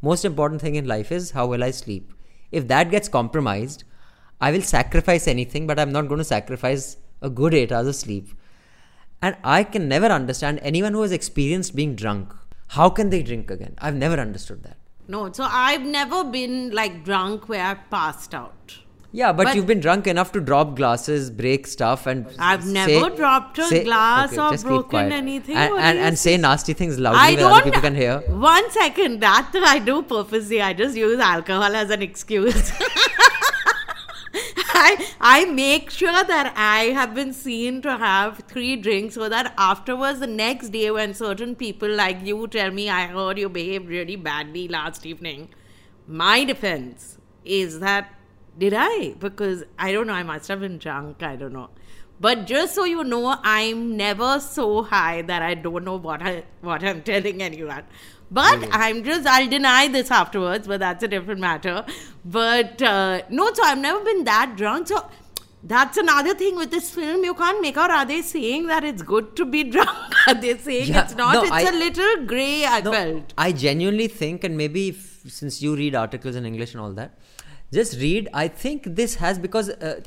most 0.00 0.24
important 0.24 0.60
thing 0.60 0.74
in 0.76 0.86
life 0.86 1.10
is 1.12 1.32
how 1.32 1.46
will 1.46 1.64
I 1.64 1.70
sleep? 1.70 2.12
If 2.50 2.68
that 2.68 2.90
gets 2.90 3.08
compromised 3.08 3.84
I 4.40 4.52
will 4.52 4.62
sacrifice 4.62 5.26
anything 5.26 5.66
but 5.66 5.78
I'm 5.78 5.92
not 5.92 6.08
going 6.08 6.18
to 6.18 6.24
sacrifice 6.24 6.96
a 7.20 7.28
good 7.28 7.54
8 7.54 7.72
hours 7.72 7.88
of 7.88 7.96
sleep. 7.96 8.28
And 9.20 9.36
I 9.42 9.64
can 9.64 9.88
never 9.88 10.06
understand 10.06 10.60
anyone 10.62 10.92
who 10.92 11.02
has 11.02 11.10
experienced 11.10 11.74
being 11.74 11.96
drunk. 11.96 12.32
How 12.68 12.88
can 12.88 13.10
they 13.10 13.22
drink 13.22 13.50
again? 13.50 13.74
I've 13.78 13.96
never 13.96 14.16
understood 14.20 14.62
that. 14.62 14.76
No, 15.08 15.32
so 15.32 15.44
I've 15.48 15.82
never 15.82 16.22
been 16.22 16.70
like 16.70 17.04
drunk 17.04 17.48
where 17.48 17.64
I've 17.64 17.90
passed 17.90 18.34
out. 18.34 18.76
Yeah, 19.10 19.32
but, 19.32 19.44
But- 19.44 19.56
you've 19.56 19.66
been 19.66 19.80
drunk 19.80 20.06
enough 20.06 20.32
to 20.32 20.40
drop 20.40 20.76
glasses, 20.76 21.30
break 21.30 21.66
stuff, 21.66 22.06
and 22.06 22.26
I've 22.38 22.62
say- 22.62 22.72
never 22.72 23.08
dropped 23.16 23.58
a 23.58 23.64
say- 23.64 23.84
glass 23.84 24.36
okay, 24.36 24.56
or 24.56 24.58
broken 24.58 25.12
anything. 25.12 25.56
and 25.56 25.72
and, 25.74 25.98
and 25.98 26.18
say 26.18 26.36
nasty 26.36 26.74
things 26.74 26.98
loudly 26.98 27.18
I 27.18 27.34
don't. 27.34 27.50
other 27.52 27.62
people 27.62 27.80
can 27.80 27.94
hear. 27.94 28.18
One 28.28 28.70
second, 28.70 29.20
that 29.20 29.50
I 29.54 29.78
do 29.78 30.02
purposely. 30.02 30.60
I 30.60 30.74
just 30.74 30.94
use 30.94 31.18
alcohol 31.18 31.74
as 31.74 31.88
an 31.90 32.02
excuse. 32.02 32.70
I 34.80 35.06
I 35.20 35.44
make 35.46 35.90
sure 35.90 36.22
that 36.32 36.52
I 36.54 36.90
have 36.98 37.14
been 37.14 37.32
seen 37.32 37.80
to 37.82 37.96
have 37.96 38.42
three 38.46 38.76
drinks 38.76 39.14
so 39.14 39.28
that 39.30 39.54
afterwards, 39.56 40.20
the 40.20 40.26
next 40.26 40.68
day, 40.68 40.90
when 40.90 41.14
certain 41.14 41.54
people 41.56 41.88
like 41.88 42.18
you 42.24 42.46
tell 42.46 42.70
me 42.70 42.90
I 42.90 43.06
heard 43.06 43.38
you 43.38 43.48
behaved 43.48 43.88
really 43.88 44.16
badly 44.16 44.68
last 44.68 45.06
evening, 45.06 45.48
my 46.06 46.44
defense 46.44 47.16
is 47.44 47.80
that 47.80 48.14
did 48.58 48.74
I? 48.76 49.14
Because 49.18 49.64
I 49.78 49.92
don't 49.92 50.06
know. 50.08 50.14
I 50.14 50.22
must 50.22 50.48
have 50.48 50.60
been 50.60 50.78
drunk. 50.78 51.22
I 51.22 51.36
don't 51.36 51.52
know. 51.52 51.70
But 52.20 52.46
just 52.46 52.74
so 52.74 52.84
you 52.84 53.04
know, 53.04 53.36
I'm 53.44 53.96
never 53.96 54.40
so 54.40 54.82
high 54.82 55.22
that 55.22 55.40
I 55.42 55.54
don't 55.54 55.84
know 55.84 55.96
what 55.96 56.20
I 56.22 56.44
what 56.60 56.82
I'm 56.82 57.02
telling 57.02 57.40
anyone. 57.42 57.84
But 58.30 58.66
I'm 58.72 59.04
just 59.04 59.26
I'll 59.26 59.48
deny 59.48 59.86
this 59.88 60.10
afterwards, 60.10 60.66
but 60.66 60.80
that's 60.80 61.02
a 61.04 61.08
different 61.08 61.40
matter. 61.40 61.84
But 62.24 62.82
uh, 62.82 63.22
no, 63.30 63.52
so 63.54 63.62
I've 63.62 63.78
never 63.78 64.02
been 64.04 64.24
that 64.24 64.54
drunk. 64.56 64.88
So 64.88 65.08
that's 65.62 65.96
another 65.96 66.34
thing 66.34 66.56
with 66.56 66.70
this 66.72 66.90
film. 66.90 67.24
You 67.24 67.34
can't 67.34 67.60
make 67.62 67.76
out 67.76 67.90
are 67.90 68.04
they 68.04 68.20
saying 68.22 68.66
that 68.66 68.82
it's 68.84 69.02
good 69.02 69.34
to 69.36 69.44
be 69.44 69.64
drunk? 69.64 70.14
Are 70.28 70.34
they 70.34 70.56
saying 70.58 70.88
Yeah, 70.88 71.02
it's 71.04 71.14
not? 71.16 71.34
no, 71.34 71.42
it's 71.42 71.50
I- 71.52 71.62
a 71.62 71.72
little 71.72 72.26
grey. 72.26 72.64
I 72.64 72.80
No, 72.80 72.92
felt. 72.92 73.32
I 73.38 73.50
genuinely 73.52 74.08
think, 74.08 74.44
and 74.44 74.56
maybe 74.56 74.88
if, 74.90 75.22
since 75.26 75.60
you 75.62 75.74
read 75.74 75.94
articles 75.94 76.36
in 76.36 76.44
English 76.46 76.74
and 76.74 76.80
all 76.82 76.92
that, 76.92 77.18
just 77.72 77.98
read 78.00 78.28
i 78.32 78.48
think 78.48 78.84
this 78.96 79.16
has 79.16 79.38
because 79.38 79.68
uh, 79.70 80.00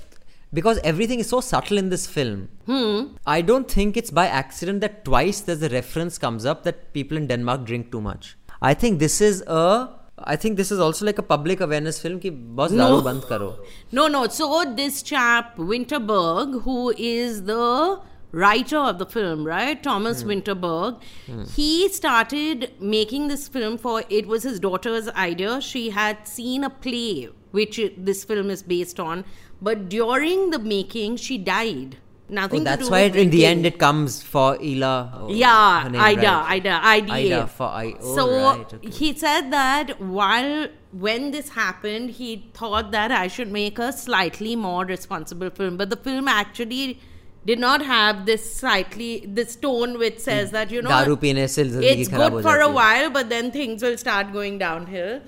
because 0.54 0.80
everything 0.84 1.20
is 1.20 1.30
so 1.30 1.40
subtle 1.40 1.78
in 1.78 1.90
this 1.90 2.08
film 2.08 2.50
hmm. 2.66 3.06
i 3.26 3.42
don't 3.42 3.70
think 3.70 3.96
it's 3.96 4.12
by 4.12 4.28
accident 4.28 4.82
that 4.82 5.04
twice 5.06 5.42
there's 5.42 5.62
a 5.62 5.70
reference 5.70 6.18
comes 6.18 6.46
up 6.46 6.64
that 6.64 6.94
people 6.94 7.18
in 7.18 7.28
denmark 7.28 7.66
drink 7.66 7.92
too 7.92 8.02
much 8.02 8.38
i 8.62 8.74
think 8.74 9.00
this 9.00 9.22
is 9.22 9.42
a 9.48 9.90
I 10.24 10.36
think 10.36 10.58
this 10.58 10.72
is 10.72 10.80
also 10.80 11.04
like 11.06 11.18
a 11.18 11.24
public 11.24 11.62
awareness 11.62 12.00
film 12.00 12.20
ki 12.20 12.30
boss 12.30 12.72
no. 12.72 13.02
band 13.02 13.24
karo. 13.24 13.58
No, 13.92 14.08
no. 14.08 14.28
So 14.28 14.64
this 14.76 15.02
chap 15.02 15.58
Vinterberg, 15.58 16.62
who 16.62 16.94
is 16.96 17.44
the 17.46 18.00
writer 18.32 18.78
of 18.78 18.98
the 19.00 19.06
film, 19.06 19.46
right? 19.46 19.82
Thomas 19.82 20.24
mm. 20.24 20.28
Vinterberg. 20.28 21.02
Mm. 21.28 21.54
He 21.56 21.90
started 21.90 22.72
making 22.80 23.28
this 23.28 23.48
film 23.48 23.78
for 23.78 24.04
it 24.10 24.28
was 24.28 24.44
his 24.44 24.60
daughter's 24.60 25.10
idea. 25.10 25.62
She 25.62 25.90
had 25.90 26.28
seen 26.28 26.64
a 26.64 26.70
play 26.70 27.30
which 27.52 27.80
this 27.98 28.24
film 28.24 28.50
is 28.50 28.64
based 28.64 29.00
on. 29.00 29.24
But 29.62 29.90
during 29.90 30.50
the 30.50 30.60
making, 30.60 31.18
she 31.18 31.38
died. 31.38 31.98
Nothing. 32.30 32.62
Oh, 32.62 32.64
that's 32.64 32.90
why 32.90 33.02
it, 33.02 33.16
in 33.18 33.30
the 33.30 33.46
end 33.46 33.66
it 33.66 33.78
comes 33.78 34.24
for 34.24 34.58
Ila. 34.62 35.12
Oh, 35.14 35.34
yeah, 35.34 35.90
name, 35.92 36.00
Ida, 36.00 36.22
right? 36.22 36.52
Ida, 36.52 36.80
Ida, 36.82 37.14
Ida 37.14 37.48
for 37.48 37.68
I. 37.68 37.94
Oh, 38.02 38.16
so 38.16 38.58
right, 38.58 38.74
okay. 38.74 38.90
he 38.90 39.14
said 39.14 39.52
that 39.52 40.00
while 40.00 40.70
when 40.94 41.32
this 41.32 41.50
happened, 41.50 42.12
he 42.12 42.50
thought 42.54 42.92
that 42.92 43.12
I 43.12 43.28
should 43.28 43.52
make 43.52 43.80
a 43.80 43.92
slightly 43.92 44.56
more 44.56 44.86
responsible 44.86 45.50
film, 45.50 45.76
but 45.76 45.90
the 45.90 45.98
film 45.98 46.30
actually 46.30 47.02
did 47.46 47.60
not 47.60 47.84
have 47.84 48.26
this 48.26 48.56
slightly 48.56 49.26
this 49.28 49.56
tone 49.56 49.98
which 49.98 50.16
hmm. 50.16 50.20
says 50.20 50.52
that 50.52 50.72
you 50.72 50.82
know 50.82 50.90
it's 51.18 52.08
good 52.08 52.44
for 52.44 52.60
a 52.60 52.70
while 52.70 53.10
but 53.10 53.30
then 53.30 53.52
things 53.52 53.82
will 53.82 53.98
start 53.98 54.32
going 54.32 54.60
downhill 54.60 55.20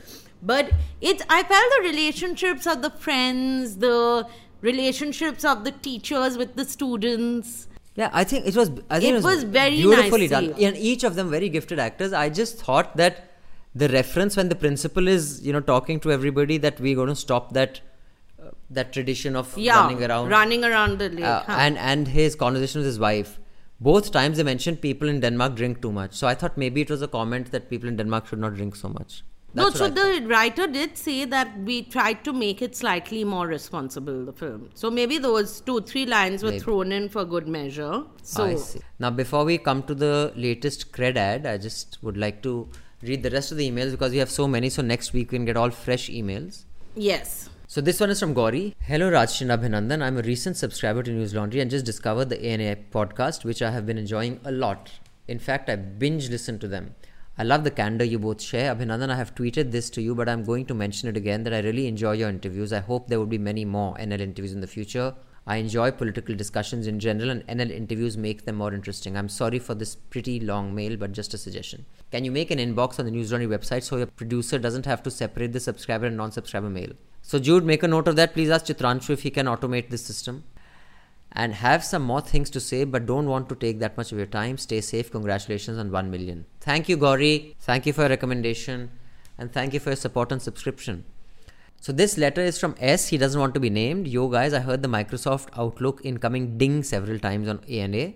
but 0.52 0.72
it's 1.02 1.24
I 1.30 1.44
felt 1.44 1.74
the 1.78 1.84
relationships 1.89 2.68
of 2.68 2.82
the 2.82 2.89
friends, 2.89 3.78
the 3.78 4.28
relationships 4.62 5.46
of 5.46 5.64
the 5.64 5.72
teachers 5.72 6.38
with 6.38 6.56
the 6.56 6.66
students. 6.66 7.68
Yeah, 7.96 8.10
I 8.12 8.24
think 8.24 8.48
it 8.48 8.56
was. 8.56 8.72
I 8.89 9.00
think 9.00 9.14
It 9.14 9.18
it, 9.20 9.24
was 9.24 9.44
very 9.44 9.76
beautifully 9.78 10.28
nicely. 10.28 10.48
done, 10.54 10.64
and 10.70 10.78
each 10.78 11.04
of 11.04 11.16
them 11.16 11.30
very 11.30 11.50
gifted 11.50 11.80
actors. 11.80 12.12
I 12.14 12.30
just 12.30 12.58
thought 12.58 12.96
that 12.98 13.22
the 13.76 13.89
reference 13.89 14.36
when 14.36 14.50
the 14.50 14.56
principal 14.56 15.08
is, 15.08 15.46
you 15.46 15.54
know, 15.54 15.60
talking 15.60 16.00
to 16.06 16.12
everybody 16.12 16.58
that 16.66 16.80
we're 16.80 16.96
going 16.96 17.10
to 17.10 17.16
stop 17.16 17.54
that 17.54 17.80
uh, 18.41 18.50
that 18.80 18.91
tradition 18.94 19.36
of 19.36 19.54
Yeah, 19.58 19.80
running 19.82 20.04
around, 20.04 20.30
running 20.30 20.64
around 20.72 20.98
the 21.00 21.10
lake. 21.10 21.24
uh, 21.26 21.44
huh. 21.46 21.56
and 21.68 21.78
and 21.78 22.08
his 22.08 22.36
conversation 22.36 22.80
with 22.82 22.88
his 22.88 23.00
wife. 23.00 23.39
Both 23.80 24.12
times 24.12 24.38
they 24.38 24.44
mentioned 24.44 24.82
people 24.82 25.10
in 25.14 25.20
Denmark 25.20 25.56
drink 25.62 25.82
too 25.82 25.91
much. 25.91 26.14
So 26.16 26.28
I 26.28 26.34
thought 26.36 26.58
maybe 26.58 26.82
it 26.82 26.89
was 26.89 27.02
a 27.02 27.08
comment 27.08 27.52
that 27.52 27.70
people 27.70 27.89
in 27.89 27.96
Denmark 28.02 28.28
should 28.28 28.39
not 28.39 28.56
drink 28.56 28.76
so 28.76 28.89
much. 28.89 29.24
No, 29.56 29.66
That's 29.66 29.78
so 29.78 29.86
I 29.86 29.89
the 29.89 30.26
writer 30.28 30.66
did 30.68 30.97
say 30.97 31.26
that 31.26 31.60
we 31.60 31.84
tried 31.84 32.24
to 32.26 32.34
make 32.34 32.62
it 32.62 32.76
slightly 32.76 33.24
more 33.24 33.45
responsible, 33.47 34.26
the 34.26 34.34
film. 34.34 34.70
So 34.74 34.89
maybe 34.89 35.18
those 35.20 35.62
two, 35.62 35.82
three 35.82 36.06
lines 36.06 36.41
were 36.43 36.49
Maybe. 36.49 36.60
thrown 36.62 36.91
in 36.91 37.08
for 37.10 37.24
good 37.24 37.47
measure. 37.47 38.04
So 38.24 38.45
I 38.45 38.56
see. 38.56 38.80
Now, 38.99 39.12
before 39.12 39.45
we 39.45 39.58
come 39.60 39.84
to 39.84 39.93
the 39.93 40.34
latest 40.36 40.91
cred 40.91 41.18
ad, 41.18 41.45
I 41.45 41.58
just 41.60 41.99
would 42.01 42.18
like 42.18 42.41
to 42.43 42.68
read 43.04 43.22
the 43.22 43.30
rest 43.30 43.51
of 43.51 43.58
the 43.58 43.70
emails 43.70 43.91
because 43.91 44.12
we 44.12 44.18
have 44.18 44.32
so 44.32 44.47
many. 44.47 44.70
So 44.70 44.82
next 44.82 45.14
week 45.14 45.32
we 45.32 45.38
can 45.38 45.45
get 45.45 45.56
all 45.58 45.70
fresh 45.70 46.10
emails. 46.10 46.64
yes. 46.95 47.49
So 47.68 47.82
this 47.82 47.99
one 47.99 48.12
is 48.12 48.20
from 48.20 48.34
Gauri. 48.36 48.75
Hello 48.82 49.09
Rajshin 49.09 49.47
Abhinandan. 49.47 50.04
I'm 50.04 50.17
a 50.20 50.21
recent 50.21 50.58
subscriber 50.58 51.01
to 51.01 51.12
News 51.12 51.34
Laundry 51.34 51.59
and 51.59 51.71
just 51.71 51.86
discovered 51.86 52.30
the 52.30 52.39
ANA 52.46 52.75
podcast, 52.92 53.43
which 53.46 53.63
I 53.63 53.71
have 53.71 53.88
been 53.88 53.97
enjoying 53.97 54.39
a 54.46 54.51
lot. 54.51 54.92
In 55.28 55.39
fact, 55.39 55.70
I 55.71 55.75
binge 55.78 56.30
listen 56.30 56.59
to 56.59 56.67
them. 56.67 56.93
I 57.36 57.42
love 57.42 57.64
the 57.64 57.72
candor 57.72 58.05
you 58.05 58.20
both 58.20 58.39
share. 58.39 58.76
Abhinandan, 58.76 59.10
I 59.10 59.16
have 59.16 59.34
tweeted 59.34 59.72
this 59.72 59.89
to 59.92 60.04
you, 60.04 60.14
but 60.14 60.30
I'm 60.30 60.43
going 60.43 60.68
to 60.68 60.76
mention 60.76 61.10
it 61.10 61.18
again 61.18 61.43
that 61.46 61.54
I 61.54 61.62
really 61.62 61.88
enjoy 61.88 62.12
your 62.12 62.30
interviews. 62.30 62.72
I 62.72 62.80
hope 62.80 63.08
there 63.08 63.18
will 63.18 63.26
be 63.26 63.39
many 63.39 63.66
more 63.66 63.96
NL 63.96 64.20
interviews 64.20 64.54
in 64.54 64.62
the 64.62 64.68
future. 64.68 65.16
I 65.47 65.55
enjoy 65.55 65.89
political 65.89 66.36
discussions 66.36 66.86
in 66.86 67.00
general, 67.00 67.32
and 67.32 67.43
NL 67.47 67.72
interviews 67.72 68.18
make 68.18 68.46
them 68.46 68.58
more 68.58 68.72
interesting. 68.72 69.18
I'm 69.18 69.30
sorry 69.30 69.58
for 69.58 69.74
this 69.74 69.96
pretty 69.96 70.39
long 70.39 70.76
mail, 70.76 70.96
but 70.96 71.12
just 71.12 71.34
a 71.34 71.39
suggestion. 71.39 71.88
Can 72.12 72.24
you 72.24 72.32
make 72.32 72.51
an 72.51 72.60
inbox 72.60 73.00
on 73.00 73.05
the 73.05 73.12
News 73.12 73.32
Laundry 73.32 73.50
website 73.50 73.82
so 73.82 73.97
your 73.97 74.05
producer 74.05 74.60
doesn't 74.60 74.86
have 74.86 75.01
to 75.01 75.10
separate 75.10 75.54
the 75.54 75.60
subscriber 75.60 76.05
and 76.05 76.16
non 76.16 76.32
subscriber 76.32 76.70
mail? 76.70 76.92
So, 77.24 77.39
Jude, 77.39 77.66
make 77.66 77.82
a 77.82 77.88
note 77.88 78.08
of 78.08 78.16
that. 78.18 78.34
Please 78.34 78.51
ask 78.51 78.68
Chitranshu 78.68 79.10
if 79.10 79.24
he 79.24 79.32
can 79.32 79.47
automate 79.47 79.89
this 79.89 80.05
system. 80.05 80.43
And 81.36 81.55
have 81.55 81.84
some 81.84 82.04
more 82.04 82.22
things 82.22 82.51
to 82.51 82.60
say, 82.60 82.84
but 82.84 83.08
don't 83.08 83.26
want 83.26 83.50
to 83.50 83.55
take 83.55 83.80
that 83.80 83.97
much 83.97 84.12
of 84.12 84.20
your 84.20 84.28
time. 84.28 84.58
Stay 84.58 84.82
safe. 84.82 85.12
Congratulations 85.12 85.80
on 85.80 85.92
1 85.92 86.12
million. 86.12 86.46
Thank 86.60 86.88
you, 86.88 86.96
Gauri. 86.96 87.55
Thank 87.60 87.88
you 87.88 87.93
for 87.93 88.01
your 88.01 88.10
recommendation. 88.10 88.92
And 89.38 89.51
thank 89.51 89.74
you 89.74 89.80
for 89.80 89.89
your 89.89 89.97
support 89.97 90.32
and 90.32 90.42
subscription. 90.42 91.05
So 91.82 91.92
this 91.92 92.18
letter 92.18 92.42
is 92.42 92.60
from 92.60 92.76
S. 92.80 93.08
He 93.08 93.18
doesn't 93.18 93.42
want 93.42 93.55
to 93.55 93.60
be 93.60 93.70
named. 93.70 94.08
Yo 94.08 94.28
guys, 94.30 94.54
I 94.54 94.60
heard 94.60 94.84
the 94.84 94.88
Microsoft 94.88 95.50
Outlook 95.58 96.01
incoming 96.04 96.58
ding 96.58 96.84
several 96.84 97.20
times 97.20 97.50
on 97.50 97.60
ANA. 97.68 98.14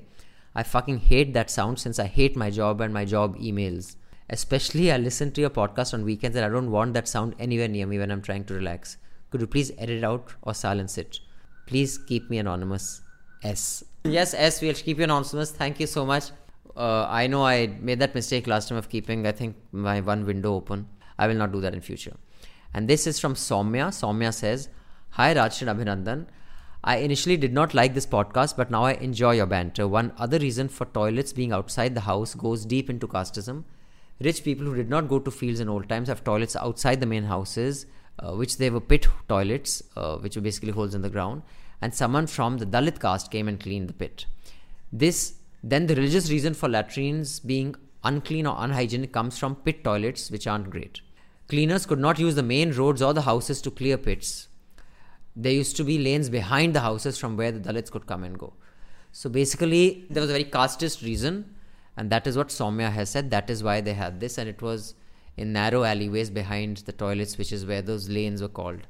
I 0.56 0.64
fucking 0.64 1.00
hate 1.00 1.34
that 1.34 1.50
sound 1.50 1.80
since 1.80 2.00
I 2.00 2.06
hate 2.06 2.36
my 2.36 2.50
job 2.50 2.82
and 2.82 2.94
my 2.94 3.04
job 3.04 3.36
emails. 3.38 3.96
Especially, 4.30 4.92
I 4.92 4.98
listen 4.98 5.32
to 5.32 5.42
your 5.42 5.50
podcast 5.50 5.94
on 5.94 6.06
weekends 6.06 6.38
and 6.38 6.46
I 6.46 6.50
don't 6.50 6.72
want 6.72 6.94
that 6.94 7.08
sound 7.08 7.36
anywhere 7.40 7.68
near 7.68 7.88
me 7.88 7.98
when 7.98 8.12
I'm 8.12 8.22
trying 8.22 8.46
to 8.46 8.54
relax. 8.54 8.98
Could 9.32 9.42
you 9.42 9.48
please 9.48 9.72
edit 9.78 9.98
it 9.98 10.04
out 10.04 10.34
or 10.44 10.54
silence 10.54 10.98
it? 10.98 11.20
Please 11.66 11.98
keep 11.98 12.30
me 12.30 12.38
anonymous. 12.38 13.02
S. 13.44 13.84
Yes, 14.04 14.34
S, 14.34 14.62
we'll 14.62 14.74
keep 14.74 14.98
you 14.98 15.04
anonymous. 15.04 15.52
Thank 15.52 15.80
you 15.80 15.88
so 15.88 16.06
much. 16.06 16.32
Uh, 16.76 17.08
I 17.10 17.28
know 17.28 17.44
I 17.46 17.68
made 17.82 18.00
that 18.00 18.14
mistake 18.14 18.48
last 18.48 18.70
time 18.70 18.78
of 18.78 18.90
keeping, 18.90 19.26
I 19.26 19.32
think, 19.32 19.56
my 19.72 20.00
one 20.02 20.26
window 20.26 20.54
open. 20.54 20.88
I 21.18 21.28
will 21.28 21.36
not 21.36 21.52
do 21.52 21.62
that 21.62 21.74
in 21.74 21.82
future. 21.82 22.16
And 22.74 22.88
this 22.88 23.08
is 23.08 23.20
from 23.20 23.34
Soumya. 23.34 23.88
Soumya 23.88 24.34
says, 24.34 24.70
Hi 25.12 25.34
Raj 25.34 25.62
and 25.62 25.72
Abhinandan. 25.72 26.28
I 26.84 26.98
initially 26.98 27.38
did 27.38 27.54
not 27.54 27.74
like 27.74 27.94
this 27.94 28.06
podcast, 28.06 28.56
but 28.56 28.70
now 28.70 28.84
I 28.84 28.94
enjoy 28.94 29.34
your 29.34 29.48
banter. 29.48 29.88
One 29.88 30.14
other 30.18 30.38
reason 30.38 30.70
for 30.70 30.86
toilets 30.86 31.34
being 31.34 31.52
outside 31.52 31.96
the 31.96 32.02
house 32.02 32.36
goes 32.36 32.66
deep 32.66 32.90
into 32.90 33.08
casteism. 33.08 33.64
Rich 34.22 34.44
people 34.44 34.66
who 34.66 34.76
did 34.76 34.90
not 34.90 35.10
go 35.10 35.20
to 35.20 35.32
fields 35.32 35.60
in 35.60 35.70
old 35.70 35.90
times 35.90 36.08
have 36.08 36.24
toilets 36.24 36.56
outside 36.56 37.00
the 37.00 37.06
main 37.06 37.24
houses, 37.24 37.88
uh, 38.20 38.34
which 38.34 38.58
they 38.58 38.70
were 38.70 38.80
pit 38.80 39.08
toilets, 39.28 39.84
uh, 39.96 40.18
which 40.18 40.36
were 40.36 40.42
basically 40.42 40.72
holes 40.72 40.96
in 40.96 41.02
the 41.02 41.10
ground. 41.10 41.42
And 41.82 41.94
someone 41.94 42.28
from 42.28 42.58
the 42.58 42.66
Dalit 42.66 43.00
caste 43.00 43.32
came 43.32 43.48
and 43.48 43.60
cleaned 43.60 43.90
the 43.90 43.94
pit. 43.94 44.26
This 44.92 45.36
then 45.64 45.88
the 45.88 45.96
religious 45.96 46.30
reason 46.30 46.54
for 46.54 46.70
latrines 46.70 47.40
being 47.40 47.76
unclean 48.04 48.46
or 48.46 48.56
unhygienic 48.60 49.12
comes 49.12 49.38
from 49.38 49.56
pit 49.56 49.84
toilets, 49.84 50.32
which 50.32 50.48
aren't 50.48 50.70
great. 50.70 51.02
Cleaners 51.50 51.86
could 51.86 52.00
not 52.00 52.20
use 52.20 52.36
the 52.36 52.44
main 52.44 52.72
roads 52.72 53.02
or 53.02 53.14
the 53.14 53.22
houses 53.22 53.62
to 53.62 53.72
clear 53.72 53.98
pits. 53.98 54.48
There 55.36 55.52
used 55.52 55.76
to 55.78 55.84
be 55.84 55.98
lanes 55.98 56.30
behind 56.30 56.74
the 56.74 56.82
houses 56.82 57.18
from 57.18 57.38
where 57.38 57.52
the 57.52 57.60
Dalits 57.60 57.92
could 57.92 58.08
come 58.08 58.24
and 58.24 58.38
go. 58.38 58.54
So 59.12 59.30
basically, 59.30 60.06
there 60.10 60.22
was 60.22 60.30
a 60.30 60.34
very 60.34 60.46
casteist 60.46 61.04
reason, 61.04 61.56
and 61.96 62.10
that 62.10 62.28
is 62.28 62.38
what 62.38 62.50
Soumya 62.50 62.92
has 62.92 63.10
said. 63.10 63.32
That 63.32 63.50
is 63.50 63.64
why 63.64 63.82
they 63.82 63.94
had 63.94 64.20
this, 64.20 64.38
and 64.38 64.50
it 64.50 64.62
was 64.62 64.96
in 65.38 65.54
narrow 65.54 65.84
alleyways 65.84 66.30
behind 66.30 66.78
the 66.78 66.92
toilets, 66.92 67.38
which 67.38 67.52
is 67.52 67.66
where 67.66 67.82
those 67.82 68.10
lanes 68.10 68.42
were 68.42 68.48
called. 68.48 68.88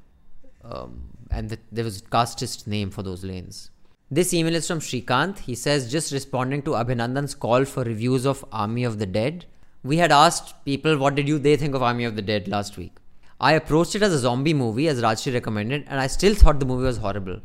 Um, 0.64 1.17
and 1.32 1.50
the, 1.50 1.60
there 1.72 1.84
was 1.84 2.02
casteist 2.02 2.68
name 2.68 2.90
for 2.90 3.04
those 3.04 3.24
lanes. 3.24 3.72
This 4.10 4.34
email 4.34 4.56
is 4.56 4.68
from 4.68 4.80
Shrikant. 4.80 5.40
He 5.40 5.56
says, 5.56 5.92
just 5.92 6.14
responding 6.14 6.62
to 6.64 6.72
Abhinandan's 6.72 7.36
call 7.36 7.66
for 7.66 7.84
reviews 7.84 8.26
of 8.26 8.46
Army 8.52 8.84
of 8.84 9.00
the 9.00 9.06
Dead. 9.06 9.46
We 9.84 9.98
had 9.98 10.12
asked 10.12 10.64
people 10.64 10.98
what 10.98 11.16
did 11.16 11.28
you 11.28 11.40
they 11.40 11.58
think 11.58 11.76
of 11.76 11.84
Army 11.84 12.06
of 12.06 12.16
the 12.16 12.22
Dead 12.22 12.48
last 12.48 12.78
week. 12.78 12.98
I 13.40 13.54
approached 13.54 13.96
it 13.96 14.02
as 14.02 14.14
a 14.14 14.20
zombie 14.20 14.54
movie 14.54 14.88
as 14.88 15.02
Rajyasree 15.02 15.34
recommended, 15.34 15.86
and 15.88 16.00
I 16.00 16.08
still 16.08 16.34
thought 16.34 16.60
the 16.60 16.66
movie 16.66 16.86
was 16.86 16.98
horrible. 16.98 17.42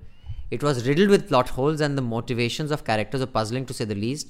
It 0.50 0.62
was 0.62 0.86
riddled 0.86 1.10
with 1.10 1.28
plot 1.28 1.50
holes, 1.50 1.80
and 1.80 1.98
the 1.98 2.02
motivations 2.02 2.70
of 2.70 2.84
characters 2.84 3.20
were 3.20 3.26
puzzling 3.26 3.66
to 3.66 3.74
say 3.74 3.84
the 3.84 3.94
least. 3.94 4.28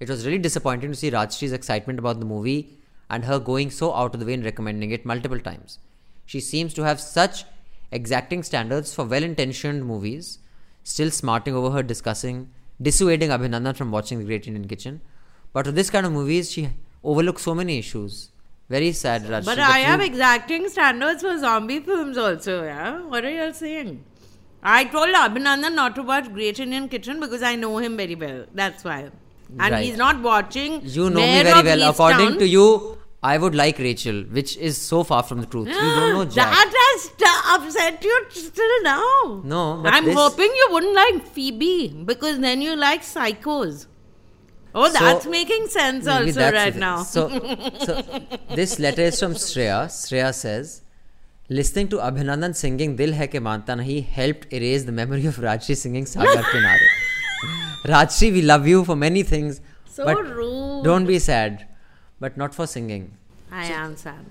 It 0.00 0.08
was 0.08 0.24
really 0.24 0.38
disappointing 0.38 0.90
to 0.90 0.96
see 0.96 1.10
Rajyasree's 1.10 1.52
excitement 1.52 1.98
about 1.98 2.18
the 2.18 2.26
movie 2.26 2.78
and 3.10 3.24
her 3.24 3.38
going 3.38 3.70
so 3.70 3.92
out 3.94 4.14
of 4.14 4.20
the 4.20 4.26
way 4.26 4.34
in 4.34 4.42
recommending 4.42 4.90
it 4.90 5.04
multiple 5.04 5.38
times. 5.38 5.78
She 6.24 6.40
seems 6.40 6.72
to 6.74 6.82
have 6.82 7.00
such 7.00 7.44
exacting 7.92 8.42
standards 8.42 8.94
for 8.94 9.04
well 9.04 9.22
intentioned 9.22 9.84
movies, 9.84 10.38
still 10.82 11.10
smarting 11.10 11.54
over 11.54 11.70
her 11.70 11.82
discussing, 11.82 12.50
dissuading 12.80 13.30
Abhinandan 13.30 13.76
from 13.76 13.90
watching 13.90 14.18
The 14.18 14.24
Great 14.24 14.46
Indian 14.46 14.66
Kitchen. 14.68 15.00
But 15.52 15.66
with 15.66 15.74
this 15.74 15.90
kind 15.90 16.06
of 16.06 16.12
movies, 16.12 16.50
she 16.50 16.70
overlooks 17.04 17.42
so 17.42 17.54
many 17.54 17.78
issues. 17.78 18.30
Very 18.68 18.92
sad, 18.92 19.28
Raj. 19.28 19.44
But 19.44 19.58
I 19.58 19.78
have 19.80 20.00
exacting 20.00 20.68
standards 20.68 21.22
for 21.22 21.38
zombie 21.38 21.80
films 21.80 22.16
also, 22.16 22.64
yeah? 22.64 23.02
What 23.02 23.24
are 23.24 23.30
you 23.30 23.42
all 23.42 23.52
saying? 23.52 24.02
I 24.62 24.84
told 24.84 25.08
Abhinandan 25.14 25.74
not 25.74 25.94
to 25.96 26.02
watch 26.02 26.32
Great 26.32 26.58
Indian 26.58 26.88
Kitchen 26.88 27.20
because 27.20 27.42
I 27.42 27.56
know 27.56 27.78
him 27.78 27.96
very 27.96 28.14
well. 28.14 28.46
That's 28.54 28.84
why. 28.84 29.10
And 29.58 29.72
Right. 29.72 29.84
he's 29.84 29.98
not 29.98 30.22
watching. 30.22 30.80
You 30.84 31.10
know 31.10 31.16
Mayor 31.20 31.44
me 31.44 31.62
very 31.62 31.80
well. 31.80 31.90
According 31.90 32.28
Easttown. 32.28 32.38
to 32.38 32.46
you, 32.48 32.98
I 33.24 33.38
would 33.38 33.54
like 33.54 33.78
Rachel, 33.78 34.22
which 34.36 34.56
is 34.56 34.76
so 34.76 35.04
far 35.04 35.22
from 35.22 35.40
the 35.40 35.46
truth. 35.46 35.68
You 35.68 35.74
don't 35.74 36.12
know 36.14 36.24
Jack. 36.36 36.50
That 36.50 36.72
has 36.84 37.02
st- 37.02 37.44
upset 37.54 38.02
you 38.04 38.24
still 38.30 38.82
now. 38.82 39.42
No, 39.44 39.80
but 39.82 39.92
I'm 39.94 40.04
this- 40.06 40.14
hoping 40.16 40.50
you 40.60 40.68
wouldn't 40.72 40.94
like 40.94 41.26
Phoebe 41.28 41.88
because 42.04 42.40
then 42.40 42.60
you 42.62 42.74
like 42.76 43.02
psychos. 43.02 43.86
Oh, 44.74 44.88
So- 44.88 44.98
that's 44.98 45.26
making 45.26 45.68
sense 45.68 46.06
also 46.08 46.50
right 46.50 46.74
now. 46.74 47.02
So, 47.04 47.28
so 47.86 48.02
this 48.56 48.78
letter 48.80 49.02
is 49.02 49.20
from 49.20 49.34
Shreya. 49.34 49.86
Shreya 49.86 50.34
says, 50.34 50.82
listening 51.48 51.88
to 51.88 51.98
Abhinandan 51.98 52.56
singing 52.56 52.96
Dil 52.96 53.14
Hai 53.14 53.26
Ke 53.28 53.40
Manta 53.40 53.74
Nahi 53.74 54.04
helped 54.04 54.52
erase 54.52 54.84
the 54.84 54.92
memory 54.92 55.26
of 55.26 55.36
Rajyasree 55.36 55.76
singing 55.76 56.06
Sagar 56.06 56.42
Kinare. 56.42 56.86
Rajyasree, 57.84 58.32
we 58.32 58.42
love 58.42 58.66
you 58.66 58.84
for 58.84 58.96
many 58.96 59.22
things. 59.22 59.60
So 59.84 60.04
but 60.06 60.24
rude. 60.24 60.84
Don't 60.84 61.04
be 61.06 61.18
sad, 61.18 61.68
but 62.21 62.37
not 62.37 62.53
for 62.55 62.67
singing. 62.67 63.05
I 63.51 63.65
am 63.81 63.95
sad. 63.95 64.25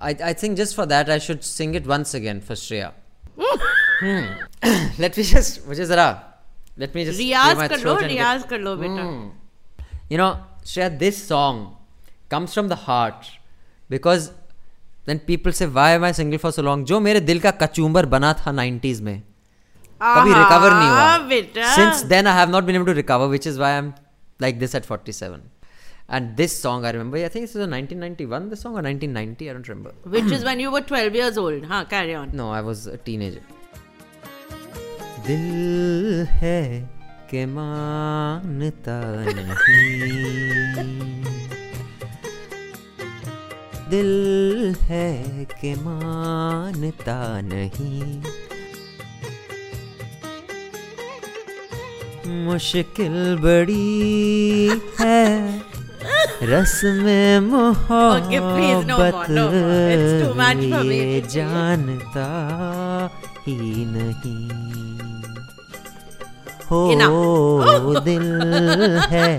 I, 0.00 0.14
I 0.30 0.32
think 0.34 0.56
just 0.56 0.74
for 0.74 0.84
that 0.86 1.08
I 1.10 1.18
should 1.18 1.44
sing 1.44 1.74
it 1.74 1.86
once 1.86 2.14
again 2.14 2.40
for 2.40 2.54
Shreya. 2.54 2.92
Hmm. 4.00 4.26
Let 5.04 5.16
me 5.16 5.22
just, 5.22 5.66
मुझे 5.68 5.86
जरा, 5.86 6.08
let 6.78 6.94
me 6.94 7.04
just 7.04 7.18
clear 7.18 7.36
Riyaz 7.36 7.56
my 7.56 7.68
कर 7.68 7.76
लो 7.76 7.82
throat 7.82 8.02
and 8.02 8.10
get- 8.10 8.16
रियाज 8.16 8.42
कर 8.50 8.58
लो 8.66 8.76
बेटा 8.82 9.06
Hmm. 9.06 9.30
You 10.10 10.18
know, 10.18 10.28
Shreya, 10.64 10.98
this 10.98 11.22
song 11.30 11.62
comes 12.34 12.54
from 12.58 12.68
the 12.68 12.76
heart 12.84 13.30
because 13.94 14.30
then 15.06 15.18
people 15.30 15.52
say, 15.52 15.66
why 15.66 15.90
am 15.96 16.04
I 16.04 16.12
single 16.12 16.38
for 16.44 16.52
so 16.58 16.62
long? 16.62 16.84
जो 16.92 17.00
मेरे 17.00 17.20
दिल 17.30 17.40
का 17.40 17.50
कचूम्बर 17.64 18.06
बना 18.14 18.32
था 18.44 18.52
90s 18.60 19.00
में 19.08 19.16
कभी 20.02 20.32
आहा, 20.32 20.42
recover 20.42 20.72
नहीं 20.72 20.88
हुआ. 20.88 21.18
बेटा। 21.28 21.74
Since 21.76 22.02
then, 22.12 22.26
I 22.32 22.34
have 22.40 22.50
not 22.56 22.66
been 22.66 22.76
able 22.80 22.90
to 22.92 22.96
recover, 23.00 23.28
which 23.34 23.46
is 23.52 23.58
why 23.62 23.70
I'm 23.78 23.92
like 24.46 24.58
this 24.64 24.74
at 24.80 24.84
47. 24.90 25.40
And 26.09 26.35
this 26.37 26.55
song, 26.57 26.85
I 26.85 26.91
remember, 26.91 27.17
I 27.17 27.27
think 27.29 27.43
this 27.45 27.53
was 27.55 27.65
a 27.65 27.69
1991, 27.69 28.49
the 28.49 28.55
song, 28.57 28.73
or 28.73 28.81
1990, 28.83 29.49
I 29.49 29.53
don't 29.53 29.67
remember. 29.67 29.93
which 30.03 30.25
is 30.31 30.43
when 30.43 30.59
you 30.59 30.69
were 30.71 30.81
12 30.81 31.15
years 31.15 31.37
old 31.37 31.63
huh 31.65 31.85
carry 31.85 32.13
on 32.13 32.31
No, 32.33 32.51
I 32.51 32.61
was 32.61 32.87
a 32.87 32.97
teenager. 32.97 33.41
दिल 35.25 36.27
है 36.39 36.59
के 37.29 37.45
मानता 37.55 38.97
नहीं 39.37 41.23
दिल 43.89 44.75
है 44.89 45.45
के 45.61 45.73
मानता 45.83 47.17
नहीं 47.53 48.21
मुश्किल 52.45 53.15
बड़ी 53.41 54.69
है 54.99 55.23
रस 56.50 56.80
में 56.84 57.40
Okay, 57.40 58.40
please, 58.40 58.86
no 58.86 58.96
more, 58.98 59.12
मोहब्बत 59.12 59.30
no 59.30 59.44
more. 59.50 59.90
It's 59.94 60.26
too 60.26 60.34
much 60.40 60.62
for 60.72 60.82
me. 60.88 60.98
ये 60.98 61.20
जानता 61.34 62.28
ही 63.46 63.56
नहीं 63.94 64.46
हो 66.70 66.80
Enough. 66.92 68.02
दिल 68.04 68.98
है 69.12 69.38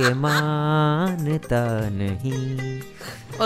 के 0.00 0.12
मानता 0.26 1.64
नहीं 2.00 2.82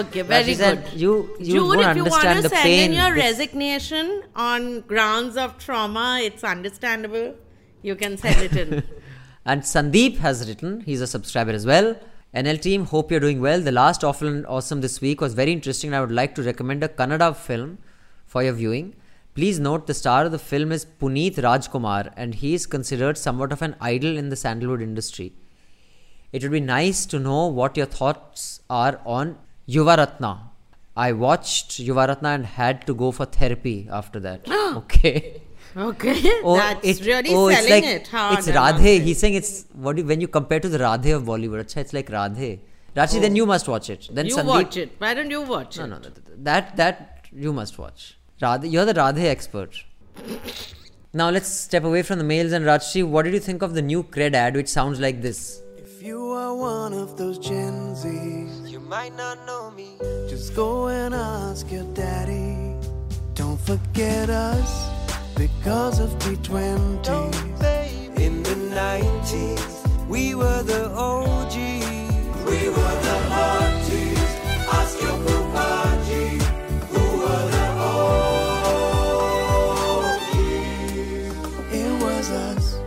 Okay, 0.01 0.23
very 0.23 0.44
Rashi 0.44 0.55
said, 0.57 0.82
good. 0.85 1.01
You 1.01 1.12
you 1.40 1.55
Jude, 1.55 1.78
don't 1.81 1.90
if 1.90 1.97
you 1.97 2.05
want 2.05 2.24
understand 2.24 2.36
to 2.36 2.43
the 2.43 2.51
send 2.51 2.62
pain. 2.65 2.90
in 2.90 2.97
your 2.97 3.12
this- 3.15 3.24
resignation 3.24 4.11
on 4.36 4.69
grounds 4.93 5.36
of 5.44 5.57
trauma, 5.65 6.05
it's 6.27 6.44
understandable. 6.44 7.24
You 7.82 7.97
can 7.97 8.16
send 8.16 8.40
it 8.48 8.55
in. 8.57 8.82
And 9.44 9.62
Sandeep 9.62 10.19
has 10.19 10.47
written, 10.48 10.81
he's 10.86 11.01
a 11.01 11.09
subscriber 11.09 11.51
as 11.51 11.66
well. 11.66 11.97
NL 12.36 12.60
team, 12.60 12.84
hope 12.84 13.12
you're 13.12 13.22
doing 13.22 13.40
well. 13.40 13.62
The 13.62 13.72
last 13.72 14.03
awful 14.03 14.28
and 14.28 14.45
awesome 14.45 14.82
this 14.82 14.99
week 14.99 15.22
was 15.22 15.34
very 15.34 15.53
interesting. 15.53 15.91
and 15.91 15.95
I 15.95 16.02
would 16.02 16.12
like 16.12 16.36
to 16.36 16.44
recommend 16.44 16.84
a 16.84 16.90
Kannada 16.90 17.34
film 17.34 17.78
for 18.26 18.44
your 18.44 18.52
viewing. 18.52 18.94
Please 19.36 19.57
note 19.57 19.88
the 19.88 19.94
star 19.94 20.26
of 20.26 20.34
the 20.34 20.40
film 20.40 20.74
is 20.74 20.86
Puneeth 20.86 21.38
Rajkumar, 21.38 22.12
and 22.18 22.36
he 22.36 22.53
is 22.53 22.66
considered 22.66 23.18
somewhat 23.18 23.53
of 23.53 23.62
an 23.62 23.78
idol 23.80 24.18
in 24.18 24.28
the 24.28 24.36
sandalwood 24.36 24.82
industry. 24.82 25.32
It 26.34 26.44
would 26.44 26.52
be 26.52 26.60
nice 26.60 27.06
to 27.06 27.20
know 27.20 27.48
what 27.48 27.78
your 27.78 27.86
thoughts 27.86 28.60
are 28.70 28.99
on 29.06 29.38
Yuvaratna. 29.70 30.49
I 30.98 31.14
watched 31.14 31.80
Yuvaratna 31.80 32.36
and 32.36 32.45
had 32.45 32.86
to 32.88 32.94
go 32.94 33.12
for 33.12 33.26
therapy 33.26 33.88
after 33.90 34.20
that. 34.20 34.45
okay. 34.52 35.41
Okay, 35.77 36.15
Oh, 36.43 36.56
that's 36.56 36.85
it- 36.99 37.06
really 37.06 37.30
oh, 37.34 37.49
selling 37.52 37.69
like, 37.69 37.84
it 37.84 38.07
hard. 38.07 38.39
It's 38.39 38.47
I 38.47 38.53
must 38.53 38.76
Radhe. 38.80 38.84
say. 38.84 38.99
He's 38.99 39.19
saying 39.19 39.34
it's 39.34 39.65
what 39.73 39.97
do, 39.97 40.06
when 40.06 40.22
you 40.22 40.27
compare 40.30 40.60
to 40.61 40.69
the 40.69 40.77
Radhe 40.77 41.14
of 41.15 41.23
Bollywood. 41.23 41.65
Achha, 41.65 41.77
it's 41.77 41.91
like 41.93 42.10
Radhe. 42.10 42.60
Rashi, 42.95 43.19
then 43.19 43.34
oh. 43.34 43.35
you 43.35 43.45
must 43.45 43.68
watch 43.68 43.89
it. 43.89 44.07
Then 44.11 44.26
Oh. 44.26 44.30
you 44.30 44.35
Sandeep, 44.38 44.45
watch 44.45 44.77
it. 44.77 44.93
Why 44.99 45.14
don't 45.14 45.30
you 45.30 45.41
watch 45.41 45.77
No, 45.77 45.84
it? 45.84 45.88
no, 45.88 45.97
no, 45.97 46.10
that 46.43 46.77
that 46.77 47.26
you 47.34 47.52
must 47.52 47.77
watch. 47.77 48.18
Radhe, 48.41 48.72
you're 48.72 48.85
the 48.85 48.93
Radhe 48.93 49.26
expert. 49.26 49.84
Now 51.14 51.30
let's 51.30 51.49
step 51.49 51.84
away 51.84 52.03
from 52.03 52.19
the 52.19 52.23
mails 52.23 52.52
and 52.53 52.65
Rajyasree. 52.65 53.06
What 53.07 53.23
did 53.26 53.34
you 53.34 53.39
think 53.41 53.61
of 53.61 53.73
the 53.73 53.81
new 53.81 54.03
cred 54.03 54.34
ad, 54.34 54.56
which 54.56 54.69
sounds 54.69 54.99
like 55.02 55.22
this? 55.22 55.61
If 55.77 56.02
you 56.02 56.22
are 56.31 56.53
one 56.56 56.93
of 56.93 57.18
those 57.18 57.38
Gen 57.38 57.95
Zs, 57.95 58.69
you 58.72 58.80
might 58.80 59.15
not 59.18 59.45
know 59.45 59.72
me. 59.72 59.97
Just 60.30 60.56
go 60.56 60.88
and 60.88 61.14
ask 61.14 61.69
your 61.72 61.84
daddy. 61.93 62.76
Don't 63.34 63.60
forget 63.60 64.30
us 64.30 64.94
because 65.36 65.99
of 65.99 66.10
P20. 66.20 67.56
In 68.20 68.41
the 68.44 68.56
90s, 68.74 70.07
we 70.07 70.34
were 70.36 70.64
the 70.64 70.90
OGs. 70.91 71.56
We 72.45 72.70
were 72.70 72.95
the 73.07 73.18
OGs. 73.44 74.22
Ask 74.72 75.02
your 75.02 75.18
Pupaji, 75.26 76.41
who 76.91 77.03
were 77.20 77.45
the 77.56 77.68
OGs. 80.30 81.74
It 81.74 81.91
was 82.02 82.32
us. 82.32 82.80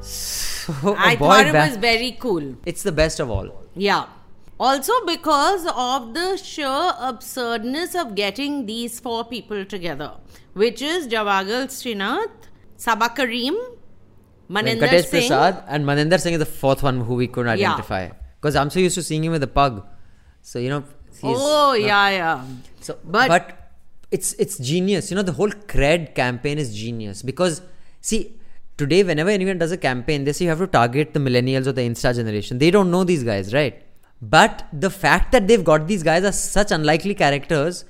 So, 0.00 0.74
oh, 0.84 0.96
I 0.98 1.16
thought 1.16 1.46
it 1.46 1.54
was 1.54 1.76
very 1.76 2.16
cool. 2.18 2.56
It's 2.66 2.82
the 2.82 2.92
best 2.92 3.20
of 3.20 3.30
all. 3.30 3.48
Yeah. 3.76 4.06
Also, 4.58 4.92
because 5.06 5.66
of 5.74 6.14
the 6.14 6.36
sheer 6.36 6.92
absurdness 6.98 7.94
of 7.94 8.14
getting 8.14 8.66
these 8.66 9.00
four 9.00 9.24
people 9.24 9.64
together 9.64 10.12
which 10.54 10.82
is 10.82 11.06
Javagal 11.08 11.66
Srinath, 11.68 12.30
Saba 12.76 13.08
Karim, 13.10 13.56
Maninder 14.50 14.80
Venkatesh 14.88 15.06
Singh. 15.06 15.28
Prasad 15.28 15.64
and 15.68 15.84
Maninder 15.86 16.20
Singh 16.20 16.34
is 16.34 16.38
the 16.40 16.46
fourth 16.46 16.82
one 16.82 17.00
who 17.00 17.14
we 17.14 17.26
couldn't 17.26 17.58
Yeah. 17.58 17.70
identify. 17.72 18.08
Because 18.40 18.56
I'm 18.56 18.70
so 18.70 18.80
used 18.80 18.96
to 18.96 19.02
seeing 19.02 19.24
him 19.24 19.32
with 19.32 19.42
a 19.42 19.46
pug. 19.46 19.84
So, 20.42 20.58
you 20.58 20.68
know. 20.68 20.84
Oh, 21.22 21.70
not- 21.72 21.80
yeah, 21.80 22.10
yeah. 22.10 22.44
So, 22.80 22.98
But- 23.04 23.28
but, 23.28 23.58
it's 24.10 24.32
it's 24.34 24.58
genius. 24.58 25.10
You 25.10 25.16
know, 25.16 25.22
the 25.22 25.32
whole 25.32 25.50
cred 25.50 26.14
campaign 26.14 26.58
is 26.58 26.74
genius 26.76 27.22
because 27.22 27.62
see, 28.00 28.34
today 28.76 29.02
whenever 29.04 29.30
anyone 29.30 29.56
does 29.58 29.72
a 29.72 29.76
campaign, 29.78 30.24
they 30.24 30.32
say 30.32 30.44
you 30.44 30.50
have 30.50 30.58
to 30.58 30.66
target 30.66 31.14
the 31.14 31.20
millennials 31.20 31.66
or 31.66 31.72
the 31.72 31.82
Insta 31.82 32.14
generation. 32.14 32.58
They 32.58 32.70
don't 32.70 32.90
know 32.90 33.04
these 33.04 33.22
guys, 33.22 33.54
right? 33.54 33.80
But 34.20 34.66
the 34.72 34.90
fact 34.90 35.32
that 35.32 35.48
they've 35.48 35.64
got 35.64 35.86
these 35.86 36.02
guys 36.02 36.24
as 36.24 36.38
such 36.42 36.70
unlikely 36.72 37.14
characters 37.14 37.84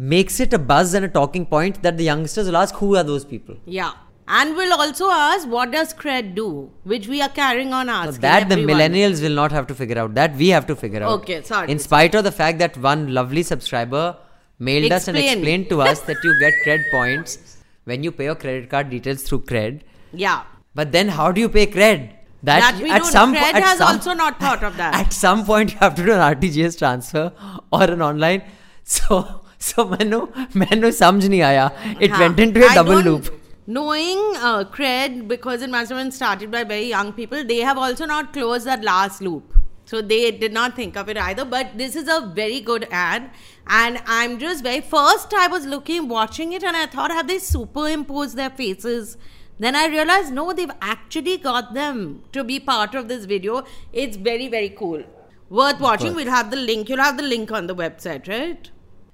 makes 0.00 0.40
it 0.40 0.54
a 0.54 0.58
buzz 0.58 0.94
and 0.94 1.04
a 1.04 1.08
talking 1.08 1.44
point 1.44 1.82
that 1.82 1.98
the 1.98 2.04
youngsters 2.04 2.46
will 2.46 2.56
ask, 2.56 2.74
who 2.76 2.96
are 2.96 3.02
those 3.02 3.24
people? 3.24 3.56
Yeah. 3.66 3.92
And 4.26 4.56
we'll 4.56 4.72
also 4.72 5.10
ask, 5.10 5.46
what 5.46 5.72
does 5.72 5.92
cred 5.92 6.34
do? 6.34 6.70
Which 6.84 7.08
we 7.08 7.20
are 7.20 7.28
carrying 7.28 7.74
on 7.74 7.88
asking. 7.88 8.20
that 8.22 8.48
the 8.48 8.54
millennials 8.54 9.20
will 9.20 9.34
not 9.34 9.52
have 9.52 9.66
to 9.66 9.74
figure 9.74 9.98
out. 9.98 10.14
That 10.14 10.36
we 10.36 10.48
have 10.48 10.66
to 10.68 10.76
figure 10.76 11.02
out. 11.02 11.20
Okay, 11.20 11.42
sorry. 11.42 11.70
In 11.70 11.78
spite 11.78 12.14
of 12.14 12.24
the 12.24 12.32
fact 12.32 12.60
that 12.60 12.78
one 12.78 13.12
lovely 13.12 13.42
subscriber 13.42 14.16
mailed 14.58 14.92
us 14.92 15.08
and 15.08 15.18
explained 15.18 15.68
to 15.70 15.82
us 15.82 16.00
that 16.02 16.16
you 16.22 16.38
get 16.38 16.54
cred 16.64 16.90
points 16.90 17.58
when 17.84 18.02
you 18.02 18.12
pay 18.12 18.24
your 18.24 18.36
credit 18.36 18.70
card 18.70 18.88
details 18.88 19.24
through 19.24 19.42
cred. 19.42 19.80
Yeah. 20.12 20.44
But 20.74 20.92
then 20.92 21.08
how 21.08 21.32
do 21.32 21.40
you 21.40 21.48
pay 21.48 21.66
cred? 21.66 22.12
That, 22.42 22.80
we 22.80 22.90
at 22.90 23.04
some 23.04 23.34
Cred 23.34 23.52
at 23.52 23.62
has 23.62 23.78
some, 23.78 23.96
also 23.96 24.14
not 24.14 24.40
thought 24.40 24.62
of 24.64 24.76
that. 24.78 24.94
at 25.06 25.12
some 25.12 25.44
point 25.44 25.72
you 25.72 25.78
have 25.78 25.94
to 25.96 26.06
do 26.06 26.12
an 26.12 26.20
RTGS 26.20 26.78
transfer 26.78 27.32
or 27.70 27.82
an 27.82 28.00
online. 28.00 28.42
So 28.82 29.39
so 29.59 29.85
मैंने 29.85 30.21
मैंने 30.59 30.91
समझ 30.91 31.25
नहीं 31.25 31.41
आया. 31.41 31.71
It 32.01 32.11
हाँ. 32.11 32.19
went 32.19 32.39
into 32.39 32.63
a 32.63 32.69
I 32.69 32.75
double 32.75 33.01
don't- 33.01 33.05
loop. 33.05 33.33
Knowing 33.67 34.19
uh, 34.37 34.63
cred, 34.73 35.27
because 35.27 35.63
it 35.63 35.71
must 35.71 35.89
have 35.89 35.97
been 35.97 36.11
started 36.11 36.51
by 36.51 36.63
very 36.63 36.85
young 36.89 37.11
people, 37.13 37.43
they 37.43 37.61
have 37.61 37.79
also 37.79 38.05
not 38.05 38.31
closed 38.33 38.67
that 38.67 38.83
last 38.83 39.21
loop. 39.21 39.55
So 39.85 40.01
they 40.01 40.29
did 40.29 40.53
not 40.53 40.75
think 40.75 40.95
of 40.97 41.09
it 41.09 41.17
either. 41.17 41.45
But 41.45 41.71
this 41.79 41.95
is 41.95 42.07
a 42.07 42.31
very 42.35 42.59
good 42.59 42.87
ad. 42.91 43.31
And 43.67 43.99
I'm 44.05 44.37
just 44.37 44.63
very 44.63 44.81
first 44.81 45.33
I 45.33 45.47
was 45.47 45.65
looking, 45.65 46.07
watching 46.07 46.53
it, 46.53 46.63
and 46.63 46.77
I 46.77 46.85
thought, 46.85 47.11
have 47.11 47.27
they 47.27 47.39
superimposed 47.39 48.35
their 48.35 48.51
faces? 48.51 49.17
Then 49.57 49.75
I 49.75 49.87
realized, 49.87 50.31
no, 50.31 50.53
they've 50.53 50.71
actually 50.81 51.37
got 51.37 51.73
them 51.73 52.23
to 52.33 52.43
be 52.43 52.59
part 52.59 52.93
of 52.93 53.07
this 53.07 53.25
video. 53.25 53.63
It's 53.93 54.17
very, 54.17 54.47
very 54.47 54.69
cool. 54.69 55.03
Worth 55.49 55.79
watching. 55.79 56.07
Worth. 56.07 56.25
We'll 56.25 56.33
have 56.33 56.51
the 56.51 56.57
link. 56.57 56.89
You'll 56.89 56.99
have 56.99 57.17
the 57.17 57.23
link 57.23 57.51
on 57.51 57.65
the 57.65 57.75
website, 57.75 58.27
right? 58.27 58.69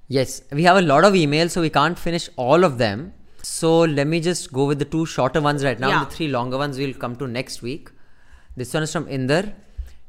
Yes, 0.08 0.42
we 0.52 0.62
have 0.64 0.76
a 0.76 0.82
lot 0.82 1.04
of 1.04 1.14
emails, 1.14 1.50
so 1.50 1.60
we 1.60 1.70
can't 1.70 1.98
finish 1.98 2.28
all 2.36 2.64
of 2.64 2.78
them. 2.78 3.12
So 3.42 3.80
let 3.80 4.06
me 4.06 4.20
just 4.20 4.52
go 4.52 4.64
with 4.66 4.78
the 4.78 4.84
two 4.84 5.06
shorter 5.06 5.40
ones 5.40 5.64
right 5.64 5.78
now. 5.78 5.88
Yeah. 5.88 6.04
The 6.04 6.10
three 6.10 6.28
longer 6.28 6.58
ones 6.58 6.78
we'll 6.78 6.94
come 6.94 7.16
to 7.16 7.26
next 7.26 7.62
week. 7.62 7.90
This 8.56 8.72
one 8.72 8.82
is 8.84 8.92
from 8.92 9.06
Inder, 9.06 9.52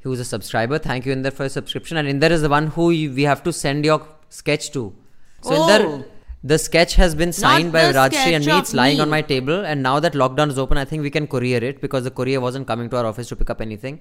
who 0.02 0.12
is 0.14 0.20
a 0.20 0.26
subscriber. 0.26 0.78
Thank 0.80 1.06
you, 1.06 1.16
Inder, 1.16 1.34
for 1.34 1.44
your 1.44 1.50
subscription. 1.50 1.98
And 1.98 2.08
Inder 2.08 2.30
is 2.32 2.42
the 2.42 2.50
one 2.50 2.68
who 2.68 2.92
you, 2.92 3.12
we 3.14 3.24
have 3.24 3.44
to 3.44 3.54
send 3.54 3.86
your 3.86 4.08
sketch 4.30 4.72
to. 4.72 4.94
So 5.42 5.52
Oh. 5.54 5.68
Inder, 5.68 6.06
the 6.44 6.58
sketch 6.60 6.96
has 6.96 7.16
been 7.16 7.34
signed 7.34 7.72
by 7.72 7.88
the 7.92 7.94
Rajyasree 7.98 8.34
and 8.36 8.46
me. 8.46 8.58
It's 8.60 8.74
lying 8.74 9.00
on 9.02 9.10
my 9.10 9.22
table. 9.22 9.66
And 9.66 9.82
now 9.84 10.00
that 10.00 10.14
lockdown 10.14 10.50
is 10.50 10.58
open, 10.60 10.78
I 10.78 10.86
think 10.86 11.02
we 11.04 11.10
can 11.10 11.28
courier 11.28 11.58
it 11.58 11.82
because 11.82 12.04
the 12.04 12.12
courier 12.12 12.40
wasn't 12.40 12.68
coming 12.68 12.90
to 12.92 12.98
our 12.98 13.06
office 13.06 13.28
to 13.30 13.36
pick 13.36 13.50
up 13.50 13.62
anything. 13.62 14.00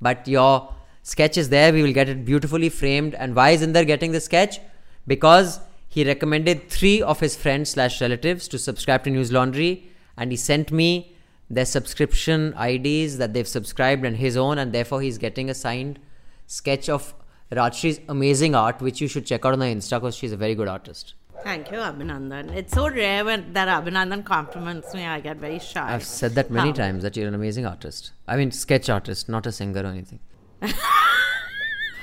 But 0.00 0.26
your 0.26 0.72
sketch 1.02 1.36
is 1.36 1.48
there. 1.50 1.72
We 1.72 1.82
will 1.82 1.92
get 1.92 2.08
it 2.08 2.24
beautifully 2.24 2.68
framed. 2.70 3.14
And 3.14 3.34
why 3.36 3.50
is 3.50 3.62
Inder 3.62 3.86
getting 3.86 4.12
the 4.12 4.20
sketch? 4.20 4.58
Because 5.06 5.60
he 5.88 6.04
recommended 6.04 6.68
three 6.68 7.00
of 7.00 7.20
his 7.20 7.36
friends 7.36 7.70
slash 7.70 8.00
relatives 8.00 8.48
to 8.48 8.58
subscribe 8.58 9.04
to 9.04 9.10
News 9.10 9.32
Laundry, 9.32 9.90
and 10.16 10.30
he 10.30 10.36
sent 10.36 10.72
me 10.72 11.16
their 11.48 11.64
subscription 11.64 12.54
IDs 12.58 13.18
that 13.18 13.32
they've 13.32 13.46
subscribed 13.46 14.04
and 14.04 14.16
his 14.16 14.36
own, 14.36 14.58
and 14.58 14.72
therefore 14.72 15.00
he's 15.00 15.18
getting 15.18 15.48
a 15.48 15.54
signed 15.54 15.98
sketch 16.46 16.88
of 16.88 17.14
Rajyasree's 17.52 18.00
amazing 18.08 18.54
art, 18.54 18.80
which 18.80 19.00
you 19.00 19.08
should 19.08 19.24
check 19.24 19.44
out 19.44 19.52
on 19.52 19.60
her 19.60 19.66
Insta 19.66 20.00
because 20.00 20.16
she's 20.16 20.32
a 20.32 20.36
very 20.36 20.54
good 20.54 20.68
artist. 20.68 21.14
Thank 21.44 21.70
you, 21.70 21.78
Abhinandan. 21.78 22.54
It's 22.56 22.72
so 22.72 22.88
rare 22.88 23.24
when 23.24 23.52
that 23.52 23.68
Abhinandan 23.68 24.24
compliments 24.24 24.92
me. 24.94 25.06
I 25.06 25.20
get 25.20 25.36
very 25.36 25.60
shy. 25.60 25.94
I've 25.94 26.02
said 26.04 26.34
that 26.34 26.50
many 26.50 26.70
How? 26.70 26.74
times 26.74 27.04
that 27.04 27.16
you're 27.16 27.28
an 27.28 27.34
amazing 27.34 27.66
artist. 27.66 28.10
I 28.26 28.36
mean, 28.36 28.50
sketch 28.50 28.90
artist, 28.90 29.28
not 29.28 29.46
a 29.46 29.52
singer 29.52 29.82
or 29.82 29.86
anything. 29.86 30.18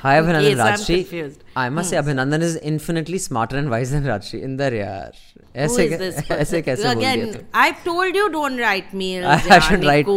Hi, 0.04 0.18
In 0.20 0.26
Abhinandan 0.26 0.42
case 0.42 0.60
I'm 0.60 0.86
confused. 1.02 1.44
I 1.56 1.70
must 1.70 1.90
Hmm. 1.90 1.96
say, 1.96 1.98
Abhinandan 2.02 2.42
is 2.42 2.56
infinitely 2.72 3.18
smarter 3.26 3.58
and 3.58 3.70
wiser 3.74 4.00
than 4.00 4.10
Rajshri. 4.12 4.40
Indar 4.48 4.72
yaar. 4.80 5.12
Who 5.56 5.78
is 5.78 5.98
this 6.00 6.86
Again, 6.94 7.48
I've 7.54 7.84
told 7.84 8.14
you 8.22 8.30
don't 8.38 8.58
write 8.58 8.94
mails. 8.94 9.26
I, 9.26 9.56
I 9.58 9.60
should 9.60 9.86
write. 9.92 10.08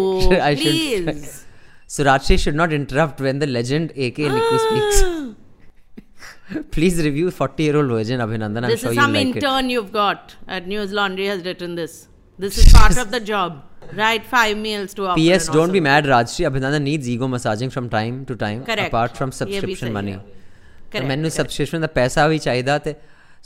I 0.49 0.55
should. 0.55 1.05
Please. 1.05 1.45
So 1.87 2.05
Rajshri 2.05 2.39
should 2.47 2.57
not 2.63 2.73
interrupt 2.73 3.21
when 3.21 3.39
the 3.39 3.47
legend 3.47 3.93
AK 3.93 4.17
Niku 4.37 4.59
speaks. 4.67 5.05
Please 6.73 6.99
review 7.05 7.31
40 7.31 7.63
year 7.63 7.77
old 7.77 7.89
version, 7.89 8.21
Abhinandan. 8.21 8.65
I'm 8.65 8.71
this 8.71 8.81
sure 8.81 8.91
is 8.91 8.97
some 8.97 9.13
like 9.13 9.27
it. 9.27 9.37
intern 9.37 9.71
you've 9.71 9.93
got 9.93 10.37
at 10.49 10.67
News 10.67 10.93
Laundry 10.93 11.27
has 11.27 11.45
written 11.45 11.75
this. 11.77 12.09
This 12.39 12.59
is 12.59 12.73
part 12.73 12.99
of 12.99 13.11
the 13.11 13.21
job. 13.21 13.63
Right, 13.95 14.25
five 14.25 14.57
meals 14.57 14.95
to 14.95 15.07
offer. 15.07 15.17
P.S. 15.17 15.49
Don't 15.49 15.73
be 15.73 15.81
mad, 15.81 16.05
Rajyasree. 16.05 16.49
Abhinanda 16.51 16.83
needs 16.83 17.09
ego 17.09 17.29
massaging 17.29 17.71
from 17.71 17.89
time 17.89 18.25
to 18.27 18.37
time. 18.37 18.65
Correct. 18.65 18.89
Apart 18.89 19.17
from 19.17 19.33
subscription 19.33 19.93
money. 19.93 20.19
Correct. 20.91 21.07
ਮੈਨੂੰ 21.11 21.31
subscription, 21.37 21.81
the 21.81 21.89
ਪੈਸਾ 21.95 22.27
ਵੀ 22.29 22.39
ਚਾਹੀਦਾ 22.39 22.79
ਤੇ 22.87 22.95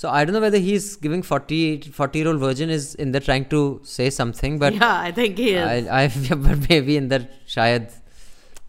So 0.00 0.08
I 0.08 0.24
don't 0.24 0.32
know 0.32 0.40
whether 0.40 0.60
he's 0.66 0.84
giving 0.96 1.22
40, 1.22 1.56
40 1.92 2.18
year 2.18 2.28
old 2.28 2.40
virgin 2.40 2.70
is 2.70 2.94
in 2.94 3.12
there 3.12 3.20
trying 3.20 3.44
to 3.54 3.80
say 3.84 4.08
something, 4.08 4.58
but 4.58 4.74
yeah, 4.74 4.98
I 5.08 5.10
think 5.18 5.36
he 5.36 5.48
is. 5.50 5.64
I, 5.72 6.04
I 6.04 6.08
but 6.46 6.68
maybe 6.70 6.96
in 7.00 7.08
there, 7.08 7.28
shayad, 7.54 7.90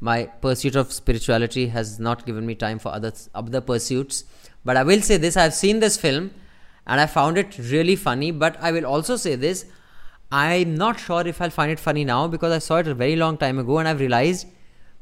my 0.01 0.17
pursuit 0.45 0.75
of 0.81 0.91
spirituality 0.91 1.67
has 1.67 1.93
not 2.07 2.25
given 2.25 2.45
me 2.45 2.55
time 2.63 2.79
for 2.85 2.89
other 2.97 3.13
other 3.33 3.61
pursuits. 3.69 4.25
But 4.65 4.81
I 4.81 4.83
will 4.89 5.05
say 5.09 5.19
this: 5.27 5.37
I've 5.43 5.55
seen 5.61 5.79
this 5.85 5.97
film, 6.05 6.31
and 6.85 7.05
I 7.05 7.07
found 7.15 7.37
it 7.43 7.57
really 7.75 7.95
funny. 8.07 8.31
But 8.45 8.59
I 8.69 8.73
will 8.77 8.89
also 8.95 9.17
say 9.27 9.35
this: 9.45 9.63
I'm 10.31 10.75
not 10.75 10.99
sure 10.99 11.25
if 11.27 11.41
I'll 11.41 11.49
find 11.49 11.71
it 11.71 11.79
funny 11.79 12.05
now 12.05 12.27
because 12.27 12.53
I 12.53 12.59
saw 12.59 12.77
it 12.77 12.87
a 12.87 12.93
very 12.93 13.15
long 13.15 13.37
time 13.37 13.59
ago, 13.59 13.79
and 13.79 13.87
I've 13.87 13.99
realized 13.99 14.47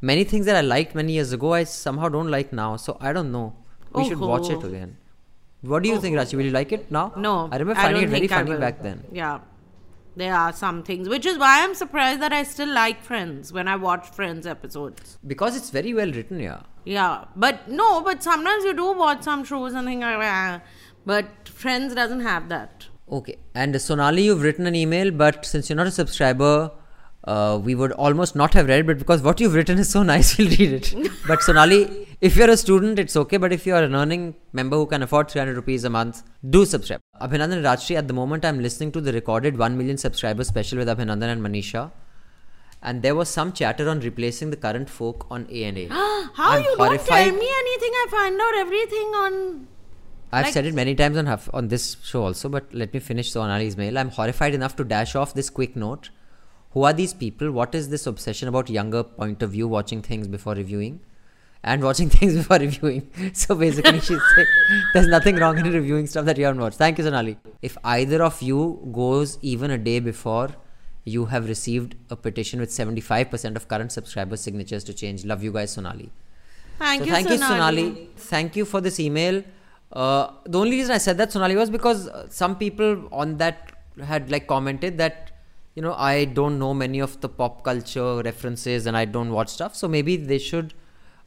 many 0.01 0.23
things 0.23 0.45
that 0.47 0.55
I 0.55 0.61
liked 0.61 0.95
many 0.95 1.13
years 1.13 1.33
ago 1.33 1.53
I 1.53 1.63
somehow 1.65 2.09
don't 2.09 2.31
like 2.31 2.51
now. 2.51 2.77
So 2.77 2.97
I 2.99 3.13
don't 3.13 3.31
know. 3.31 3.53
We 3.93 4.07
should 4.07 4.19
watch 4.19 4.49
it 4.49 4.59
Oh. 4.63 4.67
again. 4.67 4.97
What 5.61 5.83
do 5.83 5.89
you 5.89 5.99
think, 5.99 6.15
Rachi? 6.17 6.35
Will 6.37 6.45
you 6.45 6.51
like 6.51 6.71
it 6.71 6.89
now? 6.89 7.11
No, 7.17 7.49
I 7.51 7.57
remember 7.57 7.75
finding 7.75 8.03
don't 8.03 8.13
it 8.13 8.15
very 8.15 8.27
funny 8.27 8.57
back 8.57 8.81
then. 8.81 9.03
Yeah, 9.11 9.39
there 10.15 10.33
are 10.33 10.53
some 10.53 10.83
things, 10.83 11.09
which 11.09 11.25
is 11.25 11.37
why 11.37 11.63
I'm 11.63 11.75
surprised 11.75 12.21
that 12.21 12.31
I 12.31 12.43
still 12.43 12.69
like 12.73 13.03
Friends 13.03 13.51
when 13.51 13.67
I 13.67 13.75
watch 13.75 14.07
Friends 14.09 14.47
episodes. 14.47 15.17
Because 15.27 15.57
it's 15.57 15.69
very 15.69 15.93
well 15.93 16.11
written, 16.11 16.39
yeah. 16.39 16.61
Yeah, 16.85 17.25
but 17.35 17.67
no, 17.69 18.01
but 18.01 18.23
sometimes 18.23 18.63
you 18.63 18.73
do 18.73 18.93
watch 18.93 19.23
some 19.23 19.43
shows 19.43 19.73
and 19.73 19.85
think, 19.87 20.01
"Ah," 20.03 20.61
but 21.05 21.49
Friends 21.49 21.93
doesn't 21.93 22.21
have 22.21 22.47
that. 22.49 22.87
Okay. 23.11 23.37
And 23.55 23.79
Sonali, 23.81 24.23
you've 24.23 24.41
written 24.41 24.67
an 24.67 24.75
email, 24.75 25.11
but 25.11 25.45
since 25.45 25.69
you're 25.69 25.77
not 25.77 25.87
a 25.87 25.91
subscriber, 25.91 26.71
uh, 27.25 27.59
we 27.61 27.75
would 27.75 27.91
almost 27.93 28.35
not 28.35 28.53
have 28.53 28.67
read 28.67 28.81
it, 28.81 28.85
but 28.85 28.99
because 28.99 29.21
what 29.21 29.39
you've 29.39 29.53
written 29.53 29.77
is 29.77 29.89
so 29.89 30.03
nice, 30.13 30.37
we'll 30.37 30.49
read 30.49 30.73
it. 30.73 30.95
but 31.27 31.41
Sonali, 31.41 32.07
if 32.21 32.35
you're 32.35 32.49
a 32.49 32.57
student, 32.57 32.99
it's 32.99 33.15
okay. 33.15 33.37
But 33.37 33.51
if 33.51 33.65
you're 33.65 33.83
an 33.83 33.95
earning 33.95 34.35
member 34.53 34.77
who 34.77 34.85
can 34.85 35.03
afford 35.03 35.29
300 35.29 35.55
rupees 35.55 35.83
a 35.83 35.89
month, 35.89 36.23
do 36.49 36.65
subscribe. 36.65 37.01
Abhinandan 37.21 37.53
and 37.53 37.65
Rajyasree, 37.65 37.97
at 37.97 38.07
the 38.07 38.13
moment, 38.13 38.45
I'm 38.45 38.61
listening 38.61 38.91
to 38.93 39.01
the 39.01 39.11
recorded 39.11 39.57
1 39.57 39.77
million 39.77 39.97
subscriber 39.97 40.43
special 40.43 40.77
with 40.77 40.87
Abhinandan 40.87 41.23
and 41.23 41.41
Manisha. 41.41 41.91
And 42.81 43.01
there 43.01 43.15
was 43.15 43.27
some 43.27 43.51
chatter 43.51 43.89
on 43.89 43.99
replacing 43.99 44.51
the 44.51 44.57
current 44.57 44.89
folk 44.89 45.27
on 45.29 45.47
A&A. 45.49 45.87
How 45.89 46.51
I'm 46.51 46.63
you 46.63 46.75
don't 46.77 47.05
tell 47.05 47.25
me 47.25 47.49
anything? 47.63 47.91
I 47.93 48.07
find 48.09 48.39
out 48.39 48.55
everything 48.55 49.07
on. 49.07 49.67
I've 50.31 50.45
Like- 50.45 50.53
said 50.53 50.65
it 50.65 50.73
many 50.75 50.93
times 50.95 51.17
on 51.17 51.25
Huff, 51.25 51.49
on 51.53 51.67
this 51.69 51.97
show 52.03 52.23
also, 52.23 52.49
but 52.49 52.71
let 52.73 52.93
me 52.93 52.99
finish 52.99 53.31
Sonali's 53.31 53.75
mail. 53.77 53.97
I'm 53.97 54.09
horrified 54.09 54.53
enough 54.53 54.75
to 54.77 54.83
dash 54.83 55.15
off 55.15 55.33
this 55.33 55.49
quick 55.49 55.75
note. 55.75 56.09
Who 56.73 56.83
are 56.83 56.93
these 56.93 57.13
people? 57.15 57.51
What 57.51 57.73
is 57.73 57.89
this 57.89 58.05
obsession 58.05 58.47
about 58.47 58.69
younger 58.69 59.03
point 59.03 59.41
of 59.41 59.51
view, 59.51 59.67
watching 59.67 60.03
things 60.03 60.27
before 60.27 60.53
reviewing? 60.53 60.99
And 61.63 61.83
watching 61.83 62.09
things 62.17 62.35
before 62.35 62.57
reviewing. 62.59 63.09
So 63.33 63.55
basically, 63.55 63.99
she's 63.99 64.21
saying 64.35 64.47
there's 64.93 65.07
nothing 65.07 65.35
wrong 65.37 65.57
in 65.57 65.71
reviewing 65.73 66.05
stuff 66.07 66.25
that 66.25 66.37
you 66.37 66.45
haven't 66.45 66.61
watched. 66.61 66.77
Thank 66.77 66.99
you, 66.99 67.03
Sonali. 67.03 67.37
If 67.61 67.77
either 67.83 68.21
of 68.23 68.41
you 68.41 68.87
goes 68.93 69.39
even 69.41 69.71
a 69.71 69.77
day 69.79 69.99
before 69.99 70.49
you 71.05 71.25
have 71.25 71.47
received 71.49 71.95
a 72.11 72.15
petition 72.15 72.59
with 72.59 72.69
75% 72.69 73.55
of 73.55 73.67
current 73.67 73.91
subscribers' 73.91 74.41
signatures 74.41 74.83
to 74.83 74.93
change, 74.93 75.25
love 75.25 75.43
you 75.43 75.51
guys, 75.51 75.71
Sonali. 75.71 76.11
Thank 76.77 77.01
so 77.01 77.05
you, 77.07 77.11
thank 77.13 77.27
Sonali. 77.27 77.81
you, 77.81 77.87
Sonali. 77.95 78.09
Thank 78.15 78.55
you 78.55 78.65
for 78.65 78.79
this 78.79 78.99
email. 78.99 79.43
Uh, 79.91 80.31
the 80.45 80.59
only 80.59 80.71
reason 80.77 80.93
I 80.93 80.99
said 80.99 81.17
that, 81.17 81.31
Sonali, 81.31 81.55
was 81.55 81.69
because 81.69 82.07
uh, 82.07 82.27
some 82.29 82.55
people 82.57 83.07
on 83.11 83.37
that 83.37 83.71
had 84.03 84.29
like 84.31 84.47
commented 84.47 84.97
that 84.99 85.31
you 85.75 85.81
know, 85.83 85.93
I 85.93 86.25
don't 86.25 86.59
know 86.59 86.73
many 86.73 86.99
of 86.99 87.21
the 87.21 87.29
pop 87.29 87.63
culture 87.63 88.21
references 88.23 88.85
and 88.85 88.97
I 88.97 89.05
don't 89.05 89.31
watch 89.31 89.47
stuff. 89.49 89.75
So 89.75 89.87
maybe 89.87 90.17
they 90.17 90.37
should, 90.37 90.73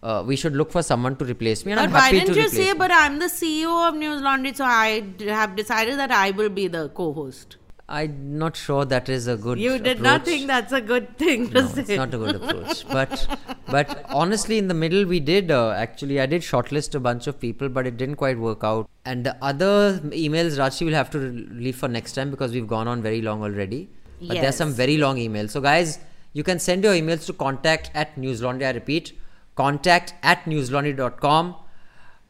uh, 0.02 0.22
we 0.26 0.36
should 0.36 0.55
look 0.55 0.70
for 0.70 0.82
someone 0.82 1.16
to 1.16 1.24
replace 1.24 1.64
me. 1.64 1.72
And 1.72 1.78
But 1.78 1.84
I'm 1.86 1.93
why 1.93 2.01
happy 2.01 2.18
didn't 2.20 2.34
to 2.34 2.40
you 2.43 2.48
say, 2.51 2.72
me. 2.72 2.78
but 2.78 2.90
I'm 2.90 3.18
the 3.18 3.26
CEO 3.26 3.89
of 3.89 3.94
News 3.94 4.20
Laundry, 4.20 4.52
so 4.52 4.64
I 4.64 5.01
d- 5.01 5.26
have 5.28 5.56
decided 5.56 5.98
that 5.98 6.10
I 6.10 6.32
will 6.32 6.51
be 6.51 6.66
the 6.68 6.90
co 6.90 7.12
host? 7.14 7.56
I'm 7.88 8.38
not 8.38 8.56
sure 8.56 8.84
that 8.86 9.09
is 9.09 9.26
a 9.26 9.36
good 9.36 9.59
You 9.59 9.78
did 9.78 10.00
not 10.00 10.24
think 10.24 10.46
that's 10.46 10.72
a 10.72 10.80
good 10.80 11.18
thing 11.18 11.48
to 11.50 11.62
no, 11.62 11.66
say. 11.68 11.80
it's 11.80 11.90
not 11.90 12.14
a 12.14 12.18
good 12.18 12.36
approach. 12.42 12.86
But 12.88 13.38
but 13.66 14.06
honestly, 14.09 14.59
in 14.59 14.68
the 14.68 14.74
middle, 14.74 15.04
we 15.04 15.20
did 15.20 15.50
uh, 15.50 15.70
actually. 15.70 16.20
I 16.20 16.26
did 16.26 16.42
shortlist 16.42 16.94
a 16.94 17.00
bunch 17.00 17.26
of 17.26 17.38
people, 17.40 17.68
but 17.68 17.86
it 17.86 17.96
didn't 17.96 18.16
quite 18.16 18.38
work 18.38 18.64
out. 18.64 18.88
And 19.04 19.26
the 19.26 19.36
other 19.42 19.98
emails, 20.04 20.56
Rachi 20.59 20.86
will 20.86 20.94
have 20.94 21.10
to 21.10 21.18
leave 21.18 21.76
for 21.76 21.88
next 21.88 22.12
time 22.12 22.30
because 22.30 22.52
we've 22.52 22.68
gone 22.68 22.88
on 22.88 23.02
very 23.02 23.20
long 23.20 23.42
already. 23.42 23.88
But 24.20 24.40
there's 24.40 24.56
some 24.56 24.72
very 24.72 24.96
long 24.96 25.16
emails. 25.16 25.50
So 25.50 25.60
guys, 25.60 25.98
you 26.32 26.44
can 26.44 26.60
send 26.60 26.84
your 26.84 26.94
emails 26.94 27.26
to 27.26 27.32
contact 27.32 27.90
at 27.94 28.14
newslaundry. 28.16 28.66
I 28.66 28.70
repeat, 28.70 29.12
contact 29.56 30.14
at 30.22 30.44
newslaundry.com. 30.44 31.56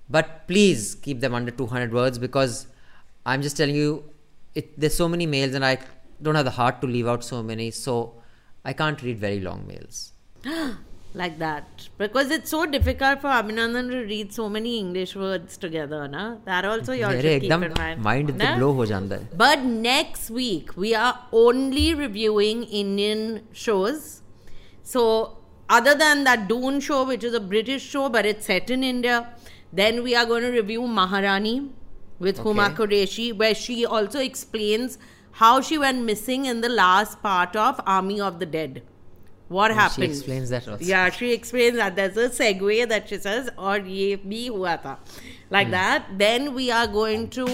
But 0.08 0.46
please 0.48 0.94
keep 0.94 1.20
them 1.20 1.34
under 1.34 1.50
200 1.50 1.92
words 1.92 2.18
because 2.18 2.66
I'm 3.24 3.42
just 3.42 3.56
telling 3.56 3.74
you, 3.74 4.04
it, 4.54 4.78
there's 4.78 4.94
so 4.94 5.08
many 5.08 5.26
mails 5.26 5.54
and 5.54 5.64
I 5.64 5.78
don't 6.20 6.34
have 6.34 6.44
the 6.44 6.52
heart 6.52 6.80
to 6.82 6.86
leave 6.86 7.08
out 7.08 7.24
so 7.24 7.42
many, 7.42 7.70
so 7.70 8.14
I 8.64 8.72
can't 8.72 9.00
read 9.02 9.18
very 9.18 9.40
long 9.40 9.66
mails. 9.66 10.12
like 11.14 11.38
that 11.38 11.88
because 11.98 12.30
it's 12.30 12.50
so 12.50 12.64
difficult 12.64 13.20
for 13.20 13.28
Abhinandan 13.28 13.90
to 13.90 13.98
read 14.04 14.32
so 14.32 14.48
many 14.48 14.78
English 14.78 15.14
words 15.14 15.58
together 15.58 16.08
na 16.08 16.36
that 16.46 16.64
also 16.64 16.92
you 16.92 17.04
all 17.04 17.12
should 17.12 17.42
keep 17.42 17.52
in 17.52 17.74
mind 17.76 18.02
mind 18.02 18.36
na? 18.38 18.56
blow 18.56 18.72
ho 18.72 18.86
janda 18.92 19.18
hai. 19.18 19.26
but 19.36 19.60
next 19.60 20.30
week 20.30 20.74
we 20.76 20.94
are 20.94 21.18
only 21.32 21.94
reviewing 21.94 22.64
Indian 22.64 23.42
shows 23.52 24.22
so 24.82 25.36
other 25.68 25.94
than 25.94 26.24
that 26.24 26.48
Doon 26.48 26.80
show 26.80 27.04
which 27.04 27.24
is 27.24 27.34
a 27.34 27.40
British 27.40 27.82
show 27.82 28.08
but 28.08 28.24
it's 28.24 28.46
set 28.46 28.70
in 28.70 28.82
India 28.82 29.28
then 29.70 30.02
we 30.02 30.14
are 30.14 30.24
going 30.24 30.42
to 30.42 30.50
review 30.50 30.86
Maharani 30.86 31.70
with 32.28 32.38
Huma 32.46 32.68
Qureshi, 32.76 33.26
where 33.42 33.54
she 33.66 33.84
also 33.98 34.20
explains 34.30 34.96
how 35.42 35.52
she 35.60 35.78
went 35.88 36.04
missing 36.12 36.44
in 36.54 36.60
the 36.68 36.68
last 36.78 37.20
part 37.22 37.56
of 37.66 37.80
Army 37.98 38.20
of 38.30 38.38
the 38.38 38.46
Dead. 38.56 38.82
What 39.54 39.72
Oh, 39.72 39.88
she 39.94 40.02
explains 40.04 40.48
that 40.52 40.66
also. 40.66 40.82
Yeah, 40.90 41.10
she 41.10 41.30
explains 41.32 41.76
that. 41.76 41.94
There's 41.96 42.16
a 42.16 42.28
segue 42.36 42.88
that 42.92 43.08
she 43.10 43.18
says, 43.24 43.50
or 43.58 43.76
ye 43.94 44.06
bhi 44.16 44.44
hua 44.54 44.76
tha. 44.84 44.92
Like 45.56 45.66
Hmm. 45.66 45.72
that. 45.72 46.06
Then 46.22 46.46
we 46.54 46.68
are 46.76 46.86
going 46.94 47.26
to 47.34 47.44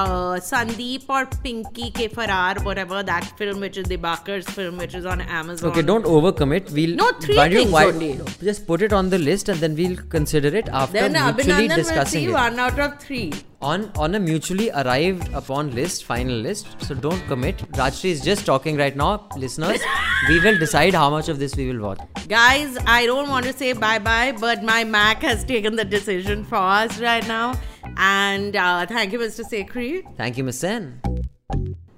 uh, 0.00 0.34
Sandeep 0.48 1.06
or 1.18 1.22
Pinky 1.46 1.88
Ke 2.00 2.10
Farar, 2.18 2.62
whatever 2.66 3.02
that 3.12 3.30
film, 3.38 3.60
which 3.66 3.78
is 3.84 3.86
Dibakar's 3.94 4.50
film, 4.58 4.76
which 4.84 4.94
is 5.00 5.06
on 5.14 5.22
Amazon. 5.38 5.70
Okay, 5.70 5.80
don't 5.92 6.04
overcommit. 6.18 6.70
We'll 6.80 6.94
No, 7.02 7.10
three 7.26 7.40
things 7.56 7.70
why- 7.78 7.86
only. 7.94 8.12
Just 8.50 8.66
put 8.66 8.82
it 8.90 8.92
on 9.00 9.08
the 9.16 9.18
list 9.30 9.48
and 9.54 9.58
then 9.66 9.74
we'll 9.82 9.96
consider 10.18 10.54
it 10.62 10.68
after 10.82 10.98
Then 11.00 11.12
mutually 11.12 11.32
Abhinandan 11.54 11.68
will 11.76 11.76
discussing 11.84 12.24
see 12.26 12.30
it. 12.34 12.40
one 12.42 12.58
out 12.68 12.78
of 12.88 12.98
three. 13.06 13.32
On 13.60 13.90
on 13.98 14.14
a 14.14 14.20
mutually 14.20 14.70
arrived 14.70 15.32
upon 15.34 15.74
list, 15.74 16.04
final 16.04 16.36
list. 16.36 16.68
So 16.80 16.94
don't 16.94 17.20
commit. 17.26 17.56
Rajyasree 17.72 18.10
is 18.10 18.20
just 18.20 18.46
talking 18.46 18.76
right 18.76 18.94
now, 18.94 19.28
listeners. 19.36 19.80
we 20.28 20.38
will 20.38 20.56
decide 20.58 20.94
how 20.94 21.10
much 21.10 21.28
of 21.28 21.40
this 21.40 21.56
we 21.56 21.72
will 21.72 21.80
watch. 21.80 21.98
Guys, 22.28 22.78
I 22.86 23.04
don't 23.06 23.28
want 23.28 23.46
to 23.46 23.52
say 23.52 23.72
bye 23.72 23.98
bye, 23.98 24.30
but 24.30 24.62
my 24.62 24.84
Mac 24.84 25.22
has 25.22 25.44
taken 25.44 25.74
the 25.74 25.84
decision 25.84 26.44
for 26.44 26.54
us 26.54 27.00
right 27.00 27.26
now. 27.26 27.54
And 27.96 28.54
uh, 28.54 28.86
thank 28.86 29.12
you, 29.12 29.18
Mr. 29.18 29.44
Sekhri. 29.44 30.04
Thank 30.16 30.38
you, 30.38 30.44
Miss 30.44 30.60
Sen. 30.60 31.00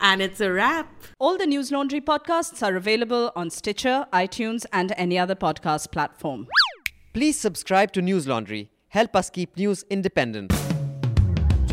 And 0.01 0.23
it's 0.23 0.41
a 0.41 0.51
wrap. 0.51 0.91
All 1.19 1.37
the 1.37 1.47
News 1.47 1.71
Laundry 1.71 2.01
podcasts 2.01 2.63
are 2.67 2.75
available 2.75 3.33
on 3.37 3.51
Stitcher, 3.51 4.07
iTunes, 4.15 4.65
and 4.73 4.95
any 4.97 5.19
other 5.19 5.35
podcast 5.35 5.93
platform. 5.93 6.47
Please 7.13 7.39
subscribe 7.39 7.93
to 7.93 8.01
News 8.01 8.27
Laundry. 8.27 8.71
Help 8.89 9.15
us 9.15 9.29
keep 9.29 9.59
news 9.59 9.85
independent. 9.91 10.55